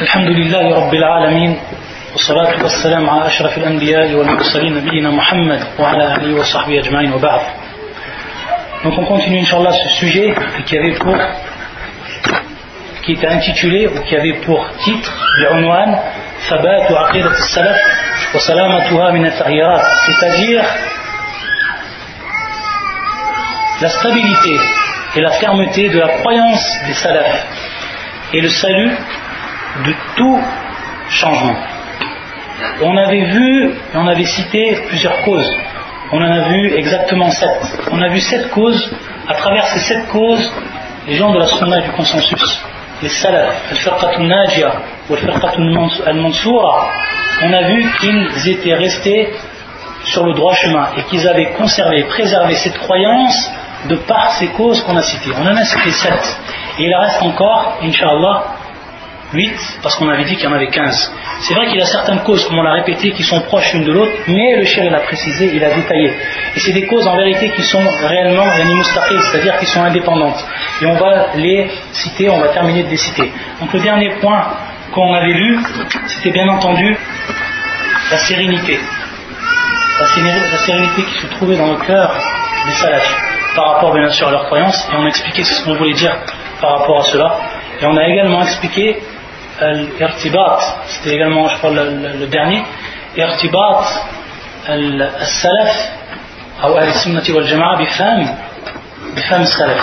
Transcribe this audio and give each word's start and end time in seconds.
الحمد 0.00 0.28
لله 0.28 0.74
رب 0.80 0.94
العالمين 0.94 1.58
والصلاة 2.12 2.62
والسلام 2.62 3.10
على 3.10 3.26
أشرف 3.26 3.58
الأنبياء 3.58 4.14
والمرسلين 4.14 4.74
نبينا 4.74 5.10
محمد 5.10 5.60
وعلى 5.78 6.14
آله 6.16 6.40
وصحبه 6.40 6.78
أجمعين 6.78 7.12
وبعد 7.12 7.40
Donc 8.84 8.98
on 8.98 9.04
continue 9.04 9.40
Inch'Allah 9.40 9.72
ce 9.72 9.88
sujet 10.00 10.34
qui 10.66 10.78
avait 10.78 10.94
pour 10.94 11.16
qui 13.02 13.12
était 13.12 13.26
intitulé 13.28 13.86
ou 13.88 14.00
qui 14.04 14.16
avait 14.16 14.38
pour 14.46 14.66
titre 14.84 15.12
l'unwan 15.40 15.98
Thabat 16.48 16.90
wa 16.90 17.08
aqidat 17.08 17.28
al-salaf 17.28 17.78
wa 18.34 18.40
salamatuha 18.40 19.12
min 19.12 19.24
al 19.24 19.82
c'est-à-dire 20.06 20.64
la 23.82 23.88
stabilité 23.90 24.56
et 25.16 25.20
la 25.20 25.32
fermeté 25.32 25.90
de 25.90 25.98
la 25.98 26.08
croyance 26.20 26.66
des 26.86 26.94
salafs 26.94 27.44
et 28.32 28.40
le 28.40 28.48
salut 28.48 28.96
de 29.85 29.93
tout 30.15 30.39
changement. 31.09 31.55
On 32.83 32.95
avait 32.97 33.25
vu, 33.25 33.73
on 33.95 34.07
avait 34.07 34.25
cité 34.25 34.77
plusieurs 34.87 35.21
causes. 35.23 35.49
On 36.11 36.17
en 36.17 36.31
a 36.31 36.49
vu 36.49 36.73
exactement 36.75 37.29
sept. 37.29 37.79
On 37.91 38.01
a 38.01 38.09
vu 38.09 38.19
sept 38.19 38.49
causes. 38.51 38.93
À 39.27 39.33
travers 39.35 39.65
ces 39.67 39.79
sept 39.79 40.07
causes, 40.09 40.51
les 41.07 41.15
gens 41.15 41.31
de 41.31 41.39
la 41.39 41.47
sunna 41.47 41.79
du 41.81 41.91
consensus, 41.91 42.63
les 43.01 43.09
salafs, 43.09 43.71
al-firqatun 43.71 44.23
najia 44.23 44.71
ou 45.09 45.13
al-firqatun 45.13 45.89
al-mansoura, 46.05 46.89
on 47.43 47.53
a 47.53 47.61
vu 47.63 47.91
qu'ils 47.99 48.49
étaient 48.49 48.75
restés 48.75 49.33
sur 50.03 50.25
le 50.25 50.33
droit 50.33 50.53
chemin 50.55 50.89
et 50.97 51.03
qu'ils 51.03 51.27
avaient 51.27 51.51
conservé, 51.53 52.03
préservé 52.03 52.55
cette 52.55 52.77
croyance 52.77 53.51
de 53.89 53.95
par 53.95 54.31
ces 54.33 54.47
causes 54.49 54.83
qu'on 54.83 54.97
a 54.97 55.01
citées. 55.01 55.31
On 55.37 55.47
en 55.47 55.55
a 55.55 55.63
cité 55.63 55.91
sept. 55.91 56.39
Et 56.77 56.85
il 56.85 56.93
reste 56.93 57.21
encore, 57.21 57.77
Inch'Allah, 57.81 58.43
8, 59.33 59.79
parce 59.81 59.95
qu'on 59.95 60.09
avait 60.09 60.25
dit 60.25 60.35
qu'il 60.35 60.45
y 60.45 60.47
en 60.47 60.53
avait 60.53 60.67
15. 60.67 61.13
C'est 61.41 61.53
vrai 61.53 61.67
qu'il 61.67 61.77
y 61.77 61.81
a 61.81 61.85
certaines 61.85 62.19
causes, 62.19 62.45
comme 62.45 62.59
on 62.59 62.63
l'a 62.63 62.73
répété, 62.73 63.11
qui 63.11 63.23
sont 63.23 63.41
proches 63.41 63.73
l'une 63.73 63.85
de 63.85 63.91
l'autre, 63.91 64.11
mais 64.27 64.57
le 64.57 64.65
cher 64.65 64.89
l'a 64.91 64.99
précisé, 64.99 65.51
il 65.53 65.63
a 65.63 65.73
détaillé. 65.73 66.13
Et 66.55 66.59
c'est 66.59 66.73
des 66.73 66.85
causes 66.85 67.07
en 67.07 67.15
vérité 67.15 67.49
qui 67.51 67.63
sont 67.63 67.83
réellement 68.07 68.45
c'est-à-dire 69.31 69.57
qui 69.57 69.65
sont 69.65 69.81
indépendantes. 69.83 70.45
Et 70.81 70.85
on 70.85 70.95
va 70.95 71.27
les 71.35 71.69
citer, 71.93 72.29
on 72.29 72.39
va 72.39 72.49
terminer 72.49 72.83
de 72.83 72.89
les 72.89 72.97
citer. 72.97 73.31
Donc 73.59 73.71
le 73.73 73.79
dernier 73.79 74.09
point 74.21 74.45
qu'on 74.93 75.13
avait 75.13 75.33
lu, 75.33 75.59
c'était 76.07 76.31
bien 76.31 76.47
entendu 76.49 76.97
la 78.11 78.17
sérénité. 78.17 78.79
La 79.99 80.57
sérénité 80.57 81.03
qui 81.03 81.21
se 81.21 81.27
trouvait 81.27 81.55
dans 81.55 81.71
le 81.71 81.77
cœur 81.77 82.13
des 82.67 82.73
salafs 82.73 83.15
par 83.55 83.73
rapport 83.73 83.93
bien 83.93 84.09
sûr 84.09 84.27
à 84.27 84.31
leur 84.31 84.45
croyance, 84.45 84.89
et 84.91 84.95
on 84.97 85.05
a 85.05 85.07
expliqué 85.07 85.43
ce 85.43 85.63
qu'on 85.63 85.75
voulait 85.75 85.93
dire 85.93 86.15
par 86.59 86.79
rapport 86.79 86.99
à 86.99 87.03
cela. 87.03 87.37
Et 87.81 87.85
on 87.85 87.97
a 87.97 88.07
également 88.07 88.41
expliqué 88.41 88.97
l'irtibat, 89.99 90.59
c'était 90.87 91.15
également, 91.15 91.47
je 91.47 91.57
crois, 91.57 91.71
le, 91.71 92.27
dernier, 92.27 92.63
irtibat 93.15 93.83
al-salaf, 94.67 95.91
ou 96.63 96.75
al-sunnati 96.77 97.31
wal-jama'a 97.31 97.77
bifam 97.77 99.45
salaf. 99.45 99.81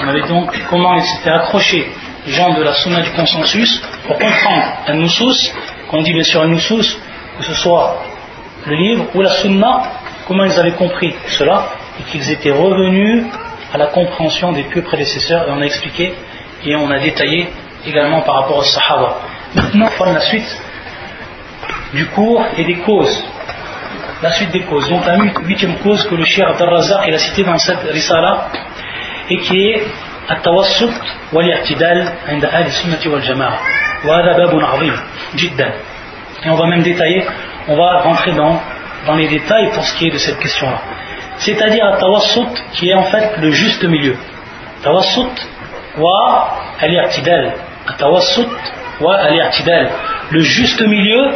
On 0.00 0.08
avait 0.08 0.26
donc 0.26 0.50
comment 0.68 0.94
ils 0.94 1.02
s'étaient 1.02 1.30
accrochés, 1.30 1.90
les 2.26 2.32
gens 2.32 2.54
de 2.54 2.62
la 2.62 2.72
sunna 2.74 3.02
du 3.02 3.10
consensus, 3.10 3.82
pour 4.06 4.18
comprendre 4.18 4.64
un 4.86 4.94
nusus, 4.94 5.52
qu'on 5.90 6.02
dit 6.02 6.12
bien 6.12 6.22
sûr 6.22 6.42
un 6.42 6.48
nusus, 6.48 6.96
que 7.38 7.44
ce 7.44 7.54
soit 7.54 8.02
le 8.66 8.74
livre 8.74 9.04
ou 9.14 9.20
la 9.20 9.30
sunna, 9.30 9.82
comment 10.26 10.44
ils 10.44 10.58
avaient 10.58 10.72
compris 10.72 11.14
cela, 11.28 11.66
et 12.00 12.10
qu'ils 12.10 12.30
étaient 12.30 12.52
revenus 12.52 13.24
à 13.72 13.78
la 13.78 13.86
compréhension 13.86 14.52
des 14.52 14.64
pieux 14.64 14.82
prédécesseurs, 14.82 15.48
et 15.48 15.50
on 15.50 15.60
a 15.60 15.64
expliqué 15.64 16.14
et 16.64 16.76
on 16.76 16.90
a 16.90 16.98
détaillé 16.98 17.48
également 17.85 18.21
par 18.21 18.35
rapport 18.41 18.57
aux 18.57 18.63
Sahaba. 18.63 19.17
Maintenant, 19.55 19.87
on 19.87 19.95
prend 20.03 20.11
la 20.13 20.19
suite 20.21 20.61
du 21.93 22.05
cours 22.07 22.43
et 22.57 22.63
des 22.63 22.77
causes. 22.77 23.23
La 24.21 24.31
suite 24.31 24.51
des 24.51 24.63
causes. 24.63 24.89
Donc 24.89 25.05
la 25.05 25.15
huitième 25.45 25.75
cause 25.77 26.03
que 26.07 26.15
le 26.15 26.25
Cheikh 26.25 26.45
Abdel 26.45 26.69
Razak 26.69 27.07
a 27.07 27.17
cité 27.17 27.43
dans 27.43 27.57
cette 27.57 27.83
risala 27.91 28.47
et 29.29 29.37
qui 29.39 29.69
est 29.69 29.83
التوسط 30.31 30.93
والاعتدال 31.33 32.09
عند 32.27 32.45
أهل 32.45 32.65
السنة 32.65 33.13
والجماعة 33.13 33.59
وهذا 34.05 34.37
باب 34.37 34.59
عظيم 34.59 34.93
جدا 35.35 35.71
et 36.43 36.49
on 36.49 36.55
va 36.55 36.65
même 36.67 36.83
détailler 36.83 37.25
on 37.69 37.77
va 37.77 37.99
rentrer 38.01 38.33
dans, 38.33 38.61
dans 39.05 39.15
les 39.15 39.27
détails 39.29 39.69
pour 39.71 39.85
ce 39.85 39.97
qui 39.97 40.07
est 40.07 40.11
de 40.11 40.17
cette 40.17 40.37
question 40.39 40.69
là 40.69 40.81
c'est-à-dire 41.37 41.85
التوسط 41.93 42.51
qui 42.73 42.89
est 42.89 42.93
en 42.93 43.03
fait 43.03 43.37
le 43.37 43.51
juste 43.51 43.83
milieu 43.85 44.15
التوسط 44.79 45.31
والاعتدال 45.97 46.11
التوسط 46.77 46.81
والاعتدال 46.81 47.51
le 50.31 50.39
juste 50.39 50.81
milieu 50.81 51.31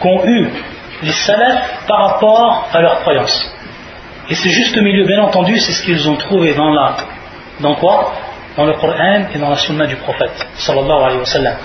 qu'ont 0.00 0.24
eu 0.26 0.48
les 1.02 1.12
salafs 1.12 1.86
par 1.86 2.08
rapport 2.08 2.68
à 2.72 2.80
leur 2.80 3.00
croyance. 3.00 3.52
Et 4.28 4.34
ce 4.34 4.48
juste 4.48 4.76
milieu, 4.76 5.04
bien 5.06 5.22
entendu, 5.22 5.58
c'est 5.58 5.72
ce 5.72 5.82
qu'ils 5.84 6.08
ont 6.08 6.16
trouvé 6.16 6.54
dans 6.54 6.72
la, 6.72 6.96
dans 7.60 7.74
quoi 7.76 8.12
Dans 8.56 8.64
le 8.64 8.72
Coran 8.74 9.26
et 9.32 9.38
dans 9.38 9.50
la 9.50 9.56
Sunna 9.56 9.86
du 9.86 9.96
prophète, 9.96 10.46
sallallahu 10.56 11.02
alayhi 11.04 11.18
wa 11.18 11.26
sallam. 11.26 11.56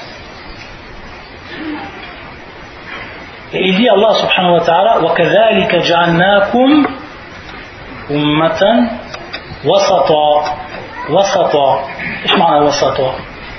Et 3.54 3.68
il 3.68 3.76
dit 3.76 3.90
Allah 3.90 4.14
subhanahu 4.16 4.54
wa 4.54 4.62
ta'ala 4.62 5.02
وَكَذَلِكَ 5.02 5.76
جَعَلْنَاكُمْ 5.76 6.86
أُمَّةً 8.12 8.64
وَسَطًا 9.66 10.44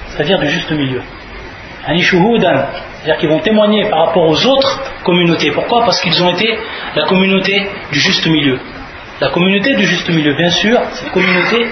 c'est-à-dire 0.10 0.40
du 0.40 0.50
juste 0.50 0.72
milieu. 0.72 1.02
C'est-à-dire 2.98 3.18
qu'ils 3.20 3.30
vont 3.30 3.40
témoigner 3.40 3.86
par 3.90 4.08
rapport 4.08 4.28
aux 4.28 4.46
autres 4.46 4.82
communautés. 5.04 5.52
Pourquoi? 5.52 5.86
Parce 5.86 6.02
qu'ils 6.02 6.22
ont 6.22 6.30
été 6.30 6.58
la 6.96 7.06
communauté 7.06 7.70
du 7.92 8.00
juste 8.00 8.26
milieu. 8.28 8.60
La 9.22 9.30
communauté 9.30 9.76
du 9.76 9.86
juste 9.86 10.10
milieu, 10.10 10.34
bien 10.34 10.50
sûr, 10.50 10.80
c'est 10.92 11.06
une 11.06 11.12
communauté 11.12 11.68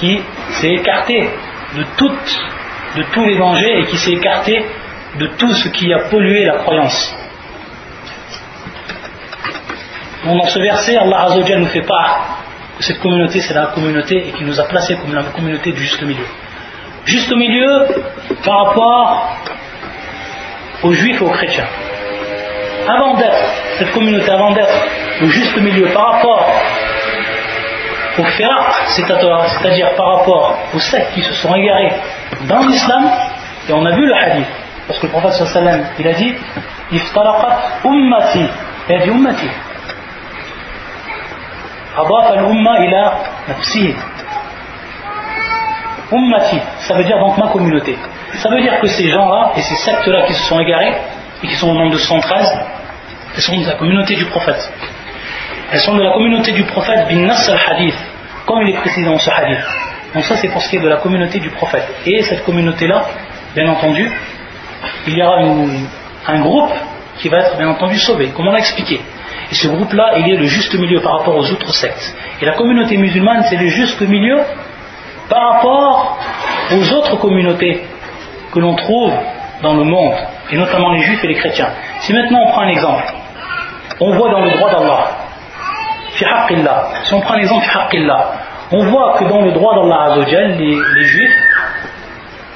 qui 0.00 0.20
s'est 0.50 0.74
écartée 0.74 1.30
de, 1.76 1.84
toutes, 1.96 2.46
de 2.96 3.02
tous 3.12 3.24
les 3.24 3.38
dangers 3.38 3.80
et 3.80 3.84
qui 3.86 3.96
s'est 3.96 4.12
écartée 4.12 4.64
de 5.18 5.26
tout 5.38 5.52
ce 5.54 5.68
qui 5.70 5.92
a 5.92 6.00
pollué 6.10 6.44
la 6.44 6.58
croyance. 6.58 7.16
Dans 10.24 10.46
ce 10.46 10.58
verset, 10.58 10.96
Allah 10.96 11.22
Azzawajal 11.22 11.60
nous 11.60 11.66
fait 11.66 11.82
part 11.82 12.45
cette 12.80 12.98
communauté, 12.98 13.40
c'est 13.40 13.54
la 13.54 13.66
communauté 13.66 14.28
et 14.28 14.32
qui 14.32 14.44
nous 14.44 14.60
a 14.60 14.64
placés 14.64 14.96
comme 14.96 15.14
la 15.14 15.22
communauté 15.24 15.72
du 15.72 15.82
juste 15.82 16.02
milieu. 16.02 16.26
Juste 17.04 17.34
milieu 17.34 17.86
par 18.44 18.66
rapport 18.66 19.36
aux 20.82 20.92
juifs 20.92 21.20
et 21.20 21.24
aux 21.24 21.30
chrétiens. 21.30 21.66
Avant 22.88 23.14
d'être, 23.14 23.44
cette 23.78 23.92
communauté, 23.92 24.30
avant 24.30 24.52
d'être 24.52 24.84
le 25.20 25.28
juste 25.28 25.56
milieu 25.56 25.86
par 25.88 26.12
rapport 26.12 26.46
aux 28.18 28.24
firaq, 28.24 28.74
c'est-à-dire 28.88 29.94
par 29.96 30.18
rapport 30.18 30.58
aux 30.74 30.78
sectes 30.78 31.14
qui 31.14 31.22
se 31.22 31.34
sont 31.34 31.54
égarés 31.54 31.92
dans 32.48 32.60
l'islam, 32.66 33.10
et 33.68 33.72
on 33.72 33.84
a 33.84 33.90
vu 33.92 34.06
le 34.06 34.14
hadith, 34.14 34.46
parce 34.86 34.98
que 35.00 35.06
le 35.06 35.12
prophète 35.12 35.32
sallam, 35.32 35.84
il 35.98 36.06
a 36.06 36.12
dit, 36.12 36.34
il 36.92 37.00
a 37.00 38.98
dit 38.98 39.10
ummati, 39.10 39.48
أضاف 41.97 42.31
الأمة 42.33 42.77
إلى 42.77 43.11
نفسه 43.49 43.95
Ummati, 46.11 46.59
ça 46.79 46.93
veut 46.95 47.05
dire 47.05 47.17
donc 47.19 47.37
ma 47.37 47.47
communauté. 47.47 47.97
Ça 48.35 48.49
veut 48.49 48.61
dire 48.61 48.79
que 48.81 48.87
ces 48.87 49.09
gens-là 49.09 49.53
et 49.55 49.61
ces 49.61 49.75
sectes-là 49.75 50.23
qui 50.27 50.33
se 50.33 50.43
sont 50.43 50.59
égarés 50.59 50.93
et 51.41 51.47
qui 51.47 51.55
sont 51.55 51.69
au 51.69 51.73
nombre 51.73 51.93
de 51.93 51.97
113, 51.97 52.59
elles 53.33 53.41
sont 53.41 53.57
de 53.57 53.65
la 53.65 53.75
communauté 53.75 54.15
du 54.15 54.25
prophète. 54.25 54.73
Elles 55.71 55.79
sont 55.79 55.95
de 55.95 56.03
la 56.03 56.11
communauté 56.11 56.51
du 56.51 56.63
prophète 56.63 57.07
bin 57.07 57.25
Nas 57.25 57.49
al-Hadith, 57.49 57.95
comme 58.45 58.61
il 58.61 58.75
est 58.75 58.77
précisé 58.77 59.05
dans 59.05 59.17
ce 59.17 59.29
hadith. 59.29 59.63
Donc 60.13 60.25
ça 60.25 60.35
c'est 60.35 60.49
pour 60.49 60.61
ce 60.61 60.69
qui 60.69 60.75
est 60.75 60.81
de 60.81 60.89
la 60.89 60.97
communauté 60.97 61.39
du 61.39 61.49
prophète. 61.49 61.87
Et 62.05 62.21
cette 62.23 62.43
communauté-là, 62.43 63.05
bien 63.55 63.69
entendu, 63.69 64.11
il 65.07 65.17
y 65.17 65.23
aura 65.23 65.37
un 66.27 66.41
groupe 66.41 66.73
qui 67.19 67.29
va 67.29 67.37
être 67.39 67.57
bien 67.57 67.69
entendu 67.69 67.97
sauvé, 67.99 68.29
comme 68.35 68.47
on 68.47 68.51
l'a 68.51 68.59
expliqué. 68.59 68.99
Et 69.51 69.55
ce 69.55 69.67
groupe-là, 69.67 70.17
il 70.17 70.33
est 70.33 70.37
le 70.37 70.45
juste 70.45 70.73
milieu 70.75 70.99
par 71.01 71.19
rapport 71.19 71.35
aux 71.35 71.51
autres 71.51 71.73
sectes. 71.73 72.15
Et 72.41 72.45
la 72.45 72.53
communauté 72.53 72.97
musulmane, 72.97 73.43
c'est 73.49 73.57
le 73.57 73.67
juste 73.67 74.01
milieu 74.01 74.39
par 75.29 75.53
rapport 75.53 76.17
aux 76.71 76.93
autres 76.93 77.15
communautés 77.17 77.83
que 78.53 78.59
l'on 78.59 78.75
trouve 78.75 79.13
dans 79.61 79.73
le 79.73 79.83
monde, 79.83 80.15
et 80.51 80.57
notamment 80.57 80.91
les 80.91 81.01
juifs 81.03 81.23
et 81.23 81.27
les 81.27 81.35
chrétiens. 81.35 81.69
Si 81.99 82.13
maintenant 82.13 82.39
on 82.45 82.51
prend 82.51 82.61
un 82.61 82.69
exemple, 82.69 83.13
on 83.99 84.15
voit 84.17 84.31
dans 84.31 84.41
le 84.41 84.51
droit 84.51 84.71
d'Allah, 84.71 85.11
si 86.13 87.13
on 87.13 87.21
prend 87.21 87.35
l'exemple 87.35 87.65
on 88.73 88.85
voit 88.85 89.17
que 89.17 89.25
dans 89.25 89.41
le 89.41 89.51
droit 89.51 89.75
d'Allah 89.75 90.15
les, 90.17 90.75
les 90.95 91.05
juifs, 91.05 91.37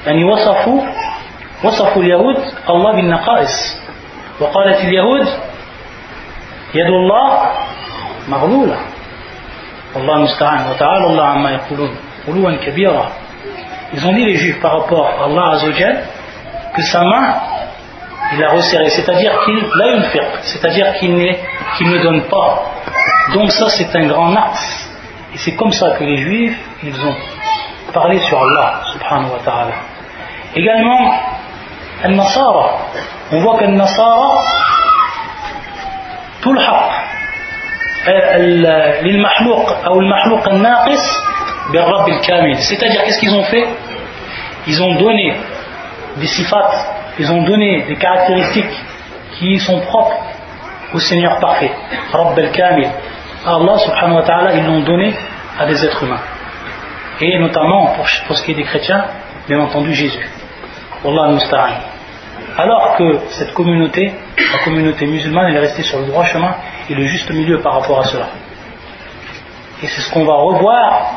يعني 0.06 0.24
وصفوا 0.24 0.82
وصفوا 1.64 2.02
اليهود 2.02 2.36
الله 2.70 2.92
بالنقائص 2.92 3.80
وقالت 4.40 4.84
اليهود 4.84 5.26
يد 6.74 6.86
الله 6.86 7.28
مغلولة 8.28 8.78
Allah 9.96 10.18
musta'an 10.20 10.68
wa 10.68 10.76
ta'ala 10.76 11.08
Allah 11.08 11.26
amma 11.40 11.50
yaqulun 11.56 11.88
uluwan 12.28 12.58
kabira 12.60 13.08
ils 13.94 14.04
ont 14.04 14.12
dit 14.12 14.24
les 14.26 14.34
juifs 14.34 14.60
par 14.60 14.80
rapport 14.80 15.06
à 15.08 15.24
Allah 15.24 15.52
Azzawajal 15.54 16.04
que 16.74 16.82
sa 16.82 17.00
main, 17.02 17.34
il 18.32 18.38
l'a 18.40 18.50
resserrée, 18.50 18.90
c'est-à-dire 18.90 19.32
qu'il 19.44 19.64
l'a 19.74 19.88
une 19.96 20.04
c'est-à-dire 20.42 20.92
qu'il 20.98 21.14
ne 21.14 22.02
donne 22.02 22.22
pas. 22.28 22.62
Donc 23.32 23.50
ça 23.52 23.68
c'est 23.70 23.94
un 23.96 24.06
grand 24.06 24.34
axe. 24.36 24.90
Et 25.34 25.38
c'est 25.38 25.54
comme 25.54 25.72
ça 25.72 25.90
que 25.92 26.04
les 26.04 26.16
juifs, 26.18 26.58
ils 26.82 27.00
ont 27.06 27.14
parlé 27.92 28.18
sur 28.20 28.38
Allah, 28.42 28.82
subhanahu 28.92 29.32
wa 29.32 29.38
ta'ala. 29.44 29.74
Également, 30.54 31.14
Al-Nasara, 32.04 32.78
on 33.32 33.40
voit 33.40 33.58
qu'Al-Nasara, 33.58 34.42
tout 36.41 36.53
le 36.53 36.59
haq, 36.59 36.91
c'est-à-dire 42.59 43.03
qu'est-ce 43.03 43.19
qu'ils 43.19 43.33
ont 43.33 43.43
fait? 43.43 43.67
Ils 44.67 44.81
ont 44.81 44.95
donné 44.95 45.35
des 46.17 46.27
sifat 46.27 46.69
ils 47.19 47.31
ont 47.31 47.43
donné 47.43 47.83
des 47.83 47.95
caractéristiques 47.97 48.73
qui 49.37 49.59
sont 49.59 49.79
propres 49.81 50.17
au 50.93 50.99
Seigneur 50.99 51.39
parfait. 51.39 51.71
Rabb 52.11 52.37
al-Kamil. 52.37 52.89
Allah 53.45 53.77
subhanahu 53.79 54.15
wa 54.15 54.23
ta'ala 54.23 54.53
ils 54.55 54.65
l'ont 54.65 54.81
donné 54.81 55.13
à 55.59 55.65
des 55.65 55.85
êtres 55.85 56.03
humains. 56.03 56.21
Et 57.19 57.37
notamment 57.39 57.93
pour, 57.95 58.07
ce 58.07 58.43
qui 58.43 58.51
est 58.51 58.55
des 58.55 58.63
chrétiens 58.63 59.05
bien 59.47 59.59
entendu 59.59 59.93
Jésus. 59.93 60.29
Wallah 61.03 61.29
al-Musta'an 61.29 61.90
alors 62.61 62.95
que 62.97 63.19
cette 63.29 63.53
communauté, 63.53 64.13
la 64.37 64.59
communauté 64.63 65.05
musulmane, 65.05 65.47
elle 65.49 65.55
est 65.55 65.67
restée 65.67 65.83
sur 65.83 65.99
le 65.99 66.05
droit 66.05 66.25
chemin 66.25 66.55
et 66.89 66.93
le 66.93 67.03
juste 67.03 67.29
milieu 67.31 67.59
par 67.61 67.73
rapport 67.73 67.99
à 67.99 68.03
cela. 68.03 68.27
Et 69.81 69.87
c'est 69.87 70.01
ce 70.01 70.11
qu'on 70.13 70.25
va 70.25 70.35
revoir 70.35 71.11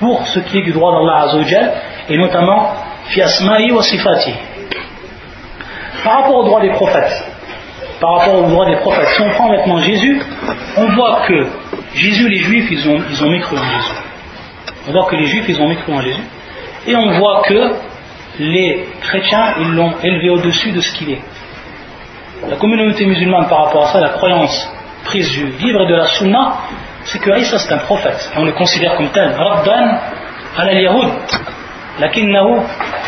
pour 0.00 0.26
ce 0.26 0.38
qui 0.40 0.58
est 0.58 0.62
du 0.62 0.72
droit 0.72 0.92
d'Allah 0.92 1.24
Azzawajal, 1.24 1.72
et 2.08 2.16
notamment 2.16 2.72
fi 3.08 3.20
wa 3.20 3.82
sifati. 3.82 4.32
Par 6.04 6.20
rapport 6.20 6.36
au 6.36 6.44
droit 6.44 6.60
des 6.60 6.70
prophètes, 6.70 7.24
par 8.00 8.18
rapport 8.18 8.34
au 8.42 8.46
droit 8.46 8.66
des 8.66 8.76
prophètes, 8.76 9.08
si 9.08 9.20
on 9.20 9.30
prend 9.30 9.48
maintenant 9.48 9.78
Jésus, 9.78 10.22
on 10.76 10.86
voit 10.94 11.22
que 11.26 11.46
Jésus, 11.94 12.28
les 12.28 12.38
juifs, 12.38 12.70
ils 12.70 12.88
ont, 12.88 13.02
ils 13.10 13.24
ont 13.24 13.28
en 13.28 13.30
Jésus. 13.30 13.94
On 14.88 14.92
voit 14.92 15.06
que 15.06 15.16
les 15.16 15.26
juifs, 15.26 15.48
ils 15.48 15.60
ont 15.60 15.68
mécru 15.68 15.92
en 15.92 16.00
Jésus. 16.00 16.22
Et 16.86 16.96
on 16.96 17.18
voit 17.18 17.42
que 17.42 17.74
les 18.38 18.86
chrétiens, 19.00 19.54
ils 19.60 19.74
l'ont 19.74 19.94
élevé 20.02 20.30
au-dessus 20.30 20.70
de 20.70 20.80
ce 20.80 20.92
qu'il 20.96 21.10
est. 21.10 21.22
La 22.48 22.56
communauté 22.56 23.04
musulmane, 23.04 23.48
par 23.48 23.66
rapport 23.66 23.84
à 23.84 23.92
ça, 23.92 24.00
la 24.00 24.10
croyance 24.10 24.72
prise 25.04 25.30
du 25.30 25.46
livre 25.58 25.82
et 25.82 25.86
de 25.86 25.94
la 25.94 26.06
sunna, 26.06 26.58
c'est 27.04 27.18
que 27.18 27.30
Isa 27.38 27.58
c'est 27.58 27.72
un 27.72 27.78
prophète. 27.78 28.30
On 28.36 28.44
le 28.44 28.52
considère 28.52 28.94
comme 28.96 29.08
tel. 29.08 29.32
Rabban 29.32 29.98
al-Yahud, 30.56 31.08
lakinnahu 31.98 32.60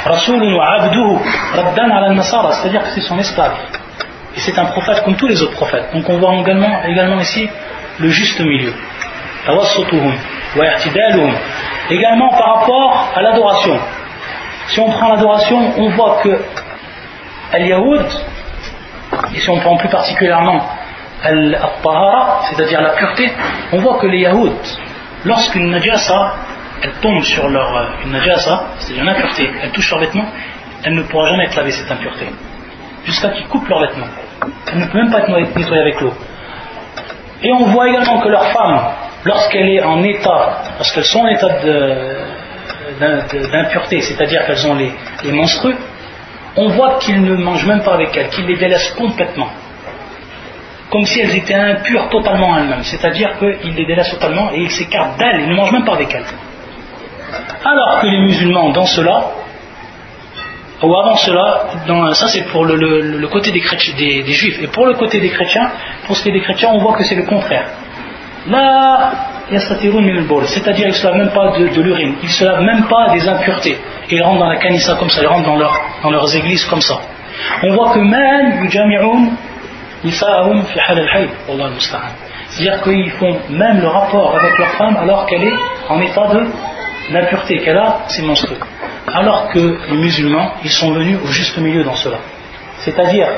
rasulun 0.05 0.55
wa 0.55 0.67
abduhu, 0.81 1.19
Rabban 1.55 1.91
al-Nasara, 1.91 2.53
c'est-à-dire 2.53 2.83
que 2.83 2.91
c'est 2.91 3.03
son 3.03 3.19
esclave. 3.19 3.55
Et 4.37 4.41
c'est 4.41 4.59
un 4.59 4.67
prophète 4.67 5.03
comme 5.05 5.17
tous 5.17 5.27
les 5.27 5.41
autres 5.43 5.55
prophètes. 5.55 5.87
Donc 5.93 6.09
on 6.09 6.19
voit 6.19 6.35
également, 6.35 7.21
ici 7.21 7.49
le 7.99 8.09
juste 8.09 8.41
milieu. 8.41 8.73
wa 9.47 10.65
Également 11.91 12.29
par 12.31 12.61
rapport 12.61 13.13
à 13.15 13.23
l'adoration. 13.23 13.79
Si 14.71 14.79
on 14.79 14.89
prend 14.89 15.09
l'adoration, 15.09 15.59
on 15.79 15.89
voit 15.91 16.21
que 16.23 16.41
Al-Yahoud, 17.53 18.07
et 19.35 19.41
si 19.41 19.51
on 19.51 19.59
prend 19.59 19.77
plus 19.77 19.89
particulièrement 19.89 20.65
Al-Tahara, 21.25 22.43
c'est-à-dire 22.45 22.81
la 22.81 22.91
pureté, 22.91 23.33
on 23.73 23.79
voit 23.79 23.99
que 23.99 24.07
les 24.07 24.21
Yahoud, 24.21 24.55
lorsqu'une 25.25 25.71
najasa, 25.71 26.35
elle 26.83 26.93
tombe 27.03 27.21
sur 27.23 27.49
leur 27.49 27.77
euh, 27.77 28.05
une 28.05 28.13
najasa, 28.13 28.63
c'est-à-dire 28.79 29.03
une 29.03 29.09
impureté, 29.09 29.51
elle 29.61 29.71
touche 29.71 29.91
leur 29.91 30.01
vêtement, 30.01 30.27
elle 30.85 30.95
ne 30.95 31.03
pourra 31.03 31.31
jamais 31.31 31.47
être 31.47 31.57
lavée 31.57 31.73
cette 31.73 31.91
impureté, 31.91 32.27
jusqu'à 33.05 33.31
qu'ils 33.31 33.49
coupent 33.49 33.69
leur 33.69 33.81
vêtement. 33.81 34.07
Elle 34.73 34.79
ne 34.79 34.87
peut 34.87 34.99
même 34.99 35.11
pas 35.11 35.19
être 35.19 35.57
nettoyée 35.57 35.83
avec 35.83 36.01
l'eau. 36.01 36.15
Et 37.43 37.53
on 37.53 37.65
voit 37.65 37.89
également 37.89 38.21
que 38.21 38.29
leur 38.29 38.47
femme, 38.53 38.81
lorsqu'elle 39.25 39.69
est 39.69 39.83
en 39.83 40.01
état, 40.05 40.63
lorsqu'elles 40.79 41.05
sont 41.05 41.21
en 41.21 41.29
état 41.29 41.49
de, 41.65 42.40
d'impureté, 43.01 44.01
c'est-à-dire 44.01 44.45
qu'elles 44.47 44.67
ont 44.67 44.75
les, 44.75 44.93
monstrueux, 45.33 45.77
on 46.57 46.69
voit 46.69 46.99
qu'ils 46.99 47.23
ne 47.23 47.35
mangent 47.37 47.67
même 47.67 47.83
pas 47.83 47.95
avec 47.95 48.17
elles, 48.17 48.29
qu'ils 48.29 48.47
les 48.47 48.57
délaissent 48.57 48.93
complètement. 48.93 49.49
Comme 50.91 51.05
si 51.05 51.21
elles 51.21 51.37
étaient 51.37 51.55
impures 51.55 52.09
totalement 52.09 52.57
elles-mêmes. 52.57 52.83
C'est-à-dire 52.83 53.39
qu'ils 53.39 53.75
les 53.75 53.87
délaissent 53.87 54.11
totalement 54.11 54.51
et 54.53 54.61
ils 54.61 54.71
s'écartent 54.71 55.19
d'elles, 55.19 55.43
ils 55.43 55.49
ne 55.49 55.55
mangent 55.55 55.73
même 55.73 55.85
pas 55.85 55.95
avec 55.95 56.13
elles. 56.15 56.25
Alors 57.65 58.01
que 58.01 58.07
les 58.07 58.21
musulmans, 58.21 58.71
dans 58.71 58.87
cela, 58.87 59.31
ou 60.83 60.97
avant 60.97 61.17
cela, 61.17 61.67
ça 62.15 62.29
c'est 62.29 62.45
pour 62.51 62.65
le, 62.65 63.27
côté 63.29 63.53
des, 63.53 63.61
des, 64.23 64.33
juifs, 64.33 64.61
et 64.63 64.67
pour 64.67 64.87
le 64.87 64.95
côté 64.95 65.21
des 65.21 65.29
chrétiens, 65.29 65.71
pour 66.07 66.17
ce 66.17 66.23
qui 66.23 66.31
est 66.31 66.33
des 66.33 66.41
chrétiens, 66.41 66.71
on 66.73 66.79
voit 66.79 66.97
que 66.97 67.05
c'est 67.05 67.15
le 67.15 67.25
contraire. 67.25 67.67
Là, 68.49 69.13
c'est-à-dire 70.47 70.87
ils 70.87 70.91
ne 70.91 70.95
se 70.95 71.07
lavent 71.07 71.17
même 71.17 71.31
pas 71.31 71.59
de, 71.59 71.81
l'urine, 71.81 72.15
ils 72.23 72.27
ne 72.27 72.33
se 72.33 72.45
lavent 72.45 72.63
même 72.63 72.85
pas 72.87 73.11
des 73.13 73.29
impuretés. 73.29 73.77
Ils 74.11 74.23
rentrent 74.23 74.41
dans 74.41 74.49
la 74.49 74.57
kanissa 74.57 74.95
comme 74.95 75.11
ça, 75.11 75.23
ils 75.23 75.27
rentrent 75.27 75.47
dans, 75.47 75.57
leur, 75.57 75.75
leurs 76.05 76.37
églises 76.37 76.65
comme 76.67 76.81
ça. 76.81 77.01
On 77.63 77.73
voit 77.75 77.93
que 77.93 77.99
même 77.99 78.69
c'est-à-dire 82.51 82.83
qu'ils 82.83 83.11
font 83.13 83.37
même 83.51 83.81
le 83.81 83.89
rapport 83.89 84.37
avec 84.37 84.59
leur 84.59 84.71
femme 84.71 84.97
alors 84.97 85.27
qu'elle 85.27 85.45
est 85.45 85.57
en 85.89 86.01
état 86.01 86.27
de 86.29 86.47
l'impureté, 87.13 87.59
qu'elle 87.59 87.79
a 87.79 88.01
ses 88.09 88.23
monstrueux. 88.23 88.59
Alors 89.13 89.49
que 89.49 89.79
les 89.91 89.97
musulmans, 89.97 90.53
ils 90.65 90.71
sont 90.71 90.93
venus 90.93 91.19
au 91.23 91.27
juste 91.27 91.59
milieu 91.59 91.85
dans 91.85 91.95
cela. 91.95 92.19
C'est-à-dire, 92.79 93.29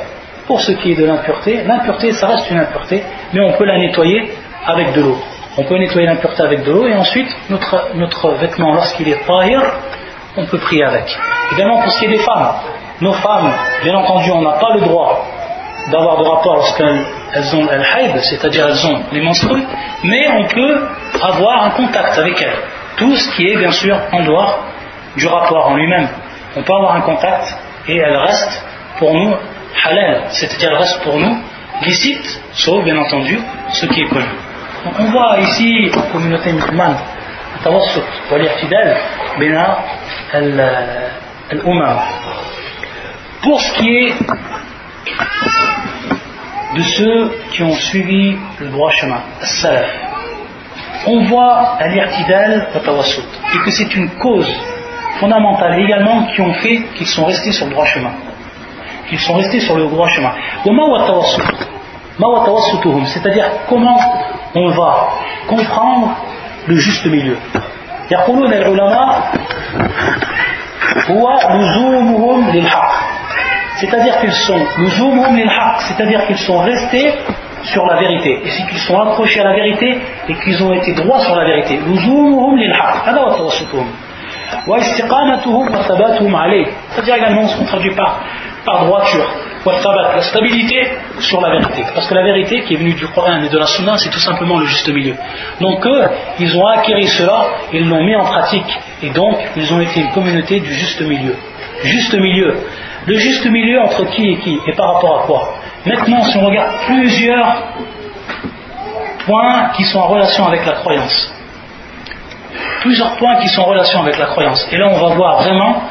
pour 0.47 0.61
ce 0.61 0.73
qui 0.73 0.93
est 0.93 0.95
de 0.95 1.05
l'impureté, 1.05 1.63
l'impureté, 1.65 2.13
ça 2.13 2.29
reste 2.29 2.51
une 2.51 2.59
impureté, 2.59 3.03
mais 3.33 3.41
on 3.41 3.53
peut 3.53 3.65
la 3.65 3.79
nettoyer 3.79 4.33
avec 4.67 4.93
de 4.93 5.01
l'eau 5.01 5.19
on 5.57 5.65
peut 5.65 5.77
nettoyer 5.77 6.07
l'impureté 6.07 6.43
avec 6.43 6.65
de 6.65 6.73
l'eau 6.73 6.87
et 6.87 6.95
ensuite 6.95 7.29
notre, 7.51 8.31
vêtement 8.39 8.73
lorsqu'il 8.73 9.09
est 9.09 9.27
tahir 9.27 9.61
on 10.37 10.47
peut 10.47 10.59
prier 10.59 10.85
avec. 10.85 11.05
Également 11.53 11.83
pour 11.83 11.93
ce 11.93 11.99
qui 11.99 12.07
est 12.07 12.17
des 12.17 12.23
femmes 12.23 12.55
nos 13.01 13.13
femmes 13.15 13.53
bien 13.83 13.95
entendu 13.95 14.31
on 14.31 14.43
n'a 14.43 14.53
pas 14.53 14.75
le 14.75 14.81
droit 14.81 15.27
d'avoir 15.91 16.19
de 16.19 16.25
rapport 16.25 16.57
lorsqu'elles 16.57 17.57
ont 17.57 17.69
el 17.71 17.85
haïd 17.95 18.19
c'est-à-dire 18.21 18.67
elles 18.69 18.87
ont 18.87 19.03
les 19.13 19.21
menstrues 19.21 19.65
mais 20.05 20.29
on 20.31 20.45
peut 20.47 20.87
avoir 21.21 21.65
un 21.65 21.71
contact 21.71 22.19
avec 22.19 22.41
elles. 22.41 22.59
Tout 22.97 23.15
ce 23.17 23.35
qui 23.35 23.49
est 23.49 23.57
bien 23.57 23.73
sûr 23.73 23.99
en 24.13 24.23
dehors 24.23 24.59
du 25.17 25.27
rapport 25.27 25.69
en 25.69 25.77
lui-même. 25.77 26.09
On 26.57 26.63
peut 26.63 26.73
avoir 26.73 26.97
un 26.97 27.01
contact 27.03 27.55
et 27.89 27.97
elle 27.97 28.17
reste 28.17 28.65
pour 28.99 29.13
nous 29.13 29.35
halal 29.85 30.23
c'est-à-dire 30.31 30.71
elle 30.71 30.79
reste 30.79 31.03
pour 31.03 31.19
nous 31.19 31.37
licite 31.83 32.41
sauf 32.53 32.85
bien 32.85 32.97
entendu 32.97 33.39
ce 33.73 33.87
qui 33.87 34.03
est 34.03 34.09
connu 34.09 34.29
on 35.00 35.06
voit 35.12 35.40
ici 35.40 35.90
la 35.96 36.02
communauté 36.12 36.54
musulmane 36.54 36.98
التوسط 37.58 38.04
والاعتدال 38.32 38.98
بين 39.40 39.64
الأمم 41.52 42.00
pour 43.42 43.62
ce 43.62 43.72
qui 43.74 43.88
est 43.98 44.14
de 46.76 46.84
ceux 46.84 47.32
qui 47.52 47.64
ont 47.64 47.74
suivi 47.74 48.36
le 48.60 48.68
droit 48.70 48.92
chemin, 48.92 49.22
salaf, 49.42 49.90
on 51.06 51.24
voit 51.24 51.78
l'irtidal 51.88 52.68
et 52.76 53.58
que 53.64 53.72
c'est 53.72 53.96
une 53.96 54.10
cause 54.18 54.52
fondamentale 55.20 55.80
également 55.80 56.26
qui 56.26 56.42
ont 56.42 56.54
fait 56.54 56.82
qu'ils 56.96 57.08
sont 57.08 57.26
restés 57.26 57.52
sur 57.52 57.66
le 57.66 57.72
droit 57.72 57.86
chemin. 57.86 58.12
Qu'ils 59.08 59.20
sont 59.20 59.36
restés 59.36 59.62
sur 59.62 59.76
le 59.76 59.88
droit 59.88 60.10
chemin. 60.10 60.34
C'est-à-dire 63.06 63.46
comment 63.70 63.98
on 64.55 64.69
va 64.71 65.09
comprendre 65.49 66.17
le 66.67 66.77
juste 66.77 67.07
milieu. 67.07 67.37
c'est-à-dire 73.77 74.19
qu'ils 74.21 74.33
sont 74.33 74.61
c'est-à-dire 75.81 76.27
qu'ils 76.27 76.39
sont 76.39 76.59
restés 76.59 77.15
sur 77.65 77.87
la 77.87 77.99
vérité. 77.99 78.41
Et 78.45 78.51
c'est 78.51 78.67
qu'ils 78.69 78.79
sont 78.79 79.01
accrochés 79.01 79.41
à 79.41 79.45
la 79.45 79.55
vérité 79.55 80.01
et 80.29 80.35
qu'ils 80.35 80.63
ont 80.63 80.73
été 80.73 80.93
droits 80.93 81.21
sur 81.21 81.35
la 81.35 81.45
vérité. 81.45 81.81
C'est-à-dire 86.91 87.15
également 87.17 87.49
ce 87.49 87.59
qu'on 87.59 87.65
traduit 87.65 87.95
par, 87.95 88.21
par 88.65 88.87
droiture 88.87 89.27
la 89.65 90.23
stabilité 90.23 90.89
sur 91.21 91.41
la 91.41 91.51
vérité. 91.51 91.85
Parce 91.95 92.09
que 92.09 92.15
la 92.15 92.25
vérité 92.25 92.63
qui 92.63 92.75
est 92.75 92.77
venue 92.77 92.95
du 92.95 93.07
Coran 93.09 93.43
et 93.43 93.49
de 93.49 93.59
la 93.59 93.67
Sunna, 93.67 93.97
c'est 93.97 94.11
tout 94.11 94.21
simplement 94.21 94.59
le 94.59 94.67
juste 94.67 94.89
milieu. 94.89 95.15
Donc 95.61 95.87
eux, 95.87 96.05
ils 96.39 96.57
ont 96.57 96.67
acquis 96.67 97.07
cela, 97.07 97.47
ils 97.73 97.89
l'ont 97.89 98.05
mis 98.05 98.17
en 98.17 98.25
pratique, 98.25 98.79
et 99.03 99.11
donc 99.11 99.39
ils 99.57 99.73
ont 99.73 99.81
été 99.81 100.01
une 100.01 100.11
communauté 100.11 100.61
du 100.61 100.73
juste 100.73 101.01
milieu. 101.01 101.37
Juste 101.83 102.15
milieu. 102.15 102.57
Le 103.07 103.15
juste 103.15 103.45
milieu 103.47 103.81
entre 103.81 104.05
qui 104.11 104.29
et 104.31 104.37
qui, 104.39 104.59
et 104.67 104.73
par 104.73 104.95
rapport 104.95 105.23
à 105.23 105.27
quoi? 105.27 105.55
Maintenant, 105.85 106.23
si 106.23 106.37
on 106.37 106.47
regarde 106.47 106.71
plusieurs 106.87 107.63
points 109.27 109.71
qui 109.77 109.85
sont 109.85 109.99
en 109.99 110.07
relation 110.09 110.47
avec 110.47 110.65
la 110.65 110.73
croyance, 110.73 111.35
plusieurs 112.81 113.17
points 113.17 113.37
qui 113.37 113.49
sont 113.49 113.63
en 113.63 113.67
relation 113.67 114.03
avec 114.03 114.19
la 114.19 114.27
croyance, 114.27 114.69
et 114.71 114.77
là 114.77 114.89
on 114.91 114.99
va 114.99 115.15
voir 115.15 115.43
vraiment 115.43 115.83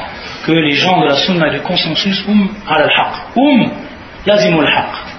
que 0.45 0.51
les 0.51 0.73
gens 0.73 0.99
de 1.01 1.07
la 1.07 1.15
sunna 1.15 1.47
et 1.47 1.51
du 1.51 1.59
consensus 1.61 2.23
um 2.27 2.49
al 2.67 2.83
haq 2.83 3.13
um 3.35 3.71
lazimul 4.25 4.67
haq 4.67 5.11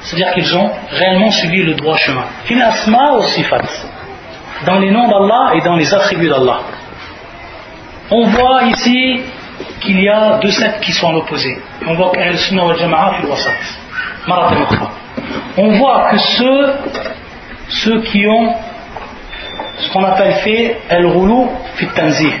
c'est-à-dire 0.00 0.32
qu'ils 0.34 0.56
ont 0.56 0.70
réellement 0.90 1.30
suivi 1.30 1.62
le 1.62 1.74
droit 1.74 1.96
chemin. 1.96 2.24
Fil 2.44 2.60
asma 2.62 3.14
wa 3.14 3.22
sifat. 3.22 3.62
Dans 4.66 4.78
les 4.78 4.90
noms 4.90 5.08
d'Allah 5.08 5.54
et 5.54 5.60
dans 5.62 5.76
les 5.76 5.92
attributs 5.92 6.28
d'Allah. 6.28 6.60
On 8.10 8.26
voit 8.26 8.64
ici 8.64 9.20
qu'il 9.80 10.00
y 10.00 10.08
a 10.08 10.38
deux 10.38 10.50
sectes 10.50 10.80
qui 10.80 10.92
sont 10.92 11.08
à 11.08 11.12
l'opposé 11.12 11.58
on 11.86 11.94
voit 11.94 12.12
qu'Ahl 12.12 12.36
Sunnah 12.36 12.64
wal 12.64 12.78
Jama'a 12.78 13.14
fil 13.14 13.26
wasat. 13.26 13.52
On 15.56 15.68
voit 15.78 16.10
que 16.10 16.18
ceux 16.18 16.72
ceux 17.68 18.00
qui 18.02 18.26
ont 18.26 18.54
ce 19.78 19.90
qu'on 19.90 20.04
appelle 20.04 20.34
fait 20.34 20.78
el-roulou 20.88 21.50
fit 21.76 21.88
tanzih 21.88 22.32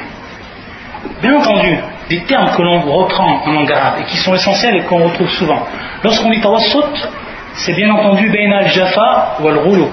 Bien 1.24 1.36
entendu, 1.36 1.78
des 2.10 2.20
termes 2.24 2.50
que 2.54 2.60
l'on 2.60 2.82
reprend 2.82 3.40
en 3.46 3.52
langue 3.52 3.72
arabe 3.72 3.94
et 4.00 4.04
qui 4.04 4.18
sont 4.18 4.34
essentiels 4.34 4.76
et 4.76 4.82
qu'on 4.82 5.04
retrouve 5.04 5.30
souvent. 5.30 5.66
Lorsqu'on 6.02 6.28
dit 6.28 6.38
tawassut, 6.38 7.08
c'est 7.54 7.72
bien 7.72 7.90
entendu 7.90 8.28
baina 8.28 8.58
al-jafa 8.58 9.38
ou 9.40 9.48
al-ghulu, 9.48 9.84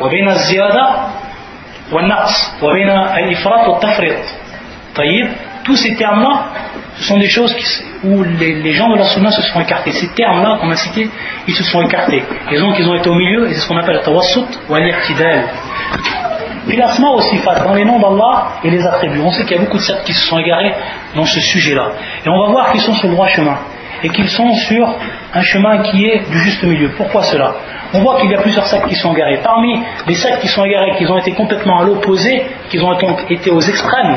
wa 0.00 0.10
baina 0.10 0.32
al-ziyada 0.32 1.10
wa 1.92 2.00
al-naqs, 2.00 2.56
wa 2.60 2.72
baina 2.72 3.12
al-ifrat 3.14 3.68
wa 3.68 3.76
al-tafrit. 3.76 4.12
tous 5.62 5.76
ces 5.76 5.94
termes-là, 5.94 6.46
ce 6.96 7.04
sont 7.04 7.18
des 7.18 7.28
choses 7.28 7.54
où 8.02 8.24
les, 8.24 8.72
gens 8.72 8.90
de 8.90 8.96
la 8.96 9.04
sunna 9.04 9.30
se 9.30 9.42
sont 9.42 9.60
écartés. 9.60 9.92
Ces 9.92 10.08
termes-là 10.14 10.58
qu'on 10.60 10.70
a 10.72 10.74
cités, 10.74 11.08
ils 11.46 11.54
se 11.54 11.62
sont 11.62 11.80
écartés. 11.82 12.24
Et 12.50 12.58
donc 12.58 12.76
ils 12.76 12.88
ont 12.88 12.96
été 12.96 13.08
au 13.08 13.14
milieu, 13.14 13.48
et 13.48 13.54
c'est 13.54 13.60
ce 13.60 13.68
qu'on 13.68 13.76
appelle 13.76 13.98
le 13.98 14.02
tawassut 14.02 14.48
ou 14.68 14.74
al-iqtidal. 14.74 15.44
Puis 16.66 16.80
aussi, 16.80 17.40
dans 17.64 17.74
les 17.74 17.84
noms 17.84 17.98
d'Allah 17.98 18.46
et 18.62 18.70
les 18.70 18.86
attributs. 18.86 19.20
On 19.20 19.30
sait 19.30 19.42
qu'il 19.44 19.56
y 19.56 19.60
a 19.60 19.62
beaucoup 19.62 19.78
de 19.78 19.82
sectes 19.82 20.04
qui 20.04 20.12
se 20.12 20.26
sont 20.28 20.38
égarés 20.38 20.72
dans 21.14 21.24
ce 21.24 21.40
sujet-là. 21.40 21.88
Et 22.24 22.28
on 22.28 22.38
va 22.38 22.52
voir 22.52 22.72
qu'ils 22.72 22.80
sont 22.80 22.94
sur 22.94 23.08
le 23.08 23.14
droit 23.14 23.28
chemin. 23.28 23.58
Et 24.04 24.08
qu'ils 24.08 24.28
sont 24.28 24.52
sur 24.54 24.88
un 25.34 25.42
chemin 25.42 25.78
qui 25.82 26.06
est 26.06 26.30
du 26.30 26.38
juste 26.38 26.62
milieu. 26.62 26.90
Pourquoi 26.96 27.22
cela? 27.22 27.54
On 27.94 28.00
voit 28.00 28.20
qu'il 28.20 28.30
y 28.30 28.34
a 28.34 28.40
plusieurs 28.40 28.66
sectes 28.66 28.86
qui 28.88 28.94
sont 28.94 29.12
égarés. 29.12 29.40
Parmi 29.42 29.80
les 30.06 30.14
sectes 30.14 30.40
qui 30.40 30.48
sont 30.48 30.64
égarés, 30.64 30.96
qui 30.96 31.06
ont 31.06 31.18
été 31.18 31.32
complètement 31.32 31.80
à 31.80 31.84
l'opposé, 31.84 32.46
qui 32.70 32.78
ont 32.80 32.96
été 33.28 33.50
aux 33.50 33.60
extrêmes, 33.60 34.16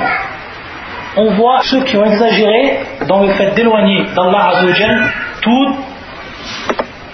on 1.17 1.31
voit 1.31 1.61
ceux 1.63 1.83
qui 1.83 1.97
ont 1.97 2.05
exagéré 2.05 2.79
dans 3.07 3.21
le 3.21 3.29
fait 3.29 3.53
d'éloigner 3.55 4.05
d'Allah 4.15 4.49
Azzawajal 4.49 5.11
tout, 5.41 5.75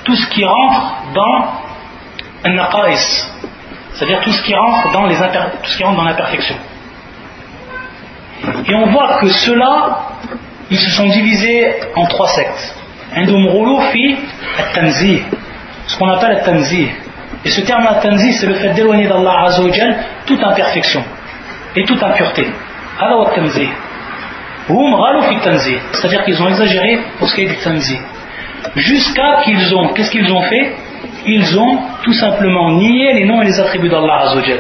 tout 0.04 0.16
ce 0.16 0.28
qui 0.30 0.44
rentre 0.44 0.96
dans 1.14 1.46
un 2.46 2.54
naqais, 2.54 2.96
c'est-à-dire 4.01 4.20
tout 4.22 4.31
ce 4.31 4.41
qui 4.41 4.55
rentre 4.55 4.91
dans 4.93 5.05
les 5.05 5.13
tout 5.15 5.22
ce 5.70 5.77
qui 5.77 5.84
rentre 5.84 5.98
dans 5.98 6.05
l'imperfection. 6.05 6.55
Et 8.67 8.74
on 8.74 8.88
voit 8.88 9.20
que 9.20 9.27
ceux-là, 9.27 10.00
ils 10.72 10.79
se 10.79 10.89
sont 10.89 11.08
divisés 11.08 11.75
en 11.96 12.08
trois 12.08 12.29
sectes. 12.29 12.75
Indoum 13.15 13.48
fi 13.91 14.17
at-tanzih, 14.58 15.22
ce 15.86 15.98
qu'on 16.00 16.10
appelle 16.10 16.31
at-tanzih. 16.31 16.89
Et 17.46 17.50
ce 17.51 17.62
terme 17.62 17.86
at-tanzih, 17.86 18.34
c'est 18.34 18.48
le 18.48 18.55
fait 18.55 18.70
d'éloigner 18.70 19.08
d'Allah 19.08 19.43
Azzawajal 19.46 19.96
toute 20.25 20.43
imperfection 20.43 21.03
et 21.75 21.84
toute 21.84 22.01
impureté. 22.01 22.48
Alors 23.00 23.29
at-tanzih. 23.29 23.70
C'est-à-dire 25.91 26.24
qu'ils 26.24 26.41
ont 26.41 26.48
exagéré 26.48 27.01
pour 27.20 27.29
ce 27.29 27.36
qui 27.36 27.43
est 27.43 27.50
du 27.50 27.58
tanzih. 27.58 28.00
Jusqu'à 28.77 29.41
qu'ils 29.43 29.75
ont, 29.75 29.89
qu'est-ce 29.89 30.10
qu'ils 30.10 30.31
ont 30.31 30.41
fait? 30.41 30.75
Ils 31.25 31.58
ont 31.58 31.80
tout 32.04 32.13
simplement 32.13 32.72
nié 32.72 33.13
les 33.13 33.25
noms 33.25 33.42
et 33.42 33.46
les 33.46 33.60
attributs 33.60 33.90
d'Allah 33.90 34.24
Azzawajal. 34.24 34.60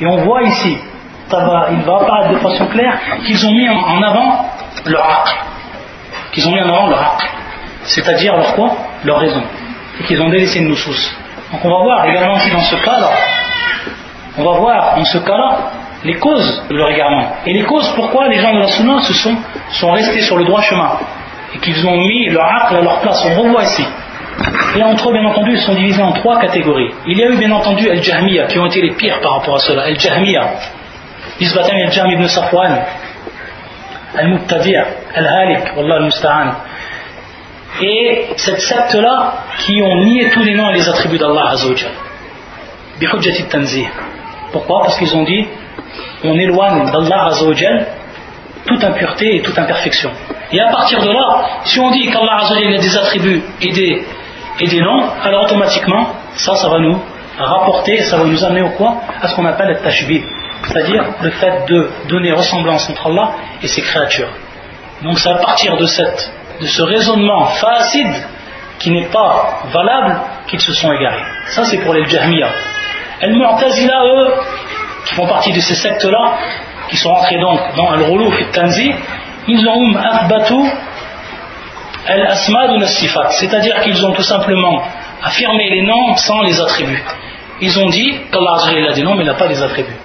et 0.00 0.06
on 0.06 0.16
voit 0.24 0.42
ici, 0.42 0.76
il 1.30 1.82
va 1.84 1.96
apparaître 1.96 2.30
de 2.32 2.38
façon 2.38 2.66
claire, 2.66 2.98
qu'ils 3.26 3.46
ont 3.46 3.52
mis 3.52 3.68
en 3.68 4.02
avant 4.02 4.46
leur 4.86 5.04
aql. 5.04 5.32
Qu'ils 6.32 6.46
ont 6.48 6.52
mis 6.52 6.60
en 6.60 6.68
avant 6.68 6.88
leur 6.88 7.00
aql. 7.00 7.26
C'est-à-dire 7.84 8.36
leur 8.36 8.54
quoi? 8.54 8.70
Leur 9.04 9.18
raison. 9.18 9.42
Et 10.00 10.04
qu'ils 10.04 10.20
ont 10.20 10.28
délaissé 10.28 10.60
une 10.60 10.68
nusus. 10.68 11.16
Donc 11.52 11.64
on 11.64 11.70
va 11.70 11.84
voir 11.84 12.06
également 12.06 12.34
aussi 12.34 12.50
dans 12.50 12.62
ce 12.62 12.76
cas-là, 12.76 13.10
on 14.36 14.44
va 14.44 14.58
voir 14.58 14.96
dans 14.96 15.04
ce 15.04 15.18
cas-là 15.18 15.58
les 16.04 16.14
causes 16.18 16.64
de 16.68 16.76
leur 16.76 16.90
égarement. 16.90 17.28
Et 17.46 17.52
les 17.52 17.62
causes 17.62 17.90
pourquoi 17.94 18.28
les 18.28 18.38
gens 18.38 18.52
de 18.52 18.58
la 18.58 18.66
Sunna 18.68 19.00
se 19.02 19.14
sont, 19.14 19.36
sont 19.70 19.92
restés 19.92 20.20
sur 20.20 20.36
le 20.36 20.44
droit 20.44 20.60
chemin. 20.62 20.90
Et 21.54 21.58
qu'ils 21.58 21.86
ont 21.86 21.96
mis 21.96 22.28
leur 22.30 22.44
aql 22.44 22.76
à 22.76 22.80
leur 22.80 23.00
place. 23.00 23.24
On 23.24 23.42
revoit 23.42 23.62
ici. 23.62 23.86
Et 24.76 24.82
entre 24.82 25.08
eux, 25.08 25.12
bien 25.12 25.24
entendu, 25.24 25.52
ils 25.52 25.60
sont 25.60 25.74
divisés 25.74 26.02
en 26.02 26.12
trois 26.12 26.40
catégories. 26.40 26.90
Il 27.06 27.16
y 27.16 27.22
a 27.22 27.28
eu, 27.28 27.36
bien 27.36 27.52
entendu, 27.52 27.88
Al-Jahmiya, 27.88 28.46
qui 28.46 28.58
ont 28.58 28.66
été 28.66 28.82
les 28.82 28.92
pires 28.92 29.20
par 29.20 29.38
rapport 29.38 29.56
à 29.56 29.58
cela. 29.60 29.82
Al-Jahmiya, 29.82 30.50
Isbatan 31.40 31.76
al-Jahm 31.76 32.10
ibn 32.10 32.26
Safwan, 32.26 32.82
Al-Mubtadi' 34.16 34.76
Al-Halik, 35.14 35.76
Wallah 35.76 35.96
al-Musta'an. 35.96 36.50
Et 37.80 38.26
cette 38.36 38.60
secte-là, 38.60 39.34
qui 39.58 39.80
ont 39.82 40.04
nié 40.04 40.30
tous 40.30 40.42
les 40.42 40.54
noms 40.54 40.70
et 40.70 40.74
les 40.74 40.88
attributs 40.88 41.18
d'Allah 41.18 41.50
Azzawajal. 41.50 41.90
Bihujjati 42.98 43.44
tanzih. 43.44 43.88
Pourquoi? 44.52 44.82
Parce 44.82 44.98
qu'ils 44.98 45.14
ont 45.16 45.24
dit, 45.24 45.46
on 46.24 46.38
éloigne 46.38 46.90
d'Allah 46.90 47.26
Azzawajal 47.26 47.86
toute 48.66 48.82
impureté 48.82 49.36
et 49.36 49.40
toute 49.42 49.58
imperfection. 49.58 50.10
Et 50.52 50.60
à 50.60 50.68
partir 50.68 51.00
de 51.00 51.10
là, 51.10 51.44
si 51.64 51.78
on 51.80 51.90
dit 51.90 52.06
qu'Allah 52.06 52.40
a 52.48 52.78
des 52.80 52.96
attributs 52.96 53.42
et 53.60 53.72
des, 53.72 54.04
et 54.60 54.68
des 54.68 54.80
noms, 54.80 55.04
alors 55.22 55.44
automatiquement, 55.44 56.06
ça, 56.34 56.54
ça 56.54 56.68
va 56.68 56.78
nous 56.78 56.98
rapporter, 57.38 58.02
ça 58.02 58.16
va 58.18 58.24
nous 58.24 58.44
amener 58.44 58.62
au 58.62 58.70
quoi? 58.70 58.96
À 59.20 59.28
ce 59.28 59.34
qu'on 59.34 59.44
appelle 59.46 59.68
le 59.68 59.80
tashbih, 59.80 60.22
c'est-à-dire 60.62 61.04
le 61.20 61.30
fait 61.30 61.66
de 61.68 61.90
donner 62.08 62.32
ressemblance 62.32 62.88
entre 62.88 63.08
Allah 63.08 63.30
et 63.62 63.66
ses 63.66 63.82
créatures. 63.82 64.30
Donc 65.02 65.18
c'est 65.18 65.30
à 65.30 65.36
partir 65.36 65.76
de, 65.76 65.86
cette, 65.86 66.32
de 66.60 66.66
ce 66.66 66.82
raisonnement 66.82 67.46
facide 67.46 68.14
qui 68.78 68.90
n'est 68.90 69.06
pas 69.06 69.62
valable 69.72 70.20
qu'ils 70.46 70.60
se 70.60 70.72
sont 70.72 70.92
égarés. 70.92 71.24
Ça 71.46 71.64
c'est 71.64 71.78
pour 71.78 71.94
les 71.94 72.06
Jahmiya. 72.06 72.48
El 73.20 73.34
Mu'tazila, 73.34 74.04
eux, 74.04 74.34
qui 75.06 75.14
font 75.14 75.26
partie 75.26 75.52
de 75.52 75.60
ces 75.60 75.74
sectes-là, 75.74 76.34
qui 76.88 76.96
sont 76.96 77.10
entrés 77.10 77.38
donc 77.38 77.60
dans 77.76 77.90
Al-Roulouf 77.90 78.40
et 78.40 78.46
Tanzi, 78.52 78.92
ils 79.48 79.68
ont 79.68 79.96
athbatu 79.96 80.54
al-asmad 82.06 82.70
ou 82.72 82.84
sifat 82.84 83.30
c'est-à-dire 83.30 83.80
qu'ils 83.82 84.04
ont 84.04 84.12
tout 84.12 84.22
simplement 84.22 84.82
affirmé 85.22 85.70
les 85.70 85.82
noms 85.82 86.16
sans 86.16 86.42
les 86.42 86.60
attributs. 86.60 87.02
Ils 87.60 87.78
ont 87.78 87.88
dit 87.88 88.20
qu'Allah 88.30 88.90
a 88.90 88.92
des 88.92 89.02
noms 89.02 89.14
mais 89.14 89.22
il 89.22 89.26
n'a 89.26 89.34
pas 89.34 89.46
les 89.46 89.62
attributs. 89.62 89.96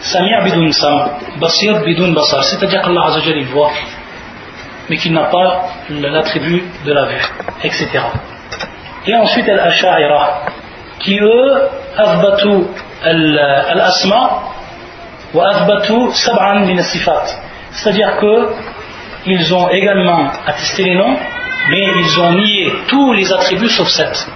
Samir 0.00 0.44
bidun 0.44 0.70
sam, 0.70 1.10
basir 1.40 1.82
bidun 1.82 2.12
basar, 2.12 2.44
c'est-à-dire 2.44 2.82
qu'Allah 2.82 3.06
il 3.24 3.46
voit 3.46 3.72
mais 4.88 4.96
qu'il 4.96 5.12
n'a 5.12 5.24
pas 5.24 5.68
l'attribut 5.90 6.64
de 6.86 6.92
la 6.92 7.04
vue, 7.06 7.24
etc. 7.62 7.88
Et 9.06 9.14
ensuite 9.14 9.48
al-asha'ira 9.48 10.44
qui 11.00 11.18
eux 11.18 11.68
athbatu 11.96 12.64
al-asma 13.04 14.42
c'est-à-dire 17.70 18.16
qu'ils 19.28 19.54
ont 19.54 19.68
également 19.68 20.30
attesté 20.46 20.84
les 20.84 20.94
noms, 20.96 21.16
mais 21.70 21.86
ils 21.96 22.20
ont 22.20 22.32
nié 22.32 22.72
tous 22.88 23.12
les 23.12 23.30
attributs 23.32 23.68
sauf 23.68 23.88
sept. 23.88 24.28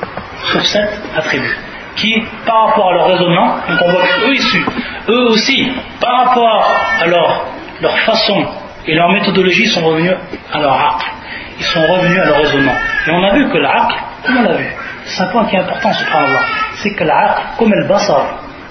Sauf 0.53 0.63
sept 0.63 0.91
attributs. 1.17 1.57
Qui, 1.97 2.23
par 2.47 2.69
rapport 2.69 2.91
à 2.91 2.95
leur 2.95 3.07
raisonnement, 3.07 3.57
donc 3.69 3.79
on 3.83 3.91
voit 3.91 4.03
qu'eux 4.03 4.35
issus, 4.35 4.65
eux 5.09 5.29
aussi, 5.31 5.71
par 6.01 6.27
rapport 6.27 6.71
à 7.01 7.07
leur, 7.07 7.47
leur 7.81 7.99
façon 8.01 8.47
et 8.87 8.95
leur 8.95 9.11
méthodologie, 9.11 9.67
sont 9.67 9.85
revenus 9.85 10.13
à 10.53 10.59
leur 10.59 10.73
aql. 10.73 11.07
Ils 11.59 11.65
sont 11.65 11.83
revenus 11.83 12.19
à 12.19 12.25
leur 12.25 12.39
raisonnement. 12.39 12.75
Et 13.07 13.11
on 13.11 13.23
a 13.23 13.35
vu 13.35 13.49
que 13.51 13.59
l'aql, 13.59 13.95
comme 14.27 14.39
on 14.39 14.43
l'a 14.43 14.57
vu, 14.57 14.67
c'est 15.05 15.23
un 15.23 15.27
point 15.27 15.45
qui 15.47 15.57
est 15.57 15.61
important, 15.61 15.93
subhanallah, 15.93 16.43
c'est 16.77 16.95
que 16.95 17.05
l'aql, 17.05 17.43
comme 17.59 17.73
le 17.73 17.87
basar, 17.87 18.27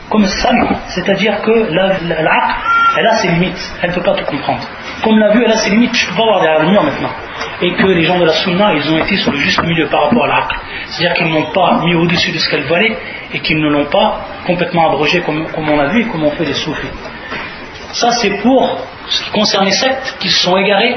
comme 0.09 0.25
sam, 0.25 0.75
c'est-à-dire 0.87 1.41
que 1.41 1.51
l'aql, 1.71 2.55
elle 2.97 3.07
a 3.07 3.15
ses 3.17 3.29
limites, 3.29 3.73
elle 3.81 3.91
ne 3.91 3.95
peut 3.95 4.01
pas 4.01 4.15
tout 4.15 4.25
comprendre. 4.25 4.63
Comme 5.03 5.17
l'a 5.17 5.31
vu, 5.31 5.45
a 5.45 5.57
ses 5.57 5.71
limites, 5.71 5.95
je 5.95 6.05
ne 6.05 6.11
peux 6.11 6.17
pas 6.17 6.23
voir 6.23 6.41
derrière 6.41 6.61
le 6.61 6.69
mur 6.69 6.83
maintenant. 6.83 7.09
Et 7.61 7.73
que 7.73 7.87
les 7.87 8.03
gens 8.03 8.19
de 8.19 8.25
la 8.25 8.33
sunna, 8.33 8.73
ils 8.73 8.91
ont 8.91 8.97
été 8.97 9.17
sur 9.17 9.31
le 9.31 9.37
juste 9.37 9.63
milieu 9.63 9.87
par 9.87 10.03
rapport 10.03 10.25
à 10.25 10.27
l'aql. 10.27 10.55
C'est-à-dire 10.87 11.15
qu'ils 11.15 11.27
ne 11.27 11.33
l'ont 11.33 11.51
pas 11.51 11.79
mis 11.83 11.95
au-dessus 11.95 12.31
de 12.31 12.37
ce 12.37 12.49
qu'elle 12.49 12.63
valait 12.63 12.95
et 13.33 13.39
qu'ils 13.39 13.59
ne 13.59 13.69
l'ont 13.69 13.85
pas 13.85 14.21
complètement 14.45 14.89
abrogé 14.89 15.21
comme, 15.21 15.47
on 15.57 15.77
l'a 15.77 15.87
vu 15.87 16.01
et 16.01 16.05
comme 16.05 16.23
on 16.23 16.31
fait 16.31 16.45
des 16.45 16.53
soufis. 16.53 16.87
Ça, 17.93 18.11
c'est 18.11 18.41
pour 18.41 18.79
ce 19.09 19.23
qui 19.23 19.31
concerne 19.31 19.65
les 19.65 19.71
sectes 19.71 20.17
qui 20.19 20.29
se 20.29 20.43
sont 20.43 20.57
égarés 20.57 20.95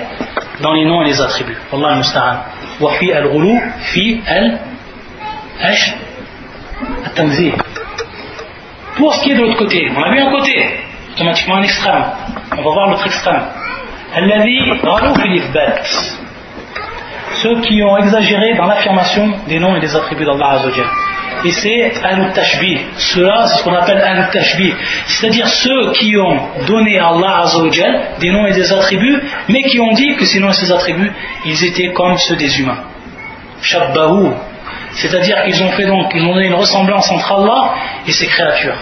dans 0.60 0.72
les 0.74 0.84
noms 0.84 1.02
et 1.02 1.06
les 1.06 1.20
attributs. 1.20 1.56
Allah 1.72 1.88
al-Musta'an. 1.92 2.36
Wa 2.80 2.92
fi 2.92 3.12
al-ghulu, 3.12 3.58
fi 3.80 4.20
al-ash. 4.26 5.94
Pour 8.96 9.14
ce 9.14 9.22
qui 9.22 9.30
est 9.32 9.34
de 9.34 9.40
l'autre 9.40 9.56
côté, 9.56 9.90
on 9.96 10.02
a 10.02 10.10
vu 10.10 10.20
un 10.20 10.30
côté, 10.30 10.66
automatiquement 11.14 11.56
un 11.56 11.62
extrême. 11.62 12.04
On 12.52 12.62
va 12.62 12.70
voir 12.70 12.90
l'autre 12.90 13.06
extrême. 13.06 13.42
Ceux 17.42 17.60
qui 17.62 17.82
ont 17.82 17.96
exagéré 17.98 18.54
dans 18.54 18.66
l'affirmation 18.66 19.32
des 19.48 19.58
noms 19.58 19.74
et 19.76 19.80
des 19.80 19.94
attributs 19.96 20.24
d'Allah 20.24 20.50
Azzawajal. 20.52 20.86
et 21.44 21.50
c'est 21.50 21.92
Al-Tashbih. 22.02 22.78
Cela, 22.96 23.46
c'est 23.46 23.58
ce 23.58 23.64
qu'on 23.64 23.74
appelle 23.74 23.98
Al-Tashbih. 23.98 24.72
C'est-à-dire 25.06 25.46
ceux 25.48 25.92
qui 25.92 26.16
ont 26.16 26.38
donné 26.66 26.98
à 26.98 27.08
Allah 27.08 27.40
Azzawajal 27.42 28.00
des 28.20 28.30
noms 28.30 28.46
et 28.46 28.52
des 28.52 28.72
attributs, 28.72 29.20
mais 29.48 29.62
qui 29.64 29.80
ont 29.80 29.92
dit 29.92 30.14
que 30.16 30.24
ces 30.24 30.38
noms 30.40 30.50
et 30.50 30.54
ces 30.54 30.70
attributs, 30.72 31.12
ils 31.44 31.64
étaient 31.64 31.92
comme 31.92 32.16
ceux 32.18 32.36
des 32.36 32.60
humains. 32.60 32.78
Shabbahu. 33.62 34.30
C'est-à-dire 34.92 35.42
qu'ils 35.44 35.62
ont 35.64 35.72
fait 35.72 35.86
donc, 35.86 36.12
ils 36.14 36.22
ont 36.22 36.34
donné 36.34 36.46
une 36.46 36.54
ressemblance 36.54 37.10
entre 37.10 37.32
Allah 37.32 37.74
et 38.06 38.12
ses 38.12 38.26
créatures. 38.26 38.78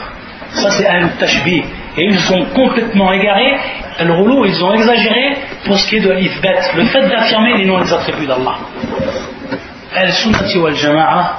Ça, 0.51 0.71
c'est 0.71 0.87
Al-Tashbih. 0.87 1.65
Et 1.97 2.05
ils 2.05 2.21
sont 2.21 2.47
complètement 2.55 3.13
égarés. 3.13 3.55
Al-Roulou, 3.99 4.47
ils 4.47 4.65
ont 4.65 4.73
exagéré 4.73 5.37
pour 5.67 5.79
ce 5.79 5.89
qui 5.89 5.97
est 5.97 6.01
de 6.01 6.11
l'Ifbet, 6.11 6.59
le 6.75 6.85
fait 6.87 7.07
d'affirmer 7.09 7.59
les 7.59 7.67
noms 7.67 7.79
et 7.79 7.85
les 7.85 7.93
attributs 7.93 8.27
d'Allah. 8.27 8.57
Al-Sunnati 9.95 10.59
wal-Jama'a, 10.59 11.33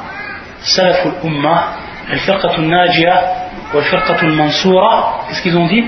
Salaf 0.61 1.05
al-Ummah, 1.05 1.63
Al-Firqatu 2.11 2.61
al-Najia, 2.61 3.23
Wal-Firqatu 3.73 4.25
al-Mansoura, 4.25 5.21
qu'est-ce 5.27 5.41
qu'ils 5.41 5.57
ont 5.57 5.65
dit? 5.67 5.85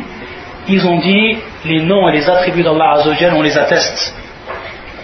Ils 0.68 0.86
ont 0.88 0.98
dit 0.98 1.38
les 1.66 1.84
noms 1.84 2.10
et 2.10 2.14
les 2.14 2.28
attributs 2.28 2.64
d'Allah 2.64 2.94
Azzawajal, 2.96 3.34
on 3.36 3.44
les 3.44 3.56
atteste. 3.56 4.16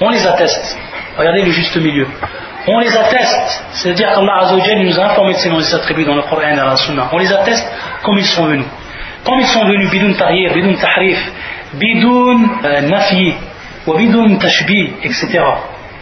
On 0.02 0.10
les 0.10 0.26
atteste. 0.26 0.78
Regardez 1.18 1.44
le 1.44 1.52
juste 1.52 1.76
milieu. 1.78 2.08
On 2.68 2.80
les 2.80 2.96
atteste, 2.98 3.64
c'est-à-dire 3.74 4.10
qu'Allah 4.16 4.40
Azzawajal 4.42 4.82
nous 4.82 5.00
a 5.00 5.06
informé 5.06 5.34
de 5.34 5.38
ces 5.38 5.50
noms 5.50 5.60
et 5.60 5.64
ces 5.64 5.76
attributs 5.76 6.06
dans 6.06 6.16
le 6.16 6.24
Coran 6.24 6.50
et 6.52 6.56
dans 6.56 6.66
la 6.66 6.76
Sunna. 6.76 7.10
On 7.12 7.20
les 7.20 7.32
atteste 7.32 7.72
comme 8.02 8.18
ils 8.18 8.26
sont 8.26 8.46
venus. 8.46 8.66
Comme 9.24 9.40
ils 9.40 9.48
sont 9.48 9.66
venus 9.66 9.90
bidun 9.90 10.14
tahir, 10.14 10.54
bidun 10.54 10.74
tahrif, 10.76 11.32
bidun 11.74 12.40
euh, 12.64 12.82
nafi, 12.82 13.34
ou 13.88 13.94
bidun 13.94 14.36
tashbih, 14.36 14.94
etc. 15.04 15.44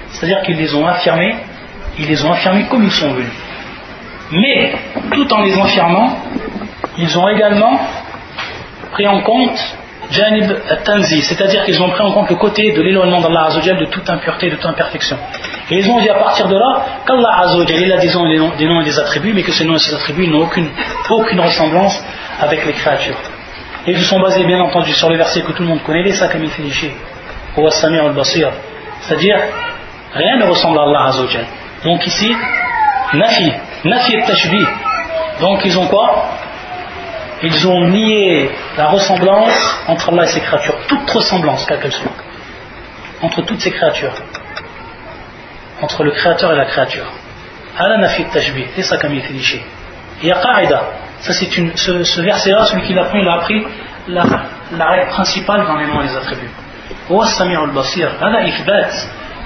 C'est-à-dire 0.10 0.42
qu'ils 0.44 0.58
les 0.58 0.74
ont 0.74 0.86
affirmés, 0.88 1.36
ils 1.98 2.08
les 2.08 2.24
ont 2.26 2.32
affirmés 2.32 2.66
comme 2.70 2.84
ils 2.84 2.92
sont 2.92 3.12
venus. 3.12 3.32
Mais, 4.32 4.74
tout 5.12 5.34
en 5.34 5.42
les 5.42 5.60
affirmant, 5.60 6.18
ils 6.98 7.18
ont 7.18 7.28
également 7.30 7.80
pris 8.92 9.08
en 9.08 9.22
compte 9.22 9.60
Janib 10.12 10.52
Tanzi, 10.84 11.22
c'est-à-dire 11.22 11.64
qu'ils 11.66 11.82
ont 11.82 11.90
pris 11.90 12.02
en 12.02 12.12
compte 12.12 12.30
le 12.30 12.36
côté 12.36 12.72
de 12.72 12.82
l'éloignement 12.82 13.22
d'Allah 13.22 13.46
Azzawajal 13.46 13.78
de 13.78 13.86
toute 13.86 14.10
impureté, 14.10 14.50
de 14.50 14.56
toute 14.56 14.66
imperfection. 14.66 15.18
Et 15.72 15.78
ils 15.78 15.90
ont 15.90 16.00
dit 16.00 16.10
à 16.10 16.16
partir 16.16 16.48
de 16.48 16.56
là 16.56 16.86
qu'Allah 17.06 17.42
Azzawajal, 17.42 17.82
il 17.82 17.92
a 17.92 17.98
des 17.98 18.12
noms, 18.14 18.56
des 18.56 18.66
noms 18.66 18.82
et 18.82 18.86
des 18.86 19.00
attributs, 19.00 19.34
mais 19.34 19.44
que 19.44 19.52
ces 19.52 19.66
noms 19.66 19.76
et 19.76 19.80
ces 19.80 19.94
attributs 19.94 20.28
n'ont 20.28 20.44
aucune, 20.44 20.70
aucune 21.10 21.40
ressemblance 21.40 22.04
avec 22.40 22.66
les 22.66 22.74
créatures. 22.74 23.18
Et 23.86 23.92
ils 23.92 24.00
se 24.00 24.06
sont 24.06 24.20
basés 24.20 24.44
bien 24.44 24.60
entendu 24.60 24.92
sur 24.94 25.10
le 25.10 25.18
verset 25.18 25.42
que 25.42 25.52
tout 25.52 25.62
le 25.62 25.70
monde 25.70 25.84
connaît, 25.84 26.04
les 26.04 26.14
sakami 26.14 26.48
finishi, 26.50 26.92
al-basir. 27.56 28.52
C'est-à-dire, 29.02 29.38
rien 30.14 30.38
ne 30.38 30.46
ressemble 30.46 30.80
à 30.80 30.84
Allah 30.84 31.06
Azzawajal. 31.10 31.46
Donc 31.84 32.06
ici, 32.08 32.36
nafi, 33.14 33.54
nafi 33.86 34.16
et 34.16 34.24
tashbih. 34.24 34.66
Donc 35.40 35.64
ils 35.66 35.78
ont 35.78 35.86
quoi? 35.86 36.26
Ils 37.42 37.68
ont 37.68 37.88
nié 37.88 38.50
la 38.76 38.88
ressemblance 38.88 39.84
entre 39.88 40.10
Allah 40.10 40.24
et 40.24 40.28
ses 40.28 40.42
créatures, 40.42 40.76
toute 40.88 41.10
ressemblance, 41.10 41.66
quelle 41.66 41.80
qu'elle 41.80 41.92
soit, 41.94 42.12
entre 43.22 43.42
toutes 43.44 43.62
ces 43.62 43.72
créatures, 43.72 44.14
entre 45.82 46.04
le 46.04 46.12
créateur 46.12 46.52
et 46.54 46.56
la 46.56 46.66
créature. 46.66 47.06
Nafi 47.80 48.24
et 48.24 48.26
tashbih, 48.26 48.66
les 48.76 48.84
sakami 48.84 49.22
finishi. 49.22 49.62
Il 50.22 50.28
y 50.28 50.32
a 50.32 50.36
qaida, 50.36 50.84
ça, 51.20 51.34
c'est 51.34 51.58
une, 51.58 51.76
ce, 51.76 52.22
verset-là, 52.22 52.66
celui 52.66 52.84
qui 52.84 52.94
l'a 52.94 53.06
pris, 53.06 53.20
il 53.20 53.28
a 53.28 53.34
appris 53.34 53.66
la, 54.08 54.24
règle 54.90 55.10
principale 55.10 55.66
dans 55.66 55.76
les 55.78 55.86
noms 55.86 56.02
et 56.02 56.08
les 56.08 56.16
attributs. 56.16 56.50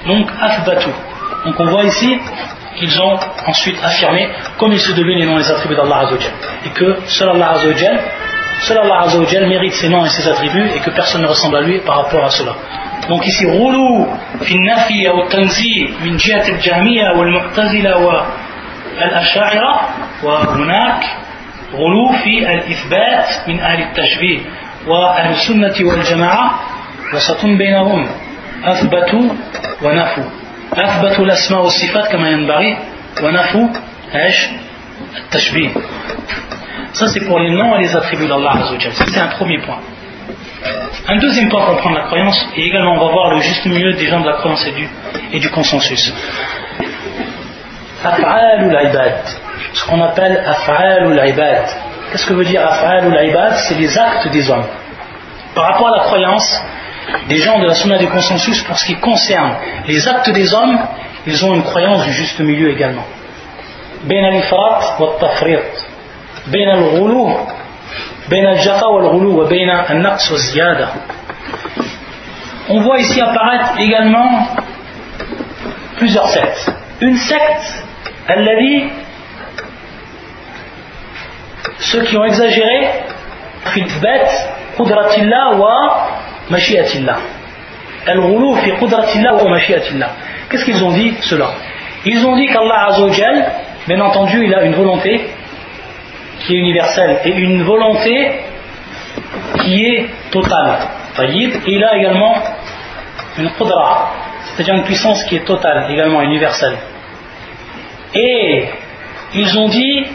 Donc. 0.05 0.29
Donc, 1.45 1.59
on 1.59 1.65
voit 1.65 1.83
ici 1.83 2.19
qu'ils 2.77 3.01
ont 3.01 3.19
ensuite 3.47 3.77
affirmé, 3.83 4.29
comme 4.57 4.71
il 4.71 4.79
se 4.79 4.93
devait 4.93 5.15
les 5.15 5.25
noms 5.25 5.35
et 5.35 5.39
les 5.39 5.51
attributs 5.51 5.75
d'Allah 5.75 5.99
Azzawajal. 5.99 6.31
Et 6.65 6.69
que 6.69 6.99
seul 7.07 7.29
Allah 7.29 7.51
Azzawajal, 7.51 7.99
seul 8.60 8.78
Allah 8.78 9.02
Azzawajal 9.06 9.46
mérite 9.48 9.74
ses 9.74 9.88
noms 9.88 10.04
et 10.04 10.08
ses 10.08 10.28
attributs 10.28 10.70
et 10.76 10.80
que 10.80 10.90
personne 10.90 11.22
ne 11.22 11.26
ressemble 11.26 11.56
à 11.56 11.60
lui 11.62 11.78
par 11.80 12.04
rapport 12.04 12.24
à 12.24 12.30
cela. 12.30 12.54
Donc 13.08 13.26
ici, 13.26 13.46
roulou, 13.46 14.06
fi 14.42 14.58
nafi 14.58 15.08
ou 15.08 15.28
tanzi, 15.28 15.88
min 16.02 16.18
jihat 16.18 16.42
al-jahmiya 16.42 17.14
ou 17.16 17.22
al-mu'tazila 17.22 17.98
ou 18.00 18.10
al-asha'ira, 19.00 19.72
wa 20.22 20.44
hunak, 20.54 21.04
غلو 21.72 22.12
في 22.24 22.52
الإثبات 22.52 23.48
من 23.48 23.60
أهل 23.60 23.82
التشبيه 23.82 24.40
وأهل 24.86 25.30
السنة 25.30 25.88
والجماعة 25.88 26.60
وسط 27.14 27.46
بينهم 27.46 28.08
أثبتوا 28.64 29.28
ونفوا 29.82 30.24
أثبتوا 30.72 31.24
الأسماء 31.24 31.62
والصفات 31.62 32.12
كما 32.12 32.30
ينبغي 32.30 32.78
ونفوا 33.22 33.68
إيش 34.14 34.48
التشبيه 35.16 35.70
ça, 36.93 37.07
c'est 37.07 37.25
pour 37.25 37.39
les 37.39 37.49
noms 37.49 37.75
et 37.75 37.79
les 37.79 37.95
attributs 37.95 38.27
d'Allah 38.27 38.51
Azzawajal. 38.51 38.93
Ça, 38.93 39.05
c'est 39.07 39.19
un 39.19 39.27
premier 39.27 39.59
point. 39.59 39.79
Un 41.07 41.17
deuxième 41.17 41.49
point 41.49 41.65
pour 41.65 41.77
prendre 41.77 41.97
la 41.97 42.03
croyance, 42.03 42.37
et 42.55 42.67
également 42.67 42.93
on 42.93 43.05
va 43.05 43.11
voir 43.11 43.31
le 43.31 43.41
juste 43.41 43.65
milieu 43.65 43.93
des 43.93 44.07
gens 44.07 44.21
de 44.21 44.27
la 44.27 44.37
croyance 44.37 44.65
et 44.67 44.71
du, 44.71 44.87
et 45.33 45.39
du 45.39 45.49
consensus. 45.49 46.13
Af'alul 48.03 48.77
ibad, 48.89 49.19
ce 49.73 49.85
qu'on 49.85 50.01
appelle 50.01 50.43
af'alul 50.45 51.19
ibad. 51.29 51.65
Qu'est-ce 52.11 52.27
que 52.27 52.33
veut 52.33 52.45
dire 52.45 52.61
ou 52.61 53.27
ibad? 53.27 53.53
C'est 53.55 53.75
les 53.75 53.97
actes 53.97 54.29
des 54.29 54.49
hommes. 54.49 54.67
Par 55.55 55.65
rapport 55.65 55.87
à 55.87 55.97
la 55.97 56.03
croyance, 56.03 56.63
des 57.27 57.37
gens 57.37 57.59
de 57.59 57.65
la 57.65 57.73
sunna 57.73 57.97
du 57.97 58.07
consensus, 58.07 58.61
pour 58.63 58.77
ce 58.77 58.85
qui 58.85 58.95
concerne 58.99 59.55
les 59.87 60.07
actes 60.07 60.29
des 60.29 60.53
hommes, 60.53 60.79
ils 61.25 61.43
ont 61.43 61.55
une 61.55 61.63
croyance 61.63 62.03
du 62.05 62.13
juste 62.13 62.39
milieu 62.39 62.69
également. 62.69 63.05
Ben 64.03 64.23
al 64.23 64.43
wa 64.99 65.15
tafriq 65.19 65.61
بين 66.46 66.68
الغلو 66.68 67.36
بين 68.28 68.46
الجفا 68.46 68.86
والغلو 68.86 69.42
وبين 69.42 69.70
النقص 69.70 70.32
والزيادة 70.32 70.88
On 72.70 72.80
voit 72.80 72.98
ici 72.98 73.18
apparaître 73.20 73.78
également 73.78 74.46
plusieurs 75.96 76.28
sectes. 76.28 76.70
Une 77.00 77.16
secte, 77.16 77.82
elle 78.28 78.44
l'a 78.44 78.56
dit, 78.60 78.84
ceux 81.78 82.02
qui 82.02 82.16
ont 82.18 82.24
exagéré 82.24 82.88
fitbet 83.72 84.26
qudratillah 84.76 85.54
wa 85.56 86.08
mashiatillah 86.50 87.18
al 88.06 88.20
fi 88.62 88.70
qudratillah 88.72 89.34
wa 89.34 89.50
mashiatillah 89.50 90.10
qu'est-ce 90.48 90.64
qu'ils 90.64 90.82
ont 90.82 90.92
dit 90.92 91.14
cela 91.22 91.50
ils 92.04 92.24
ont 92.26 92.36
dit 92.36 92.46
qu'Allah 92.46 92.86
Azzawajal 92.88 93.46
bien 93.86 94.00
entendu 94.00 94.44
il 94.44 94.54
a 94.54 94.62
une 94.64 94.74
volonté 94.74 95.28
qui 96.45 96.55
est 96.55 96.59
universelle 96.59 97.19
et 97.25 97.31
une 97.31 97.63
volonté 97.63 98.31
qui 99.61 99.85
est 99.85 100.05
totale 100.31 100.79
et 101.19 101.51
il 101.67 101.83
a 101.83 101.97
également 101.97 102.35
une 103.37 103.49
qudra 103.51 104.11
c'est-à-dire 104.43 104.75
une 104.75 104.83
puissance 104.83 105.23
qui 105.25 105.35
est 105.35 105.45
totale 105.45 105.91
également 105.91 106.21
universelle 106.21 106.77
et 108.15 108.65
ils 109.35 109.57
ont 109.57 109.67
dit 109.69 110.05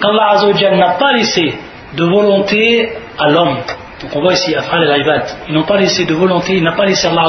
qu'Allah 0.00 0.76
n'a 0.76 0.90
pas 0.98 1.12
laissé 1.12 1.54
de 1.94 2.04
volonté 2.04 2.88
à 3.18 3.28
l'homme. 3.28 3.58
Donc 4.00 4.16
on 4.16 4.20
voit 4.20 4.32
ici, 4.32 4.54
Afral 4.54 4.84
et 4.84 5.00
ibad 5.00 5.24
ils 5.48 5.54
n'ont 5.54 5.64
pas 5.64 5.76
laissé 5.76 6.04
de 6.06 6.14
volonté, 6.14 6.54
il 6.56 6.62
n'a 6.62 6.72
pas 6.72 6.86
laissé 6.86 7.06
Allah 7.06 7.28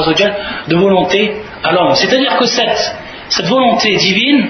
de 0.68 0.76
volonté 0.76 1.36
à 1.62 1.72
l'homme. 1.72 1.94
C'est-à-dire 1.94 2.36
que 2.38 2.46
cette 2.46 3.46
volonté 3.46 3.94
divine 3.96 4.48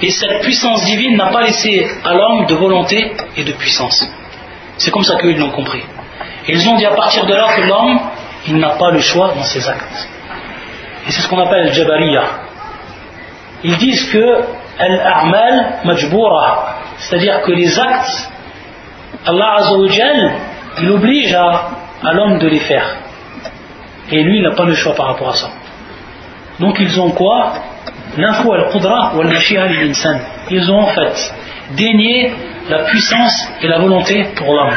et 0.00 0.10
cette 0.10 0.42
puissance 0.42 0.84
divine 0.84 1.16
n'a 1.16 1.26
pas 1.26 1.42
laissé 1.42 1.86
à 2.04 2.14
l'homme 2.14 2.46
de 2.46 2.54
volonté 2.54 3.12
et 3.36 3.44
de 3.44 3.52
puissance. 3.52 4.08
C'est 4.76 4.90
comme 4.90 5.02
ça 5.02 5.16
qu'ils 5.16 5.36
l'ont 5.36 5.50
compris. 5.50 5.82
Et 6.46 6.52
ils 6.52 6.68
ont 6.68 6.76
dit 6.76 6.86
à 6.86 6.94
partir 6.94 7.26
de 7.26 7.34
là 7.34 7.48
que 7.56 7.62
l'homme, 7.62 7.98
il 8.46 8.56
n'a 8.56 8.70
pas 8.70 8.90
le 8.90 9.00
choix 9.00 9.32
dans 9.34 9.42
ses 9.42 9.68
actes. 9.68 10.08
Et 11.06 11.10
c'est 11.10 11.22
ce 11.22 11.28
qu'on 11.28 11.40
appelle 11.40 11.66
le 11.66 11.72
Jabariya. 11.72 12.24
Ils 13.64 13.76
disent 13.76 14.08
que 14.12 14.44
al-a'mal 14.78 15.78
majboura, 15.84 16.76
c'est-à-dire 16.98 17.42
que 17.42 17.50
les 17.52 17.78
actes, 17.78 18.30
Allah 19.26 19.54
Azzawajal, 19.56 20.32
il 20.80 20.90
oblige 20.90 21.34
à, 21.34 22.12
l'homme 22.12 22.38
de 22.38 22.46
les 22.48 22.60
faire. 22.60 22.96
Et 24.10 24.22
lui, 24.22 24.38
il 24.38 24.42
n'a 24.44 24.54
pas 24.54 24.64
le 24.64 24.74
choix 24.74 24.94
par 24.94 25.06
rapport 25.06 25.30
à 25.30 25.34
ça. 25.34 25.50
Donc 26.60 26.78
ils 26.78 27.00
ont 27.00 27.10
quoi? 27.10 27.52
L'info 28.16 28.52
al-qudra 28.52 29.12
ou 29.14 29.20
al 29.20 29.28
l'insan. 29.28 30.18
Ils 30.50 30.70
ont 30.70 30.80
en 30.80 30.86
fait 30.88 31.34
dénié 31.76 32.32
la 32.68 32.84
puissance 32.84 33.52
et 33.62 33.68
la 33.68 33.78
volonté 33.78 34.24
pour 34.34 34.54
l'homme. 34.54 34.74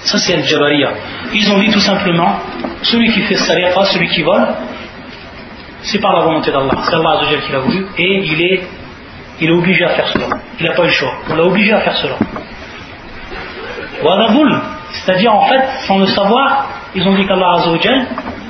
Ça 0.00 0.18
c'est 0.18 0.34
al-jabariya. 0.34 0.90
Ils 1.32 1.50
ont 1.50 1.58
dit 1.58 1.70
tout 1.70 1.80
simplement, 1.80 2.36
celui 2.82 3.12
qui 3.12 3.22
fait 3.22 3.36
sariqa, 3.36 3.84
celui 3.86 4.08
qui 4.08 4.22
vole, 4.22 4.46
c'est 5.82 5.98
par 6.00 6.12
la 6.12 6.24
volonté 6.24 6.50
d'Allah. 6.50 6.72
C'est 6.84 6.94
Allah 6.94 7.20
qui 7.44 7.52
l'a 7.52 7.58
voulu 7.60 7.86
et 7.98 8.22
il 8.24 8.42
est 8.42 8.62
il 9.40 9.48
est 9.48 9.52
obligé 9.52 9.84
à 9.84 9.88
faire 9.90 10.08
cela. 10.08 10.26
Il 10.60 10.66
n'a 10.66 10.72
pas 10.72 10.84
le 10.84 10.90
choix. 10.90 11.14
On 11.28 11.34
l'a 11.34 11.44
obligé 11.44 11.72
à 11.72 11.80
faire 11.80 11.96
cela. 11.96 12.16
C'est-à-dire, 14.92 15.34
en 15.34 15.48
fait, 15.48 15.62
sans 15.86 15.98
le 15.98 16.06
savoir, 16.06 16.68
ils 16.94 17.06
ont 17.08 17.14
dit 17.14 17.26
qu'Allah 17.26 17.56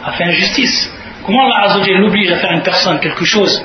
a 0.04 0.12
fait 0.12 0.24
injustice. 0.24 0.92
Comment 1.24 1.46
Allah 1.46 1.78
l'oblige 1.98 2.30
à 2.32 2.36
faire 2.36 2.52
une 2.52 2.62
personne 2.62 2.98
quelque 3.00 3.24
chose 3.24 3.64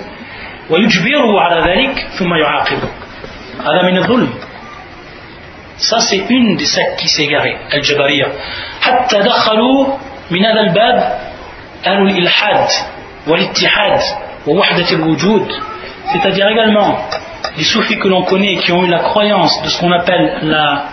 هذا 3.61 3.83
من 3.83 3.97
الظلم 3.99 4.29
Ça, 5.79 5.99
c'est 5.99 6.23
une 6.29 6.57
des 6.57 6.67
sectes 6.67 6.97
qui 7.01 7.09
s'est 7.09 7.25
égarée, 7.25 7.57
Al-Jabariya. 7.73 8.29
حتى 8.81 9.19
دخلوا 9.19 9.87
من 10.31 10.45
هذا 10.45 10.61
الباب 10.61 11.19
أهل 11.87 12.03
الإلحاد 12.03 12.69
والاتحاد 13.27 14.01
ووحدة 14.47 14.91
الوجود. 14.93 15.49
C'est-à-dire 16.13 16.49
également 16.49 16.99
les 17.57 17.65
soufis 17.65 17.99
que 17.99 18.09
l'on 18.09 18.23
connaît 18.23 18.57
qui 18.57 18.71
ont 18.73 18.85
eu 18.85 18.89
la 18.89 19.01
croyance 19.01 19.63
de 19.63 19.69
ce 19.69 19.81
qu'on 19.81 19.93
appelle 19.93 20.39
la, 20.43 20.85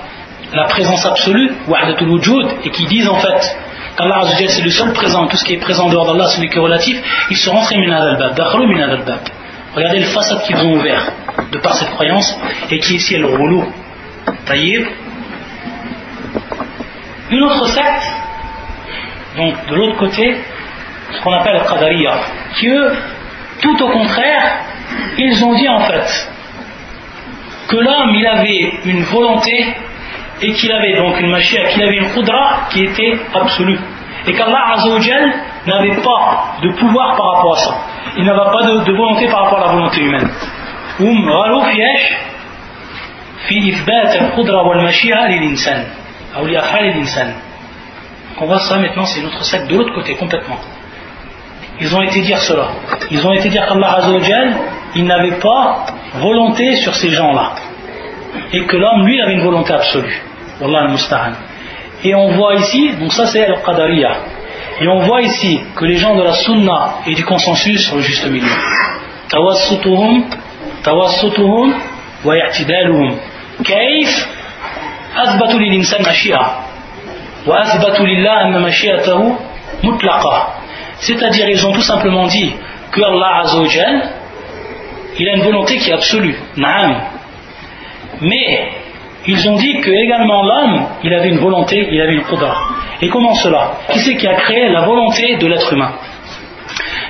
la 0.54 0.64
présence 0.66 1.06
absolue, 1.06 1.52
wahdatul 1.68 2.10
wujud, 2.10 2.48
et 2.64 2.70
qui 2.72 2.86
disent 2.86 3.10
en 3.10 3.20
fait 3.20 3.58
qu'Allah 3.98 4.20
Azzawajal 4.20 4.50
c'est 4.50 4.64
le 4.64 4.72
seul 4.72 4.92
présent, 4.94 5.28
tout 5.28 5.38
ce 5.38 5.46
qui 5.46 5.54
est 5.54 5.58
présent 5.58 5.90
dehors 5.90 6.06
d'Allah, 6.08 6.28
celui 6.28 6.50
qui 6.50 6.58
est 6.58 6.62
relatif, 6.62 6.98
ils 7.30 7.38
sont 7.38 7.52
rentrés 7.52 7.78
min 7.78 7.92
al-bab, 7.92 8.36
dakhalu 8.36 8.68
min 8.74 8.82
al-bab. 8.90 9.20
Regardez 9.75 10.01
le 10.01 10.07
façade 10.07 10.43
qu'ils 10.43 10.57
ont 10.57 10.75
ouvert 10.75 11.13
de 11.51 11.59
par 11.59 11.75
cette 11.75 11.91
croyance 11.91 12.39
et 12.71 12.79
qui 12.79 12.95
est 12.95 12.97
ici 12.97 13.17
le 13.17 13.27
rouleau. 13.27 13.65
Taïb. 14.47 14.87
Une 17.31 17.43
autre 17.43 17.67
secte, 17.67 18.13
donc 19.37 19.67
de 19.67 19.75
l'autre 19.75 19.97
côté, 19.97 20.37
ce 21.11 21.21
qu'on 21.23 21.33
appelle 21.33 21.55
le 21.55 21.69
Qadariya, 21.69 22.13
qui 22.55 22.69
eux, 22.69 22.93
tout 23.63 23.83
au 23.83 23.89
contraire, 23.91 24.61
ils 25.19 25.45
ont 25.45 25.55
dit 25.55 25.69
en 25.69 25.81
fait 25.81 26.31
que 27.69 27.77
l'homme 27.77 28.15
il 28.15 28.27
avait 28.27 28.73
une 28.85 29.03
volonté 29.03 29.75
et 30.43 30.53
qu'il 30.53 30.71
avait 30.71 30.97
donc 30.97 31.19
une 31.21 31.31
machine, 31.31 31.61
qu'il 31.73 31.83
avait 31.83 31.97
une 31.97 32.13
qudra 32.13 32.69
qui 32.71 32.85
était 32.85 33.19
absolue. 33.35 33.81
Et 34.27 34.33
qu'Allah 34.35 34.77
n'avait 35.67 35.97
pas 35.97 36.57
de 36.63 36.69
pouvoir 36.71 37.17
par 37.17 37.35
rapport 37.35 37.55
à 37.55 37.59
ça 37.59 37.94
il 38.17 38.25
ne 38.25 38.33
va 38.33 38.51
pas 38.51 38.63
de, 38.63 38.93
volonté 38.93 39.27
par 39.29 39.45
rapport 39.45 39.63
à 39.63 39.67
la 39.67 39.73
volonté 39.73 40.01
humaine. 40.01 40.29
Um, 41.01 41.29
on 48.41 48.47
voit 48.47 48.59
ça 48.61 48.79
maintenant, 48.79 49.05
c'est 49.05 49.23
notre 49.23 49.45
secte 49.45 49.69
de 49.69 49.77
l'autre 49.77 49.95
côté, 49.95 50.15
complètement. 50.15 50.59
Ils 51.81 51.95
ont 51.95 52.03
été 52.03 52.23
dire 52.23 52.39
cela. 52.41 52.69
Ils 53.11 53.27
ont 53.27 53.33
été 53.33 53.49
dire 53.49 53.67
qu'Allah 53.67 53.97
Azzawajal, 53.97 54.57
il 54.95 55.05
n'avait 55.05 55.39
pas 55.39 55.87
volonté 56.15 56.77
sur 56.77 56.95
ces 56.95 57.11
gens-là. 57.11 57.53
Et 58.53 58.65
que 58.65 58.77
l'homme, 58.77 59.07
lui, 59.07 59.21
avait 59.21 59.35
une 59.35 59.45
volonté 59.45 59.73
absolue. 59.73 60.23
Wallah 60.61 60.83
al-Musta'an. 60.83 61.33
Et 62.05 62.15
on 62.15 62.29
voit 62.33 62.55
ici, 62.55 62.93
donc 62.99 63.13
ça 63.13 63.27
c'est 63.27 63.45
Al-Qadariya. 63.45 64.17
Et 64.82 64.88
on 64.88 65.00
voit 65.00 65.22
ici 65.22 65.60
que 65.76 65.86
les 65.86 65.98
gens 65.98 66.16
de 66.16 66.24
la 66.24 66.34
Sunna 66.34 66.96
et 67.06 67.14
du 67.14 67.26
consensus 67.26 67.88
sont 67.88 67.98
le 67.98 68.02
juste 68.02 68.26
milieu. 68.28 68.48
Tawassutuhum, 69.30 70.26
tawassutuhum 70.84 71.74
wa 72.24 72.36
i'tidaluhum. 72.38 73.18
كيف 73.64 74.28
أثبتوا 75.18 75.60
للإنسان 75.60 76.02
مشيئة 76.10 76.64
وأثبتوا 77.48 78.06
لله 78.06 78.42
أن 78.42 78.62
مشيئته 78.62 79.36
مطلقة 79.84 80.48
c'est-à-dire 81.02 81.48
ils 81.50 81.66
ont 81.66 81.72
tout 81.72 81.82
simplement 81.82 82.26
dit 82.28 82.54
que 82.92 83.02
Allah 83.02 83.42
Azzawajal 83.42 84.10
il 85.18 85.30
a 85.30 85.36
une 85.36 85.44
volonté 85.44 85.78
qui 85.78 85.90
est 85.90 85.94
absolue 85.94 86.38
naam 86.58 87.02
mais 88.22 88.72
ils 89.27 89.49
ont 89.49 89.57
dit 89.57 89.81
que 89.81 89.91
également 89.91 90.43
l'homme 90.43 90.87
il 91.03 91.13
avait 91.15 91.29
une 91.29 91.39
volonté 91.39 91.89
il 91.91 92.01
avait 92.01 92.15
une 92.15 92.25
qudra 92.25 92.57
et 93.01 93.09
comment 93.09 93.35
cela? 93.35 93.73
Qui 93.91 93.99
c'est 94.01 94.17
qui 94.17 94.27
a 94.27 94.35
créé 94.35 94.69
la 94.71 94.83
volonté 94.83 95.37
de 95.37 95.47
l'être 95.47 95.73
humain? 95.73 95.93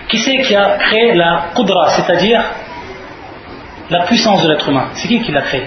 Qui 0.08 0.18
c'est 0.18 0.38
qui 0.38 0.56
a 0.56 0.76
créé 0.78 1.14
la 1.14 1.46
qudra 1.54 1.88
c'est-à-dire 1.90 2.42
la 3.90 4.04
puissance 4.04 4.42
de 4.42 4.48
l'être 4.48 4.68
humain? 4.68 4.88
C'est 4.94 5.08
qui 5.08 5.20
qui 5.20 5.30
l'a 5.30 5.42
créé? 5.42 5.64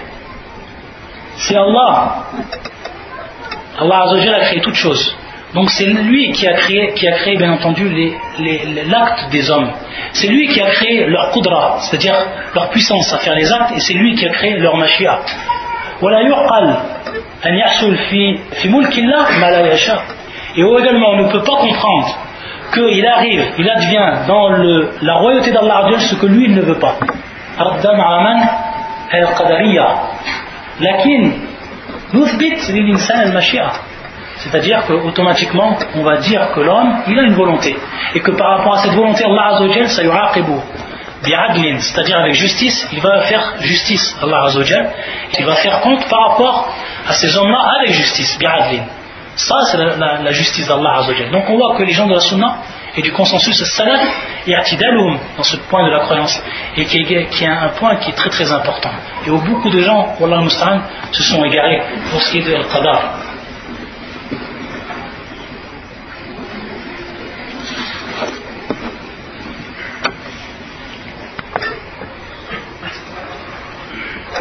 C'est 1.38 1.56
Allah. 1.56 2.24
Allah 3.80 4.02
Azzawajal 4.02 4.34
a 4.34 4.40
créé 4.42 4.60
toutes 4.62 4.76
choses. 4.76 5.16
Donc 5.54 5.70
c'est 5.70 5.86
lui 5.86 6.32
qui 6.32 6.48
a 6.48 6.54
créé, 6.54 6.94
qui 6.94 7.08
a 7.08 7.14
créé 7.14 7.38
bien 7.38 7.54
entendu 7.54 7.90
l'acte 8.90 9.30
des 9.32 9.50
hommes. 9.50 9.72
C'est 10.12 10.28
lui 10.28 10.48
qui 10.48 10.60
a 10.62 10.68
créé 10.72 11.06
leur 11.06 11.32
qudra, 11.32 11.78
c'est-à-dire 11.80 12.16
leur 12.54 12.70
puissance 12.70 13.14
à 13.14 13.20
faire 13.20 13.36
les 13.36 13.52
actes, 13.54 13.72
et 13.78 13.80
c'est 13.80 13.94
lui 13.94 14.16
qui 14.16 14.26
a 14.26 14.30
créé 14.30 14.58
leur 14.58 14.76
mashia. 19.40 19.98
Et 20.56 20.62
également, 20.62 21.10
on 21.12 21.18
ne 21.24 21.32
peut 21.32 21.44
pas 21.44 21.58
comprendre 21.58 22.18
qu'il 22.74 23.06
arrive, 23.06 23.46
il 23.58 23.70
advient 23.70 24.26
dans 24.28 24.50
le, 24.50 24.92
la 25.02 25.16
royauté 25.16 25.52
d'Allah 25.52 25.88
ce 26.00 26.16
que 26.16 26.26
lui 26.26 26.46
il 26.46 26.56
ne 26.56 26.62
veut 26.62 26.80
pas. 26.80 26.96
Lakin, 30.80 31.32
c'est-à-dire 34.38 34.86
qu'automatiquement, 34.86 35.76
on 35.96 36.04
va 36.04 36.18
dire 36.18 36.52
que 36.54 36.60
l'homme, 36.62 36.98
il 37.08 37.18
a 37.18 37.24
une 37.24 37.34
volonté. 37.34 37.76
Et 38.14 38.20
que 38.20 38.32
par 38.32 38.58
rapport 38.58 38.76
à 38.76 38.78
cette 38.78 38.94
volonté, 38.94 39.26
Allah 39.26 39.56
Azzawajal, 39.56 39.88
ça 39.90 40.04
c'est-à-dire 41.24 42.18
avec 42.20 42.34
justice, 42.34 42.88
il 42.92 43.02
va 43.02 43.22
faire 43.24 43.56
justice, 43.62 44.16
Allah 44.22 44.44
Azzawajal. 44.46 44.90
Il 45.40 45.46
va 45.46 45.56
faire 45.56 45.82
compte 45.82 46.08
par 46.08 46.30
rapport 46.30 46.74
à 47.08 47.14
ces 47.14 47.36
hommes-là 47.36 47.60
avec 47.80 47.92
justice, 47.92 48.38
Ça, 49.36 49.56
c'est 49.66 49.78
la, 49.78 49.96
la, 49.98 50.22
la, 50.22 50.32
justice 50.32 50.68
d'Allah 50.68 50.98
Azzawajal. 51.00 51.32
Donc 51.32 51.50
on 51.50 51.58
voit 51.58 51.76
que 51.78 51.84
les 51.84 51.94
gens 51.94 52.08
de 52.08 52.14
la 52.14 52.20
Sunna 52.20 52.58
et 52.98 53.02
du 53.02 53.12
consensus 53.12 53.64
salaf 53.64 54.02
et 54.48 54.56
atidaloum 54.56 55.20
dans 55.38 55.44
ce 55.44 55.58
point 55.58 55.86
de 55.86 55.92
la 55.92 56.00
croyance 56.00 56.42
et 56.76 56.86
qui 56.86 56.98
est, 56.98 57.30
qui 57.30 57.46
un 57.46 57.70
point 57.70 57.96
qui 57.98 58.10
est 58.10 58.14
très 58.14 58.30
très 58.30 58.52
important 58.52 58.92
et 59.26 59.30
où 59.30 59.38
beaucoup 59.40 59.70
de 59.70 59.82
gens 59.82 60.16
Wallah 60.20 60.42
se 61.12 61.24
sont 61.24 61.44
égarés 61.46 61.82
pour 62.12 62.22
ce 62.22 62.32
qui 62.32 62.40
est 62.40 62.44
de 62.44 62.56
Al-Qadar 62.56 63.20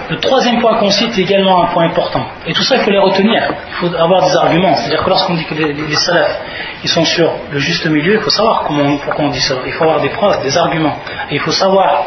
Le 0.08 0.20
troisième 0.36 0.60
point 0.60 0.78
qu'on 0.78 0.90
cite 0.90 1.16
est 1.16 1.22
également 1.22 1.62
un 1.62 1.66
point 1.68 1.84
important. 1.84 2.26
Et 2.46 2.52
tout 2.52 2.62
ça, 2.62 2.76
il 2.76 2.82
faut 2.82 2.90
les 2.90 2.98
retenir. 2.98 3.42
Il 3.68 3.74
faut 3.76 3.94
avoir 3.96 4.26
des 4.26 4.36
arguments. 4.36 4.74
C'est-à-dire 4.74 5.02
que 5.02 5.08
lorsqu'on 5.08 5.32
dit 5.32 5.46
que 5.46 5.54
les, 5.54 5.72
les 5.72 5.96
salafs, 5.96 6.38
ils 6.84 6.90
sont 6.90 7.06
sur 7.06 7.32
le 7.50 7.58
juste 7.58 7.86
milieu, 7.86 8.16
il 8.16 8.20
faut 8.20 8.28
savoir 8.28 8.64
comment, 8.66 8.98
pourquoi 8.98 9.24
on 9.24 9.28
dit 9.30 9.40
ça. 9.40 9.54
Il 9.64 9.72
faut 9.72 9.84
avoir 9.84 10.00
des 10.00 10.10
preuves, 10.10 10.42
des 10.42 10.54
arguments. 10.58 10.96
Et 11.30 11.36
il 11.36 11.40
faut 11.40 11.52
savoir 11.52 12.04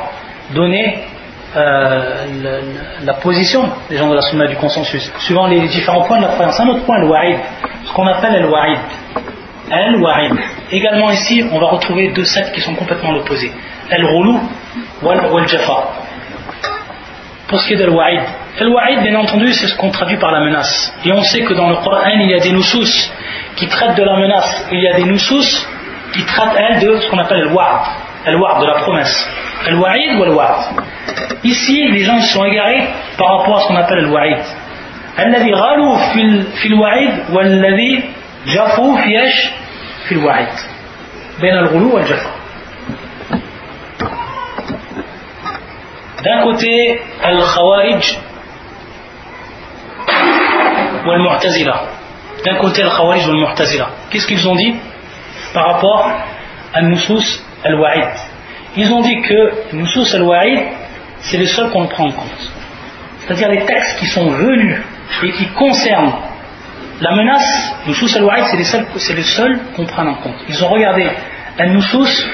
donner 0.54 1.00
euh, 1.56 2.62
la, 3.04 3.13
position 3.15 3.68
des 3.89 3.98
gens 3.98 4.10
de 4.10 4.15
la 4.15 4.22
sunna 4.22 4.46
du 4.46 4.58
consensus, 4.58 5.12
suivant 5.18 5.48
les 5.48 5.68
différents 5.68 6.04
points 6.04 6.18
de 6.18 6.26
la 6.26 6.34
croyance. 6.34 6.60
Un 6.60 6.68
autre 6.68 6.86
point, 6.86 7.00
le 7.00 7.08
wa'id, 7.08 7.39
ce 7.86 7.94
qu'on 7.94 8.06
appelle 8.06 8.44
le 8.44 8.50
wa'id. 8.52 8.78
Al-wa'id. 9.72 10.34
Également 10.72 11.10
ici, 11.10 11.44
on 11.52 11.60
va 11.60 11.65
retrouver 11.65 12.10
deux 12.10 12.26
sectes 12.26 12.54
qui 12.54 12.62
sont 12.62 12.76
complètement 12.76 13.10
opposés. 13.15 13.52
Al-roulou 13.89 14.39
ou 15.02 15.10
al-jafa 15.10 15.99
pour 17.49 17.61
ce 17.61 17.67
qui 17.67 17.75
est 17.75 17.79
de 17.79 17.85
l'wa'id. 17.85 18.23
Al-wa'id, 18.61 19.03
bien 19.03 19.17
entendu, 19.17 19.53
c'est 19.53 19.67
ce 19.67 19.77
qu'on 19.77 19.90
traduit 19.90 20.17
par 20.17 20.31
la 20.33 20.40
menace. 20.40 20.93
Et 21.05 21.12
on 21.12 21.23
sait 21.23 21.43
que 21.43 21.55
dans 21.55 21.69
le 21.69 21.77
Coran, 21.77 22.09
il 22.09 22.31
y 22.31 22.35
a 22.35 22.38
des 22.38 22.53
nusus 22.53 23.11
qui 23.57 23.67
traitent 23.67 23.97
de 23.97 24.03
la 24.03 24.17
menace. 24.17 24.67
Il 24.73 24.81
y 24.81 24.88
a 24.88 24.95
des 24.95 25.05
nusus 25.05 25.67
qui 26.12 26.25
traitent, 26.25 26.57
elles, 26.57 26.81
de 26.81 27.01
ce 27.01 27.11
qu'on 27.11 27.19
appelle 27.19 27.40
le 27.40 27.53
wa'd. 27.53 27.83
Al-wa'd, 28.27 28.61
de 28.61 28.67
la 28.67 28.75
promesse. 28.75 29.29
Al-wa'id 29.67 30.19
ou 30.19 30.23
al-wa'd. 30.23 30.57
Ici, 31.43 31.88
les 31.88 32.05
gens 32.05 32.21
sont 32.21 32.45
égarés 32.45 32.85
par 33.19 33.38
rapport 33.38 33.59
à 33.59 33.61
ce 33.62 33.67
qu'on 33.69 33.77
appelle 33.77 34.05
le 34.05 34.11
wa'id. 34.11 34.38
الذي 35.19 35.55
غالوا 35.55 35.97
في 36.12 36.43
في 36.43 36.69
الوعيد 36.69 37.11
والذي 37.33 38.05
جفوا 38.47 38.97
في 38.97 39.21
ايش؟ 39.21 39.51
في 40.09 40.12
الوعيد 40.12 40.49
بين 41.40 41.59
الغلو 41.59 41.95
والجفا 41.95 42.31
D'un 46.24 46.44
côté, 46.44 47.00
Al-Khawarij 47.24 48.20
ou 51.06 51.12
Al-Mu'tazila. 51.12 51.82
D'un 52.46 52.56
côté, 52.56 52.84
Al-Khawarij 52.84 53.28
ou 53.28 53.32
Al-Mu'tazila. 53.32 53.90
Qu'est-ce 54.10 54.28
qu'ils 54.28 54.48
ont 54.48 54.56
dit 54.56 54.76
par 55.54 55.66
rapport 55.74 56.12
à 56.74 56.82
Nusus 56.82 57.42
Al-Wa'id? 57.64 58.10
Ils 58.76 58.92
ont 58.92 59.02
dit 59.02 59.22
que 59.22 59.74
Nusus 59.74 60.14
Al-Wa'id, 60.14 60.60
c'est 61.20 61.38
le 61.38 61.46
seul 61.46 61.70
qu'on 61.70 61.88
prend 61.88 62.06
en 62.06 62.12
compte. 62.12 62.52
C'est-à-dire 63.20 63.50
les 63.50 63.66
textes 63.66 64.00
qui 64.00 64.08
sont 64.08 64.30
venus 64.30 64.82
et 65.24 65.32
qui 65.32 65.48
concernent 65.50 66.14
la 67.02 67.16
menace, 67.16 67.76
Nusus 67.88 68.18
Al-Wa'id, 68.18 68.46
c'est 68.98 69.16
le 69.16 69.24
seul 69.24 69.60
qu'on 69.76 69.86
prend 69.86 70.06
en 70.06 70.16
compte. 70.16 70.36
Ils 70.50 70.64
ont 70.64 70.68
regardé 70.68 71.10
Al-Nusus 71.58 72.28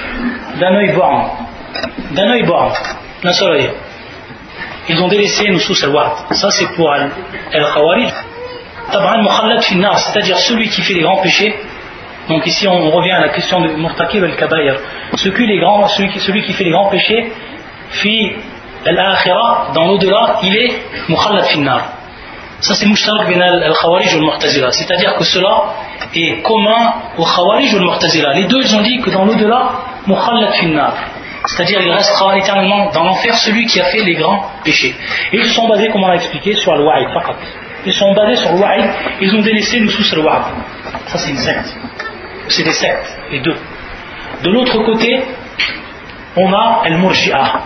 d'un 0.60 0.74
œil 0.76 0.91
borne. 0.93 1.30
D'un 2.12 2.30
œil 2.32 2.43
borne 2.43 2.74
Ils 4.88 5.01
ont 5.01 5.08
délaissé 5.08 5.49
Nusus 5.49 5.84
al-Wa'd. 5.84 6.36
Ça, 6.36 6.51
c'est 6.51 6.67
pour 6.73 6.91
Al-Khawarij. 6.91 8.13
Mukhallad 8.93 9.62
fi 9.63 9.75
c'est-à-dire 9.97 10.38
celui 10.38 10.69
qui 10.69 10.82
fait 10.82 10.93
les 10.93 11.01
grands 11.01 11.17
péchés. 11.17 11.56
Donc 12.30 12.45
ici, 12.45 12.67
on 12.67 12.91
revient 12.91 13.12
à 13.12 13.21
la 13.21 13.30
question 13.30 13.62
de 13.62 13.69
Murtakib 13.69 14.23
al-Kabayr. 14.23 14.75
Celui, 15.15 16.43
qui 16.43 16.54
fait 16.54 16.63
les 16.63 16.71
grands 16.71 16.89
péchés, 16.89 17.32
fi 17.89 18.34
al-akhirah, 18.86 19.71
dans 19.73 19.86
l'au-delà, 19.86 20.38
il 20.43 20.56
est 20.56 20.82
mukhallad 21.10 21.45
finnar. 21.45 21.82
Ça 22.60 22.73
c'est 22.73 22.86
mushtarak 22.86 23.28
bin 23.28 23.41
al-khawarij 23.41 24.15
ou 24.15 24.19
al-mu'tazila. 24.19 24.71
C'est-à-dire 24.71 25.15
que 25.15 25.23
cela 25.23 25.65
est 26.15 26.41
commun 26.41 26.93
aux 27.17 27.25
khawarij 27.25 27.73
ou 27.73 27.78
al-mu'tazila. 27.78 28.34
Les 28.34 28.45
deux, 28.45 28.62
ils 28.62 28.75
ont 28.75 28.82
dit 28.82 28.99
que 29.01 29.10
dans 29.10 29.25
l'au-delà, 29.25 29.71
mukhallad 30.08 30.51
finnar. 30.54 30.93
C'est-à-dire 31.47 31.79
il 31.81 31.91
restera 31.91 32.38
éternellement 32.38 32.91
dans 32.91 33.03
l'enfer 33.03 33.36
celui 33.36 33.65
qui 33.65 33.79
a 33.79 33.86
fait 33.86 34.03
les 34.03 34.15
grands 34.15 34.49
péchés. 34.63 34.95
Et 35.31 35.38
ils 35.38 35.45
sont 35.45 35.67
basés, 35.67 35.89
comme 35.89 36.03
on 36.03 36.08
l'a 36.08 36.15
expliqué, 36.15 36.53
sur 36.53 36.73
al-wa'id. 36.73 37.08
Ils 37.86 37.93
sont 37.93 38.13
basés 38.13 38.36
sur 38.36 38.49
al-wa'id, 38.49 38.86
ils 39.21 39.36
ont 39.36 39.41
délaissé 39.41 39.79
le 39.79 39.89
sous 39.89 40.15
al-wa'id. 40.15 40.43
Ça 41.08 41.17
c'est 41.17 41.29
une 41.29 41.38
secte. 41.38 41.75
C'est 42.47 42.63
des 42.63 42.73
sectes, 42.73 43.17
les 43.31 43.39
deux. 43.39 43.55
De 44.43 44.49
l'autre 44.49 44.84
côté, 44.84 45.23
on 46.36 46.51
a 46.53 46.81
al-murji'a. 46.86 47.62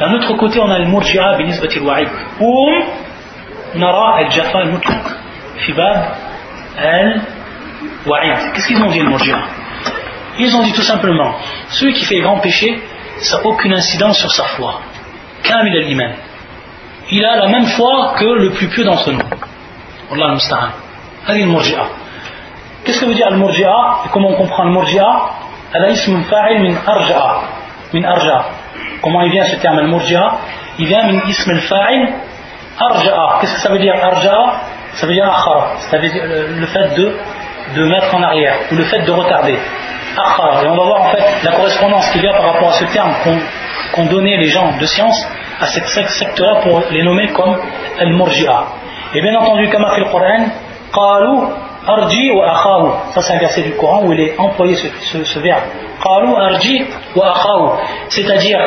D'un 0.00 0.14
autre 0.14 0.34
côté, 0.34 0.58
on 0.60 0.70
a 0.70 0.76
al-murji'a 0.76 1.36
binisbati 1.36 1.78
al-wa'id. 1.78 2.08
Ou 2.40 2.70
nara 3.74 4.18
al-jafa 4.18 4.58
al-mutlaq. 4.60 5.02
Fibab 5.58 6.16
al-wa'id. 6.78 8.52
Qu'est-ce 8.54 8.66
qu'ils 8.68 8.82
ont 8.82 8.90
dit 8.90 9.00
al-murji'a? 9.00 9.57
Ils 10.38 10.54
ont 10.54 10.62
dit 10.62 10.72
tout 10.72 10.82
simplement, 10.82 11.34
celui 11.68 11.92
qui 11.94 12.04
fait 12.04 12.20
grand 12.20 12.38
péché, 12.38 12.80
ça 13.18 13.38
n'a 13.38 13.46
aucune 13.46 13.72
incidence 13.72 14.18
sur 14.18 14.30
sa 14.30 14.44
foi. 14.44 14.80
Kamil 15.42 15.76
al-iman. 15.76 16.12
Il 17.10 17.24
a 17.24 17.36
la 17.36 17.48
même 17.48 17.66
foi 17.66 18.14
que 18.18 18.24
le 18.24 18.50
plus 18.50 18.68
pieux 18.68 18.84
d'entre 18.84 19.10
nous. 19.12 19.20
Allah 20.12 20.26
al-musta'an. 20.26 20.68
al-murji'a. 21.26 21.86
Qu'est-ce 22.84 23.00
que 23.00 23.06
veut 23.06 23.14
dire 23.14 23.26
al-murji'a 23.26 24.00
Et 24.06 24.08
comment 24.10 24.30
on 24.30 24.36
comprend 24.36 24.64
al-murji'a? 24.64 25.30
Al-ism 25.74 26.22
fa'il 26.24 26.60
min 26.60 26.74
arja'a. 26.86 27.42
Min 27.92 28.04
arja'a. 28.04 28.44
Comment 29.02 29.22
il 29.22 29.32
vient 29.32 29.44
ce 29.44 29.56
terme 29.56 29.78
al-murji'a? 29.78 30.38
Il 30.78 30.86
vient 30.86 31.04
min 31.04 31.20
ism 31.26 31.50
al-fa'il 31.50 32.08
arja'a. 32.78 33.38
Qu'est-ce 33.40 33.54
que 33.54 33.60
ça 33.60 33.70
veut 33.70 33.78
dire 33.78 33.94
arja'a? 33.94 34.60
Ça 34.94 35.06
veut 35.06 35.14
dire 35.14 35.24
akhara. 35.24 35.72
Ça 35.90 35.98
veut 35.98 36.08
dire 36.08 36.22
le 36.24 36.66
fait 36.66 36.94
de, 36.94 37.16
de 37.76 37.84
mettre 37.84 38.14
en 38.14 38.22
arrière 38.22 38.54
ou 38.70 38.76
le 38.76 38.84
fait 38.84 39.00
de 39.00 39.10
retarder. 39.10 39.58
Akhara. 40.18 40.64
Et 40.64 40.68
on 40.68 40.76
va 40.76 40.84
voir 40.84 41.00
en 41.02 41.10
fait 41.10 41.24
la 41.44 41.52
correspondance 41.52 42.10
qui 42.10 42.20
vient 42.20 42.32
par 42.32 42.52
rapport 42.52 42.70
à 42.70 42.72
ce 42.72 42.84
terme 42.84 43.12
qu'ont 43.94 44.06
donné 44.06 44.36
les 44.36 44.46
gens 44.46 44.76
de 44.78 44.86
science 44.86 45.26
à 45.60 45.66
cette 45.66 45.86
secte-là 45.86 46.60
pour 46.62 46.82
les 46.90 47.02
nommer 47.02 47.28
comme 47.28 47.56
al-murji'a. 47.98 48.64
Et 49.14 49.22
bien 49.22 49.34
entendu, 49.36 49.68
comme 49.70 49.84
a 49.84 49.94
fait 49.94 50.02
le 50.02 50.10
Coran, 50.10 50.46
qalu 50.92 51.48
arji 51.86 52.30
wa. 52.30 52.54
Ça 53.10 53.22
c'est 53.22 53.34
un 53.34 53.38
verset 53.38 53.62
du 53.62 53.72
Coran 53.72 54.02
où 54.04 54.12
il 54.12 54.20
est 54.20 54.38
employé 54.38 54.74
ce, 54.76 55.38
verbe. 55.38 55.62
Qalu 56.02 56.34
arji 56.36 56.84
wa. 57.16 57.78
C'est-à-dire 58.08 58.58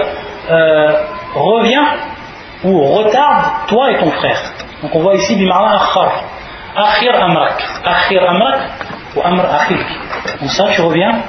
euh, 0.49 0.93
reviens 1.35 1.85
ou 2.63 2.83
retarde 2.83 3.67
toi 3.67 3.91
et 3.91 3.97
ton 3.97 4.11
frère. 4.11 4.41
Donc 4.81 4.95
on 4.95 4.99
voit 4.99 5.15
ici 5.15 5.35
bima'na 5.35 5.75
akhar. 5.75 6.23
Akhir 6.75 7.15
amrak. 7.23 7.63
Akhir 7.85 8.29
amrak 8.29 8.59
ou 9.15 9.21
amr 9.23 9.45
akhir. 9.53 9.85
Donc 10.41 10.49
ça 10.49 10.65
tu 10.71 10.81
reviens 10.81 11.21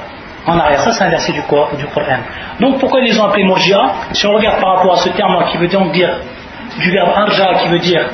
en 0.45 0.57
arrière. 0.57 0.81
Ça 0.81 0.91
c'est 0.91 1.03
un 1.03 1.09
verset 1.09 1.33
du, 1.33 1.41
Coran. 1.43 2.19
Donc 2.59 2.79
pourquoi 2.79 3.01
ils 3.01 3.07
les 3.07 3.19
ont 3.19 3.25
appelés 3.25 3.45
murji'a 3.45 3.93
Si 4.11 4.25
on 4.25 4.33
regarde 4.33 4.59
par 4.59 4.77
rapport 4.77 4.93
à 4.93 4.97
ce 4.97 5.09
terme-là 5.09 5.47
qui 5.51 5.57
veut 5.57 5.67
donc 5.67 5.91
dire 5.91 6.15
du 6.77 6.91
verbe 6.91 7.09
arja 7.15 7.55
qui 7.55 7.67
veut 7.69 7.79
dire 7.79 8.05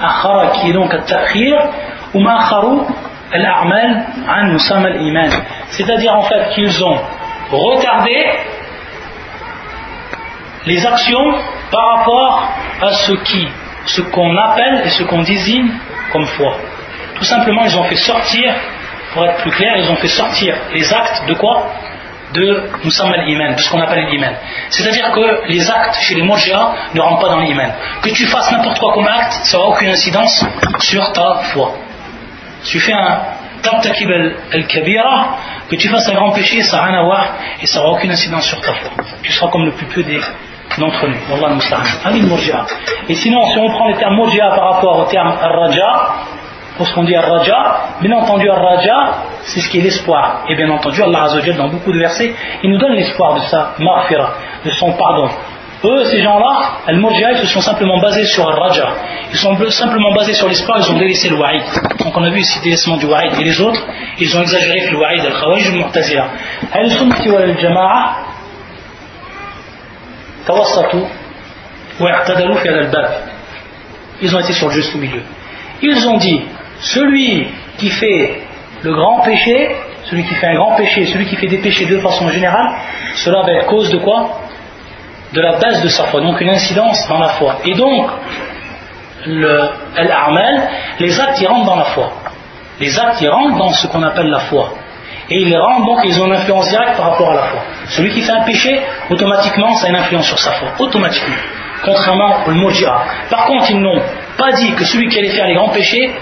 akhara 0.00 0.48
qui 0.48 0.70
est 0.70 0.72
donc 0.72 0.92
at-ta'khir 0.94 1.56
ou 2.14 2.20
ma'akharu 2.20 2.80
c'est-à-dire 5.68 6.14
en 6.14 6.22
fait 6.22 6.50
qu'ils 6.54 6.84
ont 6.84 6.96
retardé 7.50 8.24
les 10.66 10.86
actions 10.86 11.34
par 11.70 11.98
rapport 11.98 12.48
à 12.82 12.92
ce 12.92 13.12
qui, 13.12 13.48
ce 13.86 14.02
qu'on 14.02 14.36
appelle 14.36 14.82
et 14.84 14.90
ce 14.90 15.02
qu'on 15.04 15.22
désigne 15.22 15.70
comme 16.12 16.26
foi. 16.26 16.56
Tout 17.16 17.24
simplement, 17.24 17.62
ils 17.64 17.76
ont 17.76 17.84
fait 17.84 17.96
sortir, 17.96 18.54
pour 19.16 19.24
être 19.24 19.38
plus 19.38 19.50
clair, 19.50 19.76
ils 19.78 19.90
ont 19.90 19.96
fait 19.96 20.08
sortir 20.08 20.54
les 20.74 20.92
actes 20.92 21.26
de 21.26 21.34
quoi? 21.34 21.66
De 22.34 22.68
Musamma 22.84 23.16
iman 23.26 23.54
de 23.54 23.60
ce 23.60 23.70
qu'on 23.70 23.80
appelle 23.80 24.04
l'iman. 24.10 24.34
C'est-à-dire 24.68 25.10
que 25.10 25.48
les 25.48 25.70
actes 25.70 25.98
chez 26.00 26.16
les 26.16 26.22
Murji'a 26.22 26.74
ne 26.92 27.00
rentrent 27.00 27.22
pas 27.22 27.30
dans 27.30 27.40
l'iman. 27.40 27.70
Que 28.02 28.10
tu 28.10 28.26
fasses 28.26 28.52
n'importe 28.52 28.78
quoi 28.78 28.92
comme 28.92 29.06
acte, 29.06 29.32
ça 29.44 29.56
n'aura 29.56 29.70
aucune 29.70 29.88
incidence 29.88 30.44
sur 30.80 31.12
ta 31.12 31.36
foi. 31.44 31.72
Tu 32.64 32.78
fais 32.78 32.92
un 32.92 33.20
tabtakib 33.62 34.10
al-kabira, 34.52 35.38
que 35.70 35.76
tu 35.76 35.88
fasses 35.88 36.08
un 36.10 36.14
grand 36.14 36.32
péché, 36.32 36.62
ça 36.62 36.76
n'a 36.76 36.82
rien 36.84 36.98
à 36.98 37.04
voir 37.04 37.26
et 37.62 37.66
ça 37.66 37.78
n'aura 37.78 37.92
aucune 37.92 38.10
incidence 38.10 38.44
sur 38.44 38.60
ta 38.60 38.74
foi. 38.74 38.90
Tu 39.22 39.32
seras 39.32 39.48
comme 39.48 39.64
le 39.64 39.72
plus 39.72 39.86
peu 39.86 40.04
d'entre 40.78 41.06
nous. 41.06 41.16
Wallah 41.30 41.54
murji'a. 41.54 42.66
Et 43.08 43.14
sinon, 43.14 43.46
si 43.46 43.58
on 43.58 43.70
prend 43.70 43.88
le 43.88 43.96
terme 43.96 44.14
murji'a 44.14 44.50
par 44.50 44.74
rapport 44.74 44.98
au 44.98 45.04
terme 45.06 45.32
ar-raja, 45.40 46.16
pour 46.76 46.86
ce 46.86 46.94
qu'on 46.94 47.04
dit 47.04 47.14
ar-raja, 47.14 47.78
bien 48.00 48.12
entendu 48.16 48.48
ar-raja, 48.50 49.14
c'est 49.42 49.60
ce 49.60 49.70
qui 49.70 49.78
est 49.78 49.82
l'espoir. 49.82 50.44
Et 50.48 50.54
bien 50.54 50.68
entendu, 50.70 51.02
Allah 51.02 51.24
Azzawajal, 51.24 51.56
dans 51.56 51.68
beaucoup 51.68 51.92
de 51.92 51.98
versets, 51.98 52.34
il 52.62 52.70
nous 52.70 52.78
donne 52.78 52.92
l'espoir 52.92 53.34
de 53.34 53.40
sa 53.40 53.74
marfira, 53.78 54.34
de 54.64 54.70
son 54.70 54.92
pardon. 54.92 55.28
Eux, 55.84 56.04
ces 56.06 56.22
gens-là, 56.22 56.78
Al-Murji'a, 56.86 57.32
ils 57.32 57.38
se 57.38 57.46
sont 57.46 57.60
simplement 57.60 57.98
basés 58.00 58.24
sur 58.24 58.48
Al-Raja. 58.48 58.88
Ils 59.30 59.36
sont 59.36 59.56
simplement 59.70 60.12
basés 60.14 60.32
sur 60.32 60.48
l'espoir, 60.48 60.78
ils 60.80 60.90
ont 60.90 60.98
délaissé 60.98 61.28
le 61.28 61.36
Wa'id. 61.36 61.62
Donc 61.98 62.16
on 62.16 62.24
a 62.24 62.30
vu 62.30 62.40
ici 62.40 62.60
délaissement 62.60 62.96
du 62.96 63.06
Wa'id. 63.06 63.38
Et 63.38 63.44
les 63.44 63.60
autres, 63.60 63.82
ils 64.18 64.36
ont 64.36 64.40
exagéré 64.40 64.88
le 64.90 64.98
Wa'id, 64.98 65.24
Al-Khawarij, 65.24 65.68
Al-Mu'tazila. 65.68 66.26
Al-Sunnati 66.72 67.28
wal-Jama'a, 67.28 68.16
tawassatu, 70.46 70.98
wa'tadalu 72.00 72.54
fi 72.56 72.68
al-bab. 72.68 73.10
Ils 74.22 74.34
ont 74.34 74.40
été 74.40 74.54
sur 74.54 74.68
le 74.68 74.72
juste 74.72 74.94
milieu. 74.94 75.22
Ils 75.82 76.08
ont 76.08 76.16
dit, 76.16 76.40
celui 76.80 77.48
qui 77.78 77.90
fait 77.90 78.42
le 78.82 78.94
grand 78.94 79.20
péché, 79.20 79.76
celui 80.04 80.24
qui 80.24 80.34
fait 80.34 80.46
un 80.46 80.54
grand 80.54 80.76
péché, 80.76 81.06
celui 81.06 81.26
qui 81.26 81.36
fait 81.36 81.48
des 81.48 81.58
péchés 81.58 81.86
de 81.86 81.98
façon 81.98 82.28
générale, 82.28 82.74
cela 83.16 83.42
va 83.42 83.52
être 83.52 83.66
cause 83.66 83.90
de 83.90 83.98
quoi? 83.98 84.40
De 85.32 85.40
la 85.40 85.56
base 85.56 85.82
de 85.82 85.88
sa 85.88 86.04
foi, 86.04 86.20
donc 86.20 86.40
une 86.40 86.50
incidence 86.50 87.08
dans 87.08 87.18
la 87.18 87.28
foi. 87.30 87.56
Et 87.64 87.74
donc, 87.74 88.08
l'amal, 89.26 90.68
les 91.00 91.20
actes 91.20 91.40
y 91.40 91.46
rentrent 91.46 91.66
dans 91.66 91.76
la 91.76 91.84
foi. 91.86 92.12
Les 92.78 92.98
actes 92.98 93.20
y 93.20 93.28
rentrent 93.28 93.56
dans 93.56 93.72
ce 93.72 93.86
qu'on 93.88 94.02
appelle 94.02 94.28
la 94.28 94.40
foi. 94.40 94.74
Et 95.28 95.40
ils 95.40 95.56
rendent 95.56 95.84
donc, 95.84 95.98
ils 96.04 96.20
ont 96.20 96.26
une 96.26 96.34
influence 96.34 96.68
directe 96.68 96.96
par 96.96 97.10
rapport 97.10 97.32
à 97.32 97.34
la 97.34 97.42
foi. 97.42 97.60
Celui 97.88 98.10
qui 98.10 98.22
fait 98.22 98.32
un 98.32 98.44
péché, 98.44 98.80
automatiquement, 99.10 99.74
ça 99.74 99.88
a 99.88 99.90
une 99.90 99.96
influence 99.96 100.26
sur 100.26 100.38
sa 100.38 100.52
foi. 100.52 100.68
Automatiquement. 100.78 101.34
Contrairement 101.84 102.36
au 102.46 102.52
Mojia. 102.52 102.94
Par 103.28 103.46
contre, 103.46 103.70
ils 103.70 103.80
n'ont 103.80 104.00
pas 104.38 104.52
dit 104.52 104.72
que 104.74 104.84
celui 104.84 105.08
qui 105.08 105.18
allait 105.18 105.30
faire 105.30 105.46
les 105.46 105.54
grands 105.54 105.70
péchés, 105.70 106.14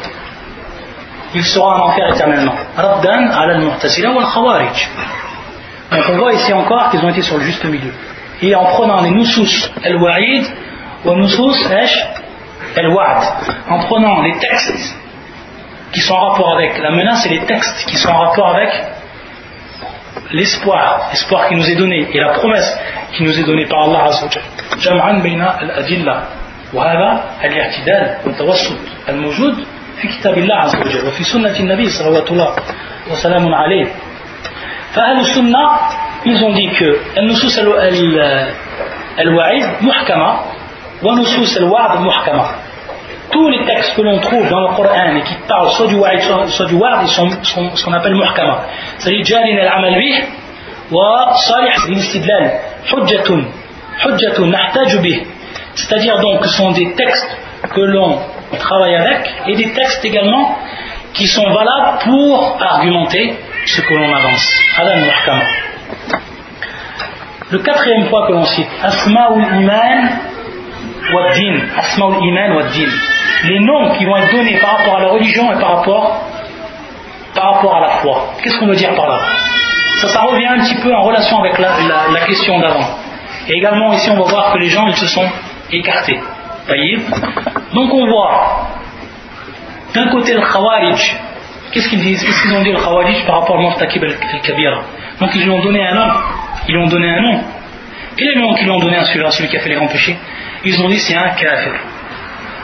il 1.35 1.43
sera 1.43 1.75
en 1.75 1.79
enfer 1.87 2.09
éternellement. 2.13 2.55
Rabdan 2.75 3.29
ala 3.29 3.55
al-Mu'tazila 3.55 4.11
wal 4.11 4.25
Khawarij. 4.25 4.89
Donc 5.91 6.03
on 6.09 6.17
voit 6.17 6.33
ici 6.33 6.53
encore 6.53 6.89
qu'ils 6.89 7.03
ont 7.03 7.09
été 7.09 7.21
sur 7.21 7.37
le 7.37 7.43
juste 7.43 7.63
milieu 7.65 7.93
et 8.41 8.55
en 8.55 8.65
prenant 8.65 9.01
les 9.01 9.11
nusus 9.11 9.69
al-wa'id 9.83 10.45
ou 11.05 11.15
nusus 11.15 11.67
al-wa'd, 12.75 13.23
en 13.69 13.79
prenant 13.79 14.21
les 14.21 14.37
textes 14.37 14.95
qui 15.91 16.01
sont 16.01 16.13
en 16.13 16.29
rapport 16.29 16.53
avec 16.53 16.77
la 16.77 16.91
menace 16.91 17.25
et 17.25 17.29
les 17.29 17.45
textes 17.45 17.85
qui 17.87 17.97
sont 17.97 18.09
en 18.09 18.19
rapport 18.19 18.55
avec 18.55 18.69
l'espoir, 20.31 21.09
l'espoir 21.11 21.47
qui 21.47 21.55
nous 21.55 21.69
est 21.69 21.75
donné 21.75 22.07
et 22.13 22.19
la 22.19 22.33
promesse 22.33 22.77
qui 23.15 23.23
nous 23.23 23.37
est 23.37 23.43
donnée 23.43 23.65
par 23.65 23.83
Allah 23.83 24.05
Azza 24.05 24.25
wa 24.25 24.59
جمعا 24.79 25.21
بين 25.21 25.41
الأدلة 25.41 26.23
وهذا 26.73 27.23
الاعتدال 27.43 28.17
والتوسط 28.25 28.77
الموجود 29.09 29.65
في 30.01 30.07
كتاب 30.07 30.37
الله 30.37 30.55
عز 30.55 30.75
وجل 30.75 31.07
وفي 31.07 31.23
سنة 31.23 31.59
النبي 31.59 31.89
صلى 31.89 32.07
الله 32.07 32.55
وسلم 33.11 33.53
عليه 33.53 33.87
فأهل 34.93 35.19
السنة 35.19 35.63
ils 36.25 36.43
ont 36.43 36.51
dit 36.53 36.69
que 36.69 36.99
al-nusus 37.15 37.57
al-wa'id 39.17 39.65
muhkama 39.81 40.43
wa 41.01 41.15
nusus 41.15 41.57
al-wa'd 41.57 42.01
muhkama. 42.01 42.55
Tous 43.31 43.47
les 43.49 43.65
textes 43.65 43.95
que 43.95 44.01
l'on 44.01 44.19
trouve 44.19 44.49
dans 44.49 44.59
le 44.67 44.75
Coran 44.75 45.15
et 45.15 45.21
qui 45.21 45.35
parlent 45.47 45.69
soit 45.69 45.87
du 45.87 45.95
wa'id 45.95 46.19
soit 46.47 46.65
du 46.65 46.75
wa'd, 46.75 47.03
ils 47.03 47.09
sont, 47.09 47.29
ce 47.73 47.85
qu'on 47.85 47.93
appelle 47.93 48.15
muhkama. 48.15 48.65
C'est-à-dire 48.97 49.23
jalin 49.23 49.57
al-amal 49.61 49.95
bih 49.95 50.23
wa 50.91 51.33
salih 51.35 51.71
al-istidlal 51.87 52.51
hujjatun 52.91 53.45
hujjatun 54.03 54.47
nahtaju 54.47 54.99
bih. 54.99 55.25
C'est-à-dire 55.75 56.19
donc 56.19 56.41
que 56.41 56.47
ce 56.47 56.57
sont 56.57 56.71
des 56.71 56.93
textes 56.95 57.37
que 57.73 57.81
l'on 57.81 58.19
travaille 58.58 58.94
avec 58.94 59.34
et 59.46 59.56
des 59.56 59.72
textes 59.72 60.04
également 60.04 60.56
qui 61.12 61.26
sont 61.26 61.48
valables 61.50 61.98
pour 62.04 62.56
argumenter 62.60 63.34
ce 63.66 63.80
que 63.80 63.94
l'on 63.94 64.12
avance. 64.14 64.62
Le 67.50 67.58
quatrième 67.58 68.08
point 68.08 68.26
que 68.26 68.32
l'on 68.32 68.44
cite, 68.46 68.68
Asma'ul 68.82 69.44
Iman 69.60 70.08
wa 71.12 71.32
Din. 71.34 71.60
Asma'ul 71.78 72.24
Iman 72.24 72.56
wa 72.56 72.62
Din. 72.64 72.88
Les 73.44 73.60
noms 73.60 73.90
qui 73.92 74.04
vont 74.04 74.16
être 74.16 74.32
donnés 74.32 74.58
par 74.58 74.78
rapport 74.78 74.96
à 74.96 75.00
la 75.00 75.08
religion 75.08 75.52
et 75.52 75.60
par 75.60 75.76
rapport, 75.76 76.24
par 77.34 77.54
rapport 77.54 77.76
à 77.76 77.80
la 77.80 77.88
foi. 78.00 78.32
Qu'est-ce 78.42 78.58
qu'on 78.58 78.66
veut 78.66 78.76
dire 78.76 78.94
par 78.94 79.08
là? 79.08 79.20
Ça, 80.00 80.08
ça 80.08 80.20
revient 80.22 80.46
un 80.46 80.58
petit 80.60 80.74
peu 80.82 80.92
en 80.94 81.02
relation 81.02 81.38
avec 81.40 81.58
la, 81.58 81.68
la, 82.12 82.20
question 82.26 82.58
d'avant. 82.58 82.98
Et 83.48 83.52
également 83.52 83.92
ici 83.92 84.10
on 84.10 84.16
va 84.16 84.28
voir 84.28 84.52
que 84.52 84.58
les 84.58 84.68
gens 84.68 84.86
ils 84.88 84.96
se 84.96 85.06
sont 85.06 85.28
écartés. 85.70 86.18
Donc 87.74 87.92
on 87.92 88.06
voit 88.06 88.68
d'un 89.94 90.08
côté 90.08 90.34
le 90.34 90.40
Khawarij, 90.40 91.14
qu'est-ce 91.72 91.88
qu'ils 91.88 92.00
disent? 92.00 92.24
Qu'est-ce 92.24 92.42
qu'ils 92.42 92.52
ont 92.52 92.62
dit 92.62 92.72
le 92.72 92.78
Khawarij 92.78 93.24
par 93.26 93.40
rapport 93.40 93.56
au 93.56 93.60
Murtakib 93.60 94.02
al-Kabira 94.02 94.82
Donc 95.20 95.34
ils 95.34 95.42
lui 95.42 95.50
ont 95.50 95.60
donné 95.62 95.86
un 95.86 95.94
nom. 95.94 96.12
Ils 96.68 96.74
lui 96.74 96.82
ont 96.82 96.88
donné 96.88 97.08
un 97.10 97.20
nom. 97.20 97.40
Quel 98.16 98.28
est 98.28 98.34
le 98.34 98.40
nom 98.40 98.54
qu'ils 98.54 98.64
lui 98.64 98.72
ont 98.72 98.80
donné 98.80 98.96
à 98.96 99.04
celui-là, 99.04 99.30
celui 99.30 99.48
qui 99.48 99.56
a 99.56 99.60
fait 99.60 99.68
les 99.68 99.74
grands 99.74 99.88
péchés? 99.88 100.16
Ils 100.64 100.80
ont 100.80 100.88
dit 100.88 100.98
c'est 100.98 101.16
un 101.16 101.30
kafir. 101.30 101.74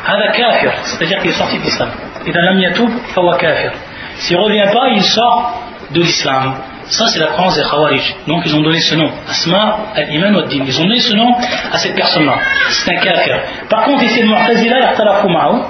Hada 0.06 0.28
kafir, 0.32 0.72
c'est-à-dire 0.84 1.20
qu'il 1.20 1.30
est 1.30 1.34
sorti 1.34 1.58
de 1.58 1.62
l'islam. 1.62 1.90
Et 2.26 2.32
dans 2.32 2.40
l'am 2.40 2.58
yatoub, 2.58 2.90
fawa 3.14 3.36
kafir. 3.36 3.72
S'il 4.16 4.36
ne 4.36 4.42
revient 4.42 4.68
pas, 4.72 4.88
il 4.94 5.02
sort 5.02 5.62
de 5.90 6.00
l'islam. 6.00 6.54
Ça, 6.90 7.06
c'est 7.06 7.20
la 7.20 7.28
croyance 7.28 7.56
des 7.56 7.62
Khawarij. 7.62 8.16
Donc, 8.26 8.42
ils 8.44 8.54
ont 8.56 8.62
donné 8.62 8.80
ce 8.80 8.96
nom. 8.96 9.10
Asma 9.28 9.78
al-Iman 9.94 10.34
wa 10.34 10.42
Din. 10.42 10.64
Ils 10.66 10.80
ont 10.80 10.84
donné 10.84 10.98
ce 10.98 11.14
nom 11.14 11.32
à 11.72 11.78
cette 11.78 11.94
personne-là. 11.94 12.34
C'est 12.68 12.96
un 12.96 13.00
kafir. 13.00 13.40
Par 13.68 13.84
contre, 13.84 14.02
ici, 14.02 14.22
le 14.22 14.28
Mu'tazila, 14.28 14.80
yartalafu 14.80 15.28
ma'ou, 15.28 15.62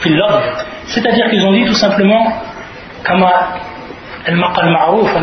fil 0.00 0.18
C'est-à-dire 0.86 1.28
qu'ils 1.28 1.44
ont 1.44 1.52
dit 1.52 1.66
tout 1.66 1.74
simplement, 1.74 2.32
kama 3.04 3.30
al-maqal 4.26 4.70
ma'rouf, 4.70 5.14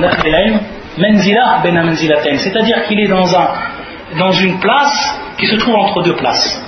manzila 0.98 1.60
bena 1.64 1.84
manzilatayn. 1.84 2.38
C'est-à-dire 2.38 2.86
qu'il 2.86 3.00
est 3.00 3.08
dans, 3.08 3.36
un, 3.36 3.48
dans 4.20 4.32
une 4.32 4.60
place 4.60 5.20
qui 5.40 5.48
se 5.48 5.56
trouve 5.56 5.76
entre 5.76 6.04
deux 6.04 6.16
places. 6.16 6.64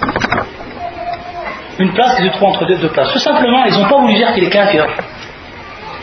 Une 1.77 1.93
place 1.93 2.15
qui 2.15 2.23
se 2.23 2.29
trouve 2.29 2.49
entre 2.49 2.65
deux, 2.65 2.77
deux 2.77 2.89
places. 2.89 3.13
Tout 3.13 3.19
simplement, 3.19 3.65
ils 3.65 3.73
n'ont 3.73 3.87
pas 3.87 3.99
voulu 3.99 4.15
dire 4.15 4.33
qu'il 4.33 4.45
est 4.45 4.49
kafir. 4.49 4.87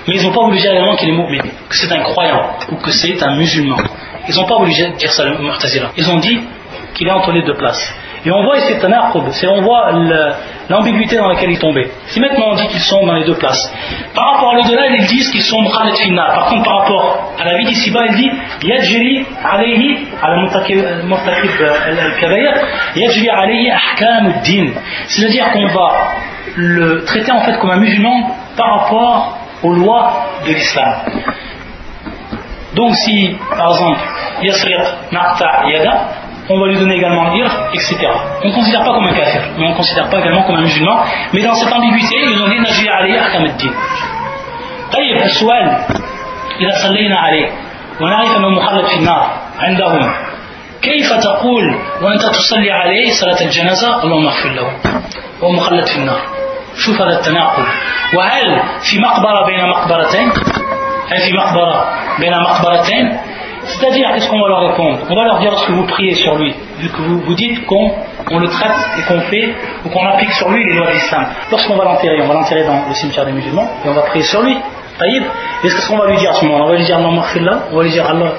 Mais 0.07 0.17
ils 0.17 0.23
n'ont 0.23 0.33
pas 0.33 0.43
voulu 0.43 0.59
dire 0.59 0.73
également 0.73 0.97
qu'il 0.97 1.09
est 1.09 1.13
mu'min, 1.13 1.43
que 1.69 1.77
c'est 1.77 1.93
un 1.93 2.03
croyant 2.03 2.51
ou 2.71 2.77
que 2.77 2.91
c'est 2.91 3.23
un 3.23 3.37
musulman. 3.37 3.77
Ils 4.29 4.35
n'ont 4.37 4.47
pas 4.47 4.57
voulu 4.57 4.73
dire 4.73 5.13
ça, 5.13 5.25
le 5.25 5.39
Mu'tazila. 5.39 5.91
Ils 5.97 6.11
ont 6.11 6.19
dit 6.19 6.41
qu'il 6.95 7.09
est 7.09 7.13
entre 7.13 7.33
les 7.33 7.43
deux 7.43 7.55
places. 7.55 7.95
Et 8.27 8.31
on 8.31 8.43
voit 8.43 8.57
ici 8.57 8.73
c'est 9.33 9.47
on 9.49 9.61
voit 9.61 9.93
l'ambiguïté 10.71 11.17
dans 11.17 11.29
laquelle 11.29 11.51
il 11.51 11.59
tombait. 11.59 11.91
Si 12.07 12.21
maintenant 12.21 12.53
on 12.53 12.55
dit 12.55 12.67
qu'ils 12.69 12.81
sont 12.81 13.05
dans 13.05 13.13
les 13.13 13.25
deux 13.25 13.35
places, 13.35 13.71
par 14.15 14.33
rapport 14.33 14.53
à 14.53 14.55
l'au-delà, 14.55 14.87
ils 14.87 15.07
disent 15.07 15.31
qu'ils 15.31 15.43
sont 15.43 15.61
Mukhalet 15.61 15.95
Finna. 15.97 16.33
Par 16.35 16.47
contre, 16.47 16.65
par 16.65 16.79
rapport 16.81 17.35
à 17.39 17.45
la 17.45 17.59
vie 17.59 17.67
d'ici-bas, 17.67 18.07
il 18.09 18.15
dit 18.15 18.31
Yajri 18.63 19.27
alayhi, 19.45 20.07
al 20.23 20.41
murtakib 20.41 20.81
al-kabayr, 21.61 22.55
Yajri 22.97 23.29
alayhi 23.29 23.71
ahkam 23.71 24.33
din. 24.43 24.73
C'est-à-dire 25.07 25.51
qu'on 25.53 25.67
va 25.67 25.93
le 26.57 27.05
traiter 27.05 27.33
en 27.33 27.41
fait 27.41 27.59
comme 27.59 27.71
un 27.71 27.81
musulman 27.81 28.31
par 28.57 28.81
rapport 28.81 29.39
aux 29.65 29.73
lois 29.73 30.13
de 30.47 30.53
l'islam. 30.53 30.95
Donc 32.75 32.95
si, 32.95 33.37
par 33.57 33.71
exemple, 33.71 34.01
Yasriq 34.43 34.83
Naqta 35.13 35.69
Yada, 35.69 35.95
on 36.51 36.61
va 36.61 36.67
lui 36.67 36.77
donner 36.77 36.97
également 36.97 37.33
dire, 37.33 37.51
etc. 37.73 37.97
On 38.43 38.49
ne 38.49 38.53
considère 38.53 38.85
pas 38.85 38.93
comme 38.93 39.07
un 39.07 39.15
kafir, 39.15 39.43
mais 39.59 39.67
on 39.67 39.71
ne 39.71 39.77
considère 39.77 40.09
pas 40.11 40.19
également 40.19 40.43
comme 40.43 40.57
un 40.57 40.63
musulman. 40.63 40.99
Mais 41.33 41.43
dans 41.43 41.55
cette 41.55 41.73
ambiguïté, 41.73 42.17
ils 42.23 42.43
ont 42.43 42.49
dit 42.49 42.61
Najri 42.61 42.89
Ali 42.89 43.17
Ahkam 43.17 43.45
al-Din. 43.45 43.73
طيب 44.93 45.23
السؤال 45.23 45.67
إذا 46.61 46.75
صلينا 46.87 47.19
عليه 47.19 47.49
ونعرف 48.01 48.37
أنه 48.37 48.49
مخلد 48.49 48.87
في 48.87 48.97
النار 48.97 49.31
عندهم 49.59 50.15
كيف 50.83 51.13
تقول 51.13 51.65
وأنت 52.03 52.23
تصلي 52.23 52.71
عليه 52.71 53.11
صلاة 53.21 53.41
الجنازة 53.41 54.03
اللهم 54.03 54.27
اغفر 54.27 54.49
له 54.49 54.69
هو 55.43 55.53
مخلد 55.53 55.87
في 55.87 55.97
النار 55.97 56.34
شوف 56.76 57.02
هذا 57.02 57.20
التناقض 57.20 57.64
وهل 58.14 58.62
في 58.82 59.00
مقبرة 59.00 59.46
بين 59.46 59.70
مقبرتين 59.70 60.30
هل 61.12 61.20
في 61.22 61.34
مقبرة 61.34 61.86
بين 62.20 62.34
مقبرتين 62.40 63.18
C'est-à-dire, 63.70 64.10
qu'est-ce 64.14 64.28
qu'on 64.30 64.42
va 64.42 64.48
leur 64.48 64.62
répondre 64.62 64.98
On 65.10 65.16
va 65.16 65.26
leur 65.26 65.40
dire 65.40 65.52
lorsque 65.52 65.70
vous 65.70 65.86
priez 65.86 66.16
sur 66.16 66.36
lui, 66.36 66.56
vu 66.80 66.90
que 66.90 67.02
vous, 67.02 67.20
vous 67.20 67.36
dites 67.36 67.66
qu'on 67.68 67.92
on 68.32 68.40
le 68.40 68.48
traite 68.48 68.78
et 68.98 69.02
qu'on 69.04 69.20
fait, 69.22 69.54
ou 69.86 69.90
qu'on 69.90 70.06
applique 70.08 70.32
sur 70.34 70.50
lui 70.50 70.64
les 70.66 70.74
lois 70.74 70.88
de 70.88 70.94
l'islam. 70.94 71.26
Lorsqu'on 71.52 71.76
va 71.76 71.84
l'enterrer, 71.84 72.20
on 72.22 72.28
va 72.28 72.34
l'enterrer 72.34 72.64
dans 72.64 72.88
le 72.88 72.94
cimetière 72.96 73.26
des 73.26 73.32
musulmans, 73.32 73.70
et 73.86 73.90
on 73.90 73.94
va 73.94 74.02
prier 74.04 74.24
sur 74.24 74.42
lui. 74.42 74.58
Taïb. 74.98 75.24
Et 75.64 75.68
qu'est-ce 75.68 75.88
qu'on 75.88 75.98
va 75.98 76.08
lui 76.08 76.18
dire 76.18 76.32
à 76.32 76.34
ce 76.34 76.46
moment 76.46 76.66
On 76.66 76.70
va 76.70 76.76
lui 76.76 76.84
dire 76.84 76.98
Allah 76.98 77.10
on 77.72 77.78
va 77.78 77.84
lui 77.84 77.92
dire 77.92 78.10
Allah, 78.10 78.34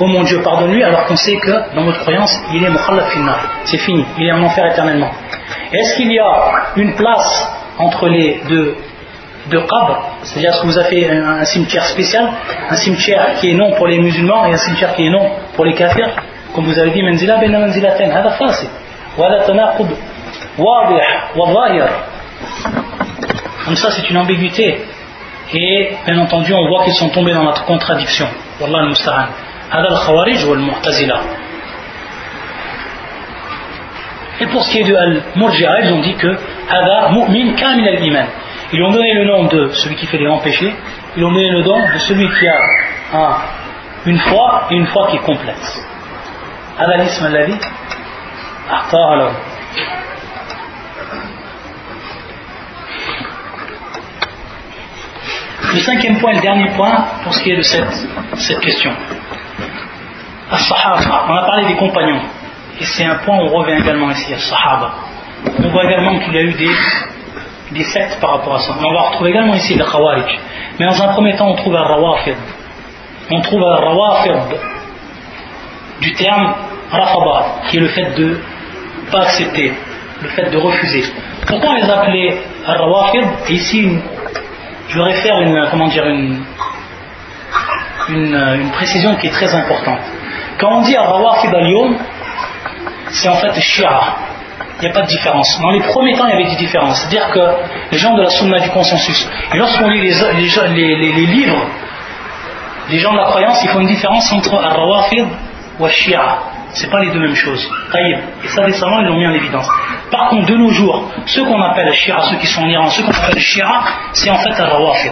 oh 0.00 0.06
mon 0.06 0.22
Dieu, 0.24 0.42
pardonne-lui, 0.42 0.82
alors 0.82 1.06
qu'on 1.06 1.16
sait 1.16 1.36
que 1.36 1.74
dans 1.74 1.82
notre 1.82 2.00
croyance, 2.00 2.36
il 2.52 2.64
est 2.64 2.70
mukhallaf 2.70 3.10
finnar. 3.10 3.38
C'est 3.64 3.78
fini, 3.78 4.04
il 4.18 4.26
est 4.26 4.32
en 4.32 4.42
enfer 4.42 4.66
éternellement. 4.66 5.10
Est-ce 5.72 5.96
qu'il 5.96 6.12
y 6.12 6.18
a 6.18 6.72
une 6.76 6.94
place 6.94 7.57
entre 7.79 8.07
les 8.07 8.41
deux 8.47 8.75
de 9.49 9.57
qabr, 9.57 10.03
c'est-à-dire 10.21 10.53
ce 10.53 10.61
que 10.61 10.67
vous 10.67 10.77
avez 10.77 11.09
un, 11.09 11.39
un, 11.39 11.45
cimetière 11.45 11.85
spécial, 11.85 12.29
un 12.69 12.75
cimetière 12.75 13.35
qui 13.39 13.49
est 13.49 13.53
non 13.55 13.71
pour 13.75 13.87
les 13.87 13.97
musulmans 13.97 14.45
et 14.45 14.53
un 14.53 14.57
cimetière 14.57 14.93
qui 14.95 15.07
est 15.07 15.09
non 15.09 15.27
pour 15.55 15.65
les 15.65 15.73
kafirs, 15.73 16.11
comme 16.53 16.65
vous 16.65 16.77
avez 16.77 16.91
dit, 16.91 17.01
manzila 17.01 17.37
ben 17.37 17.55
wa 21.37 21.53
zahir. 21.53 21.87
Comme 23.65 23.75
ça, 23.75 23.91
c'est 23.91 24.09
une 24.09 24.17
ambiguïté. 24.17 24.81
Et 25.53 25.91
bien 26.05 26.19
entendu, 26.19 26.53
on 26.53 26.67
voit 26.67 26.83
qu'ils 26.83 26.93
sont 26.93 27.09
tombés 27.09 27.33
dans 27.33 27.43
notre 27.43 27.65
contradiction. 27.65 28.27
Wallah 28.61 28.79
al-musta'an. 28.79 29.27
Al-khawarij 29.71 30.45
ou 30.45 30.53
al-mu'tazila. 30.53 31.19
Et 34.41 34.47
pour 34.47 34.63
ce 34.63 34.71
qui 34.71 34.79
est 34.79 34.85
de 34.85 34.95
Al-Murji'a, 34.95 35.81
ils 35.81 35.93
ont 35.93 36.01
dit 36.01 36.15
que 36.15 36.27
Hada 36.69 37.11
mu'min 37.11 37.53
kamil 37.53 37.87
al-iman. 37.87 38.25
Ils 38.71 38.83
ont 38.83 38.91
donné 38.91 39.13
le 39.13 39.25
nom 39.25 39.45
de 39.45 39.69
celui 39.69 39.95
qui 39.95 40.05
fait 40.05 40.17
les 40.17 40.29
péchés, 40.43 40.73
ils 41.17 41.25
ont 41.25 41.31
donné 41.31 41.49
le 41.49 41.63
nom 41.63 41.77
de 41.77 41.97
celui 41.99 42.29
qui 42.29 42.47
a 42.47 42.57
un, 43.13 43.35
une 44.05 44.19
foi 44.19 44.67
et 44.69 44.75
une 44.75 44.85
foi 44.87 45.07
qui 45.09 45.17
est 45.17 45.21
complète. 45.21 45.83
Hada 46.77 46.97
l'ism 46.97 47.25
al-ladhi 47.25 47.57
alors. 48.93 49.33
Le 55.73 55.79
cinquième 55.79 56.17
point 56.19 56.33
le 56.33 56.41
dernier 56.41 56.69
point 56.75 57.05
pour 57.23 57.33
ce 57.33 57.43
qui 57.43 57.51
est 57.51 57.57
de 57.57 57.61
cette, 57.61 58.07
cette 58.35 58.59
question. 58.59 58.91
On 60.51 60.55
a 61.35 61.45
parlé 61.45 61.67
des 61.67 61.75
compagnons. 61.75 62.21
Et 62.79 62.85
c'est 62.85 63.05
un 63.05 63.15
point 63.15 63.37
où 63.37 63.41
on 63.41 63.57
revient 63.57 63.81
également 63.81 64.09
ici, 64.11 64.33
à 64.33 64.37
Sahaba. 64.37 64.91
On 65.63 65.69
voit 65.69 65.85
également 65.85 66.17
qu'il 66.19 66.33
y 66.33 66.37
a 66.37 66.41
eu 66.41 66.53
des, 66.53 66.71
des 67.71 67.83
sectes 67.83 68.19
par 68.19 68.31
rapport 68.31 68.55
à 68.55 68.59
ça. 68.59 68.73
On 68.79 68.93
va 68.93 69.01
retrouver 69.09 69.31
également 69.31 69.55
ici 69.55 69.75
le 69.75 69.83
Khawarij. 69.83 70.39
Mais 70.79 70.85
dans 70.85 71.01
un 71.01 71.09
premier 71.09 71.35
temps, 71.35 71.49
on 71.49 71.55
trouve 71.55 71.75
un 71.75 71.83
Rawafid. 71.83 72.35
On 73.31 73.41
trouve 73.41 73.63
un 73.63 73.75
Rawafid 73.75 74.57
du 76.01 76.13
terme 76.13 76.53
Rafaba, 76.89 77.45
qui 77.67 77.77
est 77.77 77.81
le 77.81 77.89
fait 77.89 78.15
de 78.15 78.25
ne 78.25 79.11
pas 79.11 79.23
accepter, 79.23 79.73
le 80.21 80.29
fait 80.29 80.49
de 80.49 80.57
refuser. 80.57 81.03
Pourquoi 81.47 81.71
on 81.71 81.75
les 81.75 81.89
appelait 81.89 82.37
Rawafid 82.65 83.25
Ici, 83.49 83.89
je 84.87 84.97
voudrais 84.97 85.15
faire 85.15 85.41
une, 85.41 85.67
comment 85.69 85.87
dire, 85.87 86.07
une, 86.07 86.43
une, 88.09 88.71
précision 88.71 89.15
qui 89.15 89.27
est 89.27 89.31
très 89.31 89.53
importante. 89.53 89.99
Quand 90.59 90.77
on 90.77 90.81
dit 90.81 90.95
Rawafid 90.97 91.53
al 91.53 91.67
c'est 93.11 93.29
en 93.29 93.35
fait 93.35 93.59
Shia. 93.59 93.99
Il 94.81 94.85
n'y 94.85 94.91
a 94.91 94.93
pas 94.93 95.01
de 95.01 95.07
différence. 95.07 95.59
Dans 95.61 95.71
les 95.71 95.81
premiers 95.81 96.15
temps, 96.15 96.25
il 96.27 96.31
y 96.31 96.33
avait 96.33 96.49
des 96.51 96.55
différences. 96.55 97.01
C'est-à-dire 97.01 97.29
que 97.31 97.39
les 97.91 97.97
gens 97.97 98.15
de 98.15 98.21
la 98.21 98.29
Sunna 98.29 98.59
du 98.59 98.69
consensus, 98.69 99.29
et 99.53 99.57
lorsqu'on 99.57 99.89
lit 99.89 100.01
les, 100.01 100.13
les, 100.13 100.95
les, 100.95 101.11
les, 101.11 101.25
livres, 101.25 101.65
les 102.89 102.99
gens 102.99 103.11
de 103.11 103.17
la 103.17 103.25
croyance, 103.25 103.61
ils 103.63 103.69
font 103.69 103.81
une 103.81 103.87
différence 103.87 104.31
entre 104.31 104.55
Al-Rawafid 104.55 105.27
ou 105.79 105.87
Shia. 105.89 106.39
Ce 106.73 106.85
pas 106.87 106.99
les 107.01 107.11
deux 107.11 107.19
mêmes 107.19 107.35
choses. 107.35 107.67
Et 107.97 108.47
ça, 108.47 108.63
récemment, 108.63 109.01
ils 109.01 109.07
l'ont 109.07 109.17
mis 109.17 109.27
en 109.27 109.33
évidence. 109.33 109.67
Par 110.11 110.29
contre, 110.29 110.45
de 110.45 110.55
nos 110.55 110.69
jours, 110.69 111.11
ceux 111.25 111.43
qu'on 111.43 111.61
appelle 111.61 111.91
Shia, 111.93 112.21
ceux 112.29 112.37
qui 112.37 112.47
sont 112.47 112.61
en 112.61 112.67
Iran, 112.67 112.89
ceux 112.89 113.03
qu'on 113.03 113.11
appelle 113.11 113.39
Shia, 113.39 113.81
c'est 114.13 114.29
en 114.29 114.37
fait 114.37 114.51
Al-Rawafid. 114.51 115.11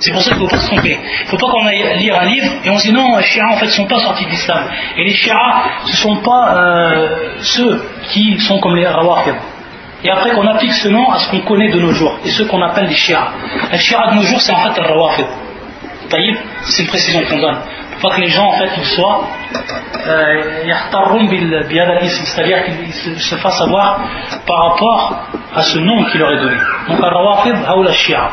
C'est 0.00 0.12
pour 0.12 0.22
ça 0.22 0.30
qu'il 0.30 0.42
ne 0.42 0.48
faut 0.48 0.56
pas 0.56 0.60
se 0.60 0.66
tromper. 0.66 0.98
Il 0.98 1.24
ne 1.24 1.28
faut 1.28 1.36
pas 1.36 1.52
qu'on 1.52 1.66
aille 1.66 1.98
lire 1.98 2.18
un 2.18 2.24
livre 2.24 2.52
et 2.64 2.70
on 2.70 2.78
se 2.78 2.86
dit 2.88 2.92
non, 2.92 3.16
les 3.18 3.22
chiites 3.22 3.42
en 3.50 3.56
fait 3.56 3.66
ne 3.66 3.70
sont 3.70 3.86
pas 3.86 4.00
sortis 4.00 4.24
de 4.24 4.30
l'islam. 4.30 4.64
Et 4.96 5.04
les 5.04 5.12
chiites, 5.12 5.32
ce 5.84 5.90
ne 5.90 5.96
sont 5.96 6.16
pas 6.16 6.54
euh, 6.56 7.34
ceux 7.40 7.84
qui 8.08 8.38
sont 8.40 8.58
comme 8.60 8.76
les 8.76 8.86
rawafid. 8.86 9.34
Et 10.02 10.10
après 10.10 10.30
qu'on 10.30 10.46
applique 10.46 10.72
ce 10.72 10.88
nom 10.88 11.10
à 11.10 11.18
ce 11.18 11.30
qu'on 11.30 11.40
connaît 11.40 11.68
de 11.70 11.78
nos 11.78 11.92
jours, 11.92 12.18
et 12.24 12.30
ceux 12.30 12.46
qu'on 12.46 12.62
appelle 12.62 12.86
les 12.86 12.94
chiites. 12.94 13.18
Les 13.70 13.78
chiites 13.78 13.98
de 14.10 14.14
nos 14.14 14.22
jours, 14.22 14.40
c'est 14.40 14.52
en 14.52 14.60
fait 14.60 14.80
les 14.80 14.88
rawafid. 14.88 15.26
C'est 16.64 16.82
une 16.82 16.88
précision 16.88 17.20
qu'on 17.28 17.38
donne. 17.38 17.58
Pour 17.92 18.08
pas 18.08 18.16
que 18.16 18.22
les 18.22 18.28
gens 18.28 18.46
en 18.46 18.58
fait 18.58 18.70
ils 18.78 18.84
soient 18.84 19.28
euh, 20.06 20.64
c'est-à-dire 22.24 22.64
qu'ils 22.64 23.20
se 23.20 23.34
fassent 23.36 23.60
avoir 23.60 24.00
par 24.46 24.70
rapport 24.70 25.26
à 25.54 25.62
ce 25.62 25.78
nom 25.78 26.04
qu'il 26.04 26.20
leur 26.20 26.32
est 26.32 26.40
donné. 26.40 26.56
Donc, 26.88 27.04
al-rawafid 27.04 27.56
ou 27.76 27.82
la 27.82 27.92
shia. 27.92 28.30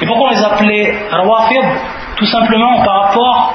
Et 0.00 0.06
pourquoi 0.06 0.28
on 0.28 0.30
les 0.30 0.44
appelait 0.44 0.94
Rawafid? 1.10 1.64
Tout 2.16 2.26
simplement 2.26 2.82
par 2.84 3.02
rapport 3.04 3.54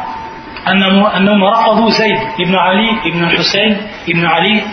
à 0.66 0.74
Rafadou 0.74 1.90
Zayd 1.92 2.20
ibn 2.38 2.56
Ali 2.56 2.90
ibn 3.06 3.24
Hussein 3.38 3.76
ibn 4.08 4.26
Ali 4.26 4.64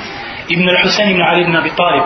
ibn 0.49 0.69
Hussein 0.85 1.11
ibn 1.11 1.21
Ali 1.23 1.43
ibn 1.43 1.57
Abi 1.57 1.71
Talib. 1.71 2.05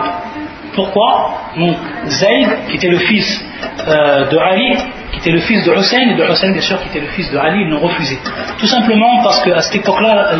Pourquoi 0.73 1.33
Donc 1.57 1.75
Zayd, 2.07 2.49
qui 2.69 2.77
était 2.77 2.89
le 2.89 2.99
fils 2.99 3.45
euh, 3.87 4.29
de 4.29 4.37
Ali, 4.37 4.77
qui 5.11 5.19
était 5.19 5.31
le 5.31 5.39
fils 5.39 5.65
de 5.65 5.71
Hussein, 5.73 6.09
et 6.09 6.15
de 6.15 6.23
Hussein, 6.23 6.51
bien 6.51 6.61
sûr, 6.61 6.79
qui 6.81 6.87
était 6.89 7.01
le 7.01 7.11
fils 7.11 7.29
de 7.31 7.37
Ali, 7.37 7.61
ils 7.61 7.69
l'ont 7.69 7.79
refusé. 7.79 8.17
Tout 8.57 8.67
simplement 8.67 9.21
parce 9.23 9.41
qu'à 9.43 9.61
cette 9.61 9.75
époque-là, 9.75 10.31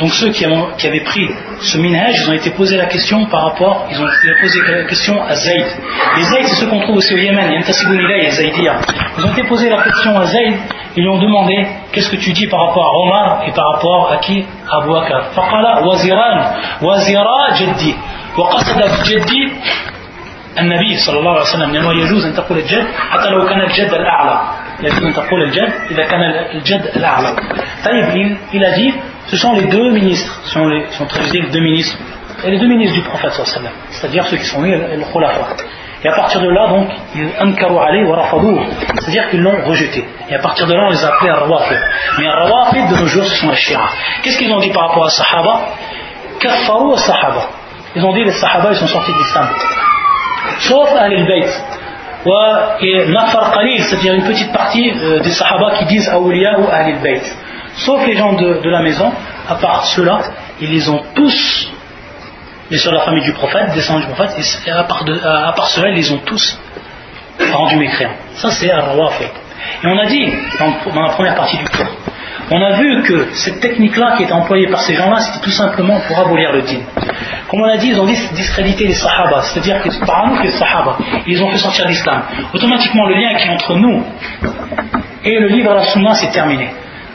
donc 0.00 0.12
ceux 0.12 0.30
qui, 0.30 0.44
avaient 0.44 1.04
pris 1.04 1.28
ce 1.60 1.78
minhaj, 1.78 2.22
ils 2.22 2.30
ont 2.30 2.32
été 2.32 2.50
posés 2.50 2.76
la 2.76 2.86
question 2.86 3.26
par 3.26 3.44
rapport, 3.44 3.86
ils 3.90 4.00
ont 4.00 4.06
posé 4.40 4.60
la 4.68 4.84
question 4.84 5.22
à 5.22 5.34
Zayd. 5.34 5.66
Les 6.16 6.24
Zayd, 6.24 6.46
c'est 6.46 6.64
ce 6.64 6.70
qu'on 6.70 6.80
trouve 6.80 6.96
aussi 6.96 7.14
au 7.14 7.18
Yémen, 7.18 7.52
et 7.52 8.30
Zaydiya. 8.30 8.74
Ils 9.18 9.24
ont 9.24 9.32
été 9.32 9.44
posés 9.44 9.70
la 9.70 9.82
question 9.82 10.18
à 10.18 10.24
Zayd, 10.26 10.54
ils 10.96 11.02
lui 11.02 11.08
ont 11.08 11.18
demandé 11.18 11.66
qu'est-ce 11.92 12.10
que 12.10 12.16
tu 12.16 12.32
dis 12.32 12.46
par 12.46 12.68
rapport 12.68 12.86
à 12.86 12.98
Omar 12.98 13.42
et 13.46 13.52
par 13.52 13.72
rapport 13.72 14.12
à 14.12 14.18
qui? 14.18 14.44
Abu 14.70 14.88
Bakr. 14.88 15.32
Faqala 15.34 15.82
waziran, 15.84 16.40
wazira 16.82 17.54
jaddi. 17.54 17.94
وقصد 18.37 18.77
بجدي 18.77 19.53
النبي 20.59 20.97
صلى 20.97 21.19
الله 21.19 21.31
عليه 21.31 21.41
وسلم 21.41 21.71
لأنه 21.71 21.93
يجوز 21.93 22.25
أن 22.25 22.33
تقول 22.33 22.57
الجد 22.57 22.87
حتى 23.09 23.29
لو 23.29 23.45
كان 23.45 23.61
الجد 23.61 23.93
الأعلى 23.93 24.41
يجوز 24.83 25.03
أن 25.03 25.13
تقول 25.13 25.43
الجد 25.43 25.73
إذا 25.91 26.03
كان 26.03 26.21
الجد 26.55 26.91
الأعلى 26.95 27.35
طيب 27.85 28.37
il 28.53 28.63
a 28.65 28.71
dit 28.71 28.93
ce 29.27 29.37
sont 29.37 29.53
les 29.53 29.65
deux 29.65 29.91
ministres 29.91 30.41
sont, 30.45 30.67
les, 30.67 30.85
sont 30.97 31.05
traduits 31.05 31.41
les 31.41 31.49
deux 31.49 31.59
ministres 31.59 31.97
et 32.43 32.51
les 32.51 32.59
deux 32.59 32.67
ministres 32.67 32.95
du 32.95 33.03
prophète 33.03 33.33
c'est-à-dire 33.89 34.25
ceux 34.27 34.37
qui 34.37 34.45
sont 34.45 34.61
nés 34.61 34.75
le 34.75 35.03
khulafa 35.11 35.55
et 36.03 36.07
à 36.07 36.15
partir 36.15 36.41
de 36.41 36.49
là 36.49 36.67
donc 36.67 36.89
ils 37.15 37.29
ankaru 37.39 37.77
alayhi 37.77 38.05
wa 38.05 38.15
rafadouh 38.17 38.59
c'est-à-dire 38.95 39.29
qu'ils 39.29 39.41
l'ont 39.41 39.65
rejeté 39.65 40.05
et 40.29 40.35
à 40.35 40.39
partir 40.39 40.65
de 40.65 40.73
là 40.73 40.83
on 40.87 40.91
les 40.91 41.03
a 41.03 41.09
appelés 41.09 41.31
rawafid 41.31 41.79
mais 42.17 42.29
rawafid 42.29 42.87
de 42.89 42.95
nos 43.01 43.07
jours 43.07 43.25
ce 43.25 43.35
sont 43.35 43.49
les 43.49 43.57
shira 43.57 43.89
qu'est-ce 44.23 44.37
qu'ils 44.37 44.51
ont 44.53 44.59
dit 44.59 44.71
par 44.71 44.87
rapport 44.87 45.05
à 45.05 45.09
sahaba 45.09 45.61
kaffaru 46.39 46.97
sahaba 46.97 47.49
ils 47.94 48.04
ont 48.04 48.12
dit 48.12 48.24
les 48.24 48.32
sahaba 48.32 48.70
ils 48.72 48.76
sont 48.76 48.88
sortis 48.88 49.12
de 49.12 49.18
l'islam 49.18 49.48
sauf 50.58 50.88
Ahl 50.92 51.12
al-Bayt 51.12 51.48
et 52.80 53.06
Nafar 53.08 53.52
Qalil, 53.52 53.82
c'est-à-dire 53.82 54.14
une 54.14 54.24
petite 54.24 54.52
partie 54.52 54.90
euh, 54.90 55.20
des 55.20 55.30
Sahaba 55.30 55.72
qui 55.78 55.84
disent 55.86 56.08
Awliya 56.08 56.58
ou 56.58 56.68
Ahl 56.68 56.94
al-Bayt. 56.94 57.22
Sauf 57.76 58.06
les 58.06 58.16
gens 58.16 58.32
de, 58.32 58.62
de 58.62 58.70
la 58.70 58.80
maison, 58.80 59.12
à 59.48 59.56
part 59.56 59.84
ceux-là, 59.84 60.20
ils 60.60 60.70
les 60.70 60.88
ont 60.88 61.02
tous, 61.14 61.70
les 62.70 62.78
sur 62.78 62.92
la 62.92 63.00
famille 63.00 63.24
du 63.24 63.32
prophète, 63.32 63.74
descendants 63.74 64.00
du 64.00 64.06
prophète, 64.06 64.30
à 64.68 64.84
part, 64.84 65.04
de, 65.04 65.14
à 65.14 65.52
part 65.52 65.66
ceux-là, 65.66 65.90
ils 65.90 65.96
les 65.96 66.12
ont 66.12 66.20
tous 66.24 66.58
rendus 67.52 67.76
mécréants. 67.76 68.14
Ça, 68.36 68.50
c'est 68.52 68.70
Ar-Rawafid. 68.70 69.28
Et 69.82 69.86
on 69.86 69.98
a 69.98 70.06
dit, 70.06 70.32
dans 70.94 71.02
la 71.02 71.10
première 71.10 71.34
partie 71.34 71.58
du 71.58 71.64
cours, 71.64 71.86
on 72.50 72.60
a 72.60 72.72
vu 72.72 73.02
que 73.02 73.28
cette 73.32 73.60
technique-là 73.60 74.14
qui 74.16 74.24
est 74.24 74.32
employée 74.32 74.68
par 74.68 74.80
ces 74.80 74.94
gens-là, 74.94 75.18
c'était 75.20 75.44
tout 75.44 75.50
simplement 75.50 75.98
pour 76.06 76.18
abolir 76.18 76.52
le 76.52 76.62
din. 76.62 76.80
Comme 77.48 77.62
on 77.62 77.68
a 77.68 77.76
dit, 77.76 77.88
ils 77.88 78.00
ont 78.00 78.06
discrédité 78.06 78.86
les 78.86 78.94
sahaba, 78.94 79.42
c'est-à-dire 79.42 79.82
que 79.82 79.88
par 80.04 80.28
nous, 80.28 80.42
les 80.42 80.50
sahaba, 80.50 80.98
ils 81.26 81.42
ont 81.42 81.50
fait 81.50 81.58
sortir 81.58 81.86
l'islam. 81.86 82.22
Automatiquement, 82.52 83.06
le 83.06 83.14
lien 83.14 83.34
qui 83.34 83.48
est 83.48 83.50
entre 83.50 83.74
nous 83.76 84.02
et 85.24 85.38
le 85.38 85.48
livre 85.48 85.70
de 85.70 85.74
la 85.74 85.84
sunna, 85.84 86.14
c'est 86.14 86.30
terminé. 86.30 86.70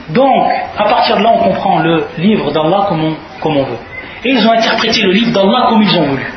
Donc, 0.10 0.52
à 0.78 0.86
partir 0.86 1.18
de 1.18 1.24
là, 1.24 1.32
on 1.34 1.40
comprend 1.40 1.80
le 1.80 2.06
livre 2.18 2.52
d'Allah 2.52 2.86
comme 2.90 3.16
comme 3.40 3.58
on 3.58 3.64
veut. 3.64 3.78
Et 4.26 4.32
ils 4.32 4.48
ont 4.48 4.52
interprété 4.52 5.04
le 5.04 5.12
livre 5.12 5.32
d'Allah 5.32 5.68
comme 5.70 5.82
ils 5.82 5.96
ont 5.96 6.06
voulu, 6.08 6.34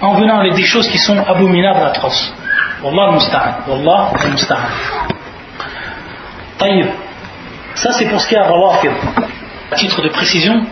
en 0.00 0.14
venant 0.14 0.38
avec 0.40 0.54
des 0.54 0.64
choses 0.64 0.88
qui 0.88 0.98
sont 0.98 1.18
abominables, 1.18 1.84
atroces. 1.84 2.34
Wallah 2.82 3.08
al-musta'an. 3.08 3.54
Wallah 3.68 4.12
al-musta'an. 4.22 4.68
Ça, 7.76 7.92
c'est 7.92 8.06
pour 8.06 8.20
ce 8.20 8.28
qui 8.28 8.34
est 8.34 8.38
à 8.38 8.44
Rawafid. 8.44 8.90
À 9.70 9.76
titre 9.76 10.02
de 10.02 10.08
précision, 10.08 10.64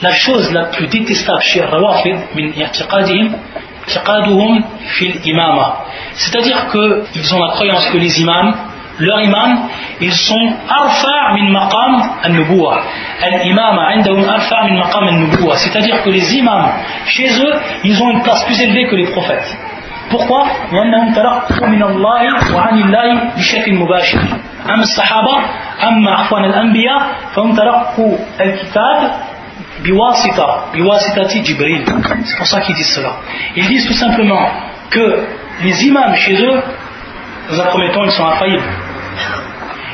la 0.00 0.12
chose 0.12 0.52
la 0.52 0.66
plus 0.66 0.86
détestable 0.86 1.42
chez 1.42 1.60
Rawafid, 1.60 2.16
c'est-à-dire 6.14 6.66
qu'ils 6.70 7.34
ont 7.34 7.38
la 7.38 7.52
croyance 7.52 7.88
que 7.90 7.98
les 7.98 8.20
imams, 8.20 8.54
leurs 8.98 9.20
imams, 9.22 9.68
ils 10.00 10.12
sont 10.12 10.52
arfa' 10.68 11.34
min 11.34 11.50
maqam 11.50 12.02
al-nubuwa. 12.22 12.80
Indahum 13.22 14.24
arfa' 14.28 14.64
min 14.64 14.78
maqam 14.78 15.08
al-nubuwa. 15.08 15.56
C'est-à-dire 15.56 16.02
que 16.02 16.10
les 16.10 16.36
imams, 16.36 16.68
chez 17.06 17.28
eux, 17.40 17.52
ils 17.84 18.02
ont 18.02 18.10
une 18.10 18.22
place 18.22 18.44
plus 18.44 18.60
élevée 18.60 18.86
que 18.86 18.96
les 18.96 19.06
prophètes. 19.06 19.56
Pourquoi 20.11 20.43
لأنهم 20.71 21.13
تلقوا 21.13 21.67
من 21.67 21.83
الله 21.83 22.55
وعن 22.55 22.75
الله 22.81 23.07
بشكل 23.37 23.73
مباشر 23.75 24.19
أما 24.69 24.83
الصحابة 24.83 25.35
أما 25.83 26.11
عفوا 26.11 26.39
الأنبياء 26.39 27.01
فهم 27.35 27.55
تلقوا 27.55 28.17
الكتاب 28.41 29.11
بواسطة 29.85 30.47
بواسطة 30.73 31.41
جبريل 31.41 31.83
c'est 32.25 32.37
pour 32.37 32.47
ça 32.47 32.61
qu'ils 32.61 32.75
disent 32.75 32.93
cela 32.95 33.13
ils 33.55 33.67
disent 33.67 33.87
tout 33.87 33.99
simplement 34.05 34.43
que 34.89 35.05
les 35.63 35.85
imams 35.87 36.15
chez 36.15 36.35
eux 36.35 36.61
dans 37.49 37.59
un 37.61 37.65
premier 37.67 37.89
temps 37.91 38.03
ils 38.03 38.11
sont 38.11 38.25
infaillibles 38.25 38.69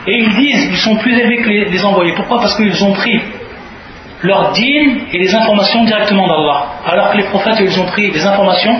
et 0.07 0.15
ils 0.23 0.33
disent 0.35 0.63
ils 0.71 0.77
sont 0.77 0.95
plus 0.97 1.13
élevés 1.19 1.37
que 1.43 1.49
les, 1.49 1.65
les 1.65 1.85
envoyés 1.85 2.13
pourquoi 2.15 2.39
parce 2.39 2.55
qu'ils 2.57 2.83
ont 2.83 2.93
pris 2.93 3.21
leur 4.23 4.51
dîme 4.51 5.01
et 5.13 5.17
les 5.19 5.33
informations 5.35 5.83
directement 5.85 6.27
d'Allah 6.27 6.59
alors 6.85 7.11
que 7.11 7.17
les 7.17 7.23
prophètes 7.25 7.59
ils 7.59 7.79
ont 7.79 7.85
pris 7.85 8.11
des 8.11 8.25
informations 8.25 8.75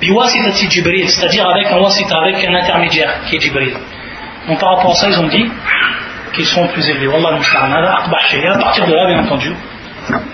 biwasitati 0.00 0.68
c'est-à-dire 1.08 1.48
avec 1.48 1.66
un 1.66 1.78
wasita, 1.78 2.18
avec 2.18 2.44
un 2.44 2.54
intermédiaire 2.54 3.20
qui 3.28 3.36
est 3.36 3.40
Jibril. 3.40 3.74
Donc 4.48 4.60
par 4.60 4.76
rapport 4.76 4.92
à 4.92 4.94
ça, 4.94 5.08
ils 5.08 5.18
ont 5.18 5.28
dit 5.28 5.50
qu'ils 6.34 6.46
sont 6.46 6.66
plus 6.68 6.88
élevés. 6.88 7.08
Wallah 7.08 7.38
Et 8.34 8.46
à 8.46 8.58
partir 8.58 8.86
de 8.86 8.94
là, 8.94 9.06
bien 9.06 9.20
entendu, 9.20 9.52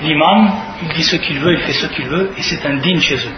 l'imam, 0.03 0.53
il 0.83 0.89
dit 0.89 1.03
ce 1.03 1.17
qu'il 1.17 1.39
veut, 1.39 1.55
il 1.55 1.61
fait 1.61 1.73
ce 1.73 1.87
qu'il 1.87 2.07
veut, 2.07 2.33
et 2.37 2.43
c'est 2.43 2.65
un 2.67 2.77
digne 2.77 3.01
chez 3.01 3.17
eux. 3.17 3.35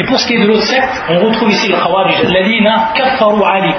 Et 0.00 0.04
pour 0.06 0.18
ce 0.18 0.26
qui 0.26 0.34
est 0.34 0.40
de 0.40 0.46
l'autre 0.46 0.64
secte, 0.64 1.02
on 1.08 1.20
retrouve 1.20 1.50
ici 1.50 1.68
le 1.68 1.76
Khawarij, 1.76 2.24
Ladina 2.24 2.92
kaffaru 2.96 3.42
Ali, 3.44 3.72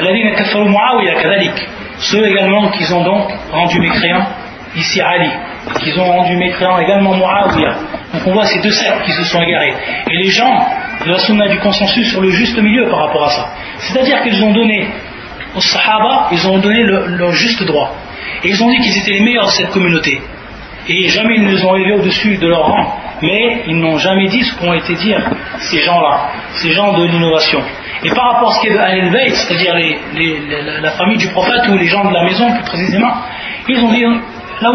Ladina 0.00 0.32
kaffaru 0.32 0.68
Muawiya 0.68 1.14
kadalik, 1.22 1.68
ceux 1.98 2.26
également 2.26 2.68
qui 2.70 2.92
ont 2.92 3.02
donc 3.02 3.30
rendu 3.50 3.80
mécréants 3.80 4.26
ici 4.76 5.00
Ali, 5.00 5.30
qu'ils 5.80 5.98
ont 5.98 6.04
rendu 6.04 6.36
mécréants 6.36 6.78
également 6.78 7.14
Muawiyah. 7.14 7.74
Donc 8.12 8.26
on 8.26 8.32
voit 8.32 8.46
ces 8.46 8.60
deux 8.60 8.70
sectes 8.70 9.02
qui 9.04 9.12
se 9.12 9.24
sont 9.24 9.42
égarés. 9.42 9.74
Et 10.10 10.16
les 10.16 10.30
gens 10.30 10.66
de 11.04 11.10
la 11.10 11.18
sunna 11.18 11.48
du 11.48 11.58
consensus 11.58 12.08
sur 12.10 12.20
le 12.20 12.30
juste 12.30 12.58
milieu 12.58 12.88
par 12.88 13.06
rapport 13.06 13.24
à 13.24 13.30
ça. 13.30 13.48
C'est-à-dire 13.78 14.22
qu'ils 14.22 14.42
ont 14.42 14.52
donné 14.52 14.88
aux 15.56 15.60
Sahaba, 15.60 16.28
ils 16.32 16.46
ont 16.48 16.58
donné 16.58 16.82
leur 16.82 17.32
juste 17.32 17.62
droit. 17.64 17.94
Et 18.42 18.48
ils 18.48 18.62
ont 18.62 18.70
dit 18.70 18.78
qu'ils 18.80 18.98
étaient 18.98 19.12
les 19.12 19.24
meilleurs 19.24 19.46
de 19.46 19.50
cette 19.50 19.70
communauté. 19.70 20.20
Et 20.88 21.08
jamais 21.08 21.36
ils 21.36 21.44
ne 21.44 21.50
les 21.52 21.64
ont 21.64 21.74
élevés 21.76 21.94
au-dessus 21.94 22.36
de 22.36 22.46
leur 22.46 22.66
rang. 22.66 22.98
Mais 23.22 23.62
ils 23.68 23.78
n'ont 23.78 23.96
jamais 23.98 24.28
dit 24.28 24.42
ce 24.42 24.54
qu'ont 24.56 24.74
été 24.74 24.94
dire 24.96 25.22
ces 25.58 25.80
gens-là, 25.80 26.28
ces 26.56 26.72
gens 26.72 26.92
de 26.92 27.04
l'innovation. 27.04 27.62
Et 28.02 28.10
par 28.10 28.32
rapport 28.32 28.50
à 28.50 28.54
ce 28.54 28.60
qui 28.60 28.66
est 28.68 28.74
de 28.74 28.78
Ahl 28.78 29.10
c'est-à-dire 29.32 29.74
la 30.82 30.90
famille 30.90 31.16
du 31.16 31.28
prophète 31.28 31.66
ou 31.68 31.78
les 31.78 31.86
gens 31.86 32.04
de 32.04 32.12
la 32.12 32.24
maison 32.24 32.52
plus 32.52 32.64
précisément, 32.64 33.14
ils 33.68 33.80
ont 33.80 33.92
dit 33.92 34.04
Là, 34.60 34.70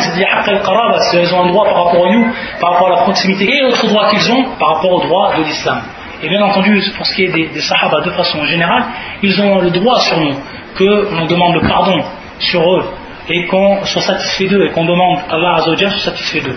c'est-à-dire 0.00 0.26
haqq 0.30 0.48
al-qaraba, 0.48 0.98
c'est-à-dire 1.00 1.30
ils 1.30 1.34
ont 1.34 1.44
un 1.44 1.48
droit 1.48 1.64
par 1.64 1.84
rapport 1.84 2.06
à 2.06 2.10
nous, 2.10 2.26
par 2.60 2.72
rapport 2.72 2.88
à 2.88 2.90
la 2.90 3.02
proximité, 3.02 3.44
et 3.44 3.62
l'autre 3.62 3.86
droit 3.86 4.10
qu'ils 4.10 4.32
ont 4.32 4.44
par 4.58 4.76
rapport 4.76 4.92
au 4.92 5.00
droit 5.00 5.36
de 5.36 5.42
l'islam. 5.42 5.80
Et 6.22 6.28
bien 6.28 6.42
entendu, 6.42 6.82
pour 6.96 7.06
ce 7.06 7.14
qui 7.14 7.24
est 7.24 7.32
des, 7.32 7.48
des 7.48 7.60
de 7.60 8.10
façon 8.10 8.44
générale, 8.44 8.84
ils 9.22 9.40
ont 9.40 9.60
le 9.60 9.70
droit 9.70 10.00
sur 10.00 10.18
nous, 10.18 10.34
que 10.76 11.08
l'on 11.14 11.26
demande 11.26 11.54
le 11.54 11.68
pardon 11.68 12.02
sur 12.38 12.60
eux, 12.74 12.84
et 13.28 13.46
qu'on 13.46 13.84
soit 13.84 14.02
satisfait 14.02 14.46
d'eux, 14.46 14.64
et 14.66 14.70
qu'on 14.70 14.84
demande 14.84 15.18
à 15.30 15.34
Allah 15.34 15.54
Azzawajal 15.56 15.90
soit 15.90 16.10
satisfait 16.10 16.40
d'eux. 16.40 16.56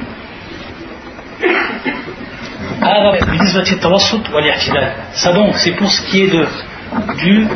Ça 5.13 5.33
donc, 5.33 5.55
c'est 5.57 5.71
pour 5.73 5.91
ce 5.91 6.01
qui 6.09 6.23
est 6.23 6.27
de, 6.27 6.47
du 7.19 7.47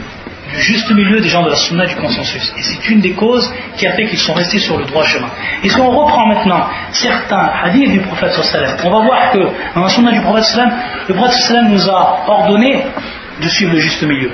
du 0.55 0.61
juste 0.61 0.91
milieu 0.91 1.21
des 1.21 1.29
gens 1.29 1.43
de 1.43 1.51
la 1.51 1.57
sunna 1.57 1.87
du 1.87 1.95
consensus. 1.97 2.53
Et 2.59 2.63
c'est 2.63 2.89
une 2.89 3.01
des 3.01 3.13
causes 3.13 3.53
qui 3.77 3.87
a 3.87 3.93
fait 3.93 4.07
qu'ils 4.07 4.19
sont 4.19 4.33
restés 4.33 4.59
sur 4.59 4.77
le 4.79 4.85
droit 4.85 5.05
chemin. 5.05 5.29
Et 5.63 5.69
si 5.69 5.81
on 5.81 5.91
reprend 5.91 6.27
maintenant 6.27 6.67
certains 6.93 7.51
hadiths 7.63 7.93
du 7.93 8.01
prophète 8.01 8.33
sallam, 8.33 8.77
on 8.85 8.91
va 8.91 9.01
voir 9.01 9.31
que 9.33 9.39
dans 9.75 9.83
la 9.83 9.89
sunna 9.89 10.13
du 10.13 10.21
prophète 10.21 10.45
sallam, 10.45 10.73
le 11.09 11.15
prophète 11.15 11.35
sallam 11.35 11.69
nous 11.69 11.89
a 11.89 12.25
ordonné 12.27 12.85
de 13.41 13.49
suivre 13.49 13.73
le 13.73 13.81
juste 13.81 14.03
milieu. 14.03 14.31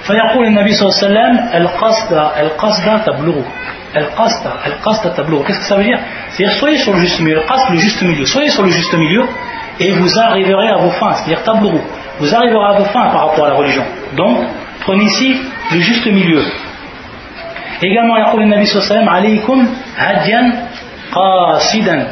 فيقول 0.00 0.46
النبي 0.46 0.72
صلى 0.72 0.88
الله 0.88 0.98
عليه 0.98 1.06
وسلم 1.06 1.62
القصد 1.62 2.12
القصد 2.40 3.04
تبلغ 3.06 3.42
القصد 3.96 4.46
القصد 4.66 5.14
تبلغ 5.14 5.44
qu'est-ce 5.44 5.58
que 5.60 5.66
ça 5.66 5.76
veut 5.76 5.84
dire 5.84 5.98
c'est-à-dire 6.30 6.56
soyez 6.58 6.78
sur 6.78 6.94
le 6.94 7.00
juste 7.00 7.20
milieu 7.20 7.36
القصد 7.36 7.70
le 7.70 7.76
juste 7.76 8.02
milieu 8.02 8.24
soyez 8.24 8.48
sur 8.48 8.62
le 8.62 8.70
juste 8.70 8.94
milieu 8.94 9.24
et 9.78 9.92
vous 9.92 10.18
arriverez 10.18 10.68
à 10.68 10.78
vos 10.78 10.90
fins 10.90 11.12
c'est-à-dire 11.12 11.42
تبلغوا 11.42 11.80
vous 12.19 12.33
arriverez 12.35 12.65
à 12.65 12.73
vos 12.73 12.85
fins 12.85 13.09
par 13.09 13.27
rapport 13.29 13.45
à 13.45 13.49
la 13.49 13.55
religion. 13.55 13.83
Donc, 14.15 14.37
prenez 14.81 15.05
ici 15.05 15.35
le 15.71 15.79
juste 15.79 16.05
milieu. 16.05 16.43
Également, 17.81 18.15
il 18.17 18.39
y 18.39 18.43
a 18.43 18.45
Nabi 18.45 18.67
sallam 18.67 19.07
alaykum 19.07 19.67
hadyan 19.97 20.51
qasidan. 21.13 22.05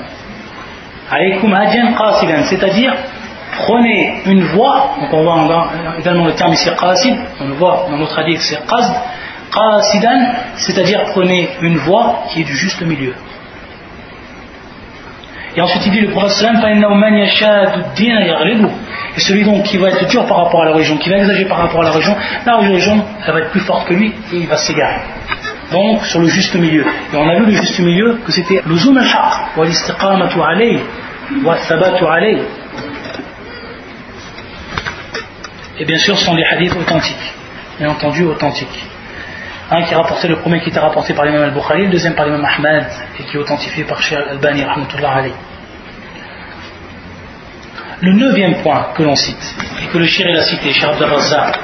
Alaykum 1.10 1.54
hadyan 1.54 1.93
qasidan, 1.93 2.43
c'est-à-dire 2.43 2.93
prenez 3.66 4.22
une 4.26 4.43
voie, 4.43 4.95
donc 4.99 5.14
on 5.14 5.24
voit 5.24 5.70
également 5.99 6.26
le 6.26 6.34
terme 6.34 6.54
ici 6.54 6.70
qasid, 6.80 7.16
on 7.39 7.47
le 7.47 7.54
voit 7.54 7.88
dans 7.89 7.97
notre 7.97 8.18
hadith 8.20 8.41
c'est 8.41 8.66
qasd, 8.66 8.93
qasidan, 9.54 10.34
c'est-à-dire 10.56 11.04
prenez 11.14 11.49
une 11.62 11.78
voie 11.78 12.24
qui 12.30 12.41
est 12.41 12.45
du 12.45 12.56
juste 12.56 12.82
milieu. 12.82 13.14
Et 15.56 15.62
ensuite 15.62 15.86
il 15.86 15.91
dit 15.91 16.01
le 16.01 16.10
prophète 16.10 16.47
et 19.16 19.20
celui 19.20 19.43
donc 19.43 19.64
qui 19.64 19.78
va 19.78 19.89
être 19.89 20.08
dur 20.08 20.26
par 20.26 20.38
rapport 20.45 20.64
à 20.64 20.66
la 20.66 20.72
religion, 20.72 20.97
qui 20.97 21.10
va 21.10 21.18
exagérer 21.18 21.47
par 21.47 21.60
rapport 21.60 21.82
à 21.82 21.84
la 21.84 21.91
religion, 21.91 22.16
la 22.45 22.56
religion 22.58 23.06
elle 23.26 23.34
va 23.34 23.39
être 23.41 23.51
plus 23.51 23.60
forte 23.62 23.88
que 23.88 23.93
lui 23.93 24.14
et 24.34 24.38
il 24.38 24.47
va 24.47 24.58
s'égarer. 24.58 25.01
donc 25.72 26.06
sur 26.06 26.20
le 26.20 26.28
juste 26.28 26.56
milieu. 26.56 26.86
Et 27.14 27.18
on 27.18 27.28
a 27.30 27.36
vu 27.36 27.45
le 27.45 27.51
juste 27.51 27.80
milieu 27.80 28.18
que 28.26 28.32
c'était 28.32 28.62
le 28.66 28.76
zoom 28.76 28.99
l'istiqamatu 29.58 30.39
alayh, 30.41 30.80
wa 31.43 31.58
thabatu 31.58 32.06
alayh. 32.06 32.41
Et 35.80 35.86
bien 35.86 35.97
sûr, 35.97 36.18
ce 36.18 36.26
sont 36.26 36.36
des 36.36 36.43
hadiths 36.43 36.76
authentiques, 36.76 37.34
bien 37.80 37.89
entendu 37.89 38.24
authentiques 38.26 38.92
Un 39.72 39.82
qui 39.82 39.92
est 39.92 39.96
rapporté, 39.96 40.28
le 40.28 40.36
premier 40.36 40.61
qui 40.61 40.70
était 40.70 40.78
rapporté 40.78 41.14
par 41.14 41.24
l'imam 41.24 41.42
al-Bukhari, 41.42 41.84
le 41.84 41.90
deuxième 41.90 42.14
par 42.14 42.26
l'imam 42.26 42.44
Ahmad, 42.44 42.86
et 43.18 43.22
qui 43.24 43.36
est 43.36 43.40
authentifié 43.40 43.84
par 43.84 44.01
Cheikh 44.01 44.18
al-Albani, 44.18 44.64
rahmatullah 44.64 45.11
alayh. 45.11 45.32
Le 48.01 48.12
neuvième 48.12 48.62
point 48.62 48.88
que 48.94 49.03
l'on 49.03 49.16
cite, 49.16 49.55
et 49.82 49.86
que 49.86 49.99
le 49.99 50.07
shir 50.07 50.26
a 50.38 50.42
cité, 50.42 50.72
Cheikh 50.72 50.88
Abdel 50.88 51.09
Razzaq, 51.09 51.59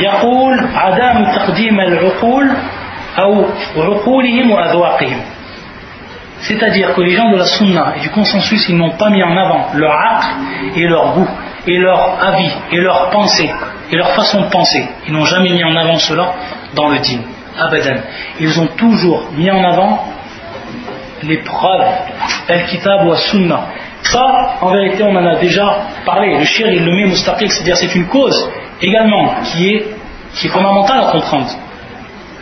يقول 0.00 0.60
عدم 0.74 1.32
تقديم 1.34 1.80
العقول 1.80 2.50
أو 3.18 3.44
عقولهم 3.76 4.50
وأذواقهم 4.50 5.20
c'est-à-dire 6.40 6.94
que 6.94 7.02
les 7.02 7.10
gens 7.10 7.30
de 7.30 7.36
la 7.36 7.44
sunna 7.44 7.94
et 7.96 8.00
du 8.00 8.08
consensus, 8.08 8.66
ils 8.68 8.76
n'ont 8.76 8.96
pas 8.96 9.10
mis 9.10 9.22
en 9.22 9.36
avant 9.36 9.66
leur 9.74 9.92
aql 9.92 10.26
et 10.74 10.88
leur 10.88 11.12
goût, 11.12 11.28
et 11.66 11.76
leur 11.76 12.16
avis, 12.24 12.50
et 12.72 12.80
leur 12.80 13.10
pensée, 13.10 13.50
et 13.92 13.96
leur 13.96 14.10
façon 14.12 14.40
de 14.40 14.46
penser. 14.46 14.88
Ils 15.06 15.12
n'ont 15.12 15.26
jamais 15.26 15.50
mis 15.50 15.62
en 15.64 15.76
avant 15.76 15.98
cela 15.98 16.32
dans 16.74 16.88
le 16.88 16.98
din. 16.98 17.20
Abadan. 17.57 18.01
Ils 18.39 18.59
ont 18.59 18.67
toujours 18.77 19.29
mis 19.33 19.49
en 19.49 19.63
avant 19.63 20.05
les 21.23 21.37
preuves, 21.37 21.87
al-kitab 22.47 23.05
ou 23.07 23.15
sunna 23.15 23.61
Ça, 24.03 24.57
en 24.61 24.71
vérité, 24.71 25.03
on 25.03 25.15
en 25.15 25.25
a 25.25 25.35
déjà 25.35 25.77
parlé. 26.05 26.37
Le 26.37 26.45
shir, 26.45 26.67
il 26.71 26.85
le 26.85 26.91
met 26.91 27.05
mustaqik, 27.05 27.51
c'est-à-dire 27.51 27.77
c'est 27.77 27.95
une 27.95 28.07
cause 28.07 28.51
également 28.81 29.35
qui 29.43 29.69
est, 29.69 29.85
qui 30.33 30.47
est 30.47 30.49
fondamentale 30.49 30.99
à 31.07 31.11
comprendre. 31.11 31.49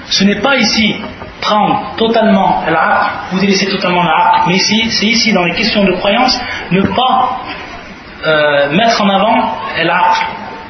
Ce 0.05 0.23
n'est 0.23 0.41
pas 0.41 0.57
ici 0.57 0.95
prendre 1.39 1.95
totalement 1.97 2.63
l'aql, 2.67 3.05
vous 3.31 3.39
délaisser 3.39 3.67
totalement 3.67 4.03
l'aql, 4.03 4.47
mais 4.47 4.55
ici, 4.55 4.89
c'est 4.89 5.05
ici 5.05 5.33
dans 5.33 5.43
les 5.43 5.53
questions 5.53 5.83
de 5.83 5.93
croyance, 5.93 6.39
ne 6.71 6.81
pas 6.81 7.39
euh, 8.25 8.71
mettre 8.71 9.01
en 9.01 9.09
avant 9.09 9.57
l'aql, 9.81 10.25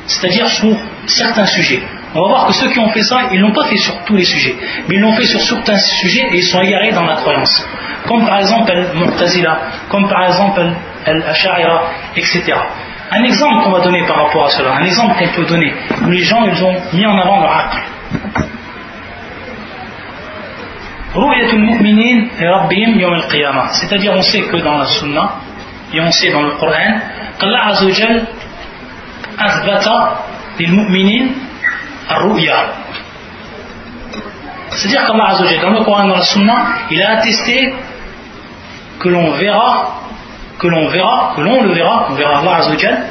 c'est-à-dire 0.05 0.47
sur 0.47 0.75
certains 1.07 1.45
sujets. 1.45 1.81
On 2.14 2.22
va 2.22 2.28
voir 2.28 2.46
que 2.46 2.52
ceux 2.54 2.68
qui 2.70 2.78
ont 2.78 2.88
fait 2.88 3.02
ça, 3.02 3.28
ils 3.32 3.38
ne 3.38 3.46
l'ont 3.46 3.52
pas 3.52 3.66
fait 3.66 3.76
sur 3.76 3.94
tous 4.04 4.16
les 4.16 4.24
sujets, 4.24 4.56
mais 4.88 4.96
ils 4.96 5.00
l'ont 5.00 5.12
fait 5.12 5.26
sur 5.26 5.40
certains 5.40 5.76
sujets 5.76 6.28
et 6.32 6.36
ils 6.36 6.44
sont 6.44 6.60
égarés 6.62 6.92
dans 6.92 7.04
la 7.04 7.16
croyance. 7.16 7.66
Comme 8.06 8.26
par 8.26 8.38
exemple 8.38 8.70
Al-Mu'tazila, 8.70 9.58
comme 9.90 10.08
par 10.08 10.24
exemple 10.24 10.62
Al-Ash'ira, 11.04 11.82
etc. 12.16 12.54
Un 13.10 13.24
exemple 13.24 13.64
qu'on 13.64 13.72
va 13.72 13.80
donner 13.80 14.06
par 14.06 14.16
rapport 14.24 14.46
à 14.46 14.50
cela, 14.50 14.76
un 14.76 14.84
exemple 14.84 15.14
qu'on 15.18 15.32
peut 15.34 15.46
donner, 15.46 15.72
où 16.06 16.10
les 16.10 16.22
gens 16.22 16.44
ils 16.44 16.64
ont 16.64 16.76
mis 16.94 17.06
en 17.06 17.18
avant 17.18 17.40
leur 17.40 17.56
acte. 17.56 17.78
C'est-à-dire 23.72 24.12
on 24.14 24.22
sait 24.22 24.42
que 24.42 24.56
dans 24.58 24.76
la 24.76 24.84
Sunna 24.86 25.30
et 25.92 26.00
on 26.00 26.10
sait 26.10 26.30
dans 26.30 26.42
le 26.42 26.50
Coran 26.52 27.00
qu'Allah 27.38 27.66
Azzawajal 27.68 28.26
أثبت 29.40 29.86
للمؤمنين 30.60 31.34
c'est-à-dire 34.75 35.05
qu'Allah 35.05 35.29
Azzawajal, 35.29 35.61
dans 35.61 35.69
le 35.69 35.83
Coran 35.83 36.07
dans 36.07 36.15
la 36.15 36.23
Sunna, 36.23 36.65
il 36.89 37.01
a 37.01 37.17
attesté 37.17 37.73
que 38.99 39.09
l'on 39.09 39.31
verra, 39.31 40.01
que 40.59 40.67
l'on 40.67 40.87
verra, 40.87 41.33
que 41.35 41.41
l'on 41.41 41.63
le 41.63 41.73
verra, 41.73 42.07
on 42.09 42.13
verra 42.13 42.39
Allah 42.39 42.55
Azzawajal, 42.57 43.03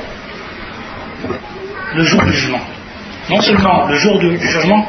le 1.94 2.04
jour 2.04 2.22
du 2.22 2.32
jugement. 2.32 2.60
Non 3.30 3.40
seulement 3.40 3.86
le 3.86 3.94
jour 3.96 4.18
du, 4.18 4.36
jugement, 4.38 4.88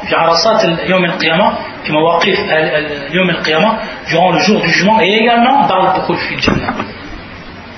durant 4.08 4.32
le 4.32 4.38
jour 4.40 4.60
du 4.60 4.68
jugement, 4.68 5.00
et 5.00 5.20
également 5.20 5.66
dans 5.66 5.82
le 5.82 6.00
Bukhul 6.00 6.16
fil 6.16 6.40
Jannah. 6.40 6.74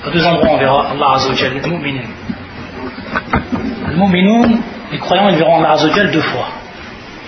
À 0.05 0.09
deux 0.09 0.25
endroits, 0.25 0.49
on 0.51 0.57
verra 0.57 0.87
Allah 0.91 1.15
Azzawajal, 1.15 1.53
les 1.53 1.69
mu'minin. 1.69 2.07
Les 3.89 3.95
mu'minoun, 3.95 4.59
les 4.90 4.98
croyants, 4.98 5.28
ils 5.28 5.36
verront 5.36 5.58
Allah 5.58 5.72
Azzawajal 5.72 6.10
deux 6.10 6.20
fois. 6.20 6.48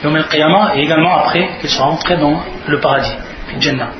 Yom 0.02 0.14
al-Qiyamah 0.16 0.76
et 0.76 0.82
également 0.82 1.16
après 1.16 1.48
qu'ils 1.60 1.70
soient 1.70 1.86
rentrés 1.86 2.16
dans 2.16 2.42
le 2.66 2.78
paradis, 2.80 3.14
le 3.54 3.60
Jannah. 3.60 3.90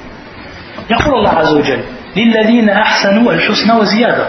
يقول 0.91 1.15
الله 1.15 1.31
عز 1.31 1.53
وجل 1.53 1.81
للذين 2.17 2.69
أحسنوا 2.71 3.33
الحسنى 3.33 3.73
وزيادة 3.73 4.27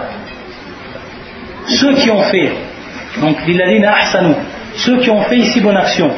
ceux 1.67 1.93
qui 1.95 2.11
ont 2.11 2.21
fait 2.23 2.51
donc 3.21 3.35
للذين 3.47 3.85
أحسنوا 3.85 4.35
ceux 4.77 4.97
qui 4.99 5.09
ont 5.09 5.21
fait 5.23 5.37
ici 5.37 5.59
bonne 5.61 5.77
action 5.77 6.11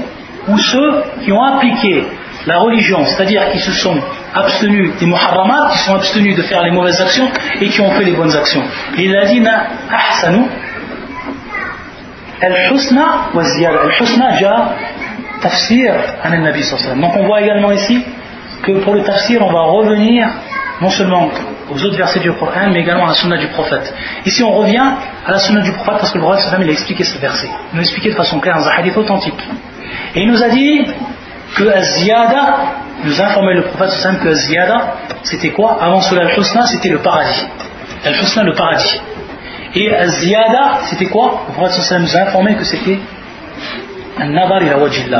ou 0.47 0.57
ceux 0.57 1.03
qui 1.23 1.32
ont 1.32 1.43
appliqué 1.43 2.03
la 2.45 2.59
religion 2.59 3.03
c'est-à-dire 3.05 3.49
qui 3.51 3.59
se 3.59 3.71
sont 3.71 3.97
abstenus 4.36 4.91
des 4.99 5.05
muharramat 5.05 5.69
qui 5.71 5.80
sont 5.80 5.95
abstenus 5.95 6.36
de 6.36 6.43
faire 6.43 6.61
les 6.61 6.71
mauvaises 6.71 7.01
actions 7.01 7.30
et 7.61 7.67
qui 7.69 7.82
ont 7.82 7.91
fait 7.91 8.03
les 8.03 8.13
bonnes 8.13 8.36
actions 8.36 8.63
للذين 8.97 9.47
أحسنوا 9.91 10.45
Al-Husna 12.43 13.30
wa 13.34 13.45
Ziyada. 13.45 13.78
Al-Husna 13.82 14.36
ja 14.38 14.74
tafsir 15.40 15.95
an 16.24 16.30
nabi 16.30 16.62
Donc 17.01 17.16
on 17.16 17.26
voit 17.26 17.43
également 17.43 17.72
ici 17.72 18.05
que 18.62 18.72
pour 18.84 18.95
le 18.95 19.03
tafsir, 19.03 19.43
on 19.43 19.53
va 19.53 19.62
revenir 19.62 20.28
non 20.80 20.90
seulement 20.90 21.30
aux 21.70 21.84
autres 21.84 21.97
versets 21.97 22.20
du 22.20 22.32
Coran, 22.32 22.70
mais 22.72 22.80
également 22.80 23.05
à 23.05 23.09
la 23.09 23.14
sunna 23.14 23.36
du 23.36 23.49
prophète. 23.49 23.93
Ici, 24.26 24.43
on 24.43 24.53
revient 24.53 24.84
à 25.26 25.30
la 25.30 25.38
sunna 25.38 25.61
du 25.61 25.72
prophète 25.72 25.99
parce 26.01 26.12
que 26.12 26.18
le 26.18 26.24
prophète 26.24 26.45
il 26.61 26.68
a 26.68 26.72
expliqué 26.72 27.05
ce 27.05 27.18
verset. 27.18 27.49
Il 27.72 27.76
nous 27.76 27.80
a 27.80 27.82
expliqué 27.82 28.11
de 28.11 28.14
façon 28.14 28.40
claire 28.40 28.57
un 28.57 28.78
hadith 28.78 28.97
authentique. 28.97 29.40
Et 30.14 30.22
il 30.22 30.30
nous 30.30 30.43
a 30.43 30.49
dit 30.49 30.84
que 31.55 31.82
Ziyada, 31.82 32.57
nous 33.05 33.20
informait 33.20 33.55
le 33.55 33.62
prophète 33.62 34.18
que 34.22 34.32
Ziyada, 34.32 34.95
c'était 35.22 35.51
quoi? 35.51 35.78
Avant 35.80 36.01
cela, 36.01 36.22
Al-Husna, 36.22 36.66
c'était 36.66 36.88
le 36.88 36.99
paradis. 36.99 37.47
Al-Husna, 38.05 38.43
le 38.43 38.55
paradis. 38.55 39.01
Et 39.75 39.93
Az-Ziyada, 39.93 40.80
c'était 40.84 41.05
quoi 41.07 41.45
Le 41.47 41.53
prophète 41.53 41.99
nous 41.99 42.15
a 42.15 42.19
informé 42.21 42.55
que 42.55 42.63
c'était 42.63 42.99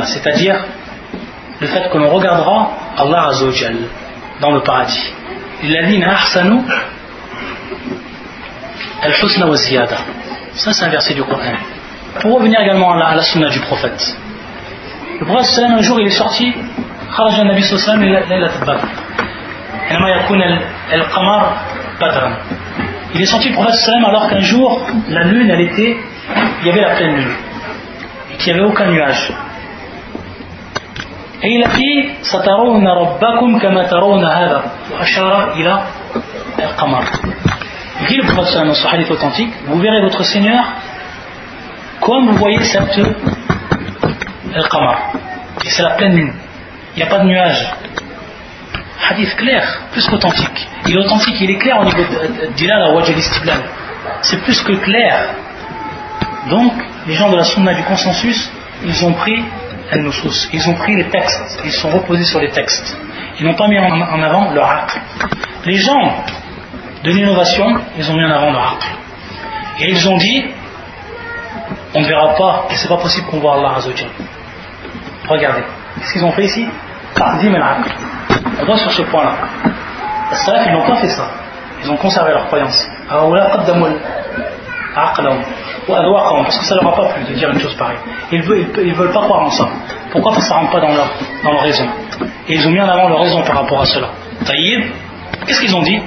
c'est-à-dire 0.04 0.56
le 1.60 1.66
fait 1.68 1.88
que 1.90 1.98
l'on 1.98 2.10
regardera 2.10 2.70
Allah 2.96 3.28
Azzawajal 3.28 3.76
dans 4.40 4.50
le 4.50 4.60
paradis. 4.60 5.12
al-husna 9.02 9.46
wa 9.46 9.56
ziyada. 9.56 9.98
Ça, 10.54 10.72
c'est 10.72 10.84
un 10.84 10.88
verset 10.88 11.14
du 11.14 11.22
Coran. 11.22 11.54
Pour 12.20 12.38
revenir 12.38 12.60
également 12.60 12.92
à 12.92 13.14
la, 13.14 13.22
sunna 13.22 13.48
du 13.48 13.60
prophète. 13.60 14.16
Le 15.20 15.26
prophète, 15.26 15.64
un 15.64 15.82
jour, 15.82 16.00
il 16.00 16.08
est 16.08 16.10
sorti, 16.10 16.52
خرج 17.10 17.40
النبي 17.40 17.62
صلى 17.62 17.78
الله 17.78 17.82
عليه 17.82 17.92
وسلم 17.92 18.02
ليلة 18.32 18.56
البدر 18.56 18.88
حينما 19.88 20.08
يكون 20.08 20.42
القمر 20.92 21.56
بدرا 22.00 22.36
il 23.13 23.21
est 23.21 23.25
sorti 23.25 23.49
le 23.49 23.53
prophète 23.53 23.77
alors 24.05 24.27
qu'un 24.27 24.39
jour, 24.39 24.81
la 25.09 25.23
lune, 25.23 25.49
elle 25.49 25.61
était, 25.61 25.97
il 26.61 26.67
y 26.67 26.69
avait 26.71 26.81
la 26.81 26.95
pleine 26.95 27.15
lune, 27.15 27.33
et 28.31 28.37
qu'il 28.37 28.53
n'y 28.53 28.59
avait 28.59 28.69
aucun 28.69 28.87
nuage. 28.87 29.31
Et 31.43 31.55
il 31.55 31.63
a 31.63 31.67
dit 31.67 32.09
Satarouna 32.21 32.93
rabbakum 32.93 33.59
kama 33.59 33.83
tarouna 33.85 34.29
hada. 34.29 34.63
Ashara 34.99 35.49
ila 35.59 35.83
al-qamar. 36.57 37.03
Il 38.01 38.07
dit 38.07 38.15
le 38.15 38.33
prophète 38.33 38.65
dans 38.65 38.73
son 38.73 38.87
hadith 38.87 39.11
authentique 39.11 39.53
Vous 39.67 39.79
verrez 39.79 40.01
votre 40.01 40.23
Seigneur 40.23 40.63
comme 41.99 42.29
vous 42.29 42.37
voyez 42.37 42.63
cette 42.63 42.97
al-qamar. 44.55 45.13
Et 45.65 45.69
c'est 45.69 45.83
la 45.83 45.91
pleine 45.91 46.15
lune. 46.15 46.33
Il 46.95 46.97
n'y 46.97 47.03
a 47.03 47.07
pas 47.07 47.19
de 47.19 47.25
nuages. 47.25 47.73
Hadith 49.09 49.35
clair, 49.35 49.81
plus 49.91 50.07
qu'authentique. 50.07 50.67
Il 50.87 50.95
est 50.95 50.99
authentique, 50.99 51.35
il 51.39 51.51
est 51.51 51.57
clair 51.57 51.79
au 51.79 51.85
niveau 51.85 52.03
d'Ilal 52.55 52.93
Wajal 52.93 53.17
Istiblal. 53.17 53.61
C'est 54.21 54.41
plus 54.43 54.61
que 54.61 54.73
clair. 54.73 55.35
Donc, 56.49 56.73
les 57.07 57.13
gens 57.13 57.29
de 57.29 57.37
la 57.37 57.43
sunna 57.43 57.73
du 57.73 57.83
consensus, 57.83 58.49
ils 58.85 59.05
ont 59.05 59.13
pris 59.13 59.43
ils 60.53 60.69
ont 60.69 60.73
pris 60.73 60.95
les 60.95 61.05
textes, 61.09 61.59
ils 61.65 61.71
sont 61.71 61.89
reposés 61.89 62.23
sur 62.23 62.39
les 62.39 62.49
textes. 62.49 62.97
Ils 63.39 63.45
n'ont 63.45 63.53
pas 63.53 63.67
mis 63.67 63.77
en 63.77 64.23
avant 64.23 64.51
leur 64.51 64.69
acte. 64.69 64.99
Les 65.65 65.77
gens 65.77 66.23
de 67.03 67.11
l'innovation, 67.11 67.65
ils 67.97 68.09
ont 68.09 68.15
mis 68.15 68.23
en 68.23 68.31
avant 68.31 68.51
leur 68.51 68.73
acte. 68.73 68.87
Et 69.79 69.89
ils 69.89 70.07
ont 70.07 70.17
dit, 70.17 70.45
on 71.93 72.01
ne 72.01 72.07
verra 72.07 72.35
pas, 72.35 72.67
et 72.71 72.75
c'est 72.75 72.87
pas 72.87 72.97
possible 72.97 73.27
qu'on 73.27 73.39
voit 73.39 73.55
Allah 73.55 73.75
Azzawajal. 73.77 74.09
Regardez, 75.27 75.63
qu'est-ce 75.99 76.13
qu'ils 76.13 76.23
ont 76.25 76.31
fait 76.31 76.45
ici 76.45 76.65
On 77.19 78.22
va 78.65 78.77
sur 78.77 78.91
ce 78.91 79.01
point-là. 79.03 79.33
Les 80.31 80.37
salaf, 80.37 80.65
ils 80.67 80.73
n'ont 80.73 80.85
pas 80.85 80.95
fait 80.95 81.09
ça. 81.09 81.27
Ils 81.83 81.91
ont 81.91 81.97
conservé 81.97 82.31
leur 82.31 82.47
croyance. 82.47 82.89
Parce 86.45 86.57
que 86.59 86.65
ça 86.65 86.75
leur 86.75 86.87
a 86.87 86.95
pas 86.95 87.05
plu 87.13 87.23
de 87.25 87.33
dire 87.33 87.49
une 87.49 87.59
chose 87.59 87.75
pareille. 87.75 87.97
Ils 88.31 88.39
ne 88.39 88.93
veulent, 88.93 89.11
pas 89.11 89.21
croire 89.21 89.43
en 89.43 89.49
ça. 89.49 89.67
Pourquoi 90.11 90.33
ça 90.39 90.55
ne 90.55 90.59
rentre 90.61 90.71
pas 90.71 90.79
dans 90.79 90.93
leur, 90.93 91.09
dans 91.43 91.51
leur 91.51 91.61
raison. 91.61 91.85
Et 92.47 92.55
ils 92.55 92.67
ont 92.67 92.71
mis 92.71 92.79
en 92.79 92.87
avant 92.87 93.09
leur 93.09 93.19
raison 93.19 93.41
par 93.43 93.57
rapport 93.57 93.81
à 93.81 93.85
cela. 93.85 94.07
Taïb, 94.45 94.85
qu'est-ce 95.45 95.61
qu'ils 95.61 95.75
ont 95.75 95.81
dit? 95.81 96.01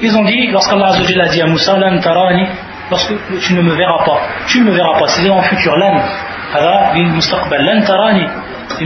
Ils 0.00 0.16
ont 0.16 0.24
dit, 0.24 0.46
lorsqu'Allah 0.48 0.92
a 0.92 1.28
dit 1.28 1.42
à 1.42 1.46
Moussa, 1.46 1.76
lorsque 2.90 3.12
tu 3.40 3.54
ne 3.54 3.62
me 3.62 3.74
verras 3.74 4.04
pas, 4.04 4.20
tu 4.46 4.60
ne 4.60 4.66
me 4.66 4.70
verras 4.70 4.98
pas, 4.98 5.08
c'est 5.08 5.22
le 5.22 5.42
futur, 5.42 5.76
lan, 5.76 6.00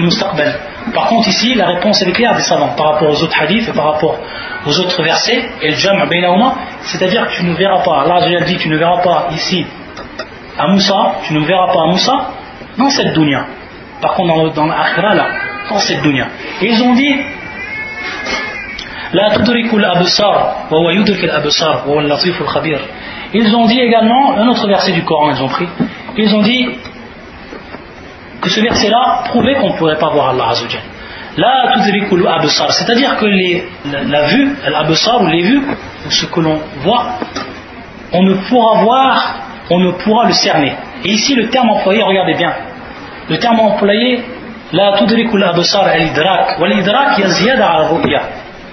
mustaqbal. 0.00 0.54
Par 0.94 1.06
contre, 1.06 1.28
ici, 1.28 1.54
la 1.54 1.66
réponse 1.66 2.02
est 2.02 2.12
claire 2.12 2.34
des 2.34 2.42
savants 2.42 2.74
par 2.76 2.94
rapport 2.94 3.08
aux 3.08 3.22
autres 3.22 3.40
hadiths 3.40 3.68
et 3.68 3.72
par 3.72 3.92
rapport 3.92 4.18
aux 4.66 4.80
autres 4.80 5.02
versets, 5.02 5.44
et 5.60 5.70
le 5.70 5.76
jam' 5.76 6.02
c'est-à-dire 6.82 7.26
que 7.28 7.32
tu 7.34 7.44
ne 7.44 7.54
verras 7.54 7.82
pas, 7.82 8.02
Allah 8.02 8.40
dit 8.44 8.56
tu 8.56 8.68
ne 8.68 8.76
verras 8.76 9.00
pas 9.02 9.28
ici 9.32 9.64
à 10.58 10.66
Moussa, 10.68 11.14
tu 11.24 11.34
ne 11.34 11.40
verras 11.40 11.72
pas 11.72 11.82
à 11.82 11.86
Moussa 11.86 12.12
dans 12.78 12.90
cette 12.90 13.14
dunya. 13.14 13.46
Par 14.00 14.14
contre, 14.14 14.52
dans 14.54 14.66
l'akhira, 14.66 15.14
là, 15.14 15.26
dans 15.70 15.78
cette 15.78 16.02
dunya. 16.02 16.26
Et 16.60 16.68
ils 16.68 16.82
ont 16.82 16.94
dit 16.94 17.16
La 19.12 19.30
tudrikul 19.30 19.84
absar, 19.84 20.66
wa 20.70 20.80
wa 20.80 20.92
yudrik 20.92 21.22
al-absar, 21.24 21.88
wa 21.88 22.02
latif 22.02 22.40
al-khabir. 22.40 22.80
Ils 23.34 23.54
ont 23.54 23.66
dit 23.66 23.80
également, 23.80 24.36
un 24.36 24.48
autre 24.48 24.66
verset 24.66 24.92
du 24.92 25.04
Coran, 25.04 25.30
ils 25.30 25.42
ont 25.42 25.48
pris, 25.48 25.68
ils 26.16 26.34
ont 26.34 26.42
dit 26.42 26.68
que 28.42 28.50
ce 28.50 28.60
verset-là 28.60 29.22
prouvait 29.26 29.54
qu'on 29.54 29.70
ne 29.70 29.76
pourrait 29.78 29.98
pas 29.98 30.10
voir 30.10 30.30
Allah 30.30 30.48
Azzawajal. 30.50 30.82
La 31.36 31.72
tudrikul 31.74 32.26
absar, 32.26 32.70
c'est-à-dire 32.72 33.16
que 33.16 33.24
les, 33.24 33.64
la, 34.08 34.24
vue, 34.24 34.54
l'absar 34.68 35.22
ou 35.22 35.26
les 35.28 35.42
vues, 35.42 35.62
ou 36.06 36.10
ce 36.10 36.26
que 36.26 36.40
l'on 36.40 36.58
voit, 36.82 37.04
on 38.12 38.22
ne 38.22 38.34
pourra 38.34 38.82
voir, 38.82 39.34
on 39.70 39.78
ne 39.78 39.92
pourra 39.92 40.26
le 40.26 40.32
cerner. 40.32 40.74
Et 41.04 41.10
ici, 41.10 41.34
le 41.34 41.48
terme 41.48 41.70
employé, 41.70 42.02
regardez 42.02 42.34
bien, 42.34 42.52
le 43.30 43.38
terme 43.38 43.60
employé, 43.60 44.22
la 44.72 44.98
tudrikul 44.98 45.42
absar 45.42 45.86
al-idrak, 45.86 46.58
wa 46.60 46.68
l'idrak 46.68 47.18
yaziyada 47.18 47.66
al 47.66 47.86
ru'ya. 47.86 48.20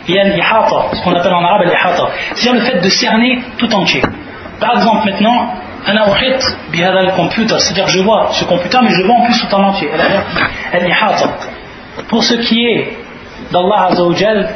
Il 0.08 0.16
y 0.16 0.20
a 0.20 0.24
l'ihata, 0.24 0.90
ce 0.94 1.04
qu'on 1.04 1.14
appelle 1.14 1.34
en 1.34 1.44
arabe 1.44 1.66
l'ihata, 1.66 2.10
c'est-à-dire 2.34 2.62
le 2.62 2.66
fait 2.66 2.80
de 2.82 2.90
cerner 2.90 3.40
tout 3.58 3.74
entier. 3.74 4.02
Par 4.60 4.74
exemple, 4.74 5.06
maintenant, 5.06 5.54
c'est-à-dire 7.60 7.88
je 7.88 8.00
vois 8.00 8.30
ce 8.34 8.46
computer, 8.46 8.78
mais 8.84 8.92
je 8.92 9.04
vois 9.04 9.16
en 9.16 9.26
plus 9.26 9.40
tout 9.40 9.54
en 9.56 9.64
entier. 9.64 9.90
Pour 12.08 12.24
ce 12.24 12.36
qui 12.36 12.66
est 12.66 12.98
d'Allah 13.52 13.88
Azzawajal, 13.92 14.50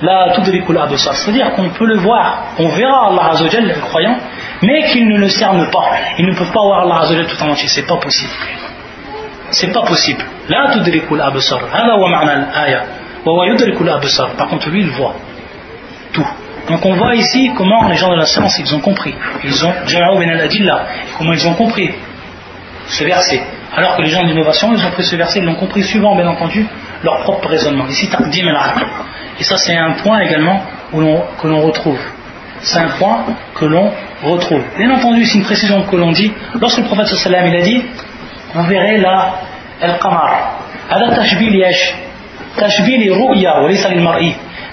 la 0.00 0.34
c'est-à-dire 0.34 1.52
qu'on 1.54 1.70
peut 1.70 1.86
le 1.86 1.96
voir, 1.96 2.44
on 2.58 2.68
verra 2.68 3.08
Allah 3.08 3.30
Azzawajal, 3.32 3.66
le 3.66 3.74
croyant, 3.74 4.16
mais 4.62 4.84
qu'ils 4.90 5.08
ne 5.08 5.18
le 5.18 5.28
cernent 5.28 5.68
pas. 5.70 5.90
Ils 6.18 6.26
ne 6.26 6.34
peuvent 6.34 6.52
pas 6.52 6.62
voir 6.62 6.82
Allah 6.82 7.00
Azzawajal 7.02 7.26
tout 7.26 7.42
en 7.42 7.50
entier, 7.50 7.68
c'est 7.68 7.86
pas 7.86 7.96
possible. 7.96 8.32
C'est 9.50 9.72
pas 9.72 9.82
possible. 9.82 10.22
La 10.48 10.72
tudrikul 10.72 11.20
wa 11.20 12.08
ma'na 12.08 12.32
al-aya. 12.32 12.82
Wa 13.24 13.46
yudrikul 13.46 13.88
absar. 13.88 14.30
Par 14.36 14.48
contre, 14.48 14.68
lui, 14.70 14.82
il 14.82 14.90
voit 14.90 15.14
tout. 16.12 16.26
Donc 16.68 16.84
on 16.84 16.94
voit 16.94 17.14
ici 17.14 17.50
comment 17.56 17.88
les 17.88 17.96
gens 17.96 18.10
de 18.10 18.16
la 18.16 18.26
science 18.26 18.58
ils 18.58 18.74
ont 18.74 18.80
compris. 18.80 19.14
Ils 19.44 19.64
ont 19.64 19.72
comment 21.16 21.32
ils 21.32 21.48
ont 21.48 21.54
compris 21.54 21.90
ce 22.86 23.04
verset. 23.04 23.42
Alors 23.76 23.96
que 23.96 24.02
les 24.02 24.08
gens 24.08 24.24
d'innovation, 24.24 24.72
ils 24.72 24.84
ont 24.84 24.90
pris 24.90 25.04
ce 25.04 25.16
verset, 25.16 25.40
ils 25.40 25.44
l'ont 25.44 25.54
compris 25.54 25.82
suivant 25.82 26.14
bien 26.14 26.26
entendu 26.26 26.66
leur 27.02 27.20
propre 27.22 27.48
raisonnement. 27.48 27.86
Ici 27.86 28.08
Et 29.38 29.42
ça 29.44 29.56
c'est 29.56 29.76
un 29.76 29.92
point 29.92 30.20
également 30.20 30.62
que 30.92 31.46
l'on 31.46 31.60
retrouve. 31.62 32.00
C'est 32.60 32.80
un 32.80 32.88
point 32.98 33.24
que 33.54 33.64
l'on 33.64 33.92
retrouve. 34.22 34.62
Bien 34.76 34.90
entendu, 34.90 35.24
c'est 35.24 35.38
une 35.38 35.44
précision 35.44 35.82
que 35.84 35.96
l'on 35.96 36.10
dit. 36.10 36.32
Lorsque 36.60 36.78
le 36.78 36.84
prophète 36.84 37.06
sallam 37.06 37.46
il 37.46 37.56
a 37.56 37.62
dit, 37.62 37.82
vous 38.54 38.64
verrez 38.64 38.98
là, 38.98 39.34
al-qamar. 39.80 40.58
Ala 40.90 41.14
tashbil 41.14 41.54
yash. 41.54 41.94
Tashbil 42.56 43.12
ru'ya 43.12 43.62
wa 43.62 43.70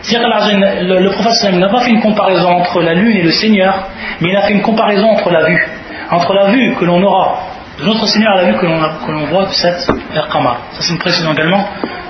laysa 0.04 0.18
lil 0.18 0.30
c'est-à-dire 0.30 0.78
que 0.78 0.84
le, 0.84 1.00
le 1.00 1.11
prophète 1.11 1.52
n'a 1.52 1.68
pas 1.68 1.80
fait 1.80 1.90
une 1.90 2.00
comparaison 2.00 2.48
entre 2.48 2.82
la 2.82 2.94
lune 2.94 3.16
et 3.16 3.22
le 3.22 3.32
Seigneur, 3.32 3.88
mais 4.20 4.30
il 4.30 4.36
a 4.36 4.42
fait 4.42 4.52
une 4.54 4.62
comparaison 4.62 5.08
entre 5.11 5.30
la 5.30 5.44
vue. 5.44 5.68
Entre 6.11 6.32
la 6.34 6.46
vue 6.46 6.74
que 6.74 6.84
l'on 6.84 7.02
aura 7.02 7.38
de 7.78 7.84
notre 7.84 8.06
Seigneur 8.06 8.38
et 8.38 8.44
la 8.44 8.52
vue 8.52 8.58
que 8.58 8.66
l'on 8.66 9.26
voit 9.26 9.46
de 9.46 9.52
cette 9.52 9.86
Qamar. 10.32 10.58
Ça 10.72 10.82
c'est 10.82 10.92
une 10.92 10.98
précision 10.98 11.32
également 11.32 11.66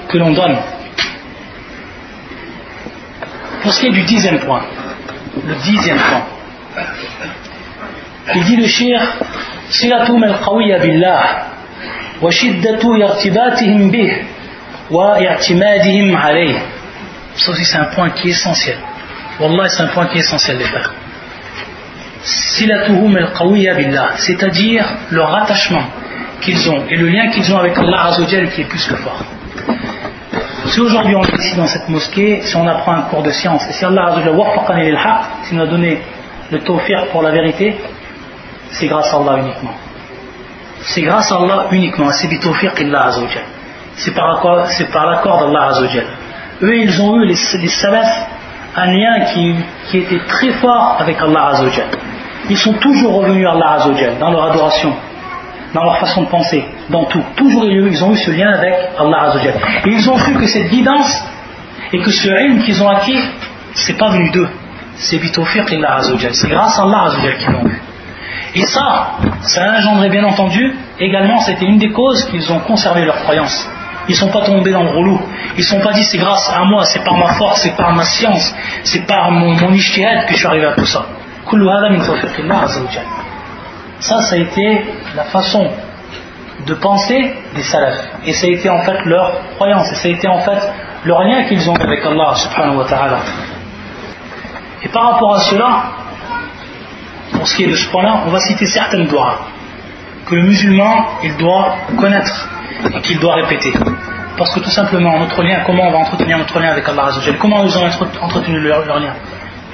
que 0.09 0.19
l'on 0.19 0.33
donne. 0.33 0.57
Pour 3.63 3.73
ce 3.73 3.81
qui 3.81 3.87
est 3.89 3.93
du 3.93 4.03
dixième 4.03 4.39
point, 4.39 4.63
le 5.47 5.55
dixième 5.57 5.99
point, 5.99 6.23
il 8.35 8.45
dit 8.45 8.57
le 8.57 8.67
shir 8.67 9.01
صلتهم 9.71 10.25
القوية 10.25 10.79
بالله 10.79 11.21
وشدة 12.23 12.83
ارتباطهم 13.05 13.91
به 13.91 14.13
واعتمادهم 14.91 16.17
عليه 16.17 16.59
ça 17.38 17.52
aussi, 17.52 17.66
c'est 17.66 17.78
un 17.78 17.86
point 17.86 18.10
qui 18.12 18.30
est 18.30 18.32
essentiel. 18.32 18.78
Wallah, 19.40 19.68
c'est 19.70 19.84
un 19.84 19.88
point 19.88 20.08
qui 20.08 20.18
est 20.18 20.22
essentiel, 20.22 20.58
les 20.58 20.64
frères. 20.66 20.92
Silatuhum 22.24 23.16
al 23.18 23.76
billah, 23.76 24.12
c'est-à-dire 24.18 24.86
leur 25.12 25.36
attachement 25.36 25.84
qu'ils 26.42 26.70
ont 26.70 26.86
et 26.90 26.96
le 26.96 27.08
lien 27.08 27.30
qu'ils 27.30 27.54
ont 27.54 27.58
avec 27.58 27.78
Allah 27.78 28.06
Azzawajal 28.06 28.50
qui 28.50 28.62
est 28.62 28.66
plus 28.66 28.84
que 28.88 28.96
fort. 28.96 29.20
Si 30.68 30.80
aujourd'hui 30.80 31.16
on 31.16 31.24
est 31.24 31.38
ici 31.38 31.56
dans 31.56 31.68
cette 31.68 31.88
mosquée, 31.88 32.42
si 32.42 32.56
on 32.56 32.68
apprend 32.68 32.94
un 32.94 33.02
cours 33.04 33.22
de 33.22 33.32
science, 33.32 33.68
et 33.70 33.74
si 33.74 33.86
Allah 33.86 34.08
Azzawajal 34.08 34.98
s'il 35.44 35.58
nous 35.58 35.64
a 35.64 35.68
donné 35.68 36.02
le 36.52 36.60
tawfiq 36.62 37.12
pour 37.12 37.22
la 37.22 37.32
vérité, 37.32 37.76
c'est 38.72 38.88
grâce 38.88 39.14
à 39.14 39.18
Allah 39.18 39.38
uniquement. 39.44 39.76
C'est 40.82 41.02
grâce 41.02 41.32
à 41.32 41.36
Allah 41.36 41.68
uniquement, 41.72 42.12
c'est 42.12 42.28
bi 42.28 42.40
tawfiq 42.40 42.72
Allah 42.82 43.06
Azzawajal. 43.06 43.44
C'est 43.98 44.14
par 44.16 45.06
l'accord 45.06 45.40
d'Allah 45.42 45.68
Azzawajal 45.68 46.06
eux 46.64 46.78
ils 46.78 47.02
ont 47.02 47.22
eu, 47.22 47.26
les, 47.26 47.36
les 47.60 47.70
un 48.76 48.86
lien 48.88 49.20
qui, 49.34 49.56
était 49.98 50.20
très 50.28 50.52
fort 50.54 50.98
avec 51.00 51.22
Allah 51.22 51.48
Azzawajal. 51.48 51.88
Ils 52.50 52.58
sont 52.58 52.74
toujours 52.74 53.16
revenus 53.16 53.48
à 53.48 53.52
Allah 53.52 53.72
Azzawajal 53.74 54.18
dans 54.20 54.32
leur 54.32 54.52
adoration, 54.52 54.94
dans 55.74 55.84
leur 55.84 55.98
façon 55.98 56.24
de 56.24 56.28
penser, 56.28 56.66
dans 56.90 57.06
tout. 57.06 57.24
Toujours 57.38 57.66
ils 57.66 58.04
ont 58.04 58.12
eu 58.12 58.18
ce 58.18 58.32
lien 58.32 58.52
avec 58.52 58.74
Allah 59.00 59.30
Azzawajal. 59.30 59.56
Et 59.86 59.90
ils 59.90 60.10
ont 60.10 60.16
vu 60.16 60.34
que 60.34 60.48
cette 60.48 60.70
guidance 60.70 61.24
et 61.94 62.00
que 62.00 62.12
ce 62.12 62.28
ilm 62.28 62.64
qu'ils 62.64 62.82
ont 62.84 62.90
acquis, 62.90 63.20
c'est 63.74 63.98
pas 63.98 64.10
venu 64.10 64.30
d'eux. 64.32 64.50
C'est 64.96 65.20
bitawfiq 65.20 65.72
Allah 65.72 65.96
Azzawajal. 65.96 66.34
C'est 66.34 66.50
grâce 66.50 66.78
à 66.78 66.84
Allah 66.84 67.04
Azzawajal 67.06 67.38
qu'ils 67.38 67.52
l'ont 67.52 67.68
eu. 67.68 67.82
Et 68.56 68.66
ça, 68.66 69.18
ça 69.42 69.64
a 69.64 69.78
engendré 69.78 70.10
bien 70.10 70.24
entendu, 70.24 70.74
également 70.98 71.40
c'était 71.42 71.66
une 71.66 71.78
des 71.78 71.92
causes 71.92 72.24
qu'ils 72.26 72.52
ont 72.54 72.60
conservé 72.60 73.04
leur 73.04 73.18
croyance. 73.24 73.70
Ils 74.08 74.12
ne 74.12 74.18
sont 74.18 74.30
pas 74.30 74.42
tombés 74.42 74.72
dans 74.72 74.84
le 74.84 74.92
rouleau. 74.92 75.20
Ils 75.56 75.62
ne 75.62 75.66
sont 75.66 75.80
pas 75.80 75.94
dit 75.94 76.04
c'est 76.04 76.18
grâce 76.18 76.50
à 76.54 76.64
moi, 76.64 76.86
c'est 76.86 77.04
par 77.04 77.16
ma 77.16 77.34
force, 77.34 77.62
c'est 77.62 77.76
par 77.76 77.94
ma 77.94 78.04
science, 78.04 78.54
c'est 78.84 79.06
par 79.06 79.32
mon, 79.32 79.54
mon 79.54 79.68
que 79.68 79.78
je 79.78 79.82
suis 79.82 80.48
arrivé 80.48 80.66
à 80.66 80.74
tout 80.74 80.86
ça. 80.86 81.06
Ça, 84.00 84.22
ça 84.22 84.36
a 84.36 84.38
été 84.38 84.86
la 85.16 85.24
façon 85.26 85.72
de 86.66 86.74
penser 86.76 87.34
des 87.56 87.64
salafs. 87.64 88.08
Et 88.26 88.34
ça 88.34 88.48
a 88.48 88.50
été 88.50 88.70
en 88.70 88.82
fait 88.82 89.06
leur 89.06 89.40
croyance. 89.56 89.92
Et 89.92 89.96
ça 89.96 90.08
a 90.08 90.12
été 90.12 90.28
en 90.28 90.40
fait 90.40 90.60
leur 91.06 91.22
lien 91.24 91.44
qu'ils 91.44 91.70
ont 91.70 91.76
avec 91.76 92.04
Allah 92.06 92.34
subhanahu 92.36 92.78
wa 92.78 92.86
ta'ala. 92.86 93.20
Et 94.84 94.88
par 94.90 95.12
rapport 95.14 95.36
à 95.36 95.40
cela, 95.40 95.84
pour 97.34 97.48
ce 97.48 97.56
qui 97.56 97.64
est 97.64 97.68
de 97.68 97.76
ce 97.76 97.90
point-là, 97.90 98.24
on 98.26 98.30
va 98.30 98.40
citer 98.40 98.66
certaines 98.66 99.08
doigts 99.08 99.40
que 100.28 100.36
le 100.36 100.44
musulman 100.44 101.06
il 101.24 101.36
doit 101.38 101.76
connaître 102.00 102.50
et 102.94 103.02
qu'il 103.02 103.20
doit 103.20 103.36
répéter. 103.36 103.74
Parce 104.38 104.54
que 104.54 104.60
tout 104.60 104.70
simplement, 104.70 105.18
notre 105.20 105.42
lien, 105.44 105.62
comment 105.66 105.88
on 105.88 105.92
va 105.92 105.98
entretenir 106.00 106.38
notre 106.38 106.60
lien 106.60 106.72
avec 106.72 106.88
Allah 106.88 107.06
Azzawajal 107.06 107.38
Comment 107.38 107.64
ils 107.64 107.78
ont 107.78 107.86
entretenu 108.22 108.60
leur, 108.60 108.86
leur 108.86 109.00
lien? 109.00 109.14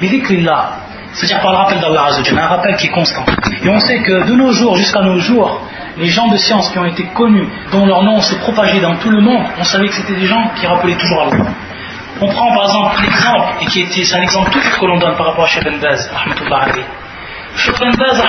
Là, 0.02 0.72
c'est-à-dire 1.14 1.41
par 1.41 1.52
le 1.52 1.58
rappel 1.58 1.80
d'Allah 1.80 2.06
Azzawajal, 2.06 2.39
un 2.39 2.47
rappel 2.47 2.76
qui 2.76 2.88
est 2.88 2.91
constant. 2.91 3.26
Et 3.64 3.70
on 3.70 3.80
sait 3.80 4.02
que 4.02 4.28
de 4.28 4.34
nos 4.34 4.52
jours 4.52 4.76
jusqu'à 4.78 5.02
nos 5.02 5.20
jours, 5.20 5.62
les 5.97 6.08
gens 6.08 6.28
de 6.28 6.38
science 6.38 6.70
qui 6.72 6.80
ont 6.80 6.86
été 6.86 7.06
connus, 7.14 7.47
dont 7.72 7.86
leur 7.86 8.04
nom 8.04 8.22
s'est 8.22 8.39
propagé 8.39 8.80
dans 8.80 8.95
tout 8.97 9.10
le 9.10 9.22
monde, 9.22 9.43
on 9.60 9.64
savait 9.64 9.88
que 9.88 9.93
c'était 9.93 10.16
des 10.16 10.26
gens 10.26 10.49
qui 10.60 10.66
rappelaient 10.66 10.95
toujours 10.95 11.24
Allah. 11.24 11.45
On 12.22 12.28
prend 12.28 12.54
par 12.54 12.66
exemple 12.66 13.02
l'exemple, 13.02 13.54
et 13.62 13.66
qui 13.66 13.82
était, 13.82 14.04
c'est 14.04 14.16
un 14.16 14.22
exemple 14.22 14.52
tout 14.52 14.60
que 14.60 14.86
l'on 14.86 14.97
donne 14.99 15.16
par 15.16 15.28
rapport 15.28 15.45
à 15.45 15.47
Sheikh 15.47 15.64
Baz, 15.82 16.10
Cheikh 17.56 17.78
Baz, 17.80 18.24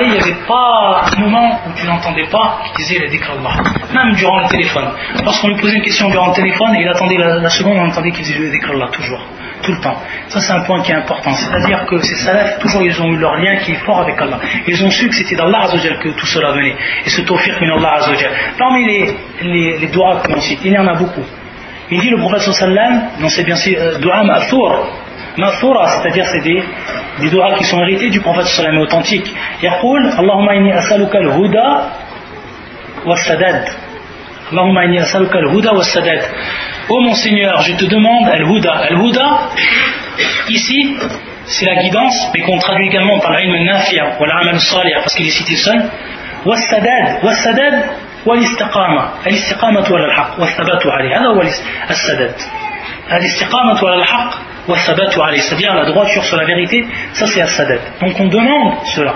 il 0.00 0.10
n'y 0.10 0.18
avait 0.18 0.46
pas 0.46 1.02
un 1.16 1.20
moment 1.20 1.60
où 1.66 1.72
tu 1.74 1.86
n'entendais 1.86 2.26
pas 2.26 2.60
qu'il 2.76 2.84
disait 2.84 3.08
dhikr 3.08 3.32
Allah. 3.32 3.62
Même 3.94 4.14
durant 4.14 4.40
le 4.40 4.48
téléphone. 4.48 4.88
Lorsqu'on 5.24 5.48
lui 5.48 5.56
posait 5.56 5.76
une 5.76 5.82
question 5.82 6.08
durant 6.10 6.28
le 6.28 6.34
téléphone, 6.34 6.76
il 6.78 6.86
attendait 6.86 7.16
la, 7.16 7.48
seconde, 7.48 7.78
on 7.78 7.88
entendait 7.88 8.10
qu'il 8.10 8.24
disait 8.24 8.50
dhikr 8.50 8.70
Allah, 8.70 8.88
toujours. 8.92 9.20
Tout 9.62 9.72
le 9.72 9.80
temps. 9.80 9.96
Ça, 10.28 10.40
c'est 10.40 10.52
un 10.52 10.60
point 10.60 10.82
qui 10.82 10.92
est 10.92 10.96
important. 10.96 11.32
C'est-à-dire 11.32 11.84
que 11.86 11.98
ces 11.98 12.14
salafs, 12.16 12.58
toujours, 12.60 12.82
ils 12.82 13.02
ont 13.02 13.08
eu 13.08 13.16
leur 13.16 13.36
lien 13.36 13.56
qui 13.56 13.72
est 13.72 13.84
fort 13.84 14.00
avec 14.00 14.20
Allah. 14.20 14.38
Ils 14.66 14.84
ont 14.84 14.90
su 14.90 15.08
que 15.08 15.14
c'était 15.14 15.34
d'Allah 15.34 15.62
Azzawajal 15.62 15.98
que 15.98 16.10
tout 16.10 16.26
cela 16.26 16.52
venait. 16.52 16.76
Et 17.04 17.10
ce 17.10 17.22
tawfiq 17.22 17.60
min 17.60 17.76
Allah 17.76 17.94
Azzawajal. 17.94 18.30
Parmi 18.56 18.84
les, 18.84 19.16
les, 19.42 19.78
les 19.78 19.88
l'on 19.88 20.40
cite, 20.40 20.60
il 20.64 20.72
y 20.72 20.78
en 20.78 20.86
a 20.86 20.94
beaucoup. 20.94 21.24
Il 21.90 22.00
dit 22.00 22.10
le 22.10 22.18
prophète 22.18 22.40
sallam, 22.52 23.08
non 23.18 23.28
c'est 23.30 23.44
bien 23.44 23.56
euh, 23.56 23.98
doua 23.98 24.22
ma'thur, 25.37 25.87
c'est-à-dire 25.87 26.25
c'est 26.25 26.41
des, 26.41 26.63
des 27.19 27.29
doigts 27.29 27.53
qui 27.57 27.63
sont 27.63 27.79
hérités 27.81 28.09
du 28.09 28.19
prophète 28.19 28.45
sallam 28.45 28.77
authentique. 28.79 29.33
يقول 29.63 30.01
اللهم 30.19 30.49
إني 30.49 30.79
أسألك 30.79 31.15
الهدى 31.15 31.69
والسداد 33.05 33.63
اللهم 34.51 34.77
إني 34.77 35.01
أسألك 35.01 35.35
الهدى 35.35 35.69
والسداد 35.69 36.21
Oh 36.89 36.99
mon 36.99 37.13
Seigneur, 37.15 37.61
je 37.61 37.73
te 37.73 37.85
demande 37.85 38.27
Al-Huda. 38.27 38.73
Al-Huda, 38.89 39.39
ici, 40.49 40.97
c'est 41.45 41.65
la 41.65 41.81
guidance, 41.81 42.29
mais 42.35 42.41
qu'on 42.41 42.57
traduit 42.57 42.87
également 42.87 43.19
par 43.19 43.31
l'ilm 43.37 43.53
al-nafiya 43.55 44.17
ou 44.19 44.25
l'al 44.25 44.59
salih, 44.59 44.91
parce 44.95 45.15
qu'il 45.15 45.25
est 45.25 45.29
cité 45.29 45.55
seul. 45.55 45.81
Wassadad. 46.45 47.23
Wassadad, 47.23 47.75
والاستقامة 48.25 49.09
الاستقامة 49.27 49.85
على 49.95 50.05
الحق 50.05 50.39
والثبات 50.39 50.87
عليه 50.87 51.19
هذا 51.19 51.27
هو 51.27 51.41
السداد 51.89 52.35
الاستقامة 53.11 53.87
على 53.87 53.95
الحق 53.95 54.31
والثبات 54.56 54.56
عليه 54.56 54.56
c'est-à-dire 54.76 55.74
la 55.74 55.84
droiture 55.86 56.24
sur 56.24 56.36
la 56.36 56.44
vérité, 56.44 56.84
ça 57.12 57.26
c'est 57.26 57.40
As-Sadat. 57.40 57.80
Donc 58.00 58.18
on 58.20 58.26
demande 58.26 58.74
cela. 58.84 59.14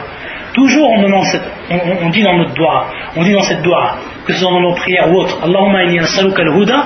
Toujours 0.54 0.90
on 0.90 1.02
demande 1.02 1.24
cette, 1.24 1.44
on, 1.70 2.10
dit 2.10 2.22
dans 2.22 2.36
notre 2.36 2.54
doigt, 2.54 2.86
on 3.16 3.22
dit 3.22 3.32
dans 3.32 3.42
cette 3.42 3.62
doigt, 3.62 3.96
que 4.26 4.32
ce 4.32 4.40
soit 4.40 4.50
dans 4.50 4.60
nos 4.60 4.74
prières 4.74 5.10
ou 5.10 5.20
autre, 5.20 5.38
Allahumma 5.42 5.84
inni 5.84 5.98
as'aluka 5.98 6.42
al-huda 6.42 6.84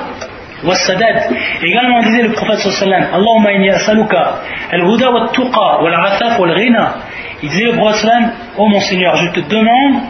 wa 0.65 0.75
sadad 0.75 1.31
Également 1.63 1.99
on 1.99 2.03
disait 2.03 2.23
le 2.23 2.33
prophète 2.33 2.59
sallallahu 2.59 3.09
Allahumma 3.13 3.53
inni 3.53 3.71
as'aluka 3.71 4.41
al-huda 4.71 5.11
wa 5.11 5.29
tuqa 5.33 5.83
wa 5.83 5.89
al-afaf 5.89 6.39
wa 6.39 6.49
al-ghina. 6.49 6.95
Il 7.43 7.49
disait 7.49 7.65
le 7.65 7.77
prophète 7.77 8.03
sallallahu 8.03 8.31
oh 8.57 8.69
mon 8.69 8.81
Seigneur, 8.81 9.17
je 9.17 9.31
te 9.33 9.41
demande 9.41 10.03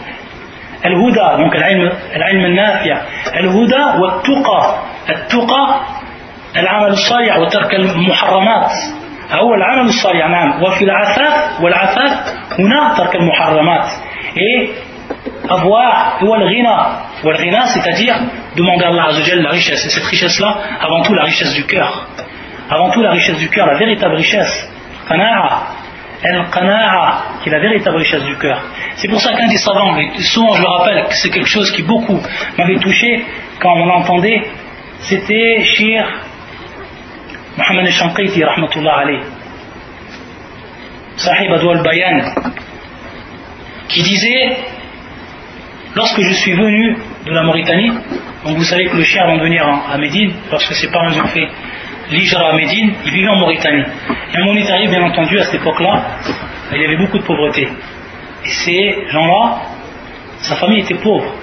al-huda, 0.82 1.36
donc 1.38 1.54
al-ilm 1.56 2.44
al-nafi'a, 2.44 2.96
al-huda 3.34 3.96
wa 3.98 4.20
tuqa. 4.22 4.82
Al-tuqa 5.08 5.80
العمل 6.57 6.91
الصالح 6.91 7.37
وترك 7.37 7.75
المحرمات 7.75 8.71
هو 9.31 9.53
العمل 9.53 9.89
الصالح 9.89 10.27
نعم 10.27 10.63
وفي 10.63 10.83
العفاف 10.83 11.61
والعفاف 11.61 12.11
هنا 12.59 12.95
ترك 12.97 13.15
المحرمات 13.15 13.85
et 14.35 14.69
avoir 15.49 16.23
هو 16.23 16.35
الغنى 16.35 16.77
والغنى 17.23 17.61
c'est-à-dire 17.73 18.15
demander 18.55 18.85
à 18.85 18.87
Allah 18.87 19.05
Azzawajal 19.09 19.41
la 19.41 19.49
richesse 19.49 19.85
et 19.85 19.89
cette 19.89 20.05
richesse 20.05 20.39
là 20.39 20.55
avant 20.79 21.01
tout 21.03 21.13
la 21.13 21.23
richesse 21.23 21.53
du 21.53 21.65
cœur 21.65 22.07
avant 22.69 22.89
tout 22.91 23.01
la 23.01 23.11
richesse 23.11 23.37
du 23.37 23.49
cœur 23.49 23.65
la 23.67 23.77
véritable 23.77 24.15
richesse 24.15 24.69
qana'a 25.07 25.61
al-qana'a 26.23 27.23
qui 27.41 27.49
est 27.49 27.51
la 27.51 27.59
véritable 27.59 27.97
richesse 27.97 28.23
du 28.23 28.35
cœur 28.37 28.61
C'est 28.95 29.07
pour 29.07 29.19
ça 29.19 29.33
qu'un 29.33 29.47
des 29.47 29.57
savants, 29.57 29.97
et 29.97 30.21
souvent 30.21 30.53
je 30.53 30.61
le 30.61 30.67
rappelle, 30.67 31.05
que 31.07 31.15
c'est 31.15 31.29
quelque 31.29 31.47
chose 31.47 31.71
qui 31.71 31.81
beaucoup 31.81 32.19
m'avait 32.57 32.77
touché 32.77 33.25
quand 33.59 33.73
on 33.73 33.85
l'entendait, 33.85 34.41
c'était 34.99 35.63
Shir 35.63 36.05
Mohamed 37.56 37.90
Shanqiti, 37.90 38.44
rahmatullah 38.44 38.98
alayh, 38.98 39.20
Sahib 41.16 41.52
Adwal 41.52 41.82
Bayan, 41.82 42.20
qui 43.88 44.02
disait 44.02 44.56
Lorsque 45.96 46.20
je 46.20 46.34
suis 46.34 46.52
venu 46.52 46.94
de 47.24 47.30
la 47.30 47.42
Mauritanie, 47.42 47.90
donc 48.44 48.58
vous 48.58 48.64
savez 48.64 48.84
que 48.84 48.96
le 48.98 49.02
chien 49.02 49.22
avant 49.22 49.38
de 49.38 49.42
venir 49.42 49.66
à 49.66 49.96
Médine, 49.96 50.30
lorsque 50.50 50.74
ses 50.74 50.88
parents 50.90 51.08
ont 51.08 51.26
fait 51.28 51.48
l'Ijra 52.10 52.50
à 52.50 52.52
Médine, 52.54 52.92
il 53.06 53.12
vivait 53.12 53.28
en 53.28 53.36
Mauritanie. 53.36 53.82
Et 54.34 54.36
un 54.36 54.44
Mauritanie, 54.44 54.88
bien 54.88 55.02
entendu, 55.02 55.38
à 55.38 55.44
cette 55.44 55.54
époque-là, 55.54 56.02
il 56.74 56.82
y 56.82 56.84
avait 56.84 56.98
beaucoup 56.98 57.18
de 57.18 57.22
pauvreté. 57.22 57.66
Et 58.44 58.48
ces 58.48 59.06
gens-là, 59.10 59.62
sa 60.42 60.56
famille 60.56 60.80
était 60.80 60.96
pauvre. 60.96 61.34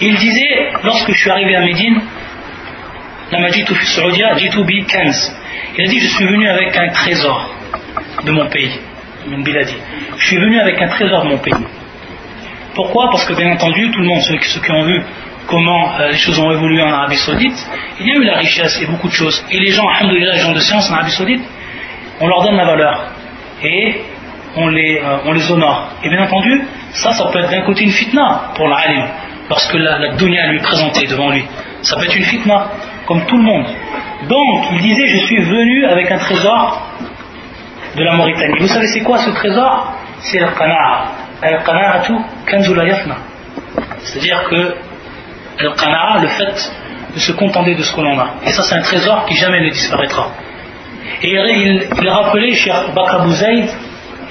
Il 0.00 0.14
disait, 0.14 0.70
lorsque 0.84 1.10
je 1.10 1.18
suis 1.18 1.30
arrivé 1.30 1.56
à 1.56 1.62
Médine, 1.62 2.00
il 5.76 5.84
a 5.84 5.88
dit 5.88 6.00
je 6.00 6.08
suis 6.08 6.26
venu 6.26 6.48
avec 6.48 6.76
un 6.76 6.88
trésor 6.88 7.54
de 8.24 8.30
mon 8.32 8.48
pays. 8.48 8.72
Je 10.16 10.26
suis 10.26 10.36
venu 10.36 10.58
avec 10.60 10.80
un 10.80 10.88
trésor 10.88 11.24
de 11.24 11.28
mon 11.28 11.38
pays. 11.38 11.54
Pourquoi? 12.74 13.10
Parce 13.10 13.24
que 13.26 13.34
bien 13.34 13.52
entendu, 13.52 13.90
tout 13.90 14.00
le 14.00 14.06
monde, 14.06 14.20
ceux, 14.22 14.36
qui 14.36 14.72
ont 14.72 14.82
vu 14.84 15.02
comment 15.46 15.98
euh, 15.98 16.10
les 16.10 16.16
choses 16.16 16.38
ont 16.38 16.52
évolué 16.52 16.82
en 16.82 16.92
Arabie 16.92 17.16
Saoudite, 17.16 17.66
il 18.00 18.06
y 18.06 18.10
a 18.12 18.14
eu 18.14 18.24
la 18.24 18.38
richesse 18.38 18.80
et 18.80 18.86
beaucoup 18.86 19.08
de 19.08 19.12
choses. 19.12 19.44
Et 19.50 19.58
les 19.58 19.72
gens, 19.72 19.84
les 20.10 20.38
gens 20.38 20.52
de 20.52 20.60
science 20.60 20.90
en 20.90 20.94
Arabie 20.94 21.10
Saoudite, 21.10 21.42
on 22.20 22.26
leur 22.28 22.42
donne 22.44 22.56
la 22.56 22.64
valeur. 22.64 23.10
Et 23.62 23.96
on 24.56 24.68
les, 24.68 24.98
euh, 24.98 25.18
on 25.24 25.32
les 25.32 25.50
honore. 25.50 25.90
Et 26.04 26.08
bien 26.08 26.22
entendu, 26.22 26.62
ça, 26.92 27.12
ça 27.12 27.26
peut 27.32 27.40
être 27.40 27.50
d'un 27.50 27.62
côté 27.62 27.84
une 27.84 27.90
fitna 27.90 28.52
pour 28.54 28.68
l'alim, 28.68 29.04
lorsque 29.48 29.74
la, 29.74 29.98
la 29.98 30.14
dunya 30.14 30.46
lui 30.48 30.58
est 30.58 30.62
présentée 30.62 31.06
devant 31.06 31.30
lui. 31.30 31.44
Ça 31.82 31.96
peut 31.96 32.04
être 32.04 32.16
une 32.16 32.24
fitna, 32.24 32.70
comme 33.08 33.24
tout 33.24 33.38
le 33.38 33.42
monde. 33.42 33.64
Donc, 34.28 34.66
il 34.72 34.80
disait, 34.82 35.06
je 35.06 35.18
suis 35.24 35.42
venu 35.42 35.86
avec 35.86 36.12
un 36.12 36.18
trésor 36.18 36.82
de 37.96 38.04
la 38.04 38.12
Mauritanie. 38.12 38.58
Vous 38.60 38.66
savez 38.66 38.86
c'est 38.86 39.00
quoi 39.00 39.16
ce 39.16 39.30
trésor? 39.30 39.94
C'est 40.20 40.38
le 40.38 40.48
qana'a. 40.48 41.04
Al-qana'atu 41.40 42.12
kanzul 42.46 42.86
yafna. 42.86 43.16
C'est-à-dire 44.00 44.44
que 44.50 44.74
al-qana'a, 45.58 46.18
le 46.20 46.28
fait 46.28 46.70
de 47.14 47.18
se 47.18 47.32
contenter 47.32 47.74
de 47.74 47.82
ce 47.82 47.94
que 47.94 48.02
l'on 48.02 48.18
a. 48.18 48.28
Et 48.44 48.50
ça, 48.50 48.62
c'est 48.62 48.74
un 48.74 48.82
trésor 48.82 49.24
qui 49.24 49.34
jamais 49.36 49.62
ne 49.62 49.70
disparaîtra. 49.70 50.30
Et 51.22 51.30
il, 51.32 52.08
rappelait 52.10 52.52
chez 52.52 52.70
Bakr 52.94 53.24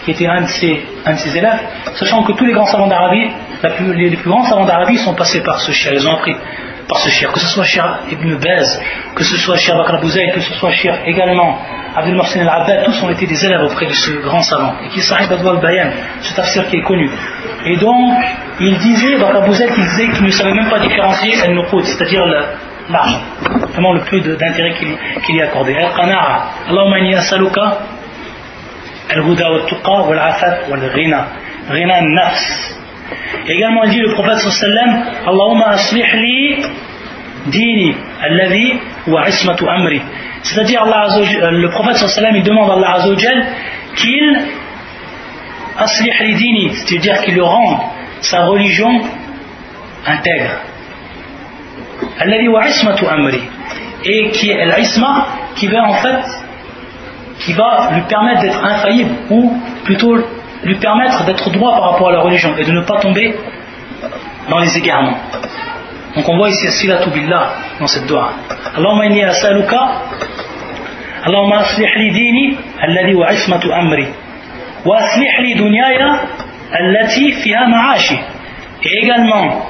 qui 0.05 0.11
était 0.11 0.27
un 0.27 0.41
de 0.41 0.47
ses, 0.47 1.37
élèves, 1.37 1.59
sachant 1.95 2.21
que 2.23 2.33
tous 2.33 2.45
les 2.45 2.53
grands 2.53 2.67
savants 2.67 2.87
d'Arabie, 2.87 3.29
les, 3.97 4.09
les, 4.09 4.17
plus 4.17 4.29
grands 4.29 4.43
savants 4.43 4.65
d'Arabie 4.65 4.97
sont 4.99 5.15
passés 5.15 5.41
par 5.41 5.59
ce 5.59 5.71
chien, 5.71 5.93
ils 5.95 6.07
ont 6.07 6.13
appris 6.13 6.35
par 6.87 6.99
ce 6.99 7.09
shirk. 7.09 7.33
Que 7.33 7.39
ce 7.39 7.47
soit 7.47 7.63
Cheikh 7.65 7.83
Ibn 8.11 8.35
Baz, 8.35 8.81
que 9.15 9.23
ce 9.23 9.37
soit 9.37 9.57
Cheikh 9.57 9.75
Bakr 9.75 9.99
Bouzaï, 10.01 10.31
que 10.33 10.39
ce 10.39 10.53
soit 10.53 10.71
Cheikh 10.71 10.93
également 11.05 11.59
Abdel 11.95 12.15
Mohsen 12.15 12.47
al-Abbad, 12.47 12.85
tous 12.85 13.03
ont 13.03 13.09
été 13.09 13.25
des 13.25 13.45
élèves 13.45 13.63
auprès 13.63 13.87
de 13.87 13.93
ce 13.93 14.11
grand 14.21 14.41
savant, 14.43 14.75
et 14.83 14.89
qui 14.89 14.99
est 14.99 15.01
Sahib 15.01 15.31
Adwal 15.31 15.59
Bayan, 15.59 15.89
ce 16.21 16.35
tafsir 16.35 16.67
qui 16.67 16.77
est 16.77 16.83
connu. 16.83 17.09
Et 17.65 17.75
donc, 17.77 18.13
il 18.59 18.77
disait, 18.77 19.17
Bakr 19.17 19.41
Bouzaï, 19.45 19.73
qu'il 19.73 19.83
disait 19.83 20.09
qu'il 20.09 20.25
ne 20.25 20.31
savait 20.31 20.53
même 20.53 20.69
pas 20.69 20.79
différencier 20.79 21.41
al-Nuqud, 21.41 21.85
c'est-à-dire 21.85 22.23
l'argent, 22.89 23.21
vraiment 23.73 23.93
le 23.93 24.01
peu 24.01 24.19
d'intérêt 24.19 24.75
qu'il 24.75 24.95
qu 25.25 25.33
y 25.33 25.41
accordait. 25.41 25.75
Al-Qana'a, 25.75 26.49
Allahumma 26.69 26.99
inni 26.99 27.15
asaluka, 27.15 27.79
al-Huda 29.09 29.47
Al-Tuqa, 29.47 30.05
Al-Afat, 30.11 30.71
al-Ghina, 30.71 31.27
Ghina 31.71 32.01
Nafs 32.01 32.76
également 33.47 33.83
il 33.83 33.91
dit 33.91 33.99
le 33.99 34.13
prophète 34.13 34.39
sallam 34.39 35.03
Allahumma 35.25 35.67
aslih 35.69 36.05
li 36.15 36.57
dini 37.47 37.95
alladhi 38.21 38.73
wa 39.07 39.27
ismatu 39.27 39.65
amri. 39.67 40.01
C'est-à-dire 40.43 40.83
Allah 40.83 41.07
le 41.51 41.69
prophète 41.69 41.97
sallam 41.97 42.35
il 42.35 42.43
demande 42.43 42.69
à 42.69 42.73
Allah 42.73 42.93
azawajal 42.95 43.45
qu'il 43.95 44.41
aslih 45.77 46.13
li 46.21 46.35
dini 46.35 46.71
c'est-à-dire 46.73 47.21
qu'il 47.21 47.35
le 47.35 47.43
rende 47.43 47.79
sa 48.21 48.45
religion 48.45 49.01
intègre. 50.05 50.61
Alladhi 52.19 52.47
wa 52.47 52.67
ismatu 52.67 53.05
amri. 53.07 53.41
Et 54.05 54.29
qui 54.31 54.51
est 54.51 54.65
l'isma 54.77 55.27
qui 55.55 55.67
veut 55.67 55.79
en 55.79 55.93
fait 55.93 56.23
qui 57.39 57.53
va 57.53 57.89
lui 57.93 58.01
permettre 58.01 58.41
d'être 58.41 58.63
infaillible 58.63 59.11
ou 59.29 59.53
plutôt 59.83 60.17
lui 60.63 60.75
permettre 60.75 61.25
d'être 61.25 61.49
droit 61.51 61.75
par 61.75 61.91
rapport 61.91 62.09
à 62.09 62.13
la 62.13 62.21
religion 62.21 62.55
et 62.57 62.65
de 62.65 62.71
ne 62.71 62.81
pas 62.81 62.99
tomber 62.99 63.35
dans 64.49 64.59
les 64.59 64.77
égarements. 64.77 65.17
Donc 66.15 66.27
on 66.29 66.37
voit 66.37 66.49
ici 66.49 66.67
silatu 66.71 67.09
billah 67.11 67.53
dans 67.79 67.87
cette 67.87 68.07
doigt. 68.07 68.31
Allahumma 68.75 69.05
inni 69.05 69.23
as'aluka 69.23 69.79
Allahumma 71.25 71.59
aslih 71.59 71.89
li 71.97 72.11
dini 72.11 72.57
alladhi 72.79 73.15
wa 73.15 73.33
ismatu 73.33 73.71
amri 73.71 74.07
wa 74.85 74.97
aslih 74.97 75.41
li 75.43 75.55
dunyaya 75.55 76.21
allati 76.71 77.31
fiha 77.33 77.67
ma'ashi. 77.67 78.17
Et 78.83 79.03
également, 79.03 79.65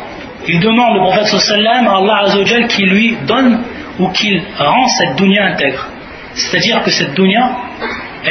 il 0.47 0.59
demande 0.59 0.95
le 0.95 0.99
prophète 1.01 1.27
sallam 1.27 1.87
à 1.87 1.97
Allah 1.97 2.17
azawajal 2.25 2.67
qui 2.67 2.83
lui 2.85 3.17
donne 3.25 3.63
ou 3.99 4.09
qu'il 4.09 4.41
rend 4.57 4.87
cette 4.87 5.15
dunya 5.15 5.45
intègre. 5.45 5.87
C'est-à-dire 6.33 6.83
que 6.83 6.91
cette 6.91 7.13
dunya, 7.15 7.49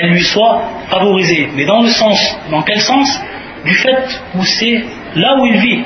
elle 0.00 0.10
lui 0.10 0.22
soit 0.22 0.62
favorisée. 0.88 1.48
Mais 1.54 1.64
dans 1.64 1.82
le 1.82 1.88
sens, 1.88 2.38
dans 2.50 2.62
quel 2.62 2.80
sens? 2.80 3.20
Du 3.64 3.74
fait 3.74 4.20
où 4.34 4.44
c'est 4.44 4.84
là 5.16 5.36
où 5.40 5.46
il 5.46 5.58
vit. 5.58 5.82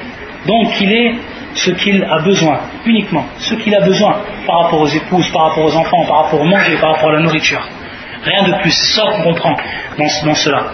Donc 0.47 0.81
il 0.81 0.93
est 0.93 1.15
ce 1.55 1.71
qu'il 1.73 2.03
a 2.05 2.21
besoin, 2.21 2.61
uniquement. 2.85 3.25
Ce 3.39 3.55
qu'il 3.55 3.75
a 3.75 3.81
besoin 3.81 4.17
par 4.47 4.65
rapport 4.65 4.81
aux 4.81 4.89
épouses, 4.89 5.29
par 5.31 5.49
rapport 5.49 5.65
aux 5.65 5.77
enfants, 5.77 6.05
par 6.07 6.25
rapport 6.25 6.41
au 6.41 6.45
manger, 6.45 6.77
par 6.81 6.95
rapport 6.95 7.11
à 7.11 7.13
la 7.15 7.21
nourriture. 7.21 7.67
Rien 8.23 8.43
de 8.45 8.61
plus. 8.61 8.71
C'est 8.71 9.01
ça 9.01 9.07
qu'on 9.11 9.23
comprend 9.23 9.57
dans, 9.99 10.27
dans 10.27 10.35
cela. 10.35 10.65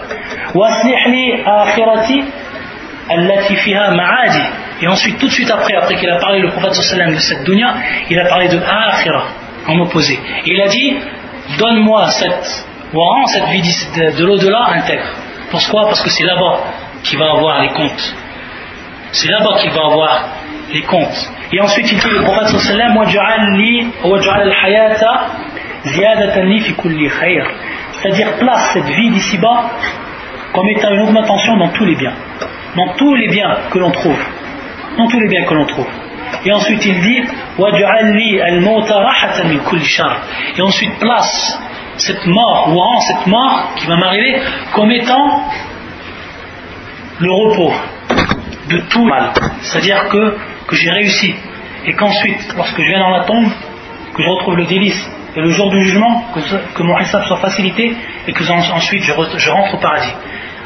Et 4.81 4.87
ensuite, 4.87 5.17
tout 5.17 5.27
de 5.27 5.31
suite 5.31 5.49
après, 5.49 5.75
après 5.75 5.95
qu'il 5.95 6.09
a 6.09 6.19
parlé 6.19 6.39
le 6.39 6.49
prophète 6.49 6.71
de 6.71 7.19
cette 7.19 7.43
dunya, 7.45 7.73
il 8.09 8.19
a 8.19 8.25
parlé 8.27 8.49
de 8.49 8.57
akhira 8.57 9.23
en 9.67 9.79
opposé. 9.79 10.19
Et 10.45 10.51
il 10.51 10.61
a 10.61 10.67
dit 10.67 10.97
donne-moi 11.57 12.09
cette, 12.09 12.66
cette 13.27 13.49
vie 13.49 13.61
de, 13.61 14.25
l'au-delà 14.25 14.69
intègre. 14.75 15.07
Pourquoi? 15.51 15.87
Parce 15.87 16.01
que 16.01 16.09
c'est 16.09 16.25
là-bas 16.25 16.59
qu'il 17.03 17.19
va 17.19 17.31
avoir 17.31 17.61
les 17.61 17.69
comptes. 17.69 18.15
C'est 19.11 19.29
là-bas 19.29 19.57
qu'il 19.59 19.71
va 19.71 19.85
avoir 19.85 20.25
les 20.73 20.81
comptes. 20.81 21.31
Et 21.51 21.59
ensuite 21.61 21.91
il 21.91 21.97
dit 21.97 22.09
le 22.09 22.23
prophète 22.23 22.47
sallallahu 22.47 22.97
C'est-à-dire 27.91 28.37
place 28.37 28.71
cette 28.73 28.85
vie 28.85 29.09
d'ici-bas 29.11 29.71
comme 30.53 30.67
étant 30.69 30.91
une 30.91 31.01
augmentation 31.01 31.57
dans 31.57 31.69
tous 31.69 31.85
les 31.85 31.95
biens. 31.95 32.13
Dans 32.75 32.93
tous 32.93 33.15
les 33.15 33.27
biens 33.29 33.57
que 33.71 33.79
l'on 33.79 33.91
trouve. 33.91 34.19
Dans 34.97 35.07
tous 35.07 35.19
les 35.19 35.27
biens 35.27 35.45
que 35.45 35.53
l'on 35.53 35.65
trouve. 35.65 35.87
Et 36.45 36.51
ensuite 36.51 36.85
il 36.85 36.99
dit 36.99 37.23
Et 40.57 40.61
ensuite 40.61 40.99
place 40.99 41.59
cette 41.97 42.25
mort, 42.25 42.69
ou 42.69 42.79
rend 42.79 42.99
cette 43.01 43.27
mort 43.27 43.71
qui 43.75 43.85
va 43.87 43.97
m'arriver 43.97 44.41
comme 44.73 44.91
étant 44.91 45.43
le 47.19 47.31
repos 47.31 47.73
de 48.69 48.77
tout 48.89 49.05
mal. 49.05 49.31
C'est-à-dire 49.61 50.07
que 50.09 50.37
que 50.67 50.75
j'ai 50.75 50.91
réussi, 50.91 51.33
et 51.85 51.93
qu'ensuite, 51.93 52.53
lorsque 52.55 52.77
je 52.77 52.87
viens 52.87 52.99
dans 52.99 53.09
la 53.09 53.23
tombe, 53.23 53.49
que 54.13 54.21
je 54.21 54.27
retrouve 54.27 54.57
le 54.57 54.65
délice, 54.65 55.09
et 55.35 55.39
le 55.39 55.49
jour 55.49 55.69
du 55.69 55.81
jugement, 55.81 56.25
que, 56.33 56.83
mon 56.83 56.99
hisab 56.99 57.23
soit 57.23 57.37
facilité, 57.37 57.95
et 58.27 58.33
que 58.33 58.43
ensuite 58.51 59.03
je, 59.03 59.49
rentre 59.49 59.75
au 59.75 59.77
paradis. 59.77 60.13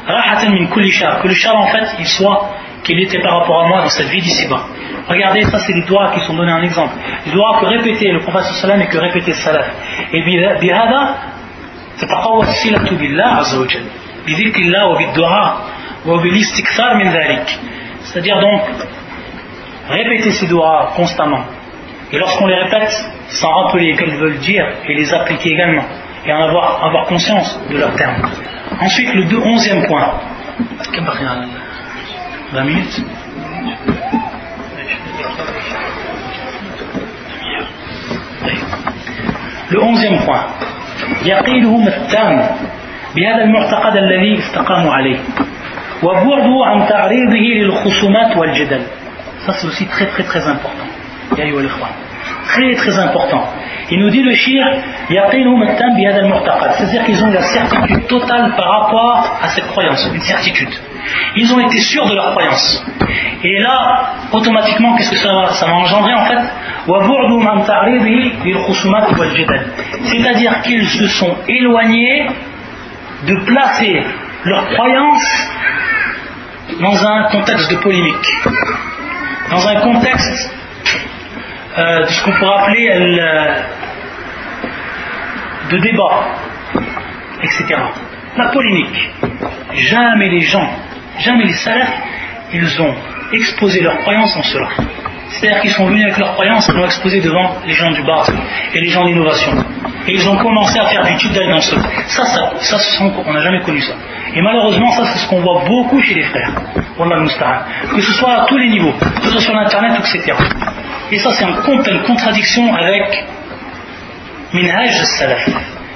Que 0.06 1.28
le 1.28 1.34
en 1.54 1.66
fait, 1.66 1.96
il 2.00 2.06
soit 2.06 2.50
qu'il 2.84 2.98
était 3.00 3.20
par 3.20 3.40
rapport 3.40 3.62
à 3.64 3.68
moi 3.68 3.82
dans 3.82 3.88
cette 3.88 4.08
vie 4.08 4.20
d'ici-bas. 4.20 4.66
Regardez, 5.08 5.42
ça 5.42 5.58
c'est 5.60 5.72
les 5.72 5.82
doigts 5.82 6.10
qui 6.14 6.20
sont 6.20 6.34
donnés 6.34 6.52
en 6.52 6.62
exemple. 6.62 6.94
Les 7.26 7.32
doigts 7.32 7.58
que 7.60 7.66
répéter 7.66 8.10
le 8.10 8.20
prophète 8.20 8.44
sallam 8.54 8.80
et 8.80 8.86
que 8.86 8.98
répéter 8.98 9.32
le 9.32 9.36
salaf. 9.36 9.66
Et 10.12 10.22
bihada, 10.22 11.16
c'est 11.96 12.08
par 12.08 12.18
rapport 12.18 12.38
aussi 12.38 12.70
la 12.70 12.78
billah 12.80 13.38
azawajal. 13.38 13.82
Bidhikillah 14.26 14.88
wa 14.88 14.98
biddu'a 14.98 15.56
wa 16.06 16.22
bilistikthar 16.22 16.96
min 16.96 17.10
dhalik. 17.12 17.58
C'est-à-dire 18.02 18.40
donc, 18.40 18.62
répéter 19.88 20.32
ces 20.32 20.46
doigts 20.46 20.92
constamment. 20.96 21.44
Et 22.12 22.18
lorsqu'on 22.18 22.46
les 22.46 22.56
répète, 22.56 22.92
s'en 23.28 23.50
rappeler 23.50 23.94
qu'elles 23.96 24.16
veulent 24.16 24.38
dire 24.38 24.66
et 24.86 24.94
les 24.94 25.12
appliquer 25.14 25.50
également. 25.50 25.84
Et 26.26 26.32
en 26.32 26.42
avoir, 26.42 26.84
avoir 26.84 27.06
conscience 27.06 27.58
de 27.70 27.78
leurs 27.78 27.94
termes. 27.94 28.22
Ensuite, 28.80 29.14
le 29.14 29.24
deux, 29.24 29.38
onzième 29.38 29.86
point. 29.86 30.20
20 32.52 32.64
minutes 32.64 33.00
le 39.70 39.82
onzième 39.82 40.18
point. 40.26 40.44
يقينهم 41.24 41.88
التام 41.88 42.46
بهذا 43.16 43.42
المعتقد 43.44 43.96
الذي 43.96 44.38
استقاموا 44.38 44.92
عليه. 44.92 45.18
وبعدوا 46.02 46.66
عن 46.66 46.88
تعريضه 46.88 47.44
للخصومات 47.60 48.36
والجدل. 48.36 48.82
Ça 49.46 49.52
c'est 49.52 49.66
aussi 49.66 49.86
très 49.86 50.06
très 50.06 50.22
très 50.24 50.46
important. 50.46 50.86
Très 52.46 52.74
très 52.74 52.98
important. 52.98 53.44
Il 53.90 54.00
nous 54.00 54.10
dit 54.10 54.22
le 54.22 54.34
shir, 54.34 54.64
c'est-à-dire 55.08 57.04
qu'ils 57.04 57.24
ont 57.24 57.30
la 57.30 57.42
certitude 57.42 58.06
totale 58.06 58.54
par 58.56 58.68
rapport 58.80 59.38
à 59.42 59.48
cette 59.48 59.66
croyance, 59.66 60.10
une 60.14 60.20
certitude. 60.20 60.72
Ils 61.36 61.52
ont 61.52 61.60
été 61.60 61.78
sûrs 61.78 62.06
de 62.06 62.14
leur 62.14 62.30
croyance. 62.30 62.84
Et 63.42 63.58
là, 63.58 64.14
automatiquement, 64.32 64.94
qu'est-ce 64.96 65.10
que 65.10 65.16
ça, 65.16 65.48
ça 65.52 65.66
va 65.66 65.74
engendrer 65.74 66.14
en 66.14 66.24
fait? 66.26 66.38
C'est-à-dire 70.04 70.62
qu'ils 70.62 70.88
se 70.88 71.08
sont 71.08 71.36
éloignés 71.48 72.28
de 73.26 73.36
placer 73.44 74.04
leur 74.44 74.68
croyance 74.70 75.48
dans 76.80 77.06
un 77.06 77.24
contexte 77.24 77.70
de 77.70 77.76
polémique, 77.76 78.32
dans 79.50 79.68
un 79.68 79.76
contexte 79.76 80.50
euh, 81.78 82.02
de 82.02 82.06
ce 82.06 82.22
qu'on 82.22 82.32
pourrait 82.32 82.58
appeler 82.58 82.90
euh, 82.90 83.62
de 85.70 85.78
débat, 85.78 86.24
etc. 87.42 87.64
La 88.36 88.48
polémique. 88.48 89.10
Jamais 89.74 90.28
les 90.28 90.40
gens, 90.40 90.68
jamais 91.18 91.44
les 91.44 91.54
salafs, 91.54 91.94
ils 92.52 92.82
ont 92.82 92.94
exposé 93.32 93.80
leur 93.80 93.96
croyance 93.98 94.36
en 94.36 94.42
cela. 94.42 94.68
C'est-à-dire 95.30 95.62
qu'ils 95.62 95.70
sont 95.70 95.86
venus 95.86 96.04
avec 96.04 96.18
leurs 96.18 96.34
croyances 96.34 96.68
et 96.68 96.72
l'ont 96.72 96.84
exposé 96.84 97.20
devant 97.20 97.56
les 97.66 97.72
gens 97.72 97.90
du 97.90 98.02
bar 98.02 98.28
et 98.74 98.80
les 98.80 98.88
gens 98.88 99.04
d'innovation. 99.06 99.52
Et 100.06 100.12
ils 100.12 100.28
ont 100.28 100.36
commencé 100.36 100.78
à 100.78 100.86
faire 100.86 101.04
du 101.04 101.16
tutoriel 101.16 101.52
dans 101.52 101.60
ce. 101.60 101.74
Ça, 102.08 102.24
ça, 102.24 102.52
ça, 102.78 103.04
on 103.26 103.32
n'a 103.32 103.40
jamais 103.40 103.60
connu 103.60 103.80
ça. 103.80 103.94
Et 104.34 104.42
malheureusement, 104.42 104.90
ça, 104.92 105.04
c'est 105.06 105.20
ce 105.20 105.28
qu'on 105.28 105.40
voit 105.40 105.62
beaucoup 105.66 106.02
chez 106.02 106.14
les 106.14 106.24
frères. 106.24 106.52
Que 107.94 108.00
ce 108.00 108.12
soit 108.12 108.42
à 108.42 108.46
tous 108.46 108.58
les 108.58 108.68
niveaux, 108.68 108.92
que 108.92 109.24
ce 109.24 109.30
soit 109.30 109.40
sur 109.40 109.56
Internet, 109.56 109.92
etc. 110.00 110.32
Et 111.12 111.18
ça, 111.18 111.30
c'est 111.32 111.44
en 111.44 111.52
complète 111.52 112.02
contradiction 112.04 112.74
avec 112.74 113.24
Minhaj 114.54 115.04
Salaf. 115.04 115.46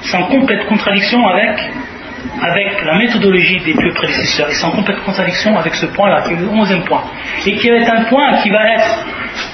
C'est 0.02 0.16
en 0.18 0.24
complète 0.24 0.66
contradiction 0.66 1.26
avec 1.26 1.58
avec 2.42 2.84
la 2.84 2.98
méthodologie 2.98 3.60
des 3.60 3.72
plus 3.72 3.94
prédécesseurs. 3.94 4.50
Et 4.50 4.54
c'est 4.54 4.66
en 4.66 4.72
complète 4.72 5.02
contradiction 5.04 5.56
avec 5.58 5.74
ce 5.74 5.86
point-là, 5.86 6.22
qui 6.22 6.34
est 6.34 6.36
le 6.36 6.48
onzième 6.48 6.82
point. 6.84 7.02
Et 7.46 7.56
qui 7.56 7.68
est 7.68 7.88
un 7.88 8.04
point 8.04 8.42
qui 8.42 8.50
va 8.50 8.74
être, 8.74 9.06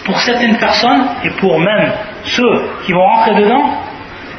pour 0.05 0.19
certaines 0.21 0.57
personnes, 0.57 1.07
et 1.23 1.31
pour 1.31 1.61
même 1.61 1.93
ceux 2.25 2.71
qui 2.85 2.93
vont 2.93 3.07
rentrer 3.07 3.35
dedans, 3.41 3.85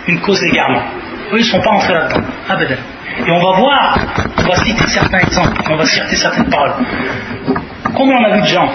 une 0.07 0.19
cause 0.19 0.41
d'égarement. 0.41 0.83
Eux, 1.31 1.37
ils 1.37 1.45
ne 1.45 1.51
sont 1.51 1.61
pas 1.61 1.71
entrés 1.71 1.93
là-dedans. 1.93 2.81
Et 3.25 3.31
on 3.31 3.39
va 3.39 3.57
voir, 3.57 3.97
on 4.39 4.41
va 4.41 4.55
citer 4.55 4.87
certains 4.87 5.19
exemples, 5.19 5.61
on 5.69 5.75
va 5.77 5.85
citer 5.85 6.15
certaines 6.17 6.49
paroles. 6.49 6.73
Combien 7.95 8.17
on 8.17 8.23
a 8.25 8.35
vu 8.35 8.41
de 8.41 8.47
gens 8.47 8.69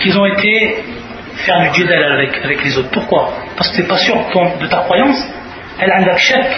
qui 0.00 0.16
ont 0.16 0.26
été 0.26 0.84
faire 1.36 1.60
du 1.60 1.74
djidal 1.74 2.12
avec, 2.12 2.40
avec 2.44 2.64
les 2.64 2.76
autres 2.78 2.90
Pourquoi? 2.90 3.32
Parce 3.56 3.70
que 3.70 3.76
tu 3.76 3.82
n'es 3.82 3.88
pas 3.88 3.98
sûr 3.98 4.16
de 4.60 4.66
ta 4.66 4.78
croyance. 4.78 5.26
Elle 5.78 5.90
a 5.90 5.96
un 5.98 6.16
chèque 6.16 6.56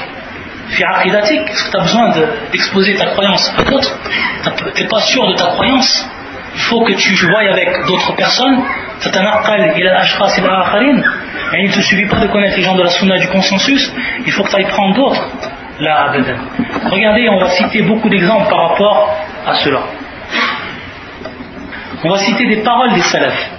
est-ce 0.73 1.65
que 1.65 1.71
tu 1.71 1.77
as 1.77 1.83
besoin 1.83 2.13
d'exposer 2.51 2.95
ta 2.95 3.07
croyance 3.07 3.53
à 3.59 3.63
d'autres 3.63 3.99
Tu 4.75 4.83
n'es 4.83 4.89
pas 4.89 5.01
sûr 5.01 5.27
de 5.27 5.35
ta 5.35 5.47
croyance 5.47 6.09
Il 6.55 6.61
faut 6.61 6.81
que 6.85 6.93
tu 6.93 7.15
voyes 7.27 7.53
avec 7.53 7.85
d'autres 7.87 8.15
personnes. 8.15 8.63
Et 11.55 11.59
il 11.59 11.69
ne 11.69 11.73
te 11.73 11.81
suffit 11.81 12.07
pas 12.07 12.21
de 12.21 12.29
connaître 12.29 12.57
les 12.57 12.63
gens 12.63 12.75
de 12.75 12.83
la 12.83 12.91
sunna 12.91 13.19
du 13.19 13.29
consensus, 13.29 13.93
il 14.25 14.33
faut 14.33 14.45
que 14.45 14.51
tu 14.51 14.57
ailles 14.57 14.69
prendre 14.69 14.95
d'autres. 14.95 15.29
Regardez, 16.91 17.29
on 17.29 17.39
va 17.39 17.51
citer 17.51 17.83
beaucoup 17.83 18.09
d'exemples 18.09 18.49
par 18.49 18.71
rapport 18.71 19.15
à 19.47 19.55
cela. 19.57 19.81
On 22.05 22.11
va 22.11 22.19
citer 22.19 22.47
des 22.47 22.63
paroles 22.63 22.95
des 22.95 23.01
salafs. 23.03 23.51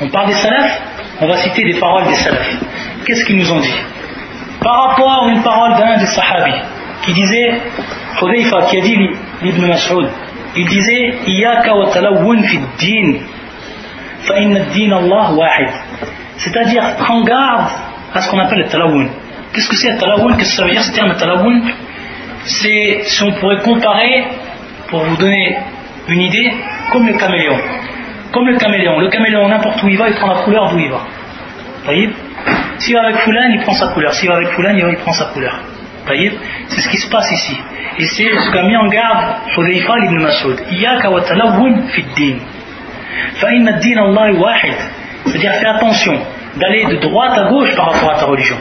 On 0.00 0.08
parle 0.08 0.28
des 0.28 0.34
salafs, 0.34 0.80
on 1.20 1.26
va 1.26 1.36
citer 1.38 1.64
des 1.64 1.80
paroles 1.80 2.06
des 2.06 2.14
salafs. 2.14 2.56
Qu'est-ce 3.04 3.24
qu'ils 3.24 3.38
nous 3.38 3.52
ont 3.52 3.58
dit? 3.58 3.74
Par 4.62 4.90
rapport 4.90 5.24
à 5.24 5.28
une 5.30 5.42
parole 5.42 5.76
d'un 5.76 5.98
des 5.98 6.06
sahabis 6.06 6.60
qui 7.02 7.12
disait, 7.12 7.54
Hudayfa 8.22 8.62
qui 8.62 8.78
a 8.78 8.80
dit 8.80 8.96
l'Ibn 9.42 9.66
Mas'ud, 9.66 10.08
il 10.56 10.66
disait 10.68 11.14
Iyaka 11.26 11.74
wa 11.74 11.90
talawun 11.90 12.42
fi 12.42 12.58
din, 12.78 13.18
fa 14.22 14.34
din 14.34 14.92
Allah 14.92 15.32
wahid. 15.32 15.70
C'est-à-dire, 16.36 16.84
prends 16.98 17.22
garde 17.22 17.68
à 18.14 18.20
ce 18.20 18.30
qu'on 18.30 18.38
appelle 18.38 18.60
le 18.60 18.68
talawun. 18.68 19.08
Qu'est-ce 19.52 19.68
que 19.68 19.76
c'est 19.76 19.90
le 19.90 19.98
talawun 19.98 20.36
Qu'est-ce 20.36 20.50
que 20.50 20.56
ça 20.56 20.64
veut 20.64 20.70
dire? 20.70 20.82
Ce 20.82 20.92
terme 20.92 21.14
talawun 21.16 21.62
C'est, 22.44 23.00
si 23.04 23.22
on 23.24 23.32
pourrait 23.32 23.60
comparer, 23.62 24.24
pour 24.88 25.00
vous 25.00 25.16
donner 25.16 25.56
une 26.08 26.22
idée, 26.22 26.52
comme 26.92 27.06
le 27.06 27.14
caméléon. 27.14 27.58
Comme 28.32 28.46
le 28.46 28.56
caméléon. 28.56 28.98
Le 28.98 29.08
caméléon, 29.08 29.48
n'importe 29.48 29.82
où 29.82 29.88
il 29.88 29.96
va, 29.96 30.08
il 30.08 30.14
prend 30.14 30.28
la 30.28 30.42
couleur 30.42 30.70
d'où 30.70 30.78
il 30.78 30.90
va. 30.90 31.00
Voyez 31.84 32.10
s'il 32.78 32.94
va 32.94 33.02
avec 33.02 33.16
Foulan, 33.16 33.50
il 33.50 33.60
prend 33.60 33.72
sa 33.72 33.88
couleur. 33.88 34.14
S'il 34.14 34.28
va 34.28 34.36
avec 34.36 34.48
Foulan, 34.50 34.74
il 34.76 34.96
prend 34.98 35.12
sa 35.12 35.26
couleur. 35.26 35.60
voyez 36.06 36.32
C'est 36.68 36.80
ce 36.80 36.88
qui 36.88 36.96
se 36.96 37.10
passe 37.10 37.30
ici. 37.32 37.56
Et 37.98 38.04
c'est 38.04 38.28
ce 38.38 38.50
qu'a 38.52 38.62
mis 38.62 38.76
en 38.76 38.86
garde 38.86 39.34
Hudayfa 39.56 39.98
ibn 40.04 40.22
Mas'ud. 40.22 40.60
Iyaka 40.70 41.10
wa 41.10 41.20
talawun 41.22 41.88
fi 41.88 42.04
Allah 43.42 44.32
wahid. 44.32 44.74
C'est-à-dire, 45.26 45.54
fais 45.54 45.66
attention 45.66 46.18
d'aller 46.56 46.84
de 46.86 46.96
droite 46.96 47.36
à 47.36 47.48
gauche 47.48 47.74
par 47.74 47.92
rapport 47.92 48.10
à 48.12 48.14
ta 48.14 48.26
religion. 48.26 48.56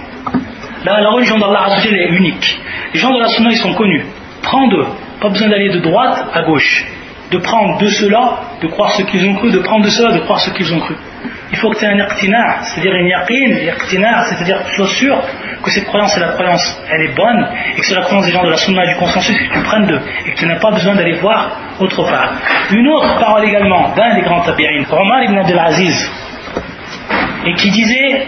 Là, 0.84 1.00
la 1.00 1.10
religion 1.10 1.38
d'Allah 1.38 1.78
est 1.84 2.10
unique. 2.10 2.60
Les 2.94 3.00
gens 3.00 3.14
de 3.14 3.20
la 3.20 3.28
Sunna, 3.28 3.50
ils 3.52 3.58
sont 3.58 3.74
connus. 3.74 4.04
Prends 4.42 4.68
d'eux. 4.68 4.88
Pas 5.22 5.30
besoin 5.30 5.50
d'aller 5.50 5.70
de 5.70 5.80
droite 5.80 6.26
à 6.34 6.42
gauche. 6.42 6.86
De 7.32 7.38
prendre 7.40 7.78
de 7.78 7.88
cela, 7.88 8.40
de 8.62 8.68
croire 8.68 8.92
ce 8.92 9.04
qu'ils 9.04 9.28
ont 9.28 9.36
cru, 9.36 9.52
de 9.52 9.60
prendre 9.60 9.84
de 9.84 9.90
cela, 9.90 10.14
de 10.14 10.20
croire 10.20 10.40
ce 10.40 10.50
qu'ils 10.52 10.74
ont 10.74 10.80
cru. 10.80 10.96
Il 11.52 11.58
faut 11.58 11.70
que 11.70 11.78
tu 11.78 11.86
aies 11.86 11.90
un 11.90 11.98
iqtina, 11.98 12.62
c'est-à-dire 12.62 12.94
une 12.96 13.08
yaqin, 13.08 13.56
c'est-à-dire 14.24 14.64
que 14.64 14.70
tu 14.70 14.76
sois 14.76 14.88
sûr 14.88 15.18
que 15.64 15.72
cette 15.72 15.86
croyance 15.86 16.16
est 16.16 16.20
la 16.20 16.30
croyance, 16.30 16.82
elle 16.90 17.02
est 17.02 17.16
bonne, 17.16 17.48
et 17.76 17.80
que 17.80 17.86
c'est 17.86 17.96
la 17.96 18.02
croyance 18.02 18.26
des 18.26 18.32
gens 18.32 18.44
de 18.44 18.50
la 18.50 18.58
sunna 18.58 18.86
et 18.86 18.90
du 18.90 18.96
consensus 18.96 19.38
que 19.38 19.54
tu 19.54 19.60
prennes 19.64 19.86
d'eux, 19.88 20.02
et 20.26 20.32
que 20.32 20.38
tu 20.38 20.46
n'as 20.46 20.60
pas 20.60 20.72
besoin 20.72 20.96
d'aller 20.96 21.14
voir 21.14 21.52
autre 21.80 22.04
part. 22.04 22.34
Une 22.72 22.88
autre 22.88 23.18
parole 23.20 23.46
également 23.46 23.90
d'un 23.96 24.16
des 24.16 24.22
grands 24.22 24.42
tabi'in, 24.42 24.86
Omar 24.92 25.24
ibn 25.24 25.38
Abdel 25.38 25.60
Aziz, 25.60 26.12
et 27.46 27.54
qui 27.54 27.72
disait 27.72 28.28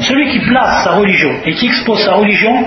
celui 0.00 0.30
qui 0.30 0.40
place 0.40 0.84
sa 0.84 0.92
religion 0.92 1.30
et 1.46 1.54
qui 1.54 1.66
expose 1.66 2.04
sa 2.04 2.14
religion 2.14 2.64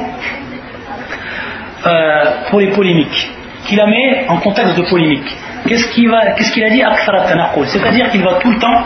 euh, 1.85 2.31
pour 2.49 2.59
les 2.59 2.71
polémiques 2.71 3.29
qui 3.67 3.75
la 3.75 3.87
met 3.87 4.25
en 4.27 4.37
contexte 4.37 4.77
de 4.77 4.83
polémique. 4.83 5.35
Qu'est-ce 5.67 5.87
qu'il 5.93 6.07
qu 6.07 6.63
a 6.63 6.69
dit 6.69 6.83
C'est-à-dire 7.65 8.09
qu'il 8.11 8.23
va 8.23 8.35
tout 8.35 8.51
le 8.51 8.59
temps, 8.59 8.83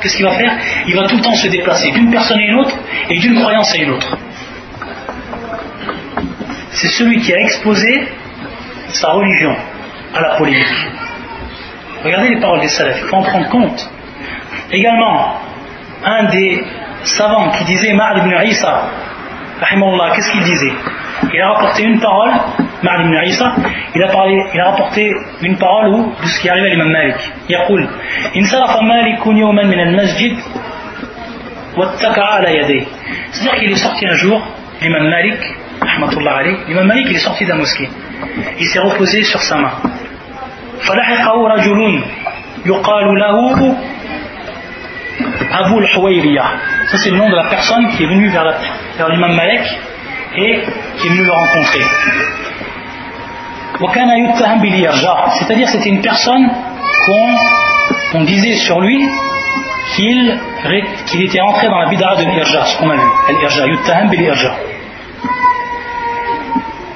qu'est-ce 0.00 0.16
qu'il 0.16 0.24
va 0.24 0.32
faire? 0.32 0.52
Il 0.86 0.94
va 0.94 1.06
tout 1.08 1.16
le 1.16 1.22
temps 1.22 1.34
se 1.34 1.48
déplacer 1.48 1.90
d'une 1.90 2.10
personne 2.10 2.38
à 2.38 2.42
une 2.42 2.54
autre 2.54 2.76
et 3.10 3.18
d'une 3.18 3.40
croyance 3.40 3.74
à 3.74 3.78
une 3.78 3.90
autre. 3.90 4.16
C'est 6.70 6.88
celui 6.88 7.20
qui 7.20 7.32
a 7.32 7.38
exposé 7.38 8.08
sa 8.88 9.10
religion 9.10 9.56
à 10.14 10.20
la 10.20 10.36
polémique. 10.36 10.88
Regardez 12.04 12.28
les 12.28 12.40
paroles 12.40 12.60
des 12.60 12.68
salafs, 12.68 12.98
il 13.00 13.08
faut 13.08 13.16
en 13.16 13.22
prendre 13.22 13.48
compte. 13.48 13.90
Également, 14.70 15.40
un 16.04 16.24
des 16.24 16.64
savants 17.02 17.50
qui 17.50 17.64
disait 17.64 17.92
Ma'al 17.94 18.18
ibn 18.18 18.34
Isa, 18.46 18.90
qu'est-ce 20.14 20.30
qu'il 20.30 20.42
disait? 20.42 20.72
Il 21.33 21.41
a 21.41 21.49
rapporté 21.53 21.83
une 21.83 21.99
parole 21.99 22.31
Ma'al 22.81 23.01
ibn 23.01 23.15
Isa, 23.25 23.55
il 23.93 24.03
a, 24.03 24.07
parlé, 24.07 24.41
il 24.53 24.59
a 24.59 24.71
rapporté 24.71 25.13
une 25.41 25.57
parole 25.57 25.89
où, 25.89 26.13
de 26.21 26.27
ce 26.27 26.39
qui 26.39 26.49
arrive 26.49 26.63
à 26.63 26.69
l'imam 26.69 26.89
Malik. 26.89 27.17
يقول 27.49 27.89
انصرف 28.35 28.81
مالك 28.81 29.27
يوما 29.27 29.63
من 29.63 29.79
المسجد 29.79 30.37
واتكى 31.77 32.21
على 32.21 32.57
يديه 32.57 32.85
c'est-à-dire 33.31 33.59
qu'il 33.59 33.71
est 33.71 33.83
sorti 33.83 34.05
un 34.07 34.13
jour 34.13 34.41
l'imam 34.81 35.09
Malik 35.09 35.39
rahmatullah 35.81 36.35
alayh 36.37 36.57
l'imam 36.67 36.87
Malik 36.87 37.07
il 37.09 37.15
est 37.15 37.19
sorti 37.19 37.43
de 37.43 37.49
la 37.49 37.55
mosquée 37.55 37.89
il 38.59 38.65
s'est 38.67 38.79
reposé 38.79 39.23
sur 39.23 39.41
sa 39.41 39.57
main 39.57 39.73
فلحقه 40.79 41.47
رجل 41.47 42.03
يقال 42.65 43.05
له 43.19 43.75
Abu 45.51 45.79
al-Huwayriya 45.79 46.45
ça 46.91 46.97
c'est 46.97 47.09
le 47.11 47.17
nom 47.17 47.29
de 47.29 47.35
la 47.35 47.45
personne 47.49 47.87
qui 47.89 48.03
est 48.03 48.07
venue 48.07 48.29
vers, 48.29 48.53
vers 48.97 49.09
l'imam 49.09 49.35
Malik 49.35 49.65
et 50.36 50.62
qui 50.98 51.06
est 51.06 51.10
venu 51.10 51.24
le 51.24 51.32
rencontrer 51.32 51.84
c'est-à-dire 55.38 55.68
c'était 55.68 55.88
une 55.88 56.00
personne 56.00 56.48
qu'on 58.12 58.22
disait 58.24 58.54
sur 58.54 58.80
lui 58.80 59.04
qu'il 59.96 61.22
était 61.22 61.40
entré 61.40 61.68
dans 61.68 61.78
la 61.78 61.88
bid'a 61.88 62.16
de 62.16 62.24
l'irja, 62.24 62.64
ce 62.64 62.78
qu'on 62.78 62.90
a 62.90 62.96
vu. 62.96 63.02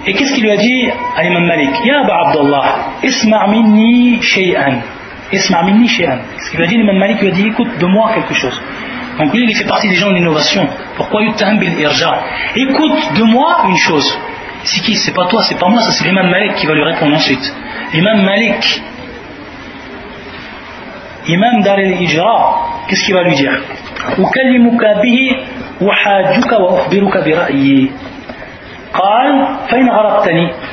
Et 0.06 0.14
qu'est-ce 0.14 0.34
qu'il 0.34 0.44
lui 0.44 0.50
a 0.50 0.56
dit 0.56 0.88
à 1.16 1.22
l'imam 1.22 1.46
Malik 1.46 1.70
Ya 1.84 2.00
Abdullah, 2.00 2.64
isma' 3.02 3.46
minni 3.48 4.22
shay'an. 4.22 4.78
Isma' 5.32 5.64
minni 5.64 5.86
shay'an. 5.88 6.18
Ce 6.38 6.50
qu'il 6.50 6.60
lui 6.60 6.66
a 6.66 6.68
dit, 6.68 6.76
l'imam 6.76 6.96
Malik 6.96 7.20
lui 7.20 7.28
a 7.28 7.32
dit 7.32 7.46
écoute 7.48 7.76
de 7.78 7.86
moi 7.86 8.12
quelque 8.14 8.34
chose. 8.34 8.58
Donc 9.18 9.34
lui, 9.34 9.46
il 9.48 9.54
fait 9.56 9.66
partie 9.66 9.88
des 9.88 9.96
gens 9.96 10.10
de 10.10 10.14
l'innovation. 10.14 10.66
Pourquoi 10.96 11.22
yuttaham 11.22 11.58
bil 11.58 11.78
irja 11.78 12.20
Écoute 12.54 13.14
de 13.16 13.22
moi 13.24 13.64
une 13.68 13.76
chose. 13.76 14.18
C'est 14.64 14.80
qui 14.80 14.94
C'est 14.94 15.14
pas 15.14 15.26
toi, 15.26 15.42
c'est 15.42 15.58
pas 15.58 15.68
moi, 15.68 15.80
ça 15.82 15.90
c'est 15.92 16.04
l'imam 16.04 16.30
Malik 16.30 16.54
qui 16.54 16.66
va 16.66 16.74
lui 16.74 16.84
répondre 16.84 17.14
ensuite. 17.14 17.54
L'imam 17.92 18.22
Malik, 18.22 18.82
imam 21.26 21.62
Dar 21.62 21.78
al-Ijra, 21.78 22.84
qu'est-ce 22.86 23.04
qu'il 23.04 23.14
va 23.14 23.22
lui 23.24 23.34
dire 23.34 23.60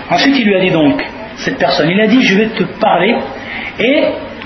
Ensuite 0.10 0.36
il 0.38 0.46
lui 0.46 0.56
a 0.56 0.60
dit 0.60 0.72
donc, 0.72 1.04
cette 1.38 1.58
personne, 1.58 1.90
il 1.90 2.00
a 2.00 2.08
dit 2.08 2.22
je 2.22 2.38
vais 2.38 2.48
te 2.48 2.64
parler 2.80 3.16
et 3.80 4.04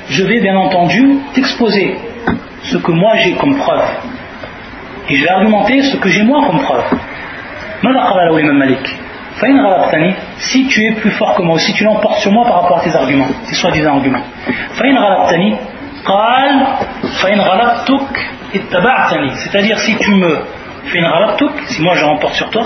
je 0.10 0.24
vais 0.24 0.39
bien 0.39 0.56
entendu 0.56 1.18
t'exposer 1.34 1.97
ce 2.72 2.78
que 2.78 2.91
moi 2.91 3.15
j'ai 3.17 3.34
comme 3.34 3.57
preuve. 3.57 3.84
Et 5.09 5.15
je 5.15 5.24
vais 5.24 5.30
argumenter 5.30 5.82
ce 5.82 5.97
que 5.97 6.09
j'ai 6.09 6.24
moi 6.24 6.45
comme 6.45 6.59
preuve. 6.59 6.84
si 10.38 10.67
tu 10.67 10.86
es 10.86 10.91
plus 10.93 11.11
fort 11.11 11.36
que 11.36 11.41
moi, 11.41 11.57
si 11.59 11.74
tu 11.74 11.84
l'emportes 11.86 12.20
sur 12.20 12.32
moi 12.32 12.45
par 12.45 12.61
rapport 12.61 12.80
à 12.80 12.82
tes 12.82 12.95
arguments, 12.95 13.28
tes 13.47 13.55
soi-disant 13.55 13.95
arguments. 13.95 14.24
c'est-à-dire 19.36 19.80
si 19.80 19.95
tu 19.95 20.11
me 20.11 20.39
fais 20.86 20.99
une 20.99 21.05
si 21.67 21.82
moi 21.82 21.95
je 21.95 22.03
remporte 22.03 22.34
sur 22.34 22.49
toi, 22.49 22.65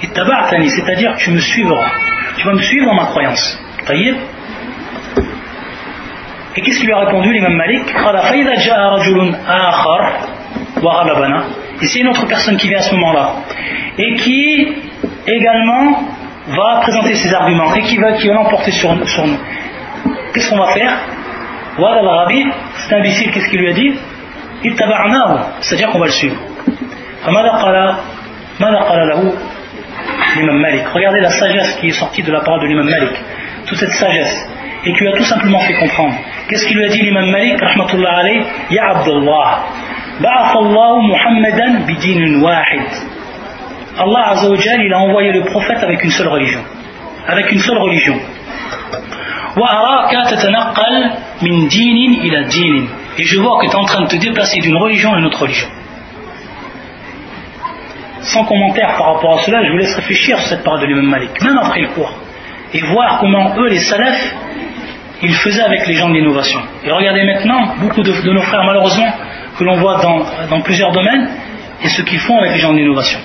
c'est-à-dire 0.00 1.12
que 1.14 1.18
tu 1.18 1.30
me 1.30 1.38
suivras, 1.38 1.86
tu 2.36 2.46
vas 2.46 2.54
me 2.54 2.62
suivre 2.62 2.86
dans 2.86 2.94
ma 2.94 3.06
croyance. 3.06 3.58
Et 6.56 6.62
qu'est-ce 6.62 6.78
qu'il 6.78 6.86
lui 6.86 6.94
a 6.94 7.00
répondu 7.00 7.32
l'imam 7.32 7.54
Malik? 7.54 7.94
Et 11.82 11.86
c'est 11.86 12.00
une 12.00 12.08
autre 12.08 12.26
personne 12.26 12.56
qui 12.56 12.68
vient 12.68 12.78
à 12.78 12.82
ce 12.82 12.94
moment-là 12.94 13.34
et 13.98 14.14
qui 14.14 14.74
également 15.26 16.02
va 16.48 16.80
présenter 16.80 17.14
ses 17.14 17.34
arguments 17.34 17.74
et 17.74 17.82
qui 17.82 17.96
va, 17.96 18.10
l'emporter 18.10 18.70
sur, 18.70 18.94
nous. 18.94 19.04
Qu'est-ce 20.32 20.48
qu'on 20.50 20.58
va 20.58 20.72
faire? 20.72 20.96
Voilà 21.76 22.26
c'est 22.76 22.94
imbécile, 22.94 23.30
qu'est-ce 23.32 23.48
qu'il 23.50 23.60
lui 23.60 23.68
a 23.68 23.74
dit? 23.74 23.94
C'est-à-dire 25.60 25.90
qu'on 25.90 25.98
va 25.98 26.06
le 26.06 26.12
suivre. 26.12 26.36
Regardez 30.94 31.20
la 31.20 31.30
sagesse 31.30 31.76
qui 31.80 31.88
est 31.88 31.92
sortie 31.92 32.22
de 32.22 32.32
la 32.32 32.40
parole 32.40 32.62
de 32.62 32.66
l'imam 32.66 32.88
Malik. 32.88 33.12
Toute 33.66 33.78
cette 33.78 33.92
sagesse. 33.92 34.48
Et 34.86 34.92
qui 34.92 35.00
lui 35.00 35.08
a 35.08 35.16
tout 35.16 35.24
simplement 35.24 35.58
fait 35.60 35.74
comprendre. 35.74 36.14
Qu'est-ce 36.48 36.64
qu'il 36.66 36.76
lui 36.76 36.84
a 36.84 36.88
dit 36.88 37.02
l'imam 37.02 37.28
Malik 37.30 37.60
Rahmatullah 37.60 38.18
alayh? 38.18 38.44
Ya 38.70 38.90
Abdullah. 38.90 39.64
Muhammadan 40.20 41.84
bidin 41.86 42.40
wahid. 42.40 42.88
Allah 43.98 44.28
Azzawajal, 44.30 44.80
il 44.84 44.92
a 44.92 44.98
envoyé 44.98 45.32
le 45.32 45.42
prophète 45.42 45.82
avec 45.82 46.04
une 46.04 46.10
seule 46.10 46.28
religion. 46.28 46.60
Avec 47.26 47.50
une 47.50 47.58
seule 47.58 47.78
religion. 47.78 48.16
Et 53.18 53.24
je 53.24 53.40
vois 53.40 53.58
que 53.60 53.66
tu 53.66 53.72
es 53.72 53.76
en 53.76 53.84
train 53.84 54.02
de 54.02 54.08
te 54.08 54.16
déplacer 54.16 54.60
d'une 54.60 54.76
religion 54.76 55.14
à 55.14 55.18
une 55.18 55.24
autre 55.24 55.40
religion. 55.40 55.68
Sans 58.20 58.44
commentaire 58.44 58.94
par 58.96 59.14
rapport 59.14 59.38
à 59.38 59.42
cela, 59.42 59.64
je 59.64 59.70
vous 59.70 59.78
laisse 59.78 59.96
réfléchir 59.96 60.38
sur 60.38 60.48
cette 60.48 60.62
parole 60.62 60.80
de 60.80 60.86
l'imam 60.86 61.06
Malik, 61.06 61.42
même 61.42 61.58
après 61.58 61.80
le 61.80 61.88
cours, 61.88 62.12
et 62.74 62.80
voir 62.82 63.18
comment 63.20 63.56
eux, 63.56 63.68
les 63.68 63.80
salafs, 63.80 64.34
ils 65.22 65.34
faisaient 65.34 65.62
avec 65.62 65.86
les 65.86 65.94
gens 65.94 66.08
de 66.08 66.14
l'innovation. 66.14 66.60
Et 66.84 66.90
regardez 66.90 67.24
maintenant, 67.24 67.74
beaucoup 67.80 68.02
de, 68.02 68.12
nos 68.30 68.42
frères, 68.42 68.64
malheureusement, 68.64 69.12
que 69.58 69.64
l'on 69.64 69.76
voit 69.76 70.00
dans, 70.50 70.60
plusieurs 70.60 70.92
domaines, 70.92 71.28
et 71.82 71.88
ce 71.88 72.02
qu'ils 72.02 72.18
font 72.20 72.38
avec 72.38 72.52
les 72.52 72.58
gens 72.58 72.72
de 72.72 72.78
l'innovation. 72.78 73.18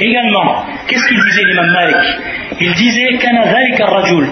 Également, 0.00 0.64
qu'est-ce 0.86 1.06
qu'il 1.08 1.20
disait 1.20 1.44
l'imam 1.44 1.70
Malik? 1.72 1.96
Il 2.60 2.72
disait 2.74 3.08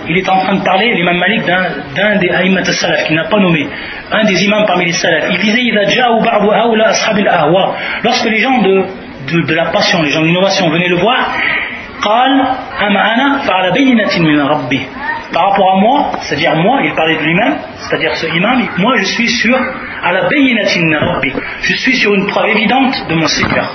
Il 0.09 0.19
est 0.19 0.29
en 0.29 0.39
train 0.41 0.55
de 0.55 0.65
parler, 0.65 0.95
l'imam 0.95 1.17
Malik, 1.19 1.45
d'un 1.47 2.17
des 2.17 2.31
aïmat 2.31 2.65
salaf 2.65 3.05
qu'il 3.07 3.17
n'a 3.17 3.25
pas 3.25 3.39
nommé, 3.39 3.67
un 4.13 4.25
des 4.25 4.45
imams 4.45 4.67
parmi 4.67 4.87
les 4.87 4.93
salaf. 4.93 5.25
Il 5.31 5.39
disait 5.39 5.63
Lorsque 8.03 8.31
les 8.31 8.39
gens 8.39 8.59
de, 8.61 8.85
de, 9.47 9.55
la 9.55 9.67
passion, 9.67 10.03
les 10.03 10.11
gens 10.11 10.21
de 10.21 10.27
l'innovation 10.27 10.69
venaient 10.69 10.89
le 10.89 10.97
voir, 10.97 11.33
par 15.33 15.51
rapport 15.51 15.77
à 15.77 15.81
moi, 15.81 16.11
c'est-à-dire 16.21 16.55
moi, 16.57 16.81
il 16.85 16.95
parlait 16.95 17.17
de 17.17 17.23
lui-même, 17.23 17.57
c'est-à-dire 17.77 18.15
ce 18.17 18.27
imam, 18.27 18.63
moi 18.79 18.97
je 18.99 19.05
suis 19.05 19.29
sur 19.29 19.57
à 20.03 20.13
la 20.13 20.23
rabbi, 20.23 21.33
je 21.63 21.75
suis 21.77 21.97
sur 21.97 22.15
une 22.15 22.27
preuve 22.27 22.49
évidente 22.49 23.07
de 23.09 23.15
mon 23.15 23.27
Seigneur. 23.27 23.71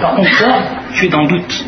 Par 0.00 0.14
contre, 0.16 0.36
toi, 0.38 0.54
tu 0.94 1.06
es 1.06 1.08
dans 1.08 1.22
le 1.22 1.28
doute. 1.28 1.64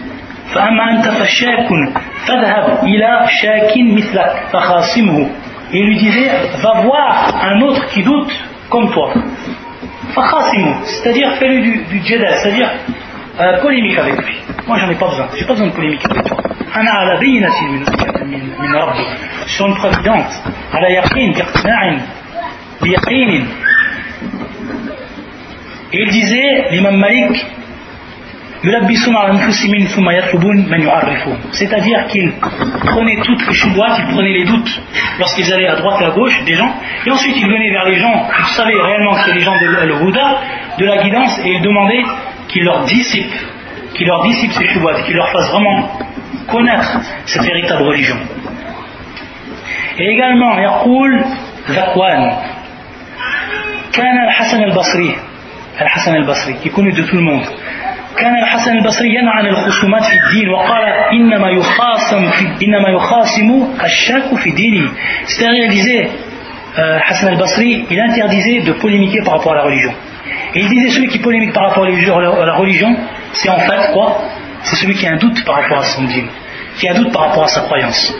Il 5.73 5.85
lui 5.85 5.97
disait, 5.99 6.31
va 6.63 6.81
voir 6.81 7.35
un 7.45 7.61
autre 7.61 7.87
qui 7.89 8.03
doute 8.03 8.33
comme 8.71 8.91
toi. 8.91 9.13
C'est-à-dire, 10.85 11.33
fais-lui 11.39 11.63
du, 11.63 11.85
du 11.85 12.01
c'est-à-dire 12.03 12.71
euh, 13.41 13.61
polémique 13.61 13.99
avec 13.99 14.17
lui. 14.17 14.37
Moi, 14.69 14.79
j'en 14.79 14.91
ai 14.91 14.97
pas 14.97 15.09
besoin. 15.09 15.29
J'ai 15.35 15.47
pas 15.47 15.55
besoin 15.55 15.69
de 15.69 15.73
polémique 15.73 16.05
avec 16.11 16.25
toi. 16.25 16.37
Sur 19.47 19.67
une 19.67 19.75
providence. 19.77 20.43
Et 25.93 26.03
il 26.03 26.11
disait, 26.11 26.67
l'imam 26.71 26.97
Malik, 26.99 27.47
c'est-à-dire 31.53 32.07
qu'ils 32.09 32.33
prenaient 32.85 33.21
toutes 33.23 33.47
les 33.47 33.55
choubouates, 33.55 33.99
ils 34.01 34.13
prenaient 34.13 34.33
les 34.33 34.45
doutes 34.45 34.83
lorsqu'ils 35.19 35.51
allaient 35.53 35.69
à 35.69 35.77
droite 35.77 36.03
et 36.03 36.05
à 36.05 36.11
gauche 36.11 36.43
des 36.45 36.55
gens, 36.55 36.75
et 37.07 37.11
ensuite 37.11 37.37
ils 37.37 37.47
venaient 37.47 37.71
vers 37.71 37.85
les 37.87 37.99
gens, 38.01 38.29
ils 38.39 38.55
savaient 38.55 38.81
réellement 38.83 39.15
que 39.15 39.31
les 39.31 39.41
gens 39.41 39.55
de 39.59 39.87
le 39.87 39.95
Bouddha, 40.01 40.41
de 40.79 40.85
la 40.85 41.03
guidance, 41.05 41.39
et 41.45 41.53
ils 41.53 41.63
demandaient 41.63 42.03
qu'ils 42.49 42.65
leur 42.65 42.85
dissipent 42.85 43.33
qu'ils 43.96 44.08
leur 44.08 44.24
dissipent 44.24 44.54
ces 44.54 44.68
chouboites, 44.68 45.04
qu'ils 45.06 45.16
leur 45.16 45.30
fassent 45.32 45.52
vraiment 45.52 45.90
connaître 46.48 47.00
cette 47.26 47.44
véritable 47.44 47.84
religion. 47.84 48.18
Et 49.98 50.06
également, 50.06 50.58
Yaqul 50.58 51.24
Zakwan, 51.70 52.54
كان 53.94 54.18
الحسن 54.28 54.64
البصري 54.64 55.16
الحسن 55.82 56.16
البصري 56.16 56.54
qui 56.62 56.68
est 56.68 56.72
connu 56.72 56.92
de 56.92 57.04
tout 57.04 57.16
le 57.16 57.22
monde 57.22 57.46
كان 58.18 58.36
الحسن 58.44 58.78
البصري 58.78 59.10
ينهى 59.10 59.34
عن 59.34 59.46
الخصومات 59.46 60.04
في 60.04 60.16
الدين 60.18 60.50
وقال 60.50 60.84
إنما 61.14 61.50
يخاصم 61.50 62.30
في 62.30 62.66
إنما 62.66 62.90
يخاصم 62.90 63.68
الشاك 63.84 64.36
في 64.36 64.52
دينه 64.52 64.90
c'est-à-dire 65.28 65.66
il 65.66 65.70
disait 65.70 66.10
euh, 66.80 67.00
Hassan 67.08 67.30
al-Basri 67.30 67.86
il 67.90 68.00
interdisait 68.00 68.62
de 68.62 68.72
polémiquer 68.74 69.20
par 69.24 69.34
rapport 69.36 69.52
à 69.54 69.58
la 69.58 69.64
religion 69.64 69.92
et 70.56 70.60
il 70.60 70.70
disait 70.70 70.90
celui 70.90 71.08
qui 71.08 71.20
polémique 71.20 71.54
par 71.54 71.64
rapport 71.70 71.84
à 71.84 72.46
la 72.46 72.56
religion 72.56 72.96
c'est 73.33 73.49
en 73.49 73.59
fait 73.59 73.93
quoi 73.93 74.23
c'est 74.63 74.77
celui 74.77 74.95
qui 74.95 75.07
a 75.07 75.13
un 75.13 75.17
doute 75.17 75.45
par 75.45 75.57
rapport 75.57 75.79
à 75.79 75.85
son 75.85 76.05
dîme 76.05 76.29
qui 76.79 76.89
a 76.89 76.93
un 76.93 76.95
doute 76.95 77.13
par 77.13 77.29
rapport 77.29 77.45
à 77.45 77.49
sa 77.49 77.63
croyance. 77.63 78.15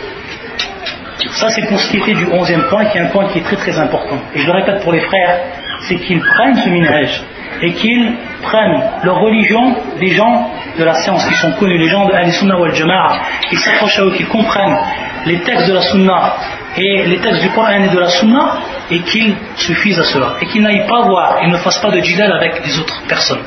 Ça 1.31 1.49
c'est 1.49 1.67
pour 1.67 1.79
ce 1.79 1.89
qui 1.89 1.97
était 1.97 2.13
du 2.13 2.25
onzième 2.31 2.63
point 2.63 2.85
qui 2.85 2.97
est 2.97 3.01
un 3.01 3.07
point 3.07 3.27
qui 3.29 3.39
est 3.39 3.43
très 3.43 3.57
très 3.57 3.77
important. 3.77 4.17
Et 4.33 4.39
je 4.39 4.45
le 4.45 4.53
répète 4.53 4.81
pour 4.83 4.91
les 4.91 5.01
frères 5.01 5.39
c'est 5.81 5.95
qu'ils 5.95 6.19
prennent 6.19 6.57
ce 6.57 6.69
minage 6.69 7.23
et 7.61 7.73
qu'ils 7.73 8.13
prennent 8.41 8.81
leur 9.03 9.19
religion 9.19 9.75
des 9.99 10.11
gens 10.11 10.49
de 10.77 10.83
la 10.83 10.93
science 10.95 11.25
qui 11.27 11.35
sont 11.35 11.51
connus, 11.53 11.77
les 11.77 11.89
gens 11.89 12.05
de 12.05 12.13
Al-Sunnah 12.13 12.57
wal 12.57 12.73
Jama'a, 12.73 13.19
qui 13.49 13.57
s'accrochent 13.57 13.99
à 13.99 14.03
eux, 14.03 14.11
qui 14.11 14.23
comprennent 14.25 14.77
les 15.25 15.39
textes 15.39 15.67
de 15.67 15.73
la 15.73 15.81
Sunna 15.81 16.33
et 16.77 17.05
les 17.05 17.17
textes 17.17 17.41
du 17.41 17.49
Coran 17.49 17.83
et 17.83 17.89
de 17.89 17.99
la 17.99 18.07
Sunna, 18.07 18.57
et 18.89 18.99
qu'ils 18.99 19.35
suffisent 19.55 19.99
à 19.99 20.03
cela. 20.03 20.35
Et 20.41 20.45
qu'ils 20.45 20.61
n'aillent 20.61 20.87
pas 20.87 21.01
voir, 21.01 21.39
ils 21.43 21.49
ne 21.49 21.57
fassent 21.57 21.79
pas 21.79 21.91
de 21.91 21.99
jidal 21.99 22.31
avec 22.31 22.65
les 22.65 22.79
autres 22.79 23.01
personnes, 23.07 23.43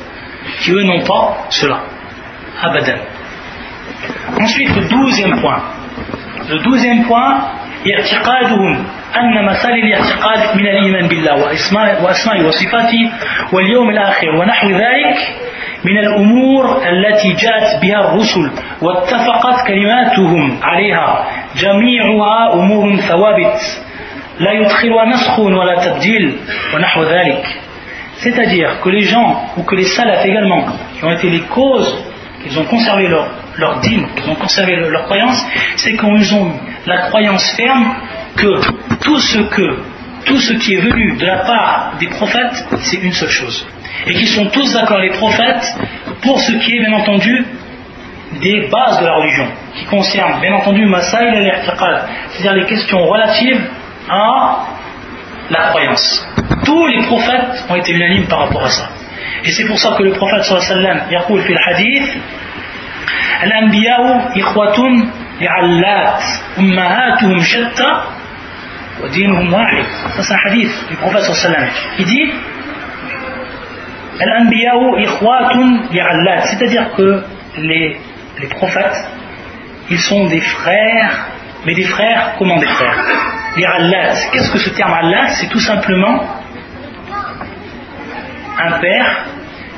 qui 0.61 0.71
eux 0.71 0.83
n'ont 0.83 1.03
pas 1.03 1.45
cela. 1.49 1.81
Abadan. 2.61 2.99
Ensuite, 4.41 4.75
le 4.75 4.87
douzième 4.87 5.39
point. 5.41 5.61
Le 6.49 6.59
douzième 6.59 7.03
point, 7.03 7.41
اعتقادهم 7.91 8.85
أن 9.15 9.45
مسائل 9.45 9.83
الاعتقاد 9.85 10.57
من 10.57 10.67
الإيمان 10.67 11.07
بالله 11.07 11.35
وأسمائه 12.03 12.45
وصفاته 12.45 13.11
واليوم 13.53 13.89
الآخر 13.89 14.29
ونحو 14.39 14.67
ذلك 14.69 15.17
من 15.85 15.97
الأمور 15.97 16.81
التي 16.87 17.33
جاءت 17.33 17.81
بها 17.81 17.99
الرسل 17.99 18.51
واتفقت 18.81 19.67
كلماتهم 19.67 20.59
عليها 20.63 21.27
جميعها 21.55 22.53
أمور 22.53 22.95
ثوابت 22.97 23.59
لا 24.39 24.51
يدخلها 24.51 25.05
نسخ 25.05 25.39
ولا 25.39 25.75
تبديل 25.85 26.37
ونحو 26.75 27.03
ذلك 27.03 27.45
C'est-à-dire 28.23 28.79
que 28.81 28.89
les 28.89 29.01
gens, 29.01 29.49
ou 29.57 29.63
que 29.63 29.75
les 29.75 29.83
salafs 29.83 30.25
également, 30.25 30.65
qui 30.97 31.03
ont 31.03 31.11
été 31.11 31.29
les 31.29 31.41
causes, 31.41 32.05
qu'ils 32.41 32.57
ont 32.57 32.63
conservé 32.63 33.09
leur, 33.09 33.79
dîme, 33.81 34.07
qu'ils 34.15 34.29
ont 34.31 34.35
conservé 34.35 34.77
leur, 34.77 35.03
croyance, 35.03 35.45
c'est 35.75 35.91
qu'ils 35.91 36.33
ont 36.35 36.47
eu 36.47 36.51
la 36.85 37.09
croyance 37.09 37.51
ferme 37.57 37.95
que 38.37 38.61
tout 39.01 39.19
ce 39.19 40.53
qui 40.53 40.73
est 40.75 40.79
venu 40.79 41.17
de 41.17 41.25
la 41.25 41.39
part 41.39 41.95
des 41.99 42.07
prophètes, 42.07 42.65
c'est 42.79 43.01
une 43.03 43.11
seule 43.11 43.29
chose. 43.29 43.67
Et 44.07 44.13
qu'ils 44.13 44.29
sont 44.29 44.45
tous 44.45 44.71
d'accord, 44.73 44.99
les 44.99 45.11
prophètes, 45.11 45.75
pour 46.21 46.39
ce 46.39 46.53
qui 46.53 46.77
est 46.77 46.79
bien 46.79 46.93
entendu 46.93 47.45
des 48.41 48.67
bases 48.71 49.01
de 49.01 49.05
la 49.05 49.15
religion, 49.15 49.47
qui 49.75 49.85
concernent 49.85 50.39
bien 50.39 50.53
entendu 50.55 50.85
Masaïl 50.85 51.33
et 51.35 51.41
l'Irtiqad, 51.41 52.07
c'est-à-dire 52.29 52.53
les 52.53 52.65
questions 52.65 53.05
relatives 53.05 53.61
à 54.09 54.59
la 55.49 55.67
croyance. 55.69 56.32
Tous 56.64 56.86
les 56.86 57.02
prophètes 57.06 57.64
ont 57.68 57.76
été 57.76 57.92
unanimes 57.92 58.26
par 58.26 58.40
rapport 58.40 58.64
à 58.64 58.68
ça. 58.68 58.88
Et 59.44 59.50
c'est 59.52 59.64
pour 59.66 59.78
ça 59.78 59.94
que 59.96 60.02
le 60.02 60.12
prophète 60.12 60.42
sallallahu 60.44 60.70
alayhi 60.70 60.84
wa 60.84 60.94
sallam, 60.94 61.12
يقول 61.12 61.42
في 61.42 61.52
الحديث 61.52 62.06
الأنبياء 63.42 64.32
إخوة 64.40 65.08
لعلات 65.40 66.22
أمهاتهم 66.58 67.38
شتى 67.42 67.90
ودينهم 69.02 69.52
واحد 69.52 69.84
ça 70.16 70.22
c'est 70.22 70.34
un 70.34 70.38
hadith 70.44 70.72
du 70.90 70.96
prophète 70.96 71.22
sallallahu 71.22 71.46
alayhi 71.46 71.64
wa 71.64 71.68
sallam 71.68 71.68
il 71.98 72.04
dit 72.04 72.32
الأنبياء 74.22 75.04
إخوة 75.04 75.52
لعلات 75.92 76.44
c'est-à-dire 76.50 76.90
que 76.96 77.22
les, 77.58 77.96
les 78.40 78.46
prophètes 78.48 78.98
ils 79.90 80.00
sont 80.00 80.24
des 80.26 80.40
frères 80.40 81.26
mais 81.64 81.74
des 81.74 81.84
frères 81.84 82.34
comment 82.38 82.58
des 82.58 82.66
frères 82.66 82.98
les 83.55 83.65
qu'est-ce 84.31 84.51
que 84.51 84.57
ce 84.57 84.69
terme 84.71 84.93
allat 84.93 85.27
c'est 85.29 85.47
tout 85.47 85.59
simplement 85.59 86.23
un 88.59 88.71
père 88.79 89.25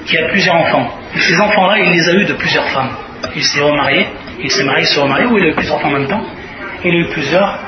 qui 0.05 0.17
a 0.17 0.27
plusieurs 0.29 0.55
enfants. 0.55 0.87
Ces 1.15 1.39
enfants-là 1.39 1.79
il 1.79 1.91
les 1.91 2.09
a 2.09 2.13
eus 2.13 2.25
de 2.25 2.33
plusieurs 2.33 2.67
femmes. 2.69 2.91
Il 3.35 3.43
s'est 3.43 3.61
remarié. 3.61 4.07
Il 4.39 4.51
s'est 4.51 4.63
marié, 4.63 4.85
se 4.85 4.99
remarié, 4.99 5.25
ou 5.25 5.37
il 5.37 5.45
a 5.45 5.47
eu 5.47 5.53
plusieurs 5.53 5.77
enfants 5.77 5.87
en 5.87 5.91
même 5.91 6.07
temps 6.07 6.21
Il 6.83 6.93
a 6.93 6.97
eu 6.97 7.05
plusieurs, 7.07 7.59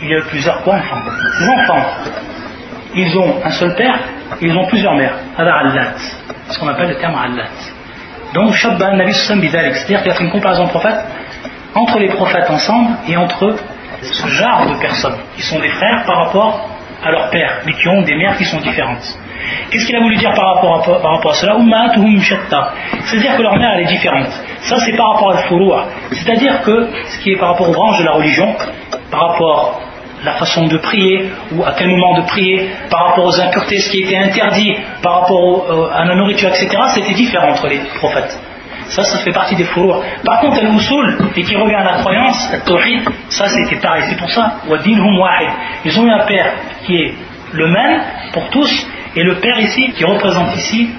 il 0.00 0.12
a 0.12 0.18
eu 0.18 0.22
plusieurs 0.22 0.62
quoi 0.62 0.76
enfants 0.76 1.02
Ces 1.38 1.48
enfants, 1.48 1.86
ils 2.94 3.18
ont 3.18 3.34
un 3.44 3.50
seul 3.50 3.74
père, 3.74 3.98
ils 4.40 4.56
ont 4.56 4.66
plusieurs 4.66 4.94
mères. 4.94 5.16
Allat, 5.36 5.94
ce 6.48 6.58
qu'on 6.58 6.68
appelle 6.68 6.88
le 6.88 6.96
terme 6.96 7.16
allat. 7.16 7.48
Donc, 8.32 8.54
Shabba 8.54 8.92
Nabi 8.92 9.12
c'est-à-dire 9.12 10.02
qu'il 10.02 10.12
a 10.12 10.20
une 10.20 10.30
comparaison 10.30 10.66
prophète 10.68 11.04
entre 11.74 11.98
les 11.98 12.08
prophètes 12.08 12.48
ensemble 12.48 12.96
et 13.08 13.16
entre 13.16 13.56
ce 14.04 14.26
genre 14.28 14.66
de 14.66 14.74
personnes 14.80 15.18
qui 15.36 15.42
sont 15.42 15.58
des 15.60 15.68
frères 15.68 16.04
par 16.06 16.26
rapport 16.26 16.68
à 17.02 17.10
leur 17.10 17.30
père, 17.30 17.60
mais 17.66 17.72
qui 17.72 17.88
ont 17.88 18.02
des 18.02 18.14
mères 18.14 18.36
qui 18.36 18.44
sont 18.44 18.60
différentes. 18.60 19.18
Qu'est-ce 19.70 19.86
qu'il 19.86 19.96
a 19.96 20.00
voulu 20.00 20.16
dire 20.16 20.32
par 20.32 20.54
rapport 20.54 20.76
à, 20.76 21.02
par 21.02 21.16
rapport 21.16 21.32
à 21.32 21.34
cela 21.34 21.56
C'est-à-dire 23.04 23.36
que 23.36 23.42
leur 23.42 23.56
mère 23.56 23.72
elle 23.74 23.82
est 23.82 23.92
différente. 23.92 24.30
Ça 24.60 24.78
c'est 24.80 24.96
par 24.96 25.12
rapport 25.12 25.32
à 25.32 25.38
al 25.38 25.84
C'est-à-dire 26.12 26.62
que 26.62 26.88
ce 27.06 27.18
qui 27.18 27.32
est 27.32 27.36
par 27.36 27.50
rapport 27.50 27.68
aux 27.68 27.72
branches 27.72 27.98
de 27.98 28.04
la 28.04 28.12
religion, 28.12 28.54
par 29.10 29.32
rapport 29.32 29.80
à 30.22 30.24
la 30.24 30.32
façon 30.34 30.66
de 30.66 30.78
prier, 30.78 31.30
ou 31.52 31.62
à 31.64 31.72
quel 31.72 31.88
moment 31.88 32.14
de 32.14 32.22
prier, 32.22 32.70
par 32.88 33.08
rapport 33.08 33.26
aux 33.26 33.40
impuretés, 33.40 33.78
ce 33.78 33.90
qui 33.90 34.02
était 34.02 34.16
interdit, 34.16 34.74
par 35.02 35.20
rapport 35.20 35.66
euh, 35.70 35.90
à 35.92 36.04
la 36.06 36.14
nourriture, 36.14 36.48
etc., 36.48 36.68
c'était 36.94 37.12
différent 37.12 37.50
entre 37.50 37.68
les 37.68 37.80
prophètes. 37.98 38.38
Ça, 38.94 39.02
ça 39.02 39.18
fait 39.18 39.32
partie 39.32 39.56
des 39.56 39.64
fourours. 39.64 40.04
Par 40.24 40.38
contre, 40.38 40.58
al-usul, 40.58 41.18
et 41.34 41.42
qui 41.42 41.56
revient 41.56 41.74
à 41.74 41.82
la 41.82 41.94
croyance, 41.94 42.48
al-tawhid, 42.52 43.02
ça 43.28 43.48
c'était 43.48 43.80
pareil. 43.80 44.04
C'est 44.08 44.16
pour 44.16 44.30
ça, 44.30 44.58
Ils 44.64 45.98
ont 45.98 46.06
eu 46.06 46.10
un 46.10 46.26
père 46.26 46.52
qui 46.86 46.94
est 46.94 47.14
le 47.52 47.66
même 47.66 48.00
pour 48.32 48.48
tous, 48.50 48.86
et 49.16 49.24
le 49.24 49.34
père 49.40 49.58
ici, 49.58 49.92
qui 49.96 50.04
représente 50.04 50.54
ici 50.54 50.90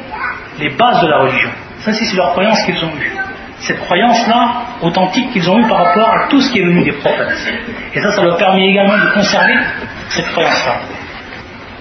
les 0.60 0.72
bases 0.72 1.02
de 1.04 1.08
la 1.08 1.20
religion. 1.20 1.52
Ça, 1.80 1.94
c'est 1.94 2.14
leur 2.18 2.32
croyance 2.32 2.62
qu'ils 2.66 2.84
ont 2.84 2.92
eue. 3.00 3.14
Cette 3.60 3.80
croyance-là, 3.80 4.52
authentique 4.82 5.32
qu'ils 5.32 5.50
ont 5.50 5.58
eue 5.58 5.68
par 5.68 5.86
rapport 5.86 6.10
à 6.10 6.28
tout 6.28 6.42
ce 6.42 6.52
qui 6.52 6.60
est 6.60 6.66
venu 6.66 6.84
des 6.84 6.92
prophètes. 6.92 7.48
Et 7.94 8.02
ça, 8.02 8.12
ça 8.12 8.22
leur 8.24 8.36
permet 8.36 8.72
également 8.72 8.98
de 8.98 9.14
conserver 9.14 9.56
cette 10.10 10.28
croyance-là. 10.32 10.76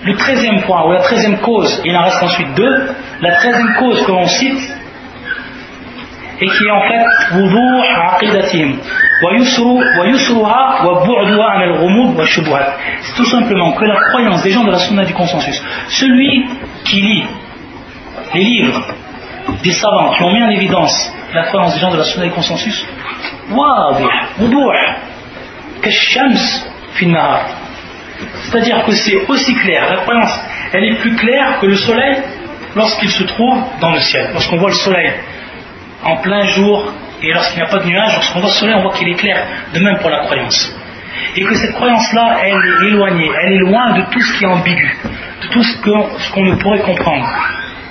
Le 0.04 0.14
treizième 0.14 0.62
point, 0.62 0.86
ou 0.86 0.92
la 0.92 1.00
treizième 1.00 1.38
cause, 1.38 1.82
il 1.84 1.96
en 1.96 2.04
reste 2.04 2.22
ensuite 2.22 2.54
deux. 2.54 2.88
La 3.20 3.32
treizième 3.32 3.74
cause 3.74 4.04
que 4.04 4.12
l'on 4.12 4.26
cite, 4.26 4.73
et 6.40 6.46
qui 6.46 6.66
est 6.66 6.70
en 6.70 6.80
fait 6.80 7.06
c'est 13.02 13.14
tout 13.16 13.24
simplement 13.26 13.72
que 13.72 13.84
la 13.84 13.96
croyance 14.10 14.42
des 14.42 14.50
gens 14.50 14.64
de 14.64 14.70
la 14.70 14.78
sunna 14.78 15.04
du 15.04 15.14
consensus. 15.14 15.62
Celui 15.88 16.46
qui 16.84 17.00
lit 17.00 17.24
les 18.34 18.44
livres 18.44 18.82
des 19.62 19.72
savants 19.72 20.12
qui 20.14 20.22
ont 20.22 20.32
mis 20.32 20.42
en 20.42 20.50
évidence 20.50 21.12
la 21.32 21.44
croyance 21.44 21.74
des 21.74 21.80
gens 21.80 21.90
de 21.90 21.98
la 21.98 22.04
sunna 22.04 22.26
du 22.26 22.32
consensus 22.32 22.86
c'est-à-dire 28.44 28.84
que 28.84 28.92
c'est 28.92 29.16
aussi 29.28 29.54
clair. 29.54 29.86
La 29.90 29.98
croyance 29.98 30.40
elle 30.72 30.84
est 30.84 30.96
plus 30.96 31.14
claire 31.14 31.58
que 31.60 31.66
le 31.66 31.76
soleil 31.76 32.16
lorsqu'il 32.74 33.10
se 33.10 33.22
trouve 33.24 33.62
dans 33.80 33.92
le 33.92 34.00
ciel 34.00 34.30
lorsqu'on 34.32 34.56
voit 34.56 34.70
le 34.70 34.76
soleil 34.76 35.12
en 36.04 36.16
plein 36.16 36.44
jour, 36.46 36.92
et 37.22 37.32
lorsqu'il 37.32 37.62
n'y 37.62 37.66
a 37.66 37.70
pas 37.70 37.78
de 37.78 37.86
nuages, 37.86 38.14
lorsqu'on 38.14 38.40
voit 38.40 38.48
le 38.48 38.54
soleil, 38.54 38.74
on 38.76 38.82
voit 38.82 38.92
qu'il 38.92 39.08
est 39.08 39.14
clair, 39.14 39.46
de 39.72 39.80
même 39.80 39.98
pour 39.98 40.10
la 40.10 40.24
croyance. 40.24 40.76
Et 41.36 41.42
que 41.42 41.54
cette 41.54 41.72
croyance-là, 41.74 42.38
elle 42.42 42.54
est 42.54 42.88
éloignée, 42.88 43.30
elle 43.42 43.52
est 43.52 43.58
loin 43.58 43.92
de 43.92 44.02
tout 44.10 44.20
ce 44.20 44.38
qui 44.38 44.44
est 44.44 44.48
ambigu, 44.48 44.96
de 45.42 45.46
tout 45.48 45.62
ce 45.62 46.32
qu'on 46.32 46.44
ne 46.44 46.54
pourrait 46.56 46.80
comprendre. 46.80 47.26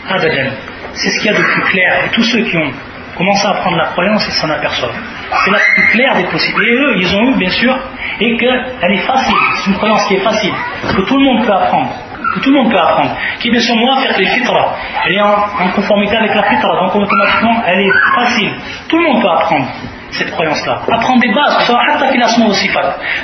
Abadan. 0.10 0.52
C'est 0.94 1.10
ce 1.10 1.20
qu'il 1.20 1.32
y 1.32 1.36
a 1.36 1.38
de 1.38 1.44
plus 1.44 1.62
clair. 1.64 2.06
Et 2.06 2.10
tous 2.10 2.24
ceux 2.24 2.44
qui 2.44 2.58
ont 2.58 2.72
commencé 3.18 3.48
à 3.48 3.52
apprendre 3.52 3.78
la 3.78 3.88
croyance, 3.88 4.24
ils 4.28 4.34
s'en 4.34 4.50
aperçoivent. 4.50 4.96
C'est 5.44 5.52
la 5.52 5.60
plus 5.74 5.88
claire 5.92 6.16
des 6.16 6.26
possibles. 6.26 6.64
Et 6.64 6.74
eux, 6.74 6.96
ils 6.98 7.16
ont 7.16 7.24
eu, 7.32 7.38
bien 7.38 7.50
sûr, 7.50 7.76
et 8.20 8.38
qu'elle 8.38 8.92
est 8.92 9.08
facile. 9.08 9.36
C'est 9.58 9.72
une 9.72 9.78
croyance 9.78 10.06
qui 10.08 10.16
est 10.16 10.24
facile, 10.24 10.54
que 10.96 11.02
tout 11.02 11.18
le 11.18 11.26
monde 11.26 11.46
peut 11.46 11.54
apprendre 11.54 11.94
que 12.34 12.40
tout 12.40 12.52
le 12.52 12.58
monde 12.58 12.72
peut 12.72 12.80
apprendre, 12.80 13.16
qui 13.40 13.48
est 13.50 13.52
bien 13.52 13.62
sûr 13.62 13.76
moins 13.76 14.02
faire 14.02 14.18
les 14.18 14.26
fitra, 14.26 14.76
elle 15.06 15.14
est 15.14 15.22
en, 15.22 15.70
conformité 15.76 16.16
avec 16.18 16.34
la 16.34 16.44
fitra, 16.44 16.80
donc 16.80 16.96
automatiquement 16.96 17.62
elle 17.66 17.82
est 17.82 17.92
facile. 18.16 18.52
Tout 18.90 18.98
le 18.98 19.04
monde 19.04 19.22
peut 19.22 19.30
apprendre 19.30 19.68
cette 20.12 20.32
croyance-là. 20.32 20.82
Apprendre 20.92 21.22
des 21.22 21.32
bases, 21.34 21.66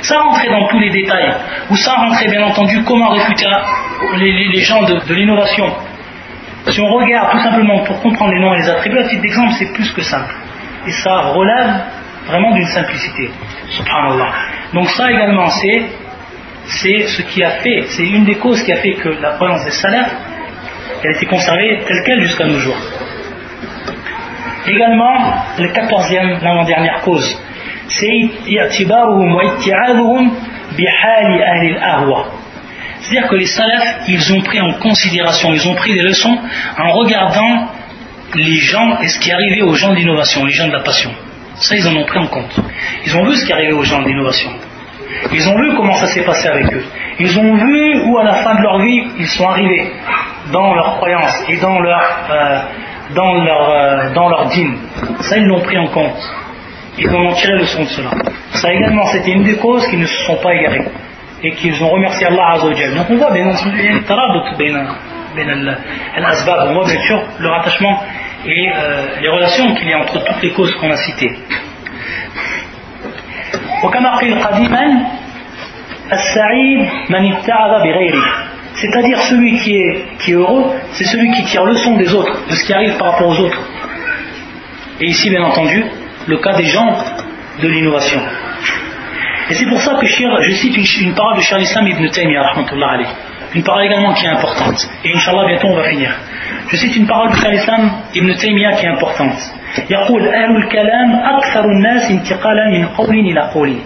ça 0.02 0.18
rentrer 0.20 0.48
dans 0.50 0.66
tous 0.68 0.78
les 0.78 0.90
détails, 0.90 1.34
ou 1.70 1.76
ça 1.76 1.94
rentrer 1.94 2.28
bien 2.28 2.42
entendu 2.42 2.82
comment 2.84 3.08
réfuter 3.10 3.46
les, 4.16 4.60
gens 4.60 4.82
de, 4.82 5.14
l'innovation. 5.14 5.66
Si 6.68 6.80
on 6.80 6.88
regarde 6.88 7.30
tout 7.30 7.38
simplement 7.38 7.78
pour 7.84 8.00
comprendre 8.02 8.32
les 8.32 8.40
noms 8.40 8.54
et 8.54 8.58
les 8.58 8.70
attributs, 8.70 8.98
à 8.98 9.04
titre 9.04 9.22
d'exemple, 9.22 9.52
c'est 9.58 9.72
plus 9.72 9.90
que 9.92 10.02
simple. 10.02 10.34
Et 10.86 10.92
ça 10.92 11.20
relève 11.32 11.80
vraiment 12.26 12.52
d'une 12.52 12.66
simplicité. 12.66 13.30
Subhanallah. 13.70 14.32
Donc 14.74 14.88
ça 14.90 15.10
également, 15.10 15.48
c'est 15.48 15.86
c'est 16.66 17.06
ce 17.06 17.22
qui 17.22 17.42
a 17.42 17.50
fait, 17.62 17.84
c'est 17.88 18.06
une 18.06 18.24
des 18.24 18.36
causes 18.36 18.62
qui 18.62 18.72
a 18.72 18.76
fait 18.76 18.94
que 18.94 19.08
la 19.08 19.32
croyance 19.32 19.64
des 19.64 19.70
salafs, 19.70 20.14
elle 21.02 21.14
a 21.14 21.16
été 21.16 21.26
conservée 21.26 21.80
telle 21.86 22.02
qu'elle 22.04 22.22
jusqu'à 22.22 22.46
nos 22.46 22.58
jours. 22.58 22.76
Également, 24.66 25.34
la 25.58 25.68
quatorzième, 25.68 26.38
l'avant-dernière 26.42 27.00
cause, 27.00 27.38
c'est 27.88 28.30
c'est-à-dire 33.00 33.28
que 33.28 33.36
les 33.36 33.46
salafs, 33.46 34.02
ils 34.08 34.32
ont 34.32 34.40
pris 34.42 34.60
en 34.60 34.74
considération, 34.74 35.52
ils 35.52 35.66
ont 35.66 35.74
pris 35.74 35.94
des 35.94 36.02
leçons 36.02 36.38
en 36.78 36.92
regardant 36.92 37.68
les 38.34 38.58
gens 38.58 39.00
et 39.00 39.08
ce 39.08 39.18
qui 39.18 39.32
arrivait 39.32 39.62
aux 39.62 39.74
gens 39.74 39.90
de 39.90 39.96
l'innovation, 39.96 40.44
les 40.44 40.52
gens 40.52 40.68
de 40.68 40.72
la 40.72 40.82
passion. 40.82 41.10
Ça, 41.56 41.74
ils 41.76 41.86
en 41.88 41.96
ont 41.96 42.04
pris 42.04 42.18
en 42.18 42.26
compte. 42.26 42.60
Ils 43.04 43.16
ont 43.16 43.24
vu 43.24 43.36
ce 43.36 43.44
qui 43.44 43.52
arrivait 43.52 43.72
aux 43.72 43.82
gens 43.82 44.02
de 44.02 44.08
l'innovation. 44.08 44.50
Ils 45.32 45.48
ont 45.48 45.56
vu 45.56 45.74
comment 45.76 45.94
ça 45.94 46.06
s'est 46.06 46.22
passé 46.24 46.48
avec 46.48 46.72
eux. 46.72 46.84
Ils 47.18 47.38
ont 47.38 47.54
vu 47.54 48.02
où 48.06 48.18
à 48.18 48.24
la 48.24 48.34
fin 48.34 48.54
de 48.54 48.62
leur 48.62 48.78
vie 48.80 49.02
ils 49.18 49.26
sont 49.26 49.46
arrivés 49.48 49.92
dans 50.52 50.74
leur 50.74 50.96
croyance 50.96 51.44
et 51.48 51.56
dans 51.58 51.78
leur, 51.80 52.02
euh, 52.30 52.60
dans 53.14 53.34
leur, 53.34 53.70
euh, 53.70 54.10
dans 54.14 54.28
leur 54.28 54.46
dîme. 54.46 54.76
Ça, 55.20 55.36
ils 55.36 55.46
l'ont 55.46 55.60
pris 55.60 55.78
en 55.78 55.88
compte. 55.88 56.20
Ils 56.98 57.08
ont 57.14 57.32
tiré 57.34 57.58
le 57.58 57.66
son 57.66 57.82
de 57.82 57.88
cela. 57.88 58.10
Ça 58.52 58.72
également, 58.72 59.04
c'était 59.06 59.32
une 59.32 59.44
des 59.44 59.56
causes 59.56 59.86
qu'ils 59.88 60.00
ne 60.00 60.06
se 60.06 60.24
sont 60.24 60.36
pas 60.36 60.54
égarés 60.54 60.86
et 61.42 61.52
qu'ils 61.52 61.82
ont 61.82 61.88
remercié 61.88 62.26
Allah 62.26 62.52
Azzawajal. 62.54 62.94
Donc 62.94 63.06
on 63.10 63.16
voit 63.16 63.30
bien 63.30 63.46
on 65.36 66.74
voit 66.74 66.84
bien 66.84 67.00
sûr 67.00 67.22
le 67.38 67.48
rattachement 67.48 68.02
et 68.44 68.70
euh, 68.74 69.06
les 69.20 69.28
relations 69.28 69.74
qu'il 69.74 69.88
y 69.88 69.92
a 69.92 69.98
entre 70.00 70.24
toutes 70.24 70.42
les 70.42 70.50
causes 70.50 70.74
qu'on 70.76 70.90
a 70.90 70.96
citées. 70.96 71.32
وكما 73.83 74.15
قيل 74.17 74.39
قديما 74.43 74.85
السعيد 76.13 76.89
من 77.09 77.33
ابتعد 77.33 77.81
بغيره 77.83 78.45
c'est-à-dire 78.75 79.21
celui 79.21 79.57
qui 79.59 79.73
est, 79.73 80.03
qui 80.19 80.31
est 80.31 80.33
heureux, 80.33 80.65
c'est 80.91 81.05
celui 81.05 81.31
qui 81.31 81.43
tire 81.45 81.63
leçon 81.63 81.95
des 81.95 82.13
autres, 82.13 82.45
de 82.49 82.55
ce 82.55 82.65
qui 82.65 82.73
arrive 82.73 82.97
par 82.97 83.13
rapport 83.13 83.29
aux 83.29 83.39
autres. 83.39 83.61
Et 84.99 85.05
ici, 85.05 85.29
bien 85.29 85.43
entendu, 85.43 85.85
le 86.27 86.37
cas 86.39 86.55
des 86.57 86.65
gens 86.65 86.97
de 87.61 87.67
l'innovation. 87.67 88.19
Et 89.49 89.53
c'est 89.53 89.67
pour 89.67 89.79
ça 89.81 89.95
que 89.95 90.05
je 90.05 90.51
cite 90.55 90.75
une, 91.01 91.13
parole 91.13 91.37
de 91.37 91.41
Charles 91.41 91.61
Islam 91.61 91.87
ibn 91.87 92.07
Taymiyyah, 92.09 92.53
une 93.53 93.63
parole 93.63 93.85
également 93.85 94.13
qui 94.13 94.25
est 94.25 94.29
importante. 94.29 94.89
Et 95.05 95.15
Inch'Allah, 95.15 95.45
bientôt 95.47 95.67
on 95.67 95.75
va 95.75 95.83
finir. 95.89 96.11
Je 96.69 96.75
cite 96.77 96.95
une 96.95 97.07
parole 97.07 97.31
de 97.31 97.37
Charles 97.37 97.55
Islam 97.55 97.91
ibn 98.13 98.33
Taymiyyah 98.33 98.73
qui 98.73 98.85
est 98.85 98.89
importante. 98.89 99.37
يقول 99.90 100.28
أهل 100.28 100.56
الكلام 100.56 101.12
أكثر 101.36 101.64
الناس 101.64 102.02
انتقالا 102.10 102.70
من 102.78 102.86
قول 102.86 103.14
إلى 103.18 103.40
قول. 103.54 103.76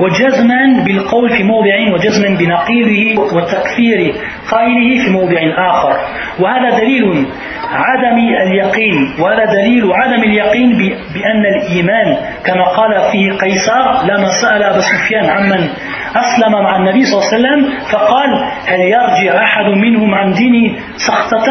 وجزما 0.00 0.84
بالقول 0.86 1.28
في 1.28 1.42
موضع 1.42 1.94
وجزما 1.94 2.28
بنقيضه 2.38 3.20
وتكفير 3.36 4.14
قائله 4.50 5.04
في 5.04 5.10
موضع 5.10 5.40
آخر. 5.70 5.92
وهذا 6.40 6.78
دليل 6.78 7.26
عدم 7.70 8.18
اليقين 8.46 9.14
وهذا 9.20 9.44
دليل 9.44 9.92
عدم 9.92 10.22
اليقين 10.22 10.78
بأن 11.14 11.42
الإيمان 11.56 12.16
كما 12.46 12.64
قال 12.64 12.92
فيه 13.12 13.32
قيصر 13.32 14.04
لما 14.04 14.28
سأل 14.42 14.62
أبا 14.62 14.80
سفيان 14.80 15.24
عمن 15.30 15.68
أسلم 16.16 16.52
مع 16.52 16.76
النبي 16.76 17.04
صلى 17.04 17.18
الله 17.20 17.28
عليه 17.28 17.38
وسلم 17.38 17.78
فقال 17.92 18.30
هل 18.66 18.80
يرجع 18.80 19.44
أحد 19.44 19.64
منهم 19.64 20.14
عن 20.14 20.32
دينه 20.32 20.76
سخطة 20.96 21.46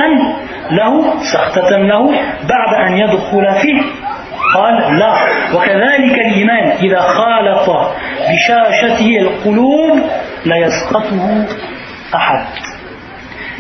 له 0.71 1.15
سخطة 1.33 1.77
له 1.77 2.11
بعد 2.49 2.75
أن 2.87 2.97
يدخل 2.99 3.55
فيه 3.63 3.83
قال 4.55 4.99
لا 4.99 5.15
وكذلك 5.55 6.19
الإيمان 6.19 6.71
إذا 6.83 7.01
خالط 7.01 7.71
بشاشته 8.31 9.19
القلوب 9.19 10.01
لا 10.45 10.57
يسقطه 10.57 11.47
أحد 12.15 12.45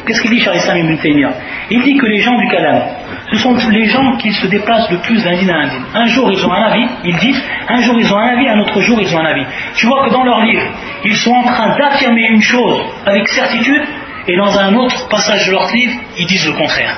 Qu'est-ce 0.04 0.20
qu'il 0.20 0.30
dit 0.32 0.40
Charles 0.40 0.56
Islam 0.56 0.78
ibn 0.78 0.96
Taymiyyah 0.96 1.30
Il 1.70 1.80
dit 1.82 1.96
que 1.96 2.06
les 2.06 2.18
gens 2.18 2.36
du 2.36 2.48
Kalam, 2.48 2.82
ce 3.30 3.36
sont 3.38 3.56
les 3.70 3.86
gens 3.86 4.16
qui 4.16 4.32
se 4.32 4.48
déplacent 4.48 4.90
le 4.90 4.98
plus 4.98 5.22
d'un 5.22 5.36
dîne 5.36 5.50
à 5.50 5.58
un 5.58 5.68
dîne. 5.68 5.84
Un 5.94 6.06
jour 6.06 6.28
ils 6.32 6.44
ont 6.44 6.52
un 6.52 6.62
avis, 6.62 6.86
ils 7.04 7.16
disent, 7.18 7.40
un 7.68 7.80
jour 7.82 7.94
ils 8.00 8.12
ont 8.12 8.18
un 8.18 8.26
avis, 8.26 8.48
un 8.48 8.58
autre 8.58 8.80
jour 8.80 8.98
ils 9.00 9.14
ont 9.14 9.20
un 9.20 9.26
avis. 9.26 9.46
Tu 9.76 9.86
vois 9.86 10.04
que 10.04 10.12
dans 10.12 10.24
leur 10.24 10.40
livre, 10.40 10.62
ils 11.04 11.14
sont 11.14 11.30
en 11.30 11.44
train 11.44 11.76
d'affirmer 11.76 12.26
une 12.30 12.42
chose 12.42 12.80
avec 13.06 13.28
certitude, 13.28 13.82
et 14.27 14.35
dans 14.35 14.57
un 14.59 14.75
autre 14.75 15.07
passage 15.07 15.47
de 15.47 15.51
leur 15.51 15.71
livre, 15.71 15.93
ils 16.17 16.27
disent 16.27 16.47
le 16.47 16.53
contraire. 16.53 16.97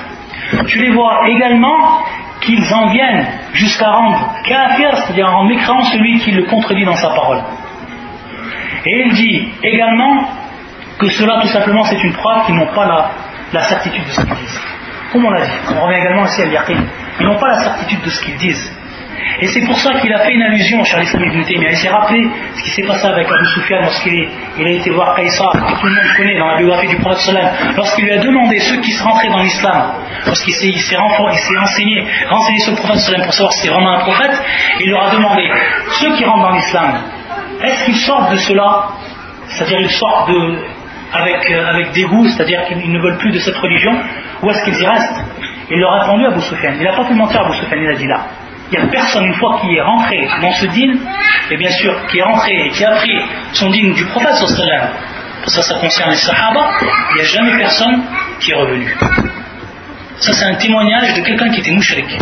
Tu 0.66 0.78
les 0.78 0.90
vois 0.90 1.28
également 1.28 2.02
qu'ils 2.40 2.74
en 2.74 2.90
viennent 2.90 3.26
jusqu'à 3.52 3.90
rendre 3.90 4.34
kafir, 4.44 4.96
c'est-à-dire 4.96 5.28
en 5.28 5.44
mécréant 5.44 5.82
celui 5.84 6.18
qui 6.20 6.32
le 6.32 6.44
contredit 6.44 6.84
dans 6.84 6.96
sa 6.96 7.10
parole. 7.10 7.42
Et 8.84 9.02
il 9.06 9.12
dit 9.12 9.48
également 9.62 10.28
que 10.98 11.08
cela 11.08 11.40
tout 11.42 11.48
simplement 11.48 11.84
c'est 11.84 12.02
une 12.02 12.12
preuve 12.14 12.46
qu'ils 12.46 12.56
n'ont 12.56 12.74
pas 12.74 13.10
la, 13.52 13.62
certitude 13.62 14.04
de 14.04 14.10
ce 14.10 14.20
qu'ils 14.22 14.34
disent. 14.34 14.60
Comme 15.12 15.24
on 15.24 15.30
l'a 15.30 15.44
dit, 15.44 15.52
on 15.68 15.84
revient 15.84 16.00
également 16.00 16.22
aussi 16.22 16.42
à 16.42 16.46
l'Yaqin. 16.46 16.84
Ils 17.20 17.26
n'ont 17.26 17.38
pas 17.38 17.48
la 17.48 17.62
certitude 17.62 18.00
de 18.02 18.10
ce 18.10 18.24
qu'ils 18.24 18.36
disent. 18.36 18.72
Et 19.40 19.46
c'est 19.46 19.62
pour 19.62 19.76
ça 19.78 19.94
qu'il 20.00 20.12
a 20.12 20.18
fait 20.18 20.32
une 20.32 20.42
allusion, 20.42 20.84
Charles 20.84 21.04
Islam 21.04 21.24
ibn 21.24 21.42
Taymiyyah. 21.44 21.70
Il 21.70 21.76
s'est 21.76 21.88
rappelé 21.88 22.28
ce 22.54 22.62
qui 22.62 22.70
s'est 22.70 22.86
passé 22.86 23.06
avec 23.06 23.26
Abu 23.26 23.46
Sufyan 23.54 23.80
lorsqu'il 23.80 24.28
il 24.58 24.66
a 24.66 24.70
été 24.70 24.90
voir 24.90 25.14
Qaïsar, 25.16 25.52
que 25.52 25.80
tout 25.80 25.86
le 25.86 25.94
monde 25.94 26.16
connaît 26.16 26.38
dans 26.38 26.46
la 26.46 26.56
biographie 26.56 26.88
du 26.88 26.96
prophète 26.96 27.34
lorsqu'il 27.76 28.04
lui 28.04 28.12
a 28.12 28.18
demandé 28.18 28.58
ceux 28.60 28.80
qui 28.80 28.92
se 28.92 29.02
rentraient 29.02 29.28
dans 29.28 29.42
l'islam, 29.42 29.92
lorsqu'il 30.26 30.54
s'est, 30.54 30.72
s'est, 30.72 30.96
renseigné, 30.96 32.06
renseigné 32.28 32.58
sur 32.60 32.72
le 32.72 32.76
prophète 32.76 33.24
pour 33.24 33.32
savoir 33.32 33.52
si 33.52 33.60
c'était 33.60 33.74
vraiment 33.74 33.92
un 33.92 34.00
prophète, 34.00 34.42
il 34.80 34.90
leur 34.90 35.04
a 35.04 35.10
demandé 35.14 35.50
ceux 36.00 36.16
qui 36.16 36.24
rentrent 36.24 36.48
dans 36.48 36.54
l'islam, 36.54 37.02
est-ce 37.62 37.84
qu'ils 37.84 37.96
sortent 37.96 38.32
de 38.32 38.36
cela 38.36 38.88
C'est-à-dire 39.48 39.80
ils 39.80 39.90
sortent 39.90 40.30
de, 40.30 40.58
avec, 41.12 41.50
euh, 41.50 41.66
avec 41.66 41.92
dégoût, 41.92 42.26
c'est-à-dire 42.28 42.64
qu'ils 42.66 42.90
ne 42.90 42.98
veulent 42.98 43.18
plus 43.18 43.32
de 43.32 43.38
cette 43.38 43.56
religion, 43.56 43.92
ou 44.42 44.50
est-ce 44.50 44.64
qu'ils 44.64 44.80
y 44.80 44.86
restent? 44.86 45.24
Il 45.70 45.78
leur 45.78 45.92
a 45.92 46.00
répondu 46.00 46.24
à 46.26 46.28
Abu 46.30 46.40
Sufyan. 46.40 46.72
Il 46.78 46.84
n'a 46.84 46.96
pas 46.96 47.04
pu 47.04 47.14
mentir 47.14 47.40
à 47.40 47.46
Abu 47.46 47.54
Sufyan, 47.56 47.78
il 47.80 47.88
a 47.88 47.94
dit 47.94 48.06
là. 48.06 48.26
Il 48.72 48.78
n'y 48.78 48.86
a 48.86 48.88
personne, 48.88 49.24
une 49.24 49.34
fois 49.34 49.58
qui 49.60 49.74
est 49.74 49.80
rentré 49.80 50.28
dans 50.40 50.52
ce 50.52 50.66
dîne, 50.66 50.98
et 51.50 51.56
bien 51.56 51.70
sûr, 51.70 52.06
qui 52.06 52.18
est 52.18 52.22
rentré 52.22 52.66
et 52.66 52.70
qui 52.70 52.84
a 52.84 52.92
pris 52.92 53.20
son 53.52 53.70
dîne 53.70 53.92
du 53.94 54.04
prophète, 54.06 54.34
ça, 55.46 55.62
ça 55.62 55.74
concerne 55.80 56.10
les 56.10 56.16
Sahaba, 56.16 56.70
il 57.10 57.16
n'y 57.16 57.20
a 57.22 57.24
jamais 57.24 57.56
personne 57.56 58.02
qui 58.38 58.52
est 58.52 58.54
revenu. 58.54 58.96
Ça, 60.18 60.32
c'est 60.32 60.44
un 60.44 60.54
témoignage 60.54 61.14
de 61.14 61.22
quelqu'un 61.22 61.48
qui 61.50 61.60
était 61.60 61.72
mouchrik 61.72 62.18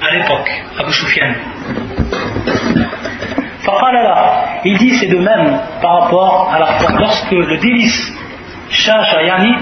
à 0.00 0.14
l'époque, 0.14 0.50
Abu 0.78 0.92
Sufyan. 0.92 1.34
Il 4.64 4.78
dit 4.78 4.94
c'est 4.94 5.08
de 5.08 5.18
même 5.18 5.60
par 5.82 6.02
rapport 6.02 6.50
à 6.54 6.58
la 6.58 6.66
foi. 6.66 6.90
Lorsque 6.98 7.30
le 7.32 7.58
délice, 7.58 8.12
shasha 8.70 9.22
yani, 9.22 9.56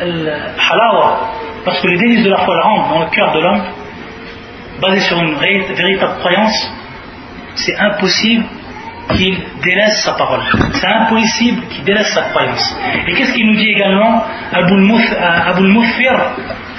halawa, 0.00 1.20
parce 1.64 1.80
que 1.80 1.88
le 1.88 1.98
délice 1.98 2.24
de 2.24 2.30
la 2.30 2.38
foi 2.38 2.60
rentre 2.62 2.88
dans 2.88 3.00
le 3.00 3.06
cœur 3.06 3.32
de 3.32 3.40
l'homme, 3.40 3.62
basé 4.80 5.00
sur 5.00 5.18
une 5.18 5.34
véritable 5.36 6.18
croyance, 6.18 6.72
c'est 7.54 7.76
impossible 7.76 8.44
qu'il 9.16 9.38
délaisse 9.62 10.04
sa 10.04 10.12
parole. 10.12 10.42
C'est 10.74 10.86
impossible 10.86 11.62
qu'il 11.68 11.84
délaisse 11.84 12.12
sa 12.12 12.22
croyance. 12.30 12.76
Et 13.06 13.12
qu'est-ce 13.14 13.32
qu'il 13.32 13.46
nous 13.46 13.56
dit 13.56 13.70
également 13.70 14.22
Abu 14.52 14.74
al-Mufir 14.74 16.14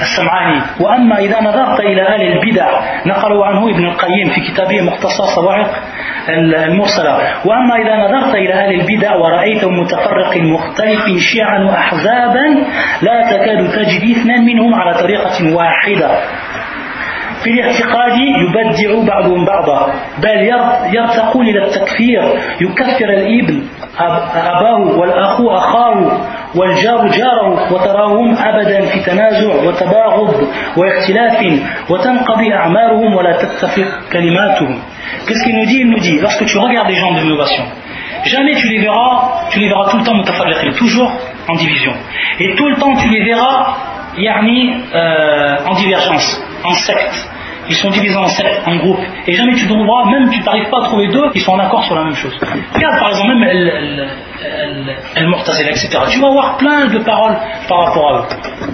السمعاني 0.01 0.61
وأما 0.79 1.19
إذا 1.19 1.41
نظرت 1.41 1.79
إلى 1.79 2.01
أهل 2.01 2.21
البدع 2.21 2.67
نقلوا 3.05 3.45
عنه 3.45 3.69
ابن 3.69 3.85
القيم 3.85 4.29
في 4.29 4.41
كتابه 4.41 4.81
مختصر 4.81 5.23
صواعق 5.35 5.71
المرسلة 6.29 7.17
وأما 7.45 7.75
إذا 7.75 7.95
نظرت 7.97 8.35
إلى 8.35 8.53
أهل 8.53 8.81
البدع 8.81 9.15
ورأيتهم 9.15 9.79
متفرق 9.79 10.37
مختلف 10.37 11.17
شيعا 11.33 11.59
وأحزابا 11.63 12.45
لا 13.01 13.31
تكاد 13.31 13.69
تجد 13.71 14.17
اثنان 14.17 14.45
منهم 14.45 14.75
على 14.75 14.93
طريقة 14.93 15.55
واحدة 15.55 16.09
في 17.42 17.50
الاعتقاد 17.50 18.12
يبدع 18.18 19.06
بعضهم 19.14 19.44
بعضا 19.44 19.92
بل 20.18 20.50
يرتقون 20.94 21.46
إلى 21.46 21.64
التكفير 21.64 22.22
يكفر 22.60 23.08
الابن 23.08 23.62
أباه 24.36 24.98
والأخ 24.98 25.40
أخاه 25.40 26.20
والجار 26.54 27.06
جاره 27.08 27.72
وتراهم 27.72 28.36
أبدا 28.36 28.80
في 28.80 29.00
تنازع 29.00 29.54
وتباغض 29.64 30.48
واختلاف 30.76 31.60
وتنقضي 31.90 32.54
أعمارهم 32.54 33.14
ولا 33.14 33.32
تتفق 33.32 33.88
كلماتهم 34.12 34.78
Qu'est-ce 35.26 35.44
qu'il 35.44 35.56
nous 35.56 35.66
dit 35.66 35.80
Il 35.80 35.90
nous 35.90 36.00
dit, 36.00 36.18
lorsque 36.20 36.44
tu 36.44 36.58
regardes 36.58 36.88
les 36.88 36.96
gens 36.96 37.12
de 37.12 37.20
l'innovation, 37.20 37.64
jamais 38.24 38.54
tu 38.56 38.68
les 38.68 38.80
verras, 38.80 39.48
tu 39.50 39.58
les 39.58 39.68
verras 39.68 39.90
tout 39.90 39.98
le 39.98 40.04
temps 40.04 40.14
mutafarriqin, 40.14 40.72
toujours 40.72 41.10
en 41.48 41.54
division. 41.54 41.92
Et 42.40 42.54
tout 42.56 42.68
le 42.68 42.76
temps 42.76 42.94
tu 42.96 43.08
les 43.08 43.24
verras, 43.24 43.76
yani, 44.18 44.74
euh, 44.94 45.56
en 45.66 45.74
divergence, 45.74 46.42
en 46.63 46.73
secte. 46.73 47.29
ils 47.69 47.75
sont 47.75 47.89
divisés 47.91 48.17
en 48.17 48.27
sept, 48.27 48.63
en 48.65 48.77
groupes, 48.77 48.99
et 49.27 49.33
jamais 49.33 49.53
tu 49.53 49.67
trouveras, 49.67 50.09
même 50.09 50.29
tu 50.31 50.39
n'arrives 50.41 50.69
pas 50.69 50.79
à 50.79 50.83
trouver 50.85 51.07
deux 51.09 51.29
qui 51.31 51.39
sont 51.39 51.51
en 51.51 51.59
accord 51.59 51.83
sur 51.85 51.95
la 51.95 52.03
même 52.03 52.15
chose. 52.15 52.35
Regarde 52.73 52.99
par 52.99 53.09
exemple 53.09 53.35
même 53.35 54.09
El-Murtazila, 55.15 55.69
etc. 55.71 55.89
Tu 56.09 56.19
vas 56.19 56.27
avoir 56.27 56.57
plein 56.57 56.87
de 56.87 56.99
paroles 56.99 57.37
par 57.67 57.85
rapport 57.85 58.13
à 58.13 58.19
eux. 58.19 58.23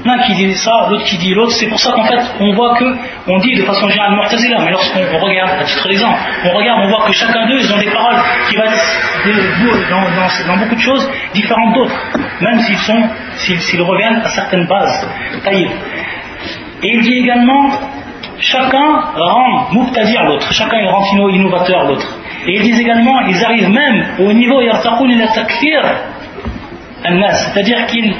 L'un 0.06 0.20
qui 0.20 0.34
dit 0.36 0.54
ça, 0.54 0.88
l'autre 0.90 1.04
qui 1.06 1.18
dit 1.18 1.34
l'autre, 1.34 1.52
c'est 1.52 1.68
pour 1.68 1.80
ça 1.80 1.92
qu'en 1.92 2.06
fait 2.06 2.22
on 2.40 2.54
voit 2.54 2.76
que, 2.78 2.86
on 3.28 3.38
dit 3.40 3.56
de 3.56 3.64
façon 3.64 3.90
générale 3.90 4.14
Murtazila, 4.14 4.60
mais 4.64 4.72
lorsqu'on 4.72 5.20
regarde, 5.20 5.52
à 5.60 5.64
titre 5.64 5.88
d'exemple, 5.88 6.20
on 6.46 6.58
regarde, 6.58 6.82
on 6.86 6.90
voit 6.90 7.06
que 7.06 7.14
chacun 7.14 7.48
d'eux, 7.48 7.60
ils 7.60 7.74
ont 7.74 7.78
des 7.78 7.92
paroles 7.92 8.16
qui 8.50 8.56
vont 8.56 8.64
dans, 9.90 10.54
dans, 10.54 10.58
beaucoup 10.58 10.76
de 10.76 10.82
choses 10.82 11.10
différentes 11.34 11.74
d'autres, 11.74 12.00
même 12.42 12.60
s'ils 12.60 12.78
sont, 12.78 13.04
s'ils 13.38 13.82
reviennent 13.82 14.22
à 14.24 14.30
certaines 14.30 14.68
bases. 14.68 15.08
Et 16.86 16.94
il 16.94 17.02
dit 17.02 17.18
également 17.18 17.72
chacun 18.40 19.02
rend 19.16 19.72
mubtadir 19.74 20.24
l'autre, 20.24 20.54
chacun 20.54 20.88
rend 20.88 21.02
innovateur 21.30 21.86
l'autre. 21.86 22.08
Et 22.46 22.58
ils 22.58 22.62
disent 22.62 22.80
également, 22.80 23.22
ils 23.22 23.44
arrivent 23.44 23.70
même 23.70 24.06
au 24.20 24.32
niveau 24.32 24.62
c'est-à-dire 27.34 27.88
qu'ils 27.88 28.14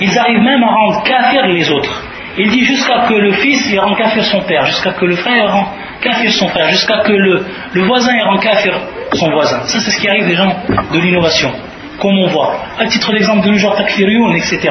ils 0.00 0.18
arrivent 0.18 0.42
même 0.42 0.62
à 0.62 0.68
rendre 0.68 1.02
kafir 1.02 1.46
les 1.46 1.68
autres. 1.68 2.04
Il 2.38 2.48
dit 2.50 2.64
jusqu'à 2.64 3.06
que 3.08 3.14
le 3.14 3.32
fils 3.32 3.68
il 3.72 3.80
rend 3.80 3.96
kafir 3.96 4.22
son 4.24 4.42
père, 4.42 4.66
jusqu'à 4.66 4.92
que 4.92 5.04
le 5.04 5.16
frère 5.16 5.52
rend 5.52 5.66
kafir 6.00 6.30
son 6.30 6.46
frère, 6.46 6.68
jusqu'à 6.68 6.98
que 6.98 7.12
le, 7.12 7.44
le 7.72 7.82
voisin 7.82 8.12
il 8.14 8.22
rend 8.22 8.38
kafir 8.38 8.78
son 9.14 9.32
voisin. 9.32 9.62
Ça 9.64 9.80
c'est 9.80 9.90
ce 9.90 10.00
qui 10.00 10.08
arrive 10.08 10.28
des 10.28 10.36
gens 10.36 10.54
de 10.92 10.98
l'innovation, 11.00 11.50
comme 11.98 12.16
on 12.16 12.28
voit. 12.28 12.54
À 12.78 12.86
titre 12.86 13.10
d'exemple 13.10 13.44
de 13.46 13.50
le 13.50 13.58
genre 13.58 13.74
takfirioun, 13.74 14.36
etc. 14.36 14.70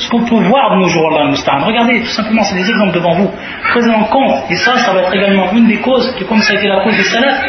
ce 0.00 0.08
qu'on 0.08 0.24
peut 0.24 0.42
voir 0.48 0.70
de 0.72 0.76
nos 0.76 0.88
jours 0.88 1.10
là, 1.10 1.30
Regardez, 1.66 2.00
tout 2.00 2.06
simplement, 2.06 2.42
c'est 2.42 2.56
des 2.56 2.70
exemples 2.70 2.94
devant 2.94 3.14
vous. 3.14 3.30
Prenez 3.70 3.94
en 3.94 4.04
compte, 4.04 4.50
et 4.50 4.56
ça, 4.56 4.76
ça 4.78 4.92
va 4.94 5.02
être 5.02 5.14
également 5.14 5.52
une 5.52 5.66
des 5.66 5.76
causes, 5.76 6.14
comme 6.26 6.40
ça 6.40 6.54
a 6.54 6.56
été 6.56 6.68
la 6.68 6.80
cause 6.82 6.96
des 6.96 7.04
salafs, 7.04 7.44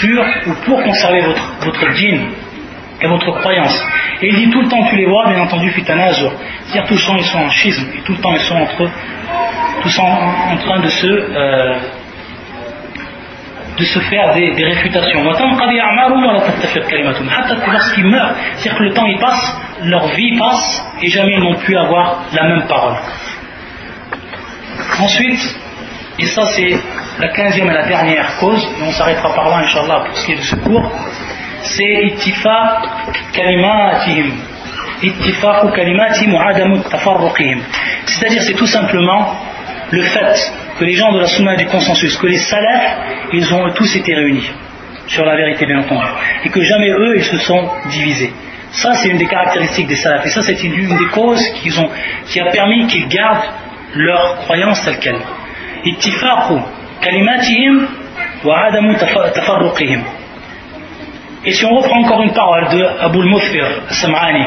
sur 0.00 0.24
ou 0.46 0.54
pour 0.64 0.82
conserver 0.84 1.20
votre, 1.22 1.52
votre 1.62 1.80
et 3.02 3.06
votre 3.06 3.32
croyance. 3.40 3.84
Et 4.22 4.28
il 4.28 4.36
dit 4.36 4.50
tout 4.50 4.60
le 4.60 4.68
temps, 4.68 4.84
tu 4.88 4.96
les 4.96 5.06
vois, 5.06 5.28
bien 5.28 5.40
entendu, 5.40 5.70
fitanazur. 5.70 6.32
C'est-à-dire 6.66 6.88
tout 6.88 6.94
le 6.94 7.06
temps, 7.06 7.16
ils 7.16 7.24
sont 7.24 7.38
en 7.38 7.50
schisme, 7.50 7.86
et 7.96 8.00
tout 8.02 8.12
le 8.12 8.18
temps, 8.18 8.32
ils 8.32 8.40
sont 8.40 8.56
entre 8.56 8.84
eux, 8.84 8.90
tous 9.82 9.98
en, 9.98 10.52
en 10.52 10.56
train 10.58 10.80
de 10.80 10.88
se. 10.88 11.06
Euh, 11.06 11.74
de 13.80 13.86
se 13.86 13.98
faire 14.00 14.34
des, 14.34 14.52
des 14.52 14.64
réfutations. 14.64 15.24
Lorsqu'ils 15.24 15.54
meurent, 18.06 18.34
c'est-à-dire 18.56 18.78
que 18.78 18.84
le 18.84 18.92
temps 18.92 19.06
il 19.06 19.18
passe, 19.18 19.56
leur 19.82 20.06
vie 20.08 20.38
passe 20.38 20.84
et 21.02 21.08
jamais 21.08 21.32
ils 21.32 21.40
n'ont 21.40 21.56
pu 21.56 21.76
avoir 21.76 22.20
la 22.32 22.48
même 22.48 22.66
parole. 22.68 22.94
Ensuite, 25.00 25.58
et 26.18 26.26
ça 26.26 26.44
c'est 26.46 26.78
la 27.18 27.28
quinzième 27.28 27.70
et 27.70 27.74
la 27.74 27.86
dernière 27.86 28.36
cause, 28.38 28.62
et 28.78 28.82
on 28.82 28.92
s'arrêtera 28.92 29.34
par 29.34 29.48
là, 29.48 29.56
Inch'Allah, 29.58 30.04
pour 30.06 30.16
ce 30.16 30.26
qui 30.26 30.32
est 30.32 30.36
de 30.36 30.42
ce 30.42 30.56
cours, 30.56 30.90
c'est 31.62 32.04
ittifa 32.04 32.82
kalimatihim. 33.32 34.32
Ittifaqu 35.02 35.70
kalimatihim 35.72 36.34
wa 36.34 36.48
adamu 36.48 36.80
tafarruqihim. 36.80 37.60
C'est-à-dire, 38.06 38.42
c'est 38.42 38.54
tout 38.54 38.66
simplement 38.66 39.36
le 39.90 40.02
fait 40.02 40.52
que 40.78 40.84
les 40.84 40.94
gens 40.94 41.12
de 41.12 41.18
la 41.20 41.26
sunna 41.26 41.56
du 41.56 41.66
consensus, 41.66 42.16
que 42.16 42.26
les 42.26 42.38
salafs, 42.38 42.96
ils 43.32 43.52
ont 43.52 43.70
tous 43.72 43.96
été 43.96 44.14
réunis 44.14 44.48
sur 45.06 45.24
la 45.24 45.36
vérité 45.36 45.66
bien 45.66 45.80
entendu, 45.80 46.06
et 46.44 46.48
que 46.48 46.62
jamais 46.62 46.90
eux, 46.90 47.16
ils 47.16 47.24
se 47.24 47.38
sont 47.38 47.68
divisés. 47.90 48.32
Ça, 48.70 48.94
c'est 48.94 49.08
une 49.08 49.18
des 49.18 49.26
caractéristiques 49.26 49.88
des 49.88 49.96
salafs, 49.96 50.24
et 50.24 50.28
ça, 50.28 50.42
c'est 50.42 50.62
une, 50.62 50.96
des 50.96 51.06
causes 51.06 51.44
qui 52.26 52.40
a 52.40 52.44
permis 52.46 52.86
qu'ils 52.86 53.08
gardent 53.08 53.48
leur 53.94 54.36
croyance 54.36 54.84
telle 54.84 54.98
qu'elle. 54.98 55.20
Et 61.44 61.52
si 61.52 61.64
on 61.64 61.74
reprend 61.74 62.00
encore 62.00 62.22
une 62.22 62.32
parole 62.32 62.68
de 62.68 62.84
Abu 63.00 63.18
al-Mufir 63.20 63.66
Sam'ani, 63.88 64.46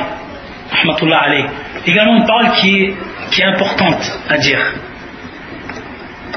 également 1.86 2.16
une 2.18 2.26
parole 2.26 2.52
qui 2.52 2.94
est 3.38 3.44
importante 3.44 4.20
à 4.30 4.38
dire. 4.38 4.74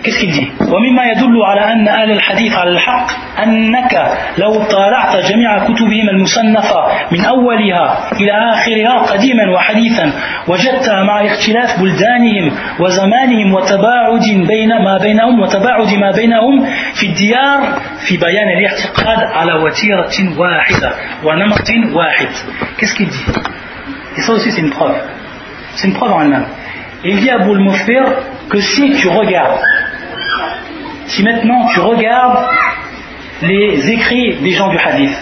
Qu'est-ce 0.03 0.19
qu'il 0.21 0.31
dit 0.31 0.49
ومما 0.61 1.05
يدل 1.05 1.43
على 1.45 1.73
أن 1.73 1.89
أهل 1.89 2.11
الحديث 2.11 2.53
على 2.53 2.71
الحق 2.71 3.07
أنك 3.43 3.95
لو 4.39 4.65
طالعت 4.65 5.17
جميع 5.17 5.65
كتبهم 5.65 6.09
المصنفة 6.09 6.81
من 7.13 7.25
أولها 7.25 8.11
إلى 8.21 8.33
آخرها 8.53 8.99
قديما 8.99 9.51
وحديثا 9.55 10.13
وجدتها 10.49 11.03
مع 11.03 11.27
اختلاف 11.27 11.81
بلدانهم 11.81 12.53
وزمانهم 12.81 13.55
وتباعد 13.55 14.27
بين 14.49 14.69
ما 14.69 14.99
بينهم 15.03 15.41
وتباعد 15.41 15.95
ما 15.95 16.11
بينهم 16.11 16.67
في 16.95 17.07
الديار 17.07 17.81
في 18.09 18.17
بيان 18.17 18.49
الاعتقاد 18.59 19.19
على 19.33 19.53
وتيرة 19.53 20.39
واحدة 20.39 20.91
ونمط 21.25 21.69
واحد 21.95 22.29
Qu'est-ce 22.79 22.95
qu'il 22.95 23.09
dit 23.09 23.27
Et 24.17 24.21
ça 24.21 24.33
aussi 24.33 24.51
c'est 24.51 24.61
une 24.61 24.71
preuve. 24.71 24.97
C'est 25.75 25.89
une 25.89 25.95
preuve 25.95 26.13
en 26.13 26.23
elle-même. 26.23 26.47
Il 27.05 27.21
dit 27.21 27.31
à 27.31 27.39
Boul 27.39 27.61
que 28.51 28.61
si 28.61 28.93
tu 28.93 29.09
regardes 29.09 29.61
Si 31.07 31.23
maintenant 31.23 31.67
tu 31.73 31.81
regardes 31.81 32.47
les 33.43 33.91
écrits 33.91 34.37
des 34.43 34.51
gens 34.51 34.69
du 34.69 34.79
hadith, 34.79 35.17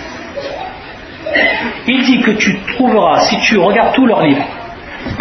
il 1.87 2.03
dit 2.03 2.21
que 2.21 2.33
tu 2.33 2.59
trouveras, 2.75 3.21
si 3.21 3.39
tu 3.41 3.59
regardes 3.59 3.95
tous 3.95 4.07
leurs 4.07 4.23
livres, 4.23 4.45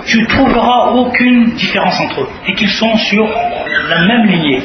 tu 0.06 0.26
trouveras 0.27 0.91
aucune 0.91 1.52
différence 1.52 1.99
entre 1.99 2.22
eux 2.22 2.30
et 2.48 2.53
qu'ils 2.53 2.69
sont 2.69 2.95
sur 2.98 3.27
la 3.90 4.06
même 4.06 4.26
lignée. 4.26 4.61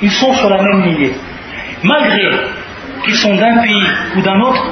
Ils 0.00 0.10
sont 0.10 0.32
sur 0.34 0.48
la 0.48 0.62
même 0.62 0.82
lignée. 0.82 1.12
Malgré 1.82 2.30
qu'ils 3.04 3.14
sont 3.14 3.34
d'un 3.34 3.58
pays 3.62 3.86
ou 4.16 4.22
d'un 4.22 4.40
autre, 4.40 4.64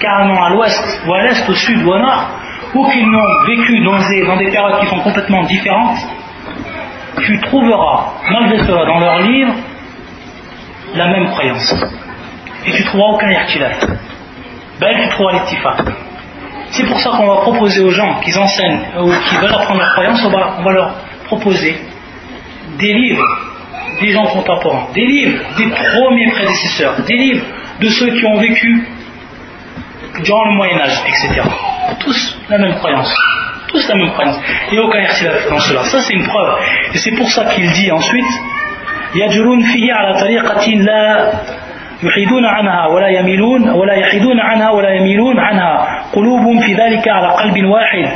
carrément 0.00 0.44
à 0.44 0.50
l'ouest 0.50 1.00
ou 1.06 1.14
à 1.14 1.22
l'est, 1.22 1.48
au 1.48 1.54
sud 1.54 1.82
ou 1.84 1.90
au 1.90 1.98
nord, 1.98 2.28
ou 2.74 2.86
qu'ils 2.90 3.10
n'ont 3.10 3.44
vécu 3.46 3.80
dans 3.80 3.98
des, 4.08 4.26
dans 4.26 4.36
des 4.36 4.50
périodes 4.50 4.80
qui 4.80 4.86
sont 4.86 5.00
complètement 5.00 5.44
différentes, 5.44 5.98
tu 7.22 7.40
trouveras, 7.40 8.12
malgré 8.30 8.58
cela, 8.58 8.84
dans 8.84 9.00
leurs 9.00 9.20
livres, 9.22 9.54
la 10.94 11.08
même 11.08 11.30
croyance. 11.30 11.74
Et 12.66 12.72
tu 12.72 12.84
trouveras 12.84 13.14
aucun 13.14 13.30
irtilaf. 13.30 13.78
Ben, 14.80 15.00
tu 15.02 15.08
trouveras 15.10 15.32
l'ittifaq. 15.34 15.76
C'est 16.70 16.86
pour 16.86 17.00
ça 17.00 17.10
qu'on 17.10 17.26
va 17.26 17.36
proposer 17.42 17.80
aux 17.82 17.90
gens 17.90 18.20
qui 18.20 18.36
enseignent 18.36 18.80
ou 19.00 19.10
qui 19.28 19.36
veulent 19.36 19.54
apprendre 19.54 19.80
la 19.80 19.88
croyance, 19.90 20.22
on 20.24 20.30
va, 20.30 20.72
leur 20.72 20.94
proposer 21.26 21.76
des 22.78 22.92
livres 22.92 23.24
des 24.00 24.12
gens 24.12 24.26
contemporains, 24.26 24.86
des 24.94 25.04
livres 25.04 25.38
des 25.56 25.66
premiers 25.66 26.30
prédécesseurs, 26.30 27.02
des 27.02 27.16
livres 27.16 27.44
de 27.80 27.88
ceux 27.88 28.10
qui 28.10 28.24
ont 28.26 28.38
vécu 28.38 28.86
durant 30.22 30.44
le 30.44 30.54
Moyen 30.56 30.78
Âge, 30.78 31.02
etc. 31.06 31.40
Tous 32.00 32.38
la 32.48 32.58
même 32.58 32.74
croyance. 32.76 33.12
Tous 33.68 33.88
la 33.88 33.94
même 33.96 34.12
croyance. 34.12 34.36
Et 34.70 34.78
aucun 34.78 35.00
irtilaf 35.00 35.48
dans 35.48 35.58
cela. 35.58 35.84
Ça 35.84 36.00
c'est 36.00 36.12
une 36.12 36.26
preuve. 36.26 36.58
Et 36.94 36.98
c'est 36.98 37.12
pour 37.12 37.28
ça 37.28 37.46
qu'il 37.46 37.68
dit 37.72 37.90
ensuite 37.90 38.26
يجرون 39.14 39.60
فيه 39.72 39.92
على 39.92 40.20
طريقة 40.20 40.66
لا 40.70 41.32
يحيدون 42.02 42.44
عنها 42.44 42.86
ولا 42.86 43.08
يميلون 43.08 43.70
ولا 43.70 43.94
يحيدون 43.94 44.40
عنها 44.40 44.70
ولا 44.70 44.90
يميلون 44.94 45.38
عنها. 45.38 46.02
قلوب 46.12 46.60
في 46.66 46.74
ذلك 46.74 47.08
على 47.08 47.28
قلب 47.28 47.64
واحد. 47.64 48.08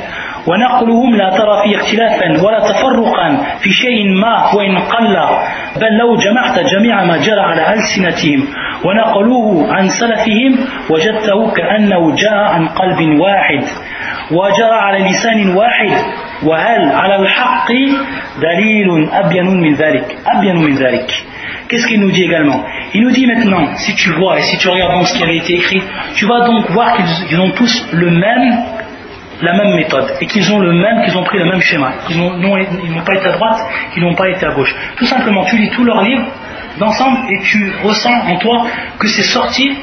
ونقلهم 0.47 1.17
لا 1.17 1.31
ترى 1.31 1.63
فيه 1.65 1.77
اختلافا 1.77 2.47
ولا 2.47 2.59
تفرقا 2.59 3.29
في 3.63 3.71
شيء 3.71 4.09
ما 4.21 4.55
وإن 4.55 4.79
قل. 4.79 5.17
بل 5.77 5.97
لو 5.97 6.17
جمعت 6.17 6.59
جميع 6.59 7.05
ما 7.05 7.17
جرى 7.17 7.41
على 7.41 7.75
ألسنتهم 7.75 8.49
ونقلوه 8.85 9.75
عن 9.75 9.89
سلفهم 9.89 10.69
وجدته 10.91 11.53
كأنه 11.57 12.15
جاء 12.15 12.35
عن 12.35 12.69
قلب 12.69 13.21
واحد. 13.21 13.63
وجرى 14.33 14.75
على 14.75 14.99
لسان 14.99 15.57
واحد. 15.57 15.93
وهل 16.44 16.92
على 16.92 17.16
الحق 17.16 17.72
دليل 18.42 19.10
أبين 19.12 19.46
من 19.46 19.74
ذلك 19.74 20.18
أبين 20.28 20.56
من 20.56 20.76
ذلك 20.76 21.24
Qu'est-ce 21.70 21.88
qu'il 21.88 22.00
nous 22.00 22.12
dit 22.12 22.24
également 22.24 22.64
Il 22.94 23.04
nous 23.04 23.12
dit 23.12 23.28
maintenant, 23.28 23.76
si 23.76 23.94
tu 23.94 24.12
vois 24.12 24.40
et 24.40 24.42
si 24.42 24.58
tu 24.58 24.70
regardes 24.70 24.94
dans 24.94 25.04
ce 25.04 25.18
qui 25.18 25.24
avait 25.24 25.36
été 25.38 25.56
écrit, 25.56 25.84
tu 26.16 26.26
vas 26.26 26.46
donc 26.46 26.70
voir 26.72 26.96
qu'ils 26.96 27.40
ont 27.42 27.52
tous 27.52 27.86
le 27.92 28.10
même, 28.10 28.58
la 29.42 29.54
même 29.54 29.76
méthode 29.76 30.14
et 30.22 30.28
qu'ils 30.28 30.50
ont 30.54 30.60
le 30.60 30.72
même, 30.72 31.04
qu'ils 31.04 31.18
ont 31.18 31.24
pris 31.24 31.38
le 31.40 31.46
même 31.46 31.60
schéma. 31.60 31.92
Ils 32.10 32.18
n'ont 32.18 33.04
pas 33.04 33.16
été 33.16 33.28
à 33.28 33.32
droite, 33.34 33.60
ils 33.98 34.02
n'ont 34.02 34.16
pas 34.16 34.30
été 34.30 34.46
à 34.46 34.52
gauche. 34.52 34.74
Tout 34.96 35.06
simplement, 35.06 35.44
tu 35.44 35.58
lis 35.58 35.70
tous 35.72 35.84
leurs 35.84 36.04
livres 36.04 36.28
d'ensemble 36.80 37.18
et 37.34 37.42
tu 37.42 37.74
ressens 37.84 38.14
en 38.14 38.38
toi 38.38 38.68
que 38.98 39.08
c'est 39.08 39.24
sorti, 39.24 39.76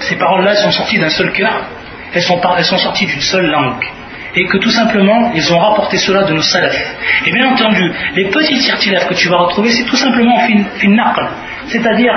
ces 0.00 0.16
paroles-là 0.16 0.54
sont 0.56 0.70
sorties 0.70 0.98
d'un 0.98 1.08
seul 1.08 1.32
cœur, 1.32 1.64
elles 2.14 2.22
sont, 2.22 2.38
elles 2.58 2.64
sont 2.64 2.78
sorties 2.78 3.06
d'une 3.06 3.20
seule 3.20 3.46
langue 3.46 3.82
et 4.37 4.45
que 4.45 4.57
tout 4.57 4.69
simplement 4.69 5.31
ils 5.33 5.53
ont 5.53 5.57
rapporté 5.57 5.97
cela 5.97 6.23
de 6.23 6.33
nos 6.33 6.41
salafs. 6.41 6.95
Et 7.25 7.31
bien 7.31 7.47
entendu, 7.47 7.91
les 8.15 8.25
petits 8.25 8.61
cirtilèves 8.61 9.07
que 9.07 9.15
tu 9.15 9.27
vas 9.29 9.37
retrouver, 9.37 9.71
c'est 9.71 9.85
tout 9.85 9.95
simplement 9.95 10.39
fin 10.39 10.63
c'est-à-dire 11.67 12.13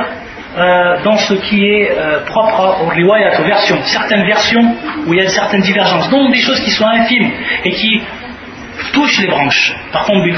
euh, 0.59 1.03
dans 1.05 1.17
ce 1.17 1.35
qui 1.35 1.65
est 1.65 1.91
euh, 1.91 2.25
propre 2.27 2.83
aux 2.83 2.89
riwayat, 2.89 3.41
aux 3.41 3.45
versions, 3.45 3.79
certaines 3.85 4.27
versions 4.27 4.75
où 5.07 5.15
il 5.15 5.23
y 5.23 5.25
a 5.25 5.29
certaines 5.29 5.63
divergences, 5.63 6.09
donc 6.11 6.33
des 6.33 6.41
choses 6.41 6.61
qui 6.61 6.71
sont 6.71 6.87
infimes 6.87 7.31
et 7.65 7.71
qui 7.71 8.03
touchent 8.93 9.21
les 9.21 9.29
branches. 9.29 9.75
Par 9.93 10.05
contre, 10.05 10.25
bil 10.25 10.37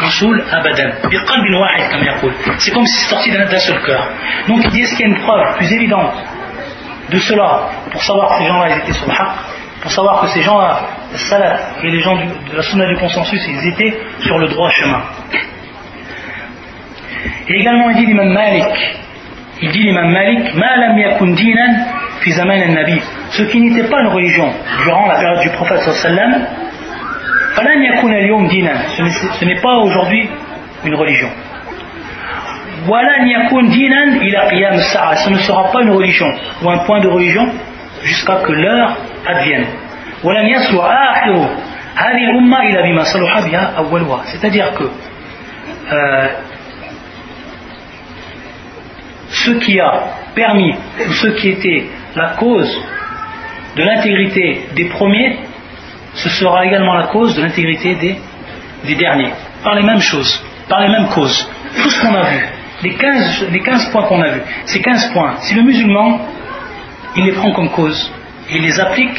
abadan, 0.52 0.90
comme 1.02 1.10
C'est 2.58 2.70
comme 2.72 2.86
si 2.86 2.94
c'est 2.94 3.10
sorti 3.10 3.30
d'un 3.30 3.58
seul 3.58 3.80
cœur. 3.82 4.06
Donc 4.48 4.64
est-ce 4.66 4.96
qu'il 4.96 5.00
y 5.00 5.04
a 5.04 5.14
une 5.14 5.22
preuve 5.22 5.56
plus 5.56 5.72
évidente 5.72 6.12
de 7.10 7.18
cela 7.18 7.70
pour 7.90 8.02
savoir 8.02 8.30
que 8.30 8.42
ces 8.42 8.48
gens-là 8.48 8.76
étaient 8.76 8.92
sur 8.92 9.06
le 9.06 9.12
pour 9.82 9.90
savoir 9.90 10.20
que 10.20 10.28
ces 10.28 10.42
gens-là, 10.42 10.80
salaf 11.14 11.74
et 11.82 11.90
les 11.90 11.98
gens 12.00 12.14
de 12.14 12.56
la 12.56 12.62
sunna 12.62 12.86
du 12.86 12.96
consensus, 12.96 13.44
ils 13.48 13.66
étaient 13.68 13.92
sur 14.20 14.38
le 14.38 14.46
droit 14.48 14.70
chemin. 14.70 15.02
Et 17.48 17.54
également, 17.54 17.90
il 17.90 17.96
dit 17.96 18.06
l'imam 18.06 18.32
Malik, 18.32 18.64
il 19.60 19.72
dit 19.72 19.82
l'imam 19.82 20.12
Malik, 20.12 20.54
dinan 21.34 21.74
al-nabi, 22.38 23.02
ce 23.30 23.42
qui 23.42 23.60
n'était 23.60 23.88
pas 23.88 24.02
une 24.02 24.08
religion 24.08 24.48
durant 24.84 25.08
la 25.08 25.16
période 25.16 25.40
du 25.40 25.50
prophète 25.50 25.80
ce 25.80 26.08
n'est 29.44 29.60
pas 29.60 29.78
aujourd'hui 29.78 30.28
une 30.84 30.94
religion. 30.94 31.30
Ila 32.86 33.18
qiyam 34.48 34.76
ce 34.76 35.30
ne 35.30 35.38
sera 35.38 35.72
pas 35.72 35.82
une 35.82 35.90
religion 35.90 36.32
ou 36.62 36.70
un 36.70 36.78
point 36.78 37.00
de 37.00 37.08
religion 37.08 37.48
jusqu'à 38.04 38.36
que 38.36 38.52
l'heure 38.52 38.96
advienne. 39.26 39.66
C'est-à-dire 44.26 44.72
que 44.74 44.84
euh, 45.92 46.28
ce 49.28 49.50
qui 49.52 49.80
a 49.80 50.04
permis, 50.34 50.74
ou 51.06 51.12
ce 51.12 51.28
qui 51.28 51.48
était 51.48 51.86
la 52.14 52.30
cause 52.30 52.70
de 53.76 53.82
l'intégrité 53.82 54.66
des 54.74 54.84
premiers, 54.86 55.38
ce 56.14 56.28
sera 56.28 56.64
également 56.66 56.94
la 56.94 57.06
cause 57.06 57.34
de 57.36 57.42
l'intégrité 57.42 57.94
des, 57.94 58.94
derniers, 58.94 59.32
par 59.64 59.74
les 59.74 59.82
mêmes 59.82 60.00
choses, 60.00 60.42
par 60.68 60.80
les 60.80 60.88
mêmes 60.88 61.08
causes. 61.08 61.48
Tout 61.82 61.90
ce 61.90 62.02
qu'on 62.02 62.14
a 62.14 62.22
vu, 62.24 62.46
les 62.82 62.94
15, 62.94 63.48
les 63.50 63.60
15 63.60 63.90
points 63.90 64.02
qu'on 64.04 64.20
a 64.20 64.28
vus, 64.28 64.42
ces 64.66 64.80
15 64.80 65.12
points, 65.12 65.36
si 65.38 65.54
le 65.54 65.62
musulman, 65.62 66.20
il 67.16 67.24
les 67.24 67.32
prend 67.32 67.52
comme 67.52 67.70
cause, 67.70 68.12
il 68.54 68.62
les 68.62 68.80
applique, 68.80 69.18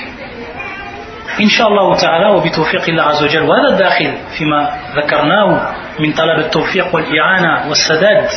Inch'Allah 1.39 1.97
ta'ala 1.97 2.29
وبتوفيق 2.31 2.89
الله 2.89 3.03
عز 3.03 3.23
وجل 3.23 3.41
وهذا 3.41 3.69
الداخل 3.73 4.13
فيما 4.37 4.69
ذكرناه 4.95 5.73
من 5.99 6.11
طلب 6.11 6.39
التوفيق 6.39 6.95
والإعانة 6.95 7.69
والسداد 7.69 8.29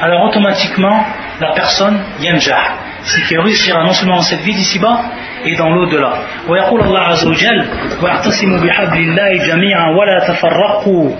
alors 0.00 0.22
automatiquement 0.28 1.04
la 1.40 1.52
personne 1.52 1.98
ينجح 2.20 2.74
c'est 3.02 3.22
qu'il 3.22 3.40
réussira 3.40 3.82
non 3.82 3.92
seulement 3.92 4.16
dans 4.16 4.22
cette 4.22 4.42
vie 4.42 4.54
d'ici-bas 4.54 5.00
et 5.44 5.56
dans 5.56 5.70
l'au-delà. 5.70 6.12
ويقول 6.48 6.80
الله 6.80 7.00
عز 7.00 7.26
وجل 7.26 7.64
واعتصموا 8.02 8.58
بحبل 8.58 8.98
الله 8.98 9.46
جميعا 9.46 9.90
ولا 9.90 10.18
تفرقوا 10.28 11.10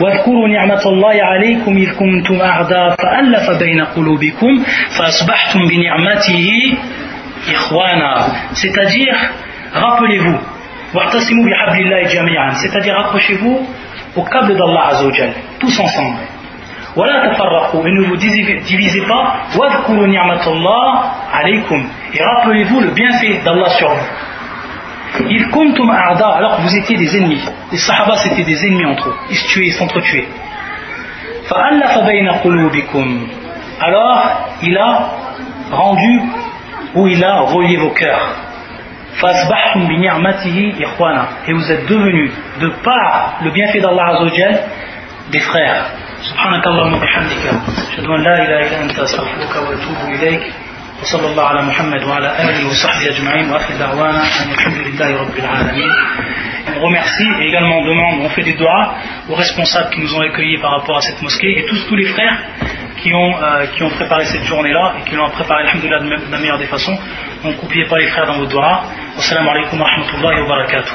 واذكروا 0.00 0.48
نعمة 0.48 0.82
الله 0.86 1.22
عليكم 1.22 1.76
إذ 1.76 1.90
كنتم 1.94 2.40
أعداء 2.40 2.96
فألف 2.96 3.50
بين 3.58 3.80
قلوبكم 3.84 4.64
فأصبحتم 4.98 5.60
بنعمته 5.68 6.48
c'est-à-dire 8.54 9.16
rappelez-vous 9.72 10.38
c'est-à-dire 12.54 12.98
accrochez-vous 12.98 13.66
au 14.16 14.22
câble 14.22 14.56
d'Allah 14.56 14.86
Azzawajal, 14.88 15.32
tous 15.60 15.78
ensemble. 15.80 16.18
Et 16.96 17.92
ne 17.92 18.04
vous 18.06 18.16
divisez 18.16 19.02
pas. 19.02 19.36
Et 22.14 22.24
rappelez-vous 22.24 22.80
le 22.80 22.90
bienfait 22.90 23.40
d'Allah 23.44 23.68
sur 23.68 23.88
vous. 23.88 24.06
Il 25.28 25.48
kuntum 25.48 25.90
alors 25.90 26.56
que 26.56 26.62
vous 26.62 26.76
étiez 26.76 26.96
des 26.96 27.16
ennemis. 27.16 27.42
Les 27.70 27.78
Sahaba 27.78 28.16
c'était 28.16 28.44
des 28.44 28.66
ennemis 28.66 28.86
entre 28.86 29.08
eux. 29.10 29.14
Ils 29.30 29.36
se 29.36 29.46
tuaient, 29.48 29.66
ils 29.66 29.72
s'entretuaient. 29.72 30.28
Alors 33.80 34.30
il 34.62 34.76
a 34.76 35.10
rendu 35.70 36.22
ou 36.95 37.07
il 37.07 37.23
a 37.23 37.41
relié 37.41 37.77
vos 37.77 37.91
cœurs. 37.91 38.35
Et 41.47 41.53
vous 41.53 41.71
êtes 41.71 41.85
devenus, 41.87 42.31
de 42.59 42.69
par 42.83 43.39
le 43.43 43.51
bienfait 43.51 43.79
d'Allah 43.79 44.07
Azzawajal, 44.07 44.59
des 45.31 45.39
frères. 45.39 45.85
سبحانك 46.23 46.67
اللهم 46.67 46.93
وبحمدك 46.93 47.45
أشهد 47.91 48.07
أن 48.07 48.21
لا 48.23 48.35
إله 48.43 48.59
إلا 48.67 48.81
أنت 48.81 48.99
أستغفرك 48.99 49.55
وأتوب 49.55 49.99
إليك 50.15 50.43
وصلى 51.01 51.27
الله 51.27 51.43
على 51.43 51.61
محمد 51.61 52.03
وعلى 52.03 52.29
آله 52.43 52.67
وصحبه 52.69 53.09
أجمعين 53.09 53.51
وآخر 53.51 53.73
دعوانا 53.75 54.23
أن 54.43 54.51
الحمد 54.51 54.77
لله 54.87 55.09
رب 55.21 55.37
العالمين 55.37 55.91
On 56.75 56.79
remercie 56.79 57.27
et 57.41 57.47
également 57.49 57.79
on 57.79 57.85
demande, 57.85 58.21
on 58.21 58.29
fait 58.29 58.41
des 58.43 58.53
doigts 58.53 58.95
aux 59.29 59.35
responsables 59.35 59.89
qui 59.89 59.99
nous 59.99 60.15
ont 60.15 60.21
accueillis 60.21 60.57
par 60.59 60.71
rapport 60.71 60.97
à 60.97 61.01
cette 61.01 61.21
mosquée 61.21 61.59
et 61.59 61.65
tous, 61.65 61.85
tous 61.87 61.95
les 61.95 62.05
frères 62.05 62.37
qui 63.03 63.13
ont, 63.13 63.35
euh, 63.43 63.65
qui 63.75 63.83
ont 63.83 63.89
préparé 63.89 64.23
cette 64.25 64.45
journée-là 64.45 64.95
et 64.97 65.09
qui 65.09 65.15
l'ont 65.15 65.29
préparé 65.29 65.63
de 65.65 66.31
la 66.31 66.37
meilleure 66.39 66.57
des 66.57 66.67
façons. 66.67 66.97
Donc 67.43 67.61
n'oubliez 67.61 67.85
pas 67.85 67.97
les 67.99 68.07
frères 68.07 68.27
dans 68.27 68.37
vos 68.37 68.45
doigts. 68.45 68.83
Wassalamu 69.17 69.49
alaikum 69.49 69.81
wa 69.81 69.87
rahmatullahi 69.87 70.41
wa 70.41 70.47
barakatuh. 70.47 70.93